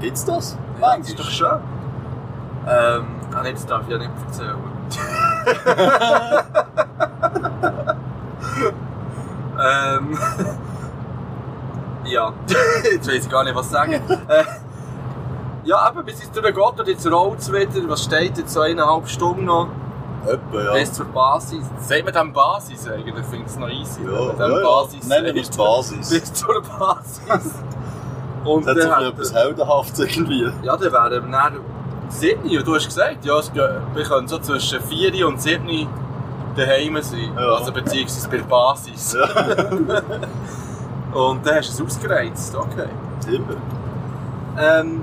gibt's 0.00 0.24
das. 0.24 0.58
Ja, 0.80 0.96
das 0.96 1.08
ist 1.08 1.18
doch 1.18 1.30
schön. 1.30 1.60
Ähm, 2.68 3.06
ah, 3.34 3.42
nee, 3.42 3.52
das 3.52 3.66
darf 3.66 3.82
ich 3.84 3.88
ja 3.90 3.98
nicht 3.98 4.10
erzählen. 4.26 4.56
ähm, 9.66 10.18
ja, 12.06 12.32
jetzt 12.92 13.08
weiß 13.08 13.24
ich 13.24 13.30
gar 13.30 13.44
nicht, 13.44 13.54
was 13.56 13.70
sagen. 13.70 13.92
äh, 13.92 14.44
ja, 15.64 15.90
eben, 15.90 16.04
bis 16.04 16.22
es 16.22 16.30
durchgeht 16.30 16.56
und 16.80 16.88
jetzt 16.88 17.10
rollt 17.10 17.40
es 17.40 17.52
wieder. 17.52 17.88
Was 17.88 18.04
steht 18.04 18.38
jetzt 18.38 18.52
so 18.52 18.60
eineinhalb 18.60 19.08
Stunden 19.08 19.44
noch? 19.46 19.68
Etwa, 20.24 20.62
ja. 20.62 20.72
Bis 20.74 20.92
zur 20.92 21.06
Basis. 21.06 21.64
Sagt 21.80 22.04
man 22.04 22.12
dann 22.14 22.32
Basis 22.32 22.88
eigentlich? 22.88 23.14
Ich 23.16 23.26
finde 23.26 23.46
es 23.46 23.56
noch 23.56 23.68
easy. 23.68 24.00
ja, 24.04 24.10
ja, 24.10 24.32
dann 24.38 24.52
ja. 24.52 24.58
Basis 24.62 25.06
Nennen 25.08 25.34
wir 25.34 25.42
es. 25.42 25.50
Basis. 25.56 26.10
Bis 26.20 26.32
zur 26.32 26.62
Basis. 26.62 27.54
Und 28.44 28.66
Das 28.66 28.76
hat- 28.76 28.98
bisschen 28.98 29.06
etwas 29.12 29.34
Heldenhaftes 29.34 29.98
irgendwie. 29.98 30.48
ja, 30.62 30.76
dann 30.76 30.92
wären 30.92 31.30
wir 31.30 31.38
dann 31.38 31.60
7 32.08 32.42
und 32.58 32.66
du 32.66 32.74
hast 32.76 32.86
gesagt, 32.86 33.24
ja, 33.24 33.38
es 33.38 33.52
geht- 33.52 33.62
wir 33.94 34.04
können 34.04 34.28
so 34.28 34.38
zwischen 34.38 34.80
4 34.80 35.26
und 35.26 35.40
7 35.42 35.88
daheim 36.56 37.00
sein. 37.02 37.32
Ja. 37.36 37.54
Also 37.54 37.72
beziehungsweise 37.72 38.28
bei 38.28 38.36
der 38.38 38.44
Basis. 38.44 39.16
Ja, 39.18 39.66
Und 41.16 41.46
dann 41.46 41.56
hast 41.56 41.78
du 41.78 41.84
es 41.84 41.94
ausgereizt, 41.96 42.54
okay. 42.54 42.88
immer. 43.26 43.56
Ähm, 44.58 45.02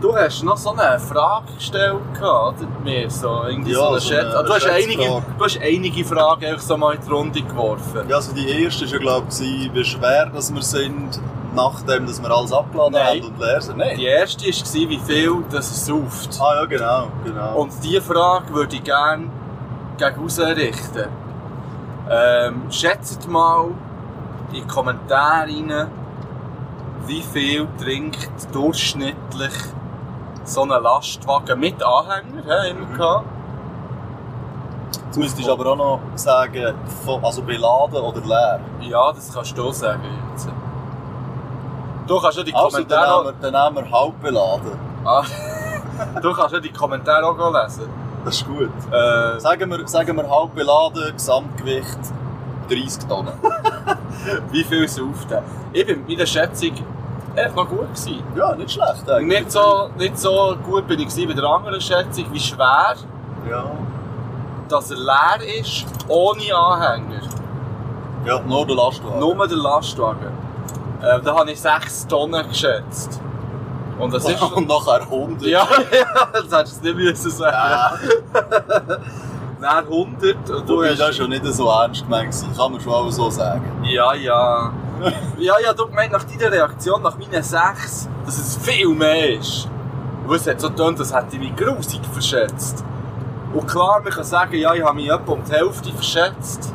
du 0.00 0.16
hast 0.16 0.42
noch 0.42 0.56
so 0.56 0.70
eine 0.72 0.98
Frage 0.98 1.52
gestellt, 1.54 1.96
oder? 2.18 2.54
Mir, 2.82 3.10
so, 3.10 3.42
irgendwie 3.46 3.72
Ja, 3.72 3.78
so 3.78 3.88
eine 3.88 4.00
so 4.00 4.08
Chat. 4.08 4.24
eine 4.24 4.36
Ah, 4.36 4.42
du, 4.42 4.54
hast 4.54 4.66
einige, 4.66 5.04
du 5.04 5.44
hast 5.44 5.58
einige 5.60 6.04
Fragen 6.04 6.46
einfach 6.46 6.62
so 6.62 6.76
mal 6.78 6.94
in 6.94 7.00
die 7.04 7.10
Runde 7.10 7.42
geworfen. 7.42 8.08
Ja, 8.08 8.16
also 8.16 8.32
die 8.32 8.48
erste 8.48 8.86
war 8.86 8.92
ja, 8.92 8.98
glaube 8.98 9.26
ich, 9.30 9.74
wie 9.74 9.84
schwer 9.84 10.26
dass 10.26 10.54
wir 10.54 10.62
sind, 10.62 11.20
nachdem 11.54 12.06
dass 12.06 12.22
wir 12.22 12.30
alles 12.30 12.52
abgeladen 12.52 12.92
Nein. 12.94 13.22
haben 13.22 13.32
und 13.32 13.38
leer 13.38 13.60
sind. 13.60 13.76
Nein. 13.78 13.96
Die 13.98 14.04
erste 14.06 14.46
war, 14.46 14.88
wie 14.88 14.98
viel 14.98 15.44
das 15.50 15.70
es 15.70 15.86
sauft. 15.86 16.38
Ah 16.40 16.54
ja, 16.54 16.64
genau, 16.64 17.08
genau. 17.24 17.54
Und 17.60 17.72
diese 17.82 18.00
Frage 18.00 18.54
würde 18.54 18.76
ich 18.76 18.84
gerne 18.84 19.26
gegen 19.98 20.22
raus 20.22 20.38
richten. 20.38 21.08
Ähm, 22.10 22.70
schätzt 22.70 23.28
mal 23.28 23.66
in 24.48 24.54
die 24.54 24.66
Kommentare 24.66 25.48
rein, 25.48 25.90
wie 27.06 27.22
viel 27.22 27.68
trinkt 27.78 28.54
durchschnittlich 28.54 29.52
so 30.44 30.62
ein 30.62 30.68
Lastwagen 30.68 31.60
mit 31.60 31.82
Anhänger, 31.82 32.42
hä, 32.46 32.70
immer 32.70 32.96
gehabt. 32.96 33.26
Jetzt 35.06 35.18
müsstest 35.18 35.48
du 35.48 35.52
aber 35.52 35.66
auch 35.72 35.76
noch 35.76 36.00
sagen, 36.14 36.74
also 37.22 37.42
beladen 37.42 38.00
oder 38.00 38.20
leer. 38.20 38.60
Ja, 38.80 39.12
das 39.12 39.32
kannst 39.32 39.56
du 39.56 39.70
sagen 39.72 40.02
jetzt. 40.32 40.48
Du 42.06 42.18
kannst 42.20 42.38
ja 42.38 42.42
die 42.44 42.54
Also, 42.54 42.78
dann 42.78 42.86
Kommentare 42.86 43.24
wir, 43.24 43.50
dann 43.50 43.74
nehmen 43.74 43.90
wir 43.90 43.98
halb 43.98 44.20
beladen. 44.22 44.78
auch, 45.04 45.24
ah, 45.24 46.20
du 46.22 46.32
kannst 46.32 46.54
ja 46.54 46.60
die 46.60 46.72
Kommentare 46.72 47.26
auch 47.26 47.62
lesen. 47.62 48.07
Das 48.24 48.36
ist 48.36 48.46
gut. 48.46 48.70
Äh, 48.92 49.38
Sagen 49.40 49.70
wir, 49.70 49.86
sagen 49.88 50.16
wir 50.16 50.28
halb 50.28 50.54
beladen, 50.54 51.12
Gesamtgewicht 51.14 51.98
30 52.68 53.06
Tonnen. 53.08 53.32
wie 54.50 54.64
viel 54.64 54.88
sauft 54.88 55.30
er? 55.30 55.42
Ich 55.72 55.86
bin 55.86 56.00
mit 56.00 56.08
meiner 56.08 56.26
Schätzung 56.26 56.72
echt 57.34 57.54
noch 57.56 57.68
gut 57.68 57.88
gewesen. 57.94 58.22
Ja, 58.36 58.54
nicht 58.54 58.72
schlecht 58.72 59.08
eigentlich. 59.10 59.40
Nicht 59.40 59.52
so, 59.52 59.88
nicht 59.96 60.18
so 60.18 60.56
gut 60.66 60.86
bin 60.86 61.00
ich 61.00 61.26
bei 61.28 61.32
der 61.32 61.44
anderen 61.44 61.80
Schätzung, 61.80 62.26
wie 62.32 62.40
schwer, 62.40 62.96
Ja. 63.48 63.64
dass 64.68 64.90
er 64.90 64.98
leer 64.98 65.60
ist, 65.60 65.86
ohne 66.08 66.54
Anhänger. 66.54 67.22
Ja, 68.26 68.40
nur 68.40 68.66
der 68.66 68.76
Lastwagen. 68.76 69.20
Nur 69.20 69.48
der 69.48 69.56
Lastwagen. 69.56 70.32
Äh, 71.00 71.20
da 71.22 71.36
habe 71.38 71.50
ich 71.52 71.60
6 71.60 72.06
Tonnen 72.08 72.46
geschätzt. 72.48 73.20
Und 73.98 74.14
das 74.14 74.28
ist... 74.28 74.40
Und 74.40 74.68
nachher 74.68 75.02
100. 75.02 75.42
ja, 75.42 75.66
ja, 75.92 76.28
das 76.32 76.58
hättest 76.58 76.84
du 76.84 76.94
nicht 76.94 76.96
müssen 76.96 77.30
sagen. 77.30 77.52
Ja, 77.52 77.98
Dann 79.60 79.84
100 79.84 80.50
und 80.50 80.68
du 80.68 80.76
Wobei, 80.76 80.90
hast... 80.90 81.00
das 81.00 81.16
schon 81.16 81.30
nicht 81.30 81.44
so 81.46 81.68
ernst 81.68 82.04
gemeint, 82.04 82.34
kann 82.56 82.72
man 82.72 82.80
schon 82.80 82.92
auch 82.92 83.10
so 83.10 83.28
sagen. 83.28 83.82
Ja, 83.84 84.14
ja. 84.14 84.72
ja, 85.38 85.54
ja, 85.64 85.72
du 85.72 85.86
gemeint 85.86 86.12
nach 86.12 86.24
deiner 86.24 86.52
Reaktion, 86.52 87.02
nach 87.02 87.18
meinen 87.18 87.42
6, 87.42 88.08
dass 88.24 88.38
es 88.38 88.56
viel 88.56 88.88
mehr 88.88 89.38
ist. 89.38 89.68
Und 90.26 90.34
es 90.34 90.46
hat 90.46 90.60
so 90.60 90.68
getan, 90.70 90.94
das 90.94 91.12
hätte 91.12 91.36
ich 91.36 91.40
mich 91.40 91.56
grusig 91.56 92.00
verschätzt. 92.12 92.84
Und 93.52 93.66
klar, 93.66 94.00
man 94.02 94.12
kann 94.12 94.24
sagen, 94.24 94.54
ja, 94.56 94.74
ich 94.74 94.82
habe 94.84 94.94
mich 94.94 95.10
etwa 95.10 95.32
um 95.32 95.42
die 95.42 95.52
Hälfte 95.52 95.92
verschätzt. 95.92 96.72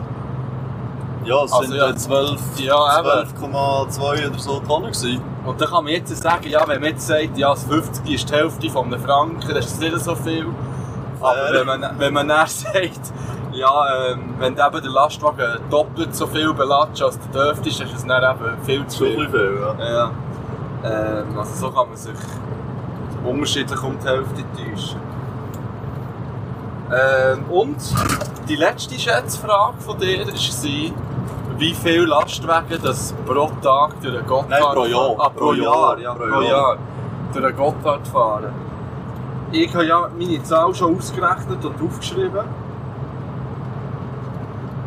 Ja, 1.26 1.44
es 1.44 1.54
Also, 1.54 1.68
sind 1.68 1.76
ja. 1.78 1.88
ja 1.90 1.96
12 1.96 2.42
Ja, 2.60 3.00
eben. 3.00 3.30
12,2 3.44 4.28
oder 4.30 4.40
so 4.40 4.60
Tonnen 4.60 4.92
gewesen. 4.92 5.22
Und 5.46 5.60
dann 5.60 5.68
kann 5.70 5.84
man 5.84 5.94
jetzt 5.94 6.16
sagen, 6.22 6.48
ja, 6.50 6.68
wenn 6.68 6.82
man 6.82 6.90
jetzt 6.92 7.08
sagt, 7.08 7.38
ja, 7.38 7.50
das 7.52 7.64
50 7.64 8.14
ist 8.14 8.30
die 8.30 8.34
Hälfte 8.34 8.70
von 8.70 8.86
einem 8.86 9.02
Franken, 9.02 9.40
dann 9.48 9.58
ist 9.58 9.72
das 9.72 9.80
nicht 9.80 10.00
so 10.00 10.16
viel. 10.16 10.48
Aber 11.20 11.36
Fair. 11.36 11.54
wenn 11.54 11.68
man, 11.68 12.00
wenn 12.00 12.14
man 12.14 12.28
dann 12.28 12.48
sagt, 12.48 13.14
ja, 13.54 14.08
ähm, 14.12 14.34
wenn 14.40 14.54
eben 14.54 14.82
der 14.82 14.92
Lastwagen 14.92 15.60
doppelt 15.70 16.16
so 16.16 16.28
viel 16.28 16.54
belatscht 16.54 17.04
als 17.04 17.20
der 17.20 17.32
dürftest, 17.54 17.80
dann 17.82 17.88
ist 17.88 17.96
es 17.96 18.06
dann 18.06 18.24
eben 18.36 18.64
viel 18.64 18.88
zu 18.88 19.06
viel. 19.06 19.16
bisschen 19.16 19.32
viel, 19.32 19.60
ja. 19.80 19.86
Ja. 19.92 20.12
Ähm, 20.84 21.38
also 21.38 21.54
so 21.56 21.72
kann 21.72 21.88
man 21.88 21.98
sich 21.98 22.14
unterschiedlich 23.24 23.82
um 23.84 23.98
die 24.00 24.08
Hälfte 24.08 24.44
täuschen. 24.56 25.00
Ähm, 26.92 27.46
und 27.50 27.78
die 28.50 28.56
letzte 28.56 29.00
Schätzfrage 29.00 29.80
von 29.80 29.98
dir 29.98 30.26
war, 30.28 30.92
wie 31.58 31.74
viele 31.74 32.06
Lastwagen 32.06 32.80
das 32.82 33.14
pro 33.26 33.48
Tag 33.62 34.02
durch 34.02 34.16
den 34.16 34.26
Gotthard 34.26 34.50
Nein, 34.50 34.74
pro 34.74 34.86
Jahr. 34.86 35.16
Ah, 35.18 35.30
pro, 35.30 35.46
Pro 35.46 35.54
Jahr, 35.54 35.64
Jahr, 35.64 36.00
ja, 36.00 36.14
pro 36.14 36.24
pro 36.26 36.42
Jahr. 36.42 36.44
Jahr. 36.44 36.78
Durch 37.34 37.46
den 37.46 37.56
Gotthard 37.56 38.08
fahren. 38.08 38.54
Ich 39.52 39.74
habe 39.74 39.86
ja 39.86 40.10
meine 40.18 40.42
Zahl 40.44 40.74
schon 40.74 40.98
ausgerechnet 40.98 41.64
und 41.64 41.76
aufgeschrieben. 41.82 42.46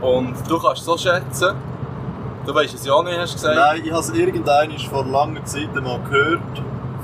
Und 0.01 0.35
du 0.49 0.59
kannst 0.59 0.85
so 0.85 0.97
schätzen. 0.99 1.55
Du 2.45 2.55
weißt 2.55 2.75
es 2.75 2.87
ja 2.87 2.93
auch 2.93 3.03
nicht, 3.05 3.19
hast 3.19 3.33
du 3.33 3.37
gesagt. 3.37 3.57
Nein, 3.57 3.83
ich 3.85 3.91
habe 3.91 4.01
es 4.01 4.11
irgendwann 4.11 4.71
vor 4.91 5.05
langer 5.05 5.45
Zeit 5.45 5.75
mal 5.75 5.99
gehört. 6.01 6.41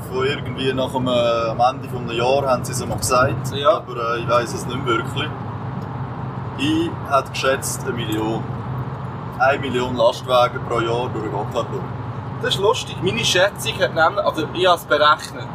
Von 0.09 0.25
irgendwie 0.25 0.73
nach 0.73 0.93
äh, 0.93 1.49
am 1.49 1.59
Ende 1.59 1.87
des 1.87 1.97
einem 1.97 2.11
Jahr 2.11 2.45
haben 2.45 2.63
sie 2.63 2.71
es 2.71 2.85
mal 2.85 2.97
gesagt. 2.97 3.53
Ja. 3.55 3.77
Aber 3.77 4.15
äh, 4.15 4.19
ich 4.19 4.29
weiß 4.29 4.53
es 4.53 4.65
nicht 4.65 4.85
wirklich. 4.85 5.29
Ich 6.59 6.89
hätte 7.09 7.31
geschätzt 7.31 7.83
eine 7.83 7.93
Million. 7.93 8.43
Eine 9.39 9.59
Million 9.59 9.95
Lastwagen 9.95 10.61
pro 10.67 10.79
Jahr 10.79 11.09
durch 11.09 11.23
den 11.23 11.31
Gotthard 11.31 11.67
durch. 11.71 11.83
Das 12.41 12.55
ist 12.55 12.61
lustig. 12.61 12.97
Meine 13.01 13.23
Schätzung 13.23 13.73
hat 13.79 13.93
nämlich, 13.95 14.25
also 14.25 14.43
ich 14.53 14.65
habe 14.67 14.77
es 14.77 14.83
berechnet. 14.85 15.47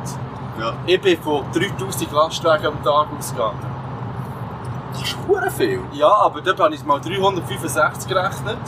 Ja. 0.58 0.72
Ich 0.86 1.00
bin 1.00 1.20
von 1.22 1.44
3000 1.52 2.10
Lastwagen 2.12 2.66
am 2.66 2.82
Tag 2.82 3.06
ausgegangen. 3.16 3.58
Das 4.92 5.02
ist 5.02 5.16
verdammt 5.26 5.52
viel. 5.52 5.80
Ja, 5.92 6.08
aber 6.10 6.40
dort 6.40 6.58
habe 6.58 6.74
ich 6.74 6.84
mal 6.84 7.00
365 7.00 8.08
gerechnet. 8.08 8.58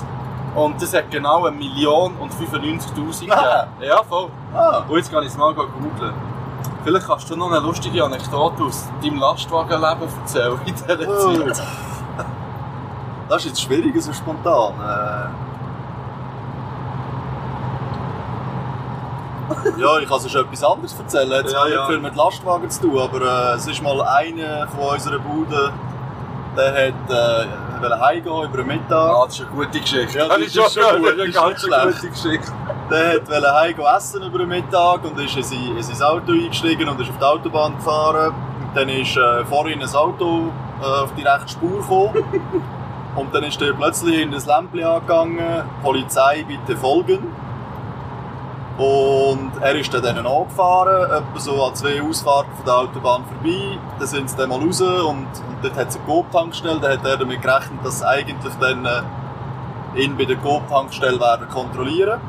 Und 0.55 0.81
das 0.83 0.93
hat 0.95 1.11
genau 1.11 1.47
eine 1.47 1.57
Million 1.57 2.17
und 2.17 2.33
95'000 2.33 3.21
gegeben. 3.21 3.33
Ah. 3.33 3.67
Ja, 3.81 4.03
voll. 4.03 4.29
Ah, 4.55 4.83
Und 4.89 4.97
jetzt 4.97 5.11
kann 5.11 5.23
ich 5.23 5.29
es 5.31 5.37
mal 5.37 5.55
googeln. 5.55 6.13
Vielleicht 6.85 7.07
kannst 7.07 7.31
du 7.31 7.37
noch 7.37 7.51
eine 7.51 7.61
lustige 7.61 8.05
Anekdote 8.05 8.65
aus 8.65 8.89
deinem 9.03 9.19
Lastwagenleben 9.19 10.09
erzählen 10.21 10.59
in 10.67 10.75
dieser. 10.75 11.55
Zeit. 11.55 11.63
Das 13.31 13.45
ist 13.45 13.51
jetzt 13.51 13.63
schwierig, 13.63 13.95
so 14.03 14.13
spontan. 14.13 14.75
Äh. 14.75 15.29
Ja, 19.81 19.99
ich 19.99 20.09
kann 20.09 20.19
sonst 20.19 20.35
etwas 20.35 20.65
anderes 20.65 20.99
erzählen. 20.99 21.31
Jetzt 21.31 21.53
Ja, 21.53 21.63
hat 21.63 21.71
ja, 21.71 21.87
viel 21.87 22.01
mit 22.01 22.17
Lastwagen 22.17 22.69
zu 22.69 22.81
tun, 22.83 22.99
aber 22.99 23.53
äh, 23.53 23.57
es 23.57 23.69
ist 23.69 23.81
mal 23.83 24.03
einer 24.03 24.67
von 24.67 24.95
unseren 24.95 25.23
Buden, 25.23 25.73
der 26.57 26.73
hat 26.73 27.11
äh, 27.11 27.47
wollte 27.81 28.01
heimgehen 28.01 28.45
über 28.45 28.57
den 28.59 28.67
Mittag. 28.67 28.91
Ah, 28.91 29.25
das 29.27 29.39
ist 29.39 29.47
eine 29.47 29.51
gute 29.51 29.81
Geschichte. 29.81 30.19
Ja, 30.19 30.27
das 30.27 30.37
das 30.39 30.47
ist 30.47 30.57
ist 30.57 30.75
schon 30.75 30.99
gut. 31.01 31.19
Das 31.19 31.29
ist 31.29 31.39
eine 31.39 31.55
ganz 31.55 32.01
gute 32.01 32.11
Geschichte. 32.11 32.53
Der 32.91 33.13
hat 33.15 33.31
wollte 33.31 33.55
heimgehen 33.55 33.89
essen 33.97 34.23
über 34.25 34.39
den 34.39 34.49
Mittag 34.49 35.05
und 35.05 35.21
ist 35.21 35.37
in 35.37 35.43
sein, 35.45 35.77
in 35.77 35.83
sein 35.83 36.03
Auto 36.03 36.33
eingestiegen 36.33 36.89
und 36.89 37.01
ist 37.01 37.11
auf 37.11 37.19
die 37.19 37.25
Autobahn 37.25 37.77
gefahren. 37.77 38.35
Und 38.61 38.77
dann 38.77 38.89
ist 38.89 39.17
äh, 39.17 39.45
vorhin 39.45 39.81
ein 39.81 39.95
Auto 39.95 40.51
äh, 40.83 40.85
auf 40.85 41.15
die 41.17 41.23
rechte 41.23 41.49
Spur 41.49 41.81
gekommen. 41.81 42.25
Und 43.21 43.35
dann 43.35 43.45
ist 43.45 43.61
der 43.61 43.73
plötzlich 43.75 44.21
in 44.21 44.31
das 44.31 44.47
Lämpchen 44.47 44.85
angegangen, 44.85 45.65
Polizei 45.83 46.45
bitte 46.47 46.77
folgen. 46.77 47.19
Und 48.79 49.53
er 49.61 49.75
ist 49.75 49.93
dann 49.93 50.27
angefahren, 50.27 51.05
etwa 51.05 51.39
so 51.39 51.63
an 51.63 51.75
zwei 51.75 52.01
Ausfahrten 52.01 52.55
von 52.57 52.65
der 52.65 52.75
Autobahn 52.77 53.25
vorbei. 53.27 53.79
Dann 53.99 54.09
sind 54.09 54.31
sie 54.31 54.37
dann 54.39 54.49
mal 54.49 54.59
raus 54.59 54.81
und, 54.81 55.27
und 55.27 55.59
dort 55.63 55.77
hat 55.77 55.89
es 55.89 55.97
eine 55.97 56.05
Coop-Tankstelle. 56.07 56.81
Dann 56.81 56.93
hat 56.93 57.05
er 57.05 57.19
damit 57.19 57.43
gerechnet, 57.43 57.85
dass 57.85 57.99
sie 57.99 58.09
eigentlich 58.09 58.55
dann 58.59 58.87
äh, 58.87 60.03
ihn 60.03 60.17
bei 60.17 60.25
der 60.25 60.37
Coop-Tankstelle 60.37 61.21
werden 61.21 61.47
kontrollieren. 61.51 62.21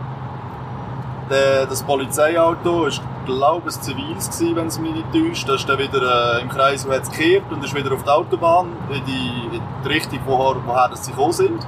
Der, 1.31 1.65
das 1.65 1.81
Polizeiauto 1.83 2.87
ist, 2.87 3.01
glaube 3.25 3.69
ich, 3.69 3.75
ein 3.77 3.81
ziviles 3.81 4.29
gewesen, 4.29 4.55
wenn 4.57 4.67
es 4.67 4.79
mich 4.79 4.93
nicht 4.93 5.13
täuscht. 5.13 5.47
Das 5.47 5.61
ist 5.61 5.69
dann 5.69 5.79
wieder 5.79 6.37
äh, 6.37 6.41
im 6.41 6.49
Kreis, 6.49 6.85
wo 6.85 6.91
es 6.91 7.09
gekehrt 7.09 7.45
und 7.49 7.63
ist 7.63 7.73
wieder 7.73 7.93
auf 7.93 8.03
die 8.03 8.09
Autobahn 8.09 8.75
in 8.89 9.05
die, 9.05 9.55
in 9.55 9.61
die 9.83 9.87
Richtung, 9.87 10.19
woher, 10.25 10.57
woher 10.65 10.93
sie 10.93 11.11
gekommen 11.11 11.31
sind. 11.31 11.65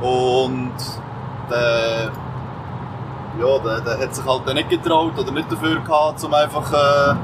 Und 0.00 0.72
der, 1.50 2.10
ja, 3.38 3.58
der, 3.58 3.80
der 3.82 3.98
hat 3.98 4.14
sich 4.14 4.24
halt 4.24 4.54
nicht 4.54 4.70
getraut 4.70 5.18
oder 5.18 5.30
nicht 5.30 5.52
dafür 5.52 5.80
gehabt, 5.80 6.24
um 6.24 6.32
einfach 6.32 6.72
äh, 6.72 7.14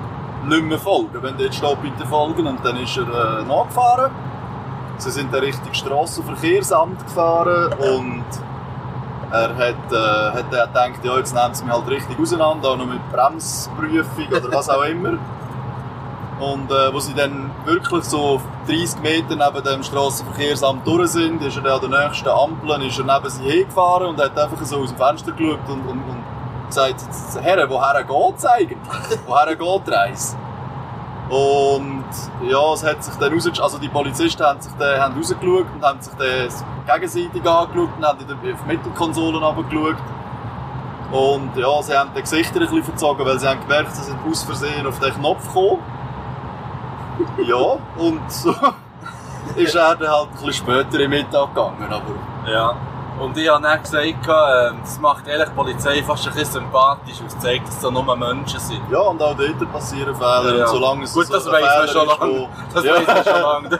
nicht 0.46 0.62
mehr 0.62 0.78
folgen. 0.78 1.22
Wenn 1.22 1.38
der 1.38 1.46
jetzt 1.46 1.56
steht, 1.56 1.80
bitte 1.80 2.06
folgen. 2.06 2.46
Und 2.46 2.62
dann 2.62 2.76
ist 2.76 2.98
er 2.98 3.04
äh, 3.04 3.44
nachgefahren. 3.44 4.10
Sie 4.98 5.10
sind 5.10 5.32
dann 5.32 5.40
Richtung 5.40 5.72
Strassenverkehrsamt 5.72 7.02
gefahren 7.06 7.72
und 7.78 8.24
er 9.34 9.56
hat, 9.56 9.92
äh, 9.92 10.38
hat 10.38 10.52
dann 10.52 10.92
gedacht, 10.92 11.04
ja, 11.04 11.18
jetzt 11.18 11.34
nehmen 11.34 11.54
sie 11.54 11.64
mich 11.64 11.74
halt 11.74 11.88
richtig 11.88 12.18
auseinander, 12.18 12.70
auch 12.70 12.76
noch 12.76 12.86
mit 12.86 13.00
Bremsprüfung 13.10 14.28
oder 14.28 14.52
was 14.52 14.68
auch 14.68 14.82
immer. 14.84 15.18
Und 16.40 16.70
äh, 16.70 16.92
wo 16.92 17.00
sie 17.00 17.14
dann 17.14 17.50
wirklich 17.64 18.04
so 18.04 18.20
auf 18.20 18.42
30 18.66 19.00
Meter 19.00 19.36
neben 19.36 19.64
dem 19.64 19.82
Strassenverkehrsamt 19.82 20.86
durch 20.86 21.10
sind, 21.10 21.42
ist 21.42 21.56
er 21.56 21.74
an 21.74 21.90
der 21.90 22.06
nächsten 22.06 22.28
Ampel 22.28 22.82
ist 22.82 22.98
er 22.98 23.04
neben 23.04 23.30
sie 23.30 23.42
hergefahren 23.44 24.08
und 24.08 24.20
hat 24.20 24.36
einfach 24.38 24.64
so 24.64 24.78
aus 24.78 24.90
dem 24.90 24.98
Fenster 24.98 25.32
geschaut 25.32 25.60
und, 25.68 25.86
und, 25.86 26.02
und 26.02 26.24
gesagt, 26.68 27.04
Herr, 27.40 27.68
woher 27.68 28.02
geht's 28.04 28.44
eigentlich? 28.46 28.78
woher 29.26 29.54
geht 29.54 29.86
die 29.86 29.90
Reise? 29.90 30.36
Und 31.30 32.04
ja, 32.46 32.72
es 32.74 32.84
hat 32.84 33.02
sich 33.02 33.14
dann 33.14 33.32
raus, 33.32 33.50
also 33.60 33.78
die 33.78 33.88
Polizisten 33.88 34.44
haben 34.44 34.60
sich 34.60 34.72
dann 34.78 35.16
rausgeschaut 35.16 35.66
und 35.74 35.82
haben 35.82 36.00
sich 36.00 36.12
dann 36.14 36.48
gegenseitig 36.86 37.46
angeschaut 37.46 37.88
und 37.96 38.04
haben 38.04 38.20
in 38.20 38.26
die 38.42 38.54
Mittelkonsolen 38.66 39.42
runtergeschaut. 39.42 39.96
Und 41.12 41.56
ja, 41.56 41.82
sie 41.82 41.96
haben 41.96 42.10
die 42.14 42.20
Gesichter 42.20 42.56
ein 42.56 42.60
bisschen 42.60 42.84
verzogen, 42.84 43.24
weil 43.24 43.38
sie 43.38 43.48
haben 43.48 43.60
gemerkt, 43.60 43.94
sie 43.94 44.02
sind 44.02 44.18
aus 44.28 44.42
Versehen 44.42 44.86
auf 44.86 44.98
den 44.98 45.14
Knopf 45.14 45.46
gekommen. 45.46 45.78
Ja, 47.46 47.78
und 47.96 48.20
so 48.30 48.50
ist 49.56 49.74
er 49.76 49.94
dann 49.94 50.08
halt 50.08 50.28
ein 50.30 50.32
bisschen 50.34 50.52
später 50.52 50.98
im 50.98 51.10
Mittag 51.10 51.54
gegangen, 51.54 51.88
aber 51.88 52.50
Ja. 52.50 52.74
Und 53.20 53.38
ich 53.38 53.48
habe 53.48 53.62
dann 53.62 53.80
gesagt, 53.80 54.04
ähm, 54.06 54.78
das 54.82 54.98
macht 54.98 55.26
ehrlich 55.28 55.48
die 55.48 55.54
Polizei 55.54 56.02
fast 56.02 56.26
ein 56.26 56.32
bisschen 56.34 56.52
sympathisch, 56.64 57.20
weil 57.20 57.26
es 57.28 57.38
zeigt, 57.38 57.68
dass 57.68 57.76
es 57.76 57.80
da 57.80 57.90
nur 57.90 58.16
Menschen 58.16 58.58
sind. 58.58 58.80
ja, 58.90 58.98
und 58.98 59.22
auch 59.22 59.36
dort 59.36 59.72
passieren 59.72 60.14
Fehler 60.16 60.56
Ja. 60.56 60.64
und 60.64 60.70
solange 60.70 61.04
es 61.04 61.14
Gut, 61.14 61.26
so 61.26 61.34
das 61.34 61.46
weiss 61.46 61.62
man 61.78 61.88
schon 61.88 62.06
lange. 62.08 62.48
Das 62.74 62.84
Ja. 62.84 62.94
weiss 62.94 63.02
ich 63.26 63.32
schon 63.32 63.40
lange. 63.42 63.78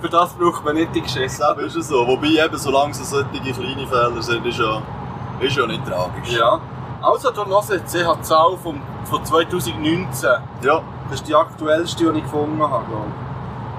Für, 0.00 0.08
das 0.10 0.32
braucht 0.34 0.64
man 0.64 0.74
nicht 0.74 0.94
die 0.94 1.00
Geschichte. 1.00 1.38
Das 1.38 1.56
ist 1.58 1.76
es 1.76 1.88
so. 1.88 2.06
Wobei 2.06 2.26
eben, 2.44 2.58
solange 2.58 2.90
es 2.90 3.08
solche 3.10 3.28
kleine 3.30 3.86
Fehler 3.86 4.22
sind, 4.22 4.44
ist 4.44 4.58
ja, 4.58 4.82
ist 5.40 5.56
ja 5.56 5.66
nicht 5.66 5.86
tragisch. 5.86 6.32
Ja. 6.36 6.60
Also, 7.00 7.30
du 7.30 7.46
hörst 7.46 7.70
jetzt, 7.70 7.94
die 7.94 8.04
Zahl 8.22 8.56
von, 8.62 8.82
von 9.04 9.24
2019. 9.24 10.28
Ja, 10.62 10.82
Das 11.08 11.20
ist 11.20 11.26
die 11.28 11.34
aktuellste, 11.34 12.12
die 12.12 12.18
ich 12.18 12.24
gefunden 12.24 12.60
habe, 12.62 12.84
glaube 12.84 13.06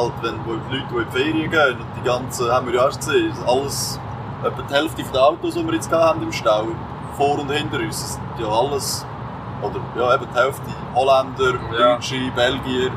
halt, 0.01 0.12
wenn 0.22 0.34
die 0.44 0.51
Leute 0.51 0.62
die 0.70 0.76
in 0.76 1.05
die 1.05 1.18
Ferien 1.18 1.51
gehen 1.51 1.78
und 1.80 1.86
die 1.96 2.03
ganzen, 2.09 2.51
haben 2.51 2.66
wir 2.66 2.74
ja 2.74 2.84
erst 2.86 3.01
gesehen, 3.01 3.32
alles, 3.46 4.01
etwa 4.44 4.62
die 4.62 4.74
Hälfte 4.74 5.03
der 5.03 5.22
Autos, 5.22 5.55
die 5.55 5.66
wir 5.66 5.74
jetzt 5.74 5.92
haben 5.92 6.22
im 6.22 6.32
Stau, 6.32 6.64
vor 7.16 7.38
und 7.38 7.51
hinter 7.51 7.78
uns, 7.78 8.01
das 8.01 8.12
sind 8.14 8.22
ja 8.38 8.48
alles, 8.48 9.07
oder 9.62 9.80
ja, 9.96 10.14
eben 10.14 10.26
die 10.34 10.38
Hälfte 10.38 10.70
Holländer, 10.94 11.59
Ja. 11.78 11.94
Deutsche, 11.94 12.30
Belgier, 12.34 12.90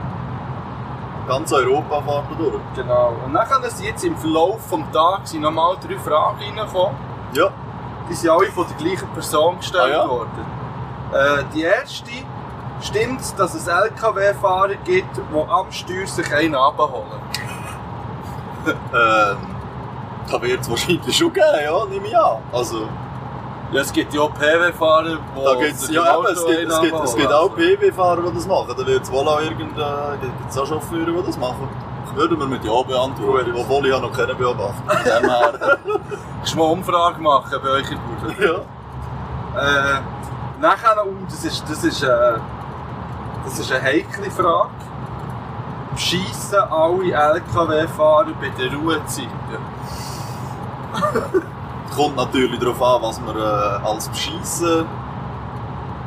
ganz 1.27 1.51
Europa 1.53 2.01
fährt 2.01 2.23
da 2.31 2.35
durch. 2.43 2.61
Genau. 2.75 3.13
Und 3.25 3.33
dann 3.33 3.47
können 3.47 3.69
sie 3.69 3.85
jetzt 3.87 4.03
im 4.03 4.15
Verlauf 4.17 4.59
des 4.69 4.79
Tages 4.93 5.33
nochmal 5.33 5.75
drei 5.85 5.97
Fragen 5.97 6.37
reinkommen. 6.57 6.95
Ja, 7.33 7.49
Die 8.09 8.13
sind 8.13 8.29
alle 8.29 8.47
von 8.51 8.65
der 8.67 8.75
gleichen 8.77 9.07
Person 9.09 9.57
gestellt 9.57 9.83
Ah, 9.85 10.03
ja? 10.03 10.09
worden. 10.09 10.45
Äh, 11.13 11.43
die 11.53 11.61
erste, 11.61 12.11
stimmt 12.85 13.21
dass 13.37 13.53
es 13.53 13.67
LKW-Fahrer 13.67 14.75
gibt, 14.83 15.17
die 15.17 15.49
am 15.49 15.71
Steuer 15.71 16.07
sich 16.07 16.33
einen 16.33 16.55
abholen? 16.55 17.03
ähm, 18.67 19.37
da 20.31 20.41
wird 20.41 20.61
es 20.61 20.69
wahrscheinlich 20.69 21.17
schon 21.17 21.33
geben, 21.33 21.45
ja, 21.63 21.85
nehme 21.85 22.07
ich 22.07 22.17
an. 22.17 22.37
Also, 22.51 22.87
Ja, 23.71 23.81
es 23.81 23.91
gibt 23.91 24.13
ja 24.13 24.21
auch 24.21 24.33
PW-Fahrer, 24.33 25.17
die 25.35 25.43
Da 25.43 25.55
gibt's, 25.55 25.89
ja, 25.89 26.15
eben, 26.17 26.25
es 26.27 26.45
gibt, 26.45 26.71
es 26.71 26.81
gibt, 26.81 27.03
es 27.03 27.15
gibt 27.15 27.33
auch 27.33 27.55
PW-Fahrer, 27.55 28.21
die 28.21 28.33
das 28.35 28.47
machen. 28.47 28.73
Da 28.77 28.85
wird 28.87 29.03
es 29.03 29.11
wohl 29.11 29.27
auch 29.27 29.41
irgendein, 29.41 30.19
gibt's 30.21 30.57
auch 30.57 30.67
Chauffeure, 30.67 31.05
die 31.11 31.25
das 31.25 31.37
machen. 31.37 31.67
Würde 32.15 32.35
man 32.37 32.49
mit 32.49 32.63
Ja 32.63 32.81
beantworten, 32.83 33.51
Gut. 33.51 33.61
obwohl 33.61 33.87
ich 33.87 33.93
habe 33.93 34.05
noch 34.05 34.15
keinen 34.15 34.37
beobachtet. 34.37 34.83
Von 34.87 35.21
dem 35.23 35.29
her, 35.29 35.53
Kannst 36.37 36.53
du 36.53 36.57
mal 36.59 36.63
eine 36.65 36.73
Umfrage 36.73 37.19
machen 37.21 37.59
bei 37.63 37.69
euch 37.69 37.91
in 37.91 37.97
Bude? 37.99 38.63
ja. 39.55 39.59
Äh, 39.59 40.01
nachher, 40.61 40.95
das 41.27 41.43
ist, 41.43 41.63
das 41.67 41.83
ist, 41.83 42.03
äh, 42.03 42.33
das 43.45 43.59
ist 43.59 43.71
eine 43.71 43.83
heikle 43.83 44.31
Frage. 44.31 44.69
Schiessen 45.95 46.59
alle 46.59 47.11
LKW-Fahrer 47.11 48.33
bei 48.39 48.49
den 48.49 48.73
Ruhezeiten? 48.75 49.29
Kommt 51.95 52.15
natürlich 52.15 52.59
darauf 52.59 52.81
an, 52.81 53.01
was 53.03 53.21
man 53.21 53.37
äh, 53.37 53.39
als 53.39 54.09
Beschissen 54.09 54.85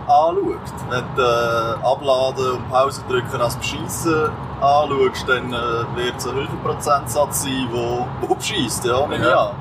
anschaut. 0.07 0.59
Wenn 0.89 1.05
du 1.15 1.23
äh, 1.23 1.87
Abladen 1.87 2.53
und 2.53 2.71
Pause 2.71 3.03
drücken 3.09 3.41
als 3.41 3.57
Beschissen 3.57 4.31
anschaust, 4.61 5.29
dann 5.29 5.53
äh, 5.53 5.97
wird 5.97 6.17
es 6.17 6.27
ein 6.27 6.35
höherer 6.35 6.57
Prozentsatz 6.65 7.43
sein, 7.43 7.69
wo, 7.71 8.07
wo 8.21 8.35
bescheisst, 8.35 8.85
ja, 8.85 9.07
nehme 9.07 9.29
Ja. 9.29 9.53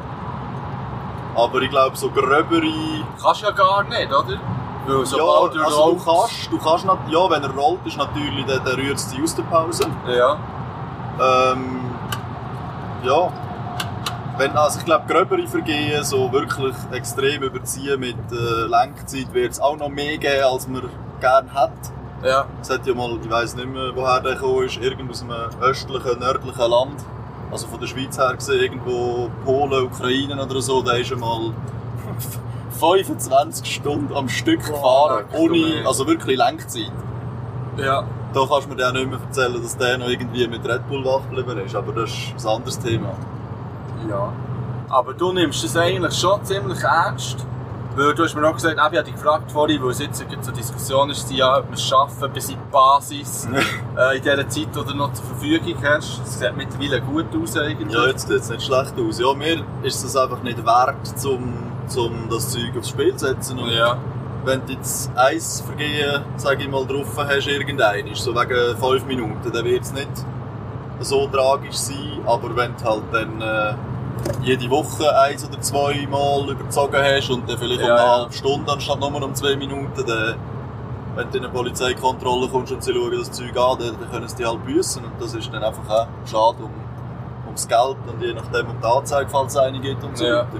Aber 1.36 1.62
ich 1.62 1.70
glaube, 1.70 1.98
so 1.98 2.10
gröbere 2.10 3.04
Kannst 3.22 3.42
du 3.42 3.46
ja 3.46 3.52
gar 3.52 3.84
nicht, 3.84 4.12
oder? 4.12 4.40
Weil 4.88 4.96
ja, 4.98 5.02
du 5.04 5.20
also 5.20 5.58
du 5.58 5.82
rollst- 5.82 6.06
kannst, 6.06 6.52
du 6.52 6.58
kannst 6.60 6.86
ja, 7.10 7.30
wenn 7.30 7.44
er 7.44 7.50
rollt, 7.56 7.80
ist 7.86 7.98
natürlich, 7.98 8.46
dann, 8.46 8.64
dann 8.64 8.76
rührt 8.76 8.98
es 8.98 9.08
dich 9.10 9.22
aus 9.22 9.36
der 9.36 9.44
Pause. 9.44 9.84
Ja. 10.08 10.38
Ähm, 11.20 11.82
ja. 13.04 13.32
Wenn, 14.38 14.52
also 14.52 14.80
ich 14.80 14.86
glaube, 14.86 15.06
gröbere 15.08 15.48
Vergehen, 15.48 16.04
so 16.04 16.32
wirklich 16.32 16.76
extrem 16.92 17.42
überziehen 17.44 18.00
mit 18.00 18.18
äh, 18.32 18.66
Lenkzeit, 18.68 19.34
wird 19.34 19.54
es 19.54 19.60
auch 19.62 19.78
noch 19.78 19.90
mehr 19.90 20.18
geben, 20.18 20.44
als 20.44 20.68
man 20.68 20.90
gerne 21.22 21.54
hat. 21.54 21.72
Ja. 22.24 22.46
Es 22.62 22.70
hat 22.70 22.86
ja 22.86 22.94
mal, 22.94 23.18
ich 23.22 23.30
weiß 23.30 23.56
nicht 23.56 23.68
mehr, 23.68 23.92
woher 23.96 24.20
der 24.20 24.34
gekommen 24.36 24.64
ist, 24.66 24.78
irgend 24.78 25.10
aus 25.10 25.22
einem 25.22 25.32
östlichen, 25.62 26.20
nördlichen 26.20 26.70
Land. 26.70 27.06
Also 27.52 27.68
von 27.68 27.80
der 27.80 27.88
Schweiz 27.88 28.18
her 28.18 28.34
gesehen, 28.36 28.60
irgendwo 28.62 29.30
Polen, 29.46 29.86
Ukraine 29.86 30.44
oder 30.44 30.62
so, 30.62 30.82
da 30.82 30.94
ist 30.94 31.12
einmal 31.14 31.54
25 32.80 33.76
Stunden 33.76 34.14
am 34.14 34.30
Stück 34.30 34.60
gefahren, 34.66 35.26
du 35.32 35.38
ohne, 35.38 35.88
also 35.88 36.08
wirklich 36.08 36.38
Lenkzeit. 36.38 36.92
Ja. 37.78 38.06
Da 38.34 38.46
kannst 38.50 38.66
du 38.66 38.70
mir 38.70 38.76
dann 38.76 38.96
nicht 38.96 39.10
mehr 39.10 39.20
erzählen, 39.20 39.62
dass 39.62 39.78
der 39.78 39.98
noch 39.98 40.08
irgendwie 40.08 40.48
mit 40.48 40.68
Red 40.68 40.88
Bull 40.88 41.04
wach 41.06 41.22
geblieben 41.30 41.66
ist, 41.66 41.76
aber 41.76 41.94
das 41.94 42.10
ist 42.10 42.46
ein 42.46 42.56
anderes 42.56 42.80
Thema. 42.80 43.14
Ja. 44.10 44.34
Aber 44.90 45.14
du 45.14 45.32
nimmst 45.32 45.64
das 45.64 45.76
eigentlich 45.78 46.14
schon 46.14 46.44
ziemlich 46.44 46.82
ernst. 46.84 47.46
Weil 47.96 48.14
du 48.14 48.24
hast 48.26 48.36
mir 48.36 48.46
auch 48.46 48.54
gesagt, 48.54 48.76
ich 48.76 48.82
habe 48.82 49.04
dich 49.04 49.14
gefragt 49.14 49.50
vorhin, 49.50 49.82
weil 49.82 49.92
es 49.92 50.00
jetzt 50.00 50.22
zur 50.42 50.54
Diskussion 50.54 51.10
ist, 51.10 51.32
ja, 51.32 51.60
ob 51.60 51.70
wir 51.70 51.76
es 51.76 51.82
schaffen, 51.82 52.30
bis 52.34 52.50
in 52.50 52.56
die 52.56 52.72
Basis 52.72 53.48
äh, 53.98 54.18
in 54.18 54.22
dieser 54.22 54.50
Zeit, 54.50 54.68
die 54.76 54.86
du 54.86 54.94
noch 54.96 55.14
zur 55.14 55.24
Verfügung 55.26 55.76
hast. 55.82 56.22
Es 56.26 56.38
sieht 56.38 56.58
mittlerweile 56.58 57.00
gut 57.02 57.28
aus 57.42 57.58
eigentlich. 57.58 57.94
Ja, 57.94 58.08
jetzt 58.08 58.28
sieht 58.28 58.42
es 58.42 58.50
nicht 58.50 58.64
schlecht 58.64 58.94
aus. 59.00 59.20
Ja, 59.20 59.34
mir 59.34 59.64
ist 59.84 60.04
es 60.04 60.18
einfach 60.18 60.44
nicht 60.44 60.66
wert, 60.66 61.26
um, 61.26 61.54
um 61.98 62.28
das 62.30 62.50
Zeug 62.52 62.72
aufs 62.78 62.90
Spiel 62.90 63.16
zu 63.16 63.26
setzen. 63.28 63.60
Und 63.60 63.70
Ja. 63.70 63.98
wenn 64.44 64.66
du 64.66 64.74
jetzt 64.74 65.10
ein 65.16 65.40
Vergehen, 65.40 66.22
sag 66.38 66.60
ich 66.60 66.68
mal, 66.70 66.86
drauf 66.86 67.08
hast, 67.18 67.48
irgendein, 67.48 68.08
ist 68.08 68.24
so 68.24 68.34
wegen 68.36 68.78
fünf 68.78 69.06
Minuten, 69.06 69.52
dann 69.52 69.66
wird 69.66 69.82
es 69.84 69.94
nicht 69.94 70.08
so 71.00 71.28
tragisch 71.28 71.76
sein. 71.76 72.20
Aber 72.26 72.56
wenn 72.56 72.74
du 72.78 72.84
halt 72.86 73.04
dann 73.12 73.42
äh, 73.42 73.74
jede 74.44 74.70
Woche 74.70 75.18
eins 75.20 75.48
oder 75.48 75.60
zwei 75.62 76.08
Mal 76.10 76.50
überzogen 76.50 76.96
hast 77.02 77.30
und 77.30 77.50
dann 77.50 77.58
vielleicht 77.58 77.82
um 77.82 77.88
Ja, 77.88 77.96
eine 77.96 78.06
ja. 78.06 78.18
halbe 78.20 78.34
Stunde 78.34 78.72
anstatt 78.72 79.00
nur 79.00 79.24
um 79.24 79.34
zwei 79.36 79.56
Minuten, 79.56 79.92
dann, 80.08 80.36
wenn 81.16 81.32
du 81.32 81.38
in 81.38 81.44
eine 81.46 81.54
Polizeikontrolle 81.54 82.48
kommst 82.48 82.72
und 82.72 82.84
sie 82.84 82.94
schauen 82.94 83.12
das 83.18 83.32
Zeug 83.32 83.56
an, 83.58 83.78
dann, 83.80 83.96
dann 84.00 84.12
können 84.12 84.28
sie 84.28 84.36
dich 84.38 84.48
halt 84.48 84.66
büssen 84.66 85.04
und 85.06 85.14
das 85.22 85.34
ist 85.34 85.52
dann 85.54 85.64
einfach 85.64 85.88
auch 85.90 86.08
schade 86.26 86.64
um, 86.64 86.72
ums 87.46 87.68
Geld 87.68 87.98
und 88.08 88.22
je 88.22 88.34
nachdem 88.34 88.68
um 88.70 88.76
die 88.82 88.86
Anzeige, 88.88 89.30
falls 89.30 89.54
es 89.54 89.58
eine 89.60 89.80
gibt 89.80 90.04
und 90.04 90.18
so 90.18 90.26
Ja. 90.26 90.40
weiter. 90.40 90.60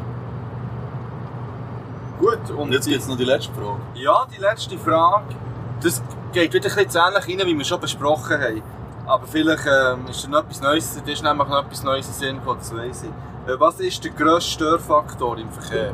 Gut, 2.20 2.50
und, 2.58 2.72
jetzt 2.72 2.88
gibt 2.88 3.02
es 3.02 3.08
noch 3.08 3.18
die 3.18 3.26
letzte 3.26 3.54
Frage. 3.54 3.82
Ja, 3.96 4.26
die 4.34 4.42
letzte 4.42 4.78
Frage, 4.78 5.36
das 5.82 6.02
geht 6.32 6.54
wieder 6.54 6.70
ein 6.70 6.86
bisschen 6.86 7.02
ähnlich 7.02 7.40
rein, 7.40 7.48
wie 7.48 7.58
wir 7.58 7.66
schon 7.66 7.80
besprochen 7.80 8.40
haben. 8.40 8.64
Aber 9.06 9.28
vielleicht 9.28 9.66
ähm, 9.66 10.08
ist 10.10 10.24
da 10.24 10.30
noch 10.30 10.40
etwas 10.40 10.62
Neues, 10.62 11.02
da 11.06 11.12
ist 11.12 11.24
nämlich 11.24 11.48
noch 11.48 11.66
etwas 11.66 11.84
Neues 11.84 12.08
in 12.08 12.14
Sinn 12.14 12.36
gekommen, 12.38 12.60
das 12.60 12.76
weiss 12.76 13.04
ich. 13.04 13.52
Äh, 13.52 13.60
was 13.60 13.80
ist 13.80 14.04
der 14.04 14.12
grösste 14.12 14.52
Störfaktor 14.52 15.38
im 15.38 15.52
Verkehr? 15.52 15.94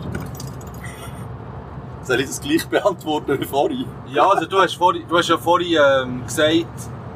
Soll 2.04 2.20
ich 2.22 2.28
das 2.28 2.40
gleich 2.40 2.68
beantworten 2.68 3.40
wie 3.40 3.46
vorhin? 3.46 3.86
Ja, 4.08 4.28
also 4.30 4.46
du 4.46 4.60
hast, 4.60 4.76
vorhin, 4.76 5.08
du 5.08 5.18
hast 5.18 5.28
ja 5.28 5.38
vorhin 5.38 5.78
ähm, 5.78 6.24
gesagt, 6.26 6.68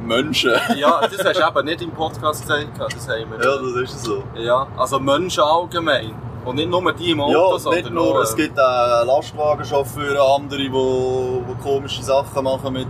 Menschen. 0.02 0.52
ja, 0.76 1.02
das 1.02 1.24
hast 1.24 1.40
du 1.40 1.48
eben 1.48 1.66
nicht 1.66 1.82
im 1.82 1.92
Podcast 1.92 2.42
gesagt, 2.42 2.68
das 2.78 3.08
haben 3.08 3.32
wir. 3.32 3.44
Ja, 3.44 3.58
das 3.58 3.94
ist 3.94 4.04
so. 4.04 4.24
Ja, 4.36 4.68
also 4.78 5.00
Menschen 5.00 5.44
allgemein. 5.44 6.14
Und 6.46 6.56
nicht 6.56 6.70
nur 6.70 6.94
die 6.94 7.12
im 7.12 7.22
Auto, 7.22 7.54
Ja, 7.54 7.60
sondern 7.60 7.82
nicht 7.84 7.94
nur, 7.94 8.22
es 8.22 8.32
ähm, 8.32 8.38
gibt 8.38 8.60
auch 8.60 9.06
Lastwagenchauffeure, 9.06 10.36
andere, 10.36 10.60
die, 10.60 10.70
die 10.70 11.64
komische 11.64 12.04
Sachen 12.04 12.44
machen 12.44 12.74
mit 12.74 12.88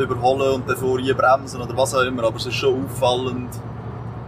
überholen 0.00 0.54
und 0.54 0.68
davor 0.68 0.98
bremsen 0.98 1.60
oder 1.60 1.76
was 1.76 1.94
auch 1.94 2.02
immer. 2.02 2.24
Aber 2.24 2.36
es 2.36 2.46
ist 2.46 2.54
schon 2.54 2.84
auffallend 2.86 3.50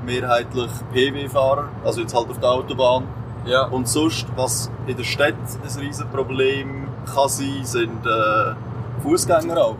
mehrheitlich 0.04 0.70
PW-Fahrer, 0.92 1.68
also 1.84 2.00
jetzt 2.00 2.14
halt 2.14 2.30
auf 2.30 2.38
der 2.40 2.50
Autobahn. 2.50 3.04
Ja, 3.44 3.66
Und 3.66 3.86
sonst, 3.88 4.26
was 4.34 4.70
in 4.88 4.96
der 4.96 5.04
Stadt 5.04 5.34
ein 5.34 5.80
riesen 5.80 6.08
Problem 6.10 6.88
kann 7.12 7.28
sein, 7.28 7.60
sind 7.62 8.04
äh, 8.04 8.54
Fußgänger 9.02 9.56
auch. 9.56 9.76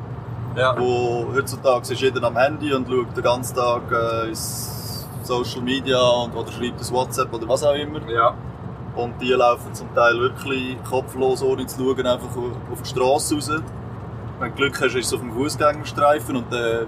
ja, 0.56 0.74
Wo 0.78 1.26
heutzutage 1.34 1.92
ist 1.92 2.00
jeder 2.00 2.22
am 2.22 2.36
Handy 2.36 2.72
und 2.72 2.86
schaut 2.88 3.16
den 3.16 3.24
ganzen 3.24 3.56
Tag 3.56 3.82
äh, 3.90 4.28
ins 4.28 4.75
Social 5.26 5.62
Media 5.62 6.00
und, 6.00 6.34
oder 6.34 6.50
schreibt 6.52 6.80
das 6.80 6.92
WhatsApp 6.92 7.32
oder 7.32 7.48
was 7.48 7.62
auch 7.64 7.74
immer. 7.74 8.00
ja. 8.10 8.34
Und 8.96 9.20
die 9.20 9.28
laufen 9.28 9.74
zum 9.74 9.94
Teil 9.94 10.18
wirklich 10.18 10.78
kopflos, 10.88 11.42
ohne 11.42 11.66
zu 11.66 11.78
schauen, 11.78 12.06
einfach 12.06 12.34
auf 12.72 12.82
die 12.82 12.88
Straße 12.88 13.34
raus. 13.34 13.50
Wenn 14.40 14.50
du 14.50 14.56
Glück 14.56 14.80
hast, 14.80 14.94
ist 14.94 15.06
es 15.06 15.12
auf 15.12 15.20
dem 15.20 15.32
Fußgängerstreifen 15.32 16.36
und 16.36 16.50
dann, 16.50 16.86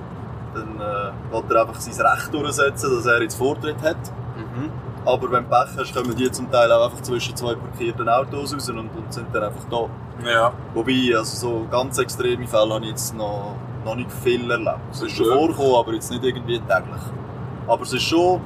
dann 0.54 0.76
äh, 0.80 1.34
will 1.34 1.56
er 1.56 1.62
einfach 1.62 1.78
sein 1.80 2.06
Recht 2.06 2.32
durchsetzen, 2.32 2.96
dass 2.96 3.04
er 3.04 3.20
jetzt 3.20 3.36
Vortritt 3.36 3.82
hat. 3.82 3.98
Mhm. 4.36 4.70
Aber 5.04 5.30
wenn 5.30 5.44
du 5.44 5.50
Pech 5.50 5.76
hast, 5.78 5.94
kommen 5.94 6.16
die 6.16 6.30
zum 6.30 6.50
Teil 6.50 6.70
auch 6.72 6.86
einfach 6.86 7.02
zwischen 7.02 7.36
zwei 7.36 7.54
parkierten 7.54 8.08
Autos 8.08 8.54
raus 8.54 8.68
und, 8.70 8.78
und 8.78 9.12
sind 9.12 9.26
dann 9.32 9.44
einfach 9.44 9.64
da. 9.70 9.88
Ja. 10.26 10.52
Wobei, 10.74 11.14
also 11.16 11.36
so 11.36 11.66
ganz 11.70 11.98
extreme 11.98 12.46
Fälle 12.46 12.74
habe 12.74 12.84
ich 12.84 12.90
jetzt 12.90 13.14
noch, 13.14 13.54
noch 13.84 13.94
nicht 13.94 14.10
viel 14.12 14.50
erlebt. 14.50 14.80
Es 14.90 15.02
ist 15.02 15.12
schon 15.12 15.26
vorgekommen, 15.26 15.76
aber 15.76 15.92
jetzt 15.92 16.10
nicht 16.10 16.24
irgendwie 16.24 16.58
täglich. 16.58 17.02
Aber 17.68 17.82
es 17.82 17.92
ist 17.92 18.02
schon, 18.02 18.40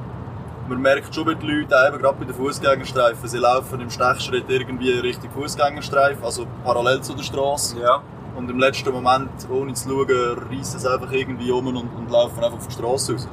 man 0.67 0.81
merkt 0.81 1.13
schon 1.15 1.25
bei 1.25 1.33
den 1.33 1.47
Leuten, 1.49 1.73
eben 1.87 1.97
gerade 2.01 2.17
bei 2.19 2.25
den 2.25 2.35
Fußgängerstreifen, 2.35 3.27
sie 3.29 3.37
laufen 3.37 3.79
im 3.79 3.89
Stechschritt 3.89 4.45
irgendwie 4.49 4.91
Richtung 4.99 5.31
Fußgängerstreifen, 5.31 6.23
also 6.23 6.45
parallel 6.63 7.01
zu 7.01 7.13
der 7.13 7.23
Straße. 7.23 7.79
Ja. 7.79 8.01
und 8.35 8.49
im 8.49 8.59
letzten 8.59 8.91
Moment, 8.91 9.29
ohne 9.49 9.73
zu 9.73 9.89
schauen, 9.89 10.37
reissen 10.51 10.79
sie 10.79 10.91
einfach 10.91 11.11
irgendwie 11.11 11.51
um 11.51 11.67
und, 11.67 11.77
und 11.77 12.11
laufen 12.11 12.43
einfach 12.43 12.57
auf 12.57 12.67
die 12.67 12.73
Straße 12.73 13.13
raus. 13.13 13.27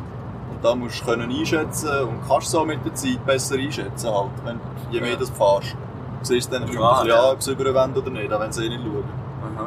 Und 0.51 0.63
da 0.65 0.75
musst 0.75 1.01
du 1.01 1.07
können 1.07 1.31
einschätzen 1.31 1.89
und 2.03 2.21
kannst 2.29 2.51
so 2.51 2.65
mit 2.65 2.85
der 2.85 2.95
Zeit 2.95 3.25
besser 3.27 3.57
einschätzen 3.57 4.11
halt, 4.11 4.31
wenn, 4.45 4.61
je 4.91 5.01
mehr 5.01 5.11
Ja. 5.13 5.17
du 5.17 5.27
fährst. 5.27 5.75
Du 6.21 6.27
siehst 6.27 6.53
dann 6.53 6.71
ja, 6.71 7.05
ja. 7.05 7.31
ob 7.33 7.43
sie 7.43 7.53
überwenden 7.53 7.99
oder 7.99 8.11
nicht, 8.11 8.31
auch 8.33 8.41
wenn 8.41 8.53
sie 8.53 8.67
eh 8.67 8.69
nicht 8.69 8.83
schauen. 8.83 9.05
Aha. 9.57 9.67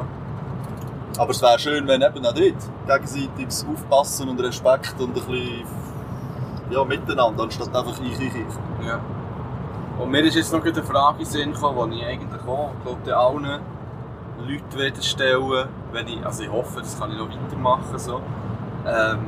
Aber 1.18 1.30
es 1.32 1.42
wäre 1.42 1.58
schön, 1.58 1.86
wenn 1.88 2.00
eben 2.00 2.24
auch 2.24 2.32
dort 2.32 2.36
gegenseitiges 2.86 3.66
Aufpassen 3.70 4.28
und 4.28 4.40
Respekt 4.40 4.94
und 5.00 5.08
ein 5.08 5.12
bisschen 5.14 5.64
ja, 6.74 6.84
miteinander, 6.84 7.44
anstatt 7.44 7.74
einfach 7.74 7.98
ich, 8.00 8.20
ich, 8.20 8.34
ich. 8.34 8.86
Ja. 8.86 9.00
Und 9.98 10.10
mir 10.10 10.22
ist 10.24 10.34
jetzt 10.34 10.52
noch 10.52 10.64
eine 10.64 10.82
Frage 10.82 11.20
in 11.20 11.24
Sinn 11.24 11.52
gekommen, 11.52 11.92
die 11.92 11.98
ich 11.98 12.06
eigentlich 12.06 12.42
auch, 12.42 12.72
glaube 12.82 12.98
ich, 13.04 13.14
allen 13.14 13.60
Leuten 14.46 14.78
wieder 14.78 15.02
stellen 15.02 15.68
wenn 15.92 16.08
ich, 16.08 16.26
also 16.26 16.42
ich 16.42 16.50
hoffe, 16.50 16.80
das 16.80 16.98
kann 16.98 17.12
ich 17.12 17.18
noch 17.18 17.28
weitermachen, 17.28 17.98
so. 17.98 18.20
Ähm, 18.86 19.26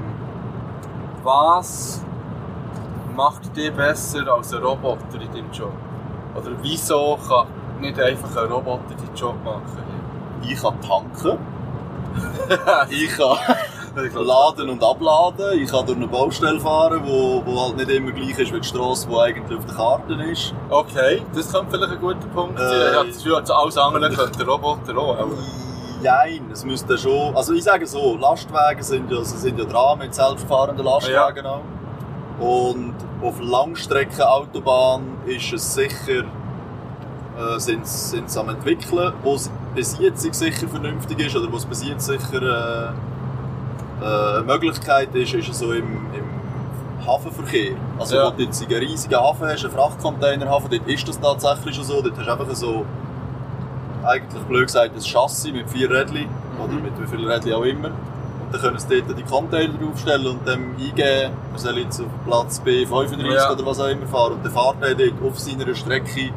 was 1.23 2.05
macht 3.15 3.57
dich 3.57 3.73
besser 3.73 4.27
als 4.29 4.53
ein 4.53 4.63
Roboter 4.63 5.21
in 5.21 5.33
deinem 5.33 5.53
Job? 5.53 5.73
Oder 6.35 6.51
wieso 6.61 7.17
kann 7.29 7.47
nicht 7.81 8.01
einfach 8.01 8.37
ein 8.43 8.51
Roboter 8.51 8.95
deinen 8.97 9.15
Job 9.15 9.37
machen? 9.45 9.85
Ich 10.43 10.61
kann 10.61 10.81
tanken, 10.81 11.39
ich 12.91 13.17
kann 13.17 13.39
laden 14.05 14.69
und 14.71 14.85
abladen, 14.85 15.59
ich 15.61 15.71
kann 15.71 15.87
durch 15.87 15.97
eine 15.97 16.07
Baustelle 16.07 16.61
fahren, 16.61 17.01
wo, 17.05 17.43
wo 17.45 17.63
halt 17.63 17.77
nicht 17.77 17.91
immer 17.91 18.13
gleich 18.13 18.39
ist 18.39 18.53
wie 18.53 18.61
die 18.61 18.67
Straße, 18.69 19.09
die 19.09 19.17
eigentlich 19.17 19.59
auf 19.59 19.65
der 19.67 19.75
Karte 19.75 20.15
ist. 20.31 20.55
Okay, 20.71 21.23
das 21.35 21.51
könnte 21.53 21.77
vielleicht 21.77 21.93
ein 21.93 22.01
guter 22.01 22.27
Punkt 22.35 22.59
sein. 22.59 22.69
Äh, 22.73 22.93
ja, 22.95 23.05
das 23.05 23.17
ist 23.17 23.25
ja 23.27 23.35
alles 23.55 23.79
andere 23.79 24.11
könnte 24.11 24.39
der 24.39 24.47
Roboter 24.49 24.99
auch. 24.99 25.19
aber- 25.19 25.33
Nein, 26.03 26.51
es 26.53 26.65
müsste 26.65 26.97
schon. 26.99 27.35
Also 27.35 27.55
ich 27.55 27.65
sage 27.65 27.87
so, 27.87 28.17
Lastwagen 28.19 28.83
sind 28.83 29.11
ja, 29.11 29.25
sie 29.25 29.39
sind 29.39 29.59
ja 29.59 29.65
dran 29.65 29.99
mit 29.99 30.15
selbstfahrenden 30.15 30.85
Lastwagen 30.85 31.47
auch. 31.47 31.63
Und 32.39 32.95
auf 33.23 33.41
Langstreckenautobahn 33.41 35.03
ist 35.27 35.53
es 35.55 35.75
sicher, 35.75 36.25
äh, 37.39 37.59
sind 37.59 37.87
sie 37.87 38.23
am 38.39 38.51
entwickeln, 38.51 39.13
wo 39.23 39.35
es 39.35 39.51
bis 39.75 39.99
jetzt 39.99 40.23
sicher 40.23 40.69
vernünftig 40.69 41.19
ist 41.19 41.35
oder 41.35 41.51
wo 41.51 41.57
es 41.57 41.65
bis 41.65 41.83
jetzt 41.87 42.07
sicher 42.07 42.43
äh, 42.43 42.93
äh, 44.01 44.05
eine 44.37 44.43
Möglichkeit 44.45 45.15
ist, 45.15 45.35
ist 45.35 45.49
es 45.49 45.59
so 45.59 45.73
im, 45.73 45.85
im 46.15 47.07
Hafenverkehr. 47.07 47.77
Also 47.99 48.17
Ja. 48.17 48.27
wo 48.27 48.31
du 48.37 48.43
jetzt 48.43 48.63
einen 48.63 48.79
riesigen 48.79 49.17
Hafen 49.17 49.47
hast, 49.49 49.65
einen 49.65 49.75
Frachtcontainerhafen, 49.75 50.69
dort 50.71 50.89
ist 50.89 51.07
das 51.09 51.21
tatsächlich 51.21 51.75
schon 51.77 51.85
so. 51.85 52.03
Dort 52.03 52.17
hast 52.19 52.27
du 52.27 52.33
einfach 52.33 52.55
so 52.55 52.85
eigentlich 54.05 54.43
blöd 54.45 54.67
gesagt 54.67 54.95
ein 54.95 55.01
Chassis 55.03 55.53
mit 55.53 55.69
vier 55.71 55.91
Rädchen 55.91 56.29
oder 56.63 56.75
mit 56.75 56.93
wie 57.01 57.07
vielen 57.07 57.29
Rädchen 57.29 57.53
auch 57.55 57.63
immer. 57.65 57.89
Und 57.89 58.53
dann 58.55 58.61
können 58.61 58.79
sie 58.79 59.03
dort 59.03 59.19
die 59.19 59.23
Container 59.25 59.75
draufstellen 59.75 60.27
und 60.27 60.47
dann 60.47 60.61
eingeben, 60.79 61.33
wir 61.53 61.59
sollen 61.59 61.79
jetzt 61.79 62.01
auf 62.01 62.07
Platz 62.25 62.63
B35 62.65 63.35
Ja. 63.35 63.51
oder 63.53 63.67
was 63.67 63.81
auch 63.81 63.89
immer 63.89 64.07
fahren. 64.07 64.35
Und 64.35 64.45
dann 64.45 64.53
fährt 64.53 64.77
er 64.83 64.95
dort 64.95 65.23
auf 65.33 65.39
seiner 65.39 65.75
Strecke, 65.75 66.31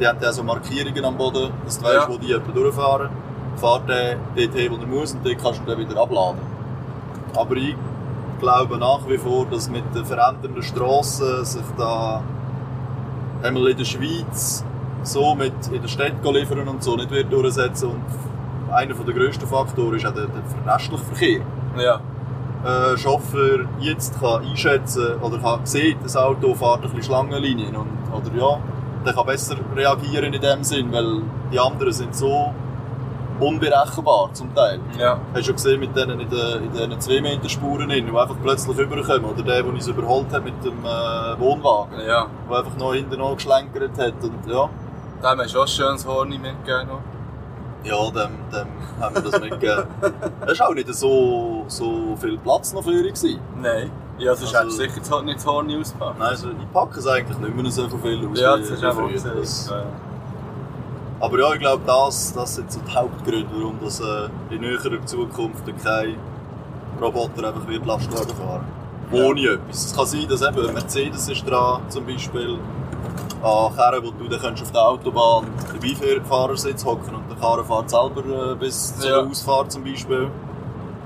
die 0.00 0.06
haben 0.06 0.18
dann 0.20 0.32
so 0.32 0.44
Markierungen 0.44 1.04
am 1.04 1.16
Boden, 1.16 1.50
dass 1.64 1.78
du 1.78 1.84
weißt, 1.84 1.94
Ja. 1.94 2.08
wo 2.08 2.16
die 2.18 2.32
etwa 2.32 2.52
durchfahren. 2.52 3.08
Fährt 3.56 3.88
er 3.88 4.16
dort 4.36 4.54
hin, 4.54 4.70
wo 4.72 4.76
er 4.76 4.86
muss 4.86 5.12
und 5.14 5.26
dort 5.26 5.42
kannst 5.42 5.60
du 5.66 5.70
dann 5.70 5.78
wieder 5.78 6.00
abladen. 6.00 6.38
Aber 7.36 7.56
ich 7.56 7.76
glaube 8.40 8.78
nach 8.78 9.00
wie 9.08 9.18
vor, 9.18 9.46
dass 9.46 9.68
mit 9.70 9.84
den 9.94 10.04
verändernden 10.04 10.62
Strassen 10.62 11.44
sich 11.44 11.64
da 11.76 12.22
einmal 13.42 13.68
in 13.68 13.76
der 13.76 13.84
Schweiz 13.84 14.64
so 15.02 15.34
mit 15.34 15.54
in 15.70 15.80
der 15.80 15.88
Stadt 15.88 16.24
liefern 16.24 16.68
und 16.68 16.82
so 16.82 16.96
nicht 16.96 17.10
wird 17.10 17.32
durchsetzen 17.32 17.90
und 17.90 18.72
einer 18.72 18.94
der 18.94 19.14
grössten 19.14 19.46
Faktoren 19.46 19.94
ist 19.94 20.06
auch 20.06 20.14
der, 20.14 20.26
der 20.26 20.42
verlässliche 20.42 21.04
Verkehr. 21.04 21.40
Ja. 21.78 22.00
Ein 22.64 22.98
Chauffeur 22.98 23.66
jetzt 23.78 24.18
kann 24.20 24.44
einschätzen 24.44 25.20
oder 25.20 25.38
kann 25.38 25.64
sieht, 25.64 25.98
das 26.02 26.16
Auto 26.16 26.54
fährt 26.54 26.76
ein 26.76 26.80
bisschen 26.82 27.02
Schlangenlinien 27.04 27.76
und, 27.76 27.88
oder 28.12 28.36
ja, 28.36 28.58
der 29.04 29.12
kann 29.12 29.26
besser 29.26 29.56
reagieren 29.74 30.34
in 30.34 30.40
dem 30.40 30.64
Sinn, 30.64 30.92
weil 30.92 31.22
die 31.52 31.60
anderen 31.60 31.92
sind 31.92 32.14
so 32.14 32.52
unberechenbar 33.40 34.30
zum 34.32 34.54
Teil. 34.54 34.80
Ja. 34.98 35.18
Hast 35.32 35.40
du 35.40 35.44
schon 35.44 35.54
gesehen 35.56 35.80
mit 35.80 35.96
denen 35.96 36.20
in 36.20 36.28
den, 36.28 36.64
in 36.76 36.90
den 36.90 37.00
2 37.00 37.20
Meter 37.20 37.48
Spuren, 37.48 37.88
die 37.88 37.94
einfach 38.02 38.36
plötzlich 38.42 38.76
rüberkommen. 38.78 39.24
Oder 39.24 39.42
der, 39.42 39.62
der 39.62 39.66
uns 39.66 39.86
überholt 39.88 40.32
hat 40.32 40.44
mit 40.44 40.54
dem 40.64 40.84
äh, 40.84 41.38
Wohnwagen, 41.40 42.00
Ja. 42.06 42.26
der 42.50 42.58
einfach 42.58 42.76
noch 42.78 42.94
hinten 42.94 43.18
noch 43.18 43.34
geschlenkert 43.36 43.98
hat. 43.98 44.14
Und 44.22 44.46
ja, 44.46 44.68
Dem 45.22 45.40
hast 45.40 45.54
du 45.54 45.58
auch 45.58 45.62
ein 45.62 45.68
schönes 45.68 46.06
Horn 46.06 46.28
mitgegeben. 46.30 46.90
ja 47.84 48.04
dem, 48.10 48.30
dem 48.52 48.66
haben 49.00 49.14
wir 49.14 49.22
das 49.22 49.40
mitgegeben. 49.40 49.84
Es 50.46 50.58
war 50.60 50.68
auch 50.68 50.74
nicht 50.74 50.92
so, 50.94 51.64
so 51.68 52.16
viel 52.20 52.36
Platz 52.38 52.72
noch 52.72 52.82
für 52.84 52.92
ihn. 52.92 53.38
Nein. 53.60 53.90
Ja, 54.18 54.34
sonst 54.34 54.54
Also- 54.56 54.82
hättest 54.82 54.96
du 54.98 55.04
sicher 55.04 55.22
nicht 55.22 55.36
das 55.38 55.46
Horn 55.46 55.70
ausgepackt. 55.78 56.18
Nein, 56.18 56.28
also, 56.28 56.48
ich 56.48 56.72
packe 56.72 56.98
es 56.98 57.06
eigentlich 57.06 57.38
nicht 57.38 57.54
mehr 57.54 57.70
so 57.70 57.86
viel 57.98 58.26
aus. 58.28 58.40
Ja, 58.40 58.56
das 58.56 58.70
ist 58.70 58.84
auch 58.84 58.94
früher. 58.94 59.08
gesehen. 59.12 59.32
Das- 59.36 59.70
Ja. 59.70 59.82
Aber 61.20 61.38
ja, 61.38 61.52
ich 61.54 61.60
glaube, 61.60 61.82
das, 61.86 62.32
das 62.34 62.56
sind 62.56 62.70
so 62.70 62.80
die 62.86 62.94
Hauptgründe, 62.94 63.48
warum 63.54 63.78
das, 63.82 64.00
äh, 64.00 64.28
in 64.50 64.60
näherer 64.60 65.04
Zukunft 65.06 65.64
kein 65.82 66.16
Roboter 67.00 67.48
einfach 67.48 67.66
wird 67.66 67.86
Lastwagen 67.86 68.34
fahren. 68.36 68.64
Ohne 69.12 69.40
etwas. 69.50 69.86
Es 69.86 69.96
kann 69.96 70.06
sein, 70.06 70.26
dass 70.28 70.42
eben 70.42 70.66
ein 70.68 70.74
Mercedes 70.74 71.28
ist 71.28 71.48
dran, 71.48 71.82
zum 71.88 72.04
Beispiel, 72.06 72.58
an 73.42 73.76
Karren, 73.76 74.02
wo 74.04 74.10
du 74.10 74.28
dann 74.28 74.54
auf 74.54 74.72
der 74.72 74.82
Autobahn 74.88 75.46
den 75.72 75.96
Beifahrersitz 75.96 76.84
hocken 76.84 77.14
und 77.14 77.30
der 77.30 77.36
Karren 77.38 77.64
fährt 77.64 77.90
selber 77.90 78.52
äh, 78.52 78.54
bis 78.56 78.98
zur 78.98 79.10
Ja. 79.10 79.18
Ausfahrt 79.20 79.70
zum 79.72 79.84
Beispiel. 79.84 80.28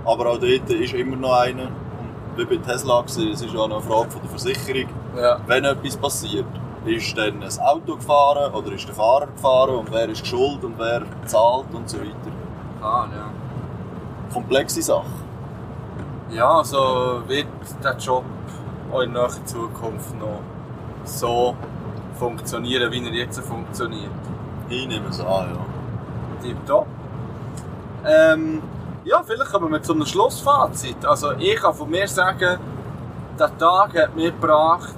Aber 0.04 0.26
auch 0.30 0.38
dort 0.38 0.70
ist 0.70 0.94
immer 0.94 1.16
noch 1.16 1.34
einer. 1.40 1.64
Und 1.64 2.38
wie 2.38 2.44
bei 2.44 2.56
Tesla 2.56 3.02
gesehen, 3.02 3.32
es 3.32 3.42
ist 3.42 3.52
ja 3.52 3.60
auch 3.60 3.68
noch 3.68 3.82
eine 3.82 3.86
Frage 3.86 4.10
von 4.10 4.20
der 4.22 4.30
Versicherung 4.30 4.88
Ja. 5.16 5.38
wenn 5.46 5.64
etwas 5.64 5.96
passiert, 5.96 6.46
ist 6.84 7.16
dann 7.16 7.42
ein 7.42 7.58
Auto 7.60 7.96
gefahren 7.96 8.52
oder 8.54 8.72
ist 8.72 8.88
der 8.88 8.94
Fahrer 8.94 9.26
gefahren 9.26 9.76
und 9.76 9.92
wer 9.92 10.08
ist 10.08 10.26
schuld 10.26 10.64
und 10.64 10.78
wer 10.78 11.02
zahlt 11.26 11.72
und 11.72 11.88
so 11.88 11.98
weiter. 11.98 12.32
Ah, 12.80 13.06
ja. 13.14 13.30
Komplexe 14.32 14.80
Sache. 14.80 15.04
Ja, 16.30 16.58
also 16.58 17.22
wird 17.26 17.48
der 17.82 17.96
Job 17.96 18.24
auch 18.92 19.00
in 19.00 19.12
naher 19.12 19.44
Zukunft 19.44 20.18
noch 20.18 20.40
so 21.04 21.54
funktionieren, 22.18 22.90
wie 22.92 23.04
er 23.04 23.12
jetzt 23.12 23.40
funktioniert. 23.40 24.10
Ich 24.68 24.86
nehme 24.86 25.08
es 25.08 25.20
an, 25.20 25.54
ja. 25.54 25.66
Tipptopp. 26.42 26.86
Ähm, 28.06 28.62
ja, 29.04 29.22
vielleicht 29.22 29.50
kommen 29.50 29.72
wir 29.72 29.82
zu 29.82 29.92
einem 29.92 30.06
Schlussfazit. 30.06 31.04
Also 31.04 31.32
ich 31.32 31.56
kann 31.56 31.74
von 31.74 31.90
mir 31.90 32.06
sagen, 32.06 32.58
der 33.38 33.58
Tag 33.58 33.98
hat 33.98 34.14
mir 34.14 34.30
gebracht, 34.30 34.96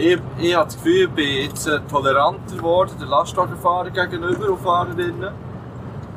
ich, 0.00 0.18
ich 0.38 0.54
habe 0.54 0.66
das 0.66 0.76
Gefühl, 0.76 1.02
ich 1.04 1.10
bin 1.10 1.28
jetzt 1.44 1.66
äh, 1.66 1.80
toleranter 1.88 2.56
geworden, 2.56 2.92
der 2.98 3.08
Lastwagenfahrer 3.08 3.90
gegenüber 3.90 4.50
und 4.50 4.60
Fahrerinnen. 4.60 5.30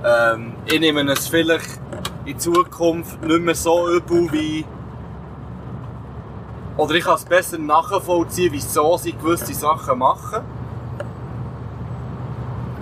Ähm, 0.03 0.53
ich 0.65 0.79
nehme 0.79 1.01
es 1.11 1.27
vielleicht 1.27 1.79
in 2.25 2.39
Zukunft 2.39 3.21
nicht 3.21 3.41
mehr 3.41 3.55
so 3.55 3.89
übel 3.89 4.31
wie... 4.31 4.65
Oder 6.77 6.95
ich 6.95 7.03
kann 7.03 7.15
es 7.15 7.25
besser 7.25 7.57
nachvollziehen, 7.57 8.51
wieso 8.51 8.97
sie 8.97 9.13
gewisse 9.13 9.53
Sachen 9.53 9.99
machen. 9.99 10.41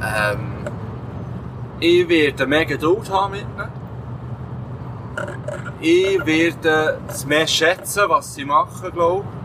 Ähm, 0.02 0.52
ich 1.80 2.08
werde 2.08 2.48
mehr 2.48 2.66
Geduld 2.66 3.12
haben 3.12 3.32
mit 3.32 3.42
ihnen. 3.42 3.82
Ich 5.82 6.26
werde 6.26 7.00
es 7.10 7.26
mehr 7.26 7.48
schätzen, 7.48 8.04
was 8.08 8.34
sie 8.34 8.46
machen, 8.46 8.92
glaube 8.94 9.26
ich. 9.26 9.41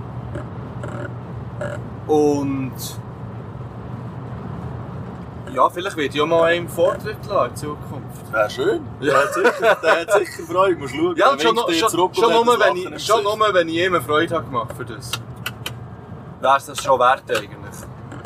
Und 2.06 2.72
ja, 5.52 5.70
vielleicht 5.70 5.96
ich 5.96 6.20
auch 6.20 6.26
mal 6.26 6.44
einen 6.44 6.68
Vortritt 6.68 7.16
lassen 7.26 7.50
in 7.50 7.56
Zukunft. 7.56 8.32
Wäre 8.32 8.50
schön. 8.50 8.86
Der 9.00 9.16
hat 9.16 9.32
sicher, 9.32 9.76
der 9.82 10.00
hat 10.00 10.12
sicher 10.12 10.42
Freude. 10.42 10.76
Musst 10.76 10.94
schauen. 10.94 11.16
Ja, 11.16 11.38
schon, 11.38 11.56
dir 11.56 11.74
schon, 11.74 11.90
schon, 11.90 12.34
hat 12.34 12.44
nur, 12.44 12.60
wenn 12.60 12.76
ich, 12.76 13.06
schon 13.06 13.22
nur, 13.24 13.54
wenn 13.54 13.68
ich 13.68 13.76
ihm 13.76 14.00
Freude 14.02 14.34
habe 14.34 14.44
gemacht 14.44 14.74
für 14.76 14.84
das. 14.84 15.10
Wäre 16.40 16.56
es 16.58 16.66
das 16.66 16.82
schon 16.82 17.00
wert 17.00 17.22
eigentlich. 17.28 17.50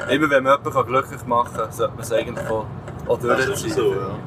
Immer 0.09 0.31
wenn 0.31 0.43
man 0.43 0.59
jemanden 0.59 0.87
glücklich 0.87 1.25
machen 1.27 1.57
kann, 1.57 1.71
sollte 1.71 1.93
man 1.93 2.03
es 2.03 2.13
eigentlich 2.13 2.49
auch, 2.49 2.67
auch 3.07 3.19
durchziehen. 3.19 3.71
so, 3.71 3.93
ja. 3.93 4.19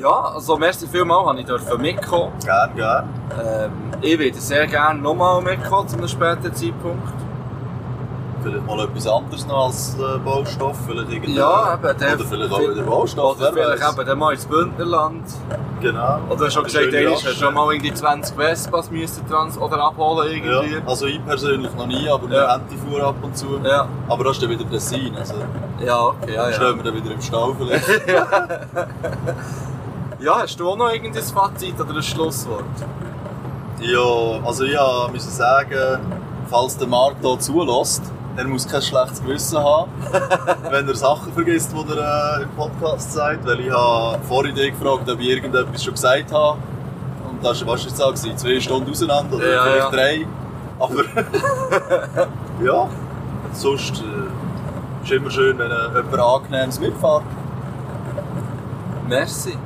Ja, 0.00 0.32
also 0.34 0.56
merci 0.56 0.88
vielmals, 0.88 1.28
habe 1.28 1.40
ich 1.40 1.46
dürfen 1.46 1.80
mitkommen. 1.80 2.32
Gern, 2.44 2.74
gern. 2.74 3.08
Ähm, 3.40 3.72
ich 4.00 4.18
würde 4.18 4.40
sehr 4.40 4.66
gerne 4.66 5.00
nochmal 5.00 5.40
mitkommen 5.42 5.86
zu 5.86 5.96
einem 5.96 6.08
späteren 6.08 6.54
Zeitpunkt. 6.54 7.21
Vielleicht 8.42 8.66
mal 8.66 8.80
etwas 8.84 9.06
anderes 9.06 9.46
noch 9.46 9.66
als 9.66 9.96
äh, 9.98 10.18
Baustoff. 10.18 10.76
Vielleicht. 10.86 11.28
Ja, 11.28 11.74
eben, 11.74 11.98
der- 11.98 12.14
Oder 12.14 12.24
vielleicht 12.24 12.52
auch 12.52 12.60
wieder 12.60 12.82
Baustoff. 12.82 13.36
Oder 13.40 13.52
vielleicht 13.52 13.82
weiss. 13.82 13.96
eben 13.98 14.06
dann 14.06 14.18
mal 14.18 14.32
ins 14.32 14.46
Bündnerland. 14.46 15.22
Genau. 15.80 16.18
Oder 16.28 16.36
du 16.36 16.44
hast 16.46 16.54
schon 16.54 16.64
gesagt, 16.64 16.92
du 16.92 17.10
Rasche. 17.12 17.34
schon 17.34 17.54
mal 17.54 17.72
irgendwie 17.72 17.94
20 17.94 18.36
Vespas 18.36 18.90
müssen 18.90 19.26
trans 19.28 19.56
oder 19.58 19.78
abholen 19.84 20.28
irgendwie. 20.32 20.74
Ja, 20.74 20.80
also 20.86 21.06
ich 21.06 21.24
persönlich 21.24 21.74
noch 21.74 21.86
nie, 21.86 22.08
aber 22.08 22.24
Ja. 22.26 22.30
wir 22.30 22.48
haben 22.48 22.62
die 22.70 22.76
Fuhr 22.76 23.02
ab 23.02 23.16
und 23.22 23.36
zu. 23.36 23.46
Ja, 23.64 23.86
Aber 24.08 24.24
das 24.24 24.34
ist 24.36 24.42
dann 24.42 24.50
wieder 24.50 24.68
Tessin. 24.70 25.14
Also 25.16 25.34
ja, 25.84 26.00
okay, 26.06 26.34
ja, 26.34 26.48
ja. 26.48 26.52
stehen 26.52 26.76
wir 26.76 26.82
dann 26.84 26.94
wieder 26.94 27.10
im 27.12 27.20
Stau 27.22 27.54
vielleicht. 27.58 27.86
Ja, 30.20 30.38
hast 30.40 30.60
du 30.60 30.68
auch 30.70 30.76
noch 30.76 30.92
irgendein 30.92 31.22
Fazit 31.24 31.80
oder 31.80 31.96
ein 31.96 32.02
Schlusswort? 32.02 32.62
Ja, 33.80 34.38
also 34.46 34.64
ja, 34.64 35.08
muss 35.12 35.26
ich 35.26 35.32
sagen, 35.34 35.98
falls 36.48 36.76
der 36.76 36.86
Marc 36.86 37.16
hier 37.20 37.38
zulässt, 37.40 38.02
er 38.36 38.44
muss 38.44 38.66
kein 38.66 38.82
schlechtes 38.82 39.22
Gewissen 39.22 39.58
haben, 39.58 39.90
wenn 40.70 40.88
er 40.88 40.94
Sachen 40.94 41.32
vergisst, 41.32 41.72
die 41.72 41.92
er 41.92 42.38
äh, 42.40 42.42
im 42.42 42.48
Podcast 42.50 43.12
sagt. 43.12 43.44
Weil 43.46 43.60
ich 43.60 43.70
habe 43.70 44.18
vorhin 44.24 44.54
gefragt, 44.54 45.10
ob 45.10 45.20
ich 45.20 45.28
irgendetwas 45.28 45.84
schon 45.84 45.94
gesagt 45.94 46.32
habe. 46.32 46.58
Und 47.28 47.44
das 47.44 47.64
war, 47.66 47.76
das? 47.76 47.84
gewesen? 47.96 48.36
Zwei 48.36 48.60
Stunden 48.60 48.90
auseinander 48.90 49.36
oder 49.36 49.52
Ja, 49.52 49.62
vielleicht 49.64 49.84
ja. 49.84 49.90
drei. 49.90 50.26
Aber 50.78 51.04
ja, 52.64 52.88
sonst 53.52 54.02
äh, 54.02 55.04
ist 55.04 55.12
immer 55.12 55.30
schön, 55.30 55.58
wenn 55.58 55.70
äh, 55.70 55.96
jemand 55.96 56.18
Angenehmes 56.18 56.80
mitfährt. 56.80 57.22
Merci. 59.08 59.58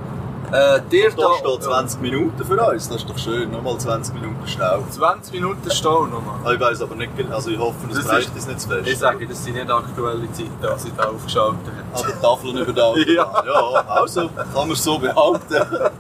Äh, 0.53 0.81
dir 0.91 1.11
Da 1.11 1.31
steht 1.39 1.63
20 1.65 2.01
Minuten 2.01 2.45
für 2.45 2.61
uns, 2.71 2.89
das 2.89 2.99
ist 2.99 3.11
doch 3.11 3.19
schön. 3.19 3.51
Nochmal 3.51 3.79
20 3.79 4.15
Minuten 4.15 4.47
Stau. 4.47 4.85
20 4.91 5.33
Minuten 5.35 5.71
stehen 5.71 6.11
nochmal. 6.11 6.55
Ich 6.55 6.61
weiß 6.61 6.83
aber 6.83 6.95
nicht, 6.95 7.11
also 7.31 7.51
ich 7.51 7.59
hoffe, 7.59 7.75
es 7.91 7.97
Das 7.99 8.09
reicht 8.09 8.29
ist- 8.29 8.35
uns 8.37 8.47
nicht 8.47 8.61
zu 8.61 8.69
fest. 8.69 8.87
Ich 8.89 8.99
sage, 8.99 9.27
das 9.27 9.43
sind 9.45 9.55
nicht 9.55 9.71
aktuelle 9.71 10.31
Zeiten, 10.33 10.53
was 10.61 10.85
ich 10.85 10.93
da 10.97 11.05
aufgeschaltet 11.09 11.59
habe. 11.67 12.05
An 12.05 12.11
den 12.13 12.21
Tafeln 12.23 12.57
über 12.59 12.73
da. 12.73 12.95
Ja. 13.07 13.45
ja, 13.45 13.85
also, 13.89 14.29
kann 14.29 14.47
man 14.55 14.71
es 14.73 14.83
so 14.85 14.99
behaupten. 14.99 15.57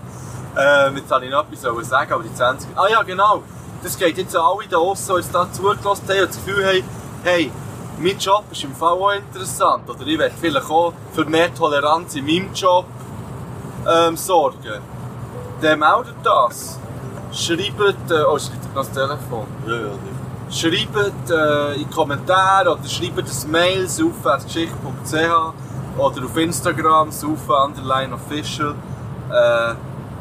Ähm, 0.59 0.97
jetzt 0.97 1.11
wollte 1.11 1.27
ich 1.27 1.31
noch 1.31 1.45
etwas 1.53 1.87
sagen, 1.91 2.13
aber 2.15 2.23
die 2.23 2.33
20... 2.33 2.71
Ah 2.77 2.87
ja, 2.89 3.03
genau. 3.03 3.43
Das 3.83 3.99
geht 3.99 4.17
jetzt 4.17 4.35
an 4.35 4.41
alle 4.43 4.67
da 4.67 4.79
draussen, 4.79 5.13
die 5.15 5.21
jetzt 5.21 5.35
da 5.35 5.53
zugelassen 5.53 5.85
haben 5.85 5.93
und 5.93 6.09
das 6.09 6.37
Gefühl 6.37 6.67
haben, 6.67 6.83
hey, 7.25 7.53
mein 7.99 8.19
Job 8.19 8.45
ist 8.51 8.65
im 8.65 8.75
Fall 8.75 8.93
auch 8.95 9.11
interessant. 9.13 9.83
Oder 9.87 10.07
ich 10.07 10.19
werde 10.19 10.35
vielleicht 10.41 10.71
auch 10.71 10.95
für 11.13 11.27
mehr 11.27 11.55
Toleranz 11.55 12.15
in 12.15 12.25
meinem 12.25 12.55
Job 12.55 12.87
ähm, 13.89 14.17
sorgen. 14.17 14.81
Dann 15.61 15.79
meldet 15.79 16.17
das. 16.23 16.79
Schreibt... 17.33 18.11
Äh, 18.11 18.23
oh, 18.29 18.39
schreibt 18.39 18.75
das 18.75 18.91
Telefon. 18.91 19.47
Ja, 19.67 19.75
ja, 19.75 19.91
Schreibt 20.51 21.31
äh, 21.31 21.75
in 21.75 21.89
die 21.89 21.95
Kommentare 21.95 22.71
oder 22.71 22.89
schreibt 22.89 23.19
ein 23.19 23.51
Mail 23.51 23.89
saufageschichte.ch 23.89 25.53
oder 25.99 26.25
auf 26.25 26.37
Instagram 26.37 27.11
saufa_official 27.11 28.75
äh, 29.31 29.75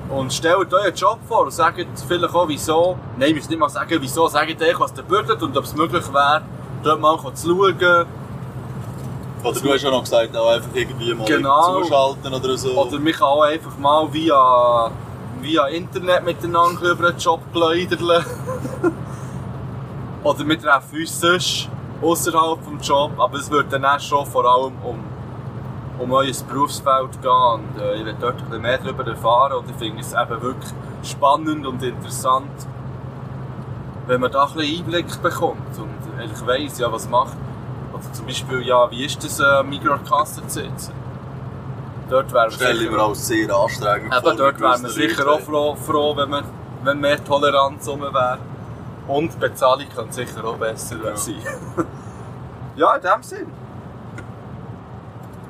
und 0.10 0.34
stellt 0.34 0.74
euren 0.74 0.96
Job 0.96 1.20
vor 1.28 1.42
und 1.42 1.52
sagt 1.52 1.86
vielleicht 2.08 2.34
auch 2.34 2.48
wieso, 2.48 2.98
nein, 3.18 3.30
ihr 3.30 3.36
müsst 3.36 3.50
nicht 3.50 3.60
mal 3.60 3.70
sagen 3.70 3.98
wieso, 4.00 4.28
sagt 4.28 4.62
euch, 4.62 4.80
was 4.80 4.94
ihr 4.98 5.10
würdet 5.10 5.42
und 5.44 5.56
ob 5.58 5.64
es 5.64 5.76
möglich 5.76 6.12
wäre, 6.14 6.42
dort 6.84 7.02
mal 7.02 7.18
zu 7.34 7.48
schauen. 7.48 8.06
Oder 9.46 9.60
du 9.60 9.74
hast 9.74 9.84
ja 9.84 9.92
noch 9.92 10.02
gesagt, 10.02 10.36
auch 10.36 10.50
einfach 10.50 10.70
irgendwie 10.74 11.14
mal 11.14 11.26
Genau. 11.26 11.84
zuschalten 11.84 12.34
oder 12.34 12.58
so. 12.58 12.72
Oder 12.72 13.00
mich 13.00 13.22
auch 13.22 13.44
einfach 13.44 13.78
mal 13.78 14.12
via, 14.12 14.92
via 15.40 15.68
Internet 15.68 16.26
miteinander 16.26 16.92
über 16.92 17.10
einen 17.10 17.18
Job 17.18 17.42
plaudern. 17.54 18.26
Oder 20.24 20.48
wir 20.48 20.60
treffen 20.60 21.00
uns 21.00 21.22
sonst 21.22 21.70
außerhalb 22.02 22.60
des 22.80 22.88
Job, 22.88 23.12
aber 23.20 23.38
es 23.38 23.52
wird 23.52 23.72
dann 23.72 23.86
auch 23.86 24.00
schon 24.00 24.26
vor 24.26 24.46
allem 24.46 24.74
um, 24.84 25.04
um 26.00 26.12
euer 26.12 26.34
Berufsfeld 26.48 27.22
gehen. 27.22 27.32
Und 27.32 27.80
äh, 27.80 27.98
ich 27.98 28.06
will 28.06 28.16
dort 28.20 28.40
ein 28.40 28.46
bisschen 28.46 28.62
mehr 28.64 28.80
darüber 28.80 29.06
erfahren 29.06 29.54
und 29.60 29.70
ich 29.70 29.76
finde 29.76 30.02
es 30.02 30.14
eben 30.14 30.42
wirklich 30.42 30.74
spannend 31.04 31.68
und 31.68 31.84
interessant, 31.84 32.50
wenn 34.08 34.20
man 34.20 34.32
da 34.32 34.46
ein 34.48 34.54
bisschen 34.56 34.80
Einblick 34.80 35.22
bekommt 35.22 35.78
und 35.78 36.20
eigentlich 36.20 36.48
weiss, 36.48 36.80
ja, 36.80 36.92
was 36.92 37.08
macht. 37.08 37.38
Oder 38.06 38.14
zum 38.14 38.26
Beispiel, 38.26 38.62
ja, 38.66 38.90
wie 38.92 39.06
ist 39.06 39.24
das, 39.24 39.40
äh, 39.40 39.64
Mikrokasse 39.64 40.42
zu 40.48 40.62
sitzen? 40.62 40.94
Dort 42.10 42.32
wären 42.34 42.50
wir 42.50 42.56
stelle 42.56 42.84
ich 42.84 42.92
mir 42.92 43.00
als 43.00 43.28
sehr 43.28 43.54
anstrengend 43.56 44.14
vor. 44.14 44.28
Eben, 44.30 44.38
dort 44.38 44.60
wären 44.60 44.84
wir 44.84 44.90
sicher 44.90 45.28
auch 45.28 45.40
froh, 45.40 45.76
froh 45.76 46.16
wenn, 46.16 46.30
wir, 46.30 46.44
wenn 46.84 47.00
mehr 47.00 47.24
Toleranz 47.24 47.88
rum 47.88 48.02
wäre. 48.02 48.38
Und 49.08 49.34
die 49.34 49.38
Bezahlung 49.38 49.86
kann 49.96 50.12
sicher 50.12 50.44
auch 50.46 50.56
besser 50.58 50.98
Ja. 51.04 51.16
sein. 51.18 51.36
ja, 52.76 52.96
in 52.96 53.02
dem 53.02 53.24
Sinn. 53.24 53.48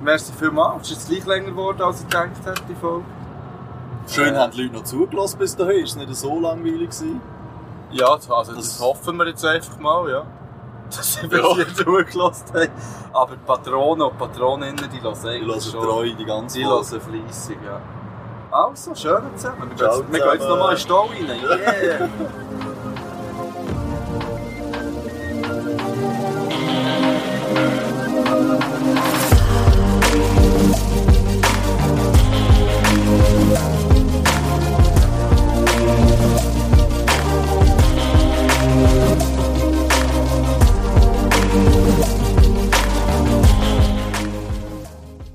Merci 0.01 0.31
vielmals. 0.37 0.83
Es 0.83 0.97
ist 0.97 1.09
jetzt 1.09 1.25
gleich 1.25 1.37
länger 1.37 1.51
geworden, 1.51 1.81
als 1.81 2.01
ich 2.01 2.07
gedacht 2.07 2.29
hätte, 2.45 2.61
die 2.69 2.75
Folge. 2.75 3.05
Schön 4.07 4.37
haben 4.37 4.51
die 4.51 4.63
Leute 4.63 4.75
noch 4.75 4.83
zugelassen 4.83 5.39
bis 5.39 5.55
dahin. 5.55 5.83
Ist 5.83 5.91
es 5.91 5.95
nicht 5.95 6.15
so 6.15 6.39
langweilig 6.39 6.89
gewesen? 6.91 7.21
Ja, 7.91 8.07
also 8.07 8.33
das, 8.53 8.55
Das- 8.55 8.79
hoffen 8.79 9.17
wir 9.17 9.27
jetzt 9.27 9.43
einfach 9.43 9.77
mal, 9.79 10.09
ja. 10.09 10.23
Dass 10.89 11.13
sie 11.13 11.27
bis 11.27 11.39
Ja. 11.39 11.55
hier 11.55 11.73
zugelassen 11.73 12.45
haben. 12.53 12.69
Aber 13.13 13.31
die 13.35 13.45
Patronen 13.45 14.01
und 14.03 14.17
Patroninnen, 14.17 14.75
die 14.93 15.01
hören 15.01 15.15
Die 15.21 15.27
eigentlich 15.27 15.47
hören 15.47 15.61
schon. 15.61 15.83
treu 15.83 16.09
die 16.17 16.25
ganze 16.25 16.57
Die 16.59 16.65
hören 16.65 16.83
fleissig, 16.99 17.57
ja. 17.65 17.79
Also, 18.51 18.95
schön 18.95 19.21
zusammen. 19.35 19.69
Wir 19.69 19.77
Ciao 19.77 20.01
gehen 20.01 20.11
jetzt, 20.11 20.13
wir 20.13 20.19
gehen 20.19 20.29
jetzt 20.33 20.41
zusammen. 20.41 20.59
nochmal 20.59 20.71
in 20.71 20.75
den 20.75 20.79
Stall 20.79 21.07
rein. 21.07 21.99
Yeah. 21.99 22.09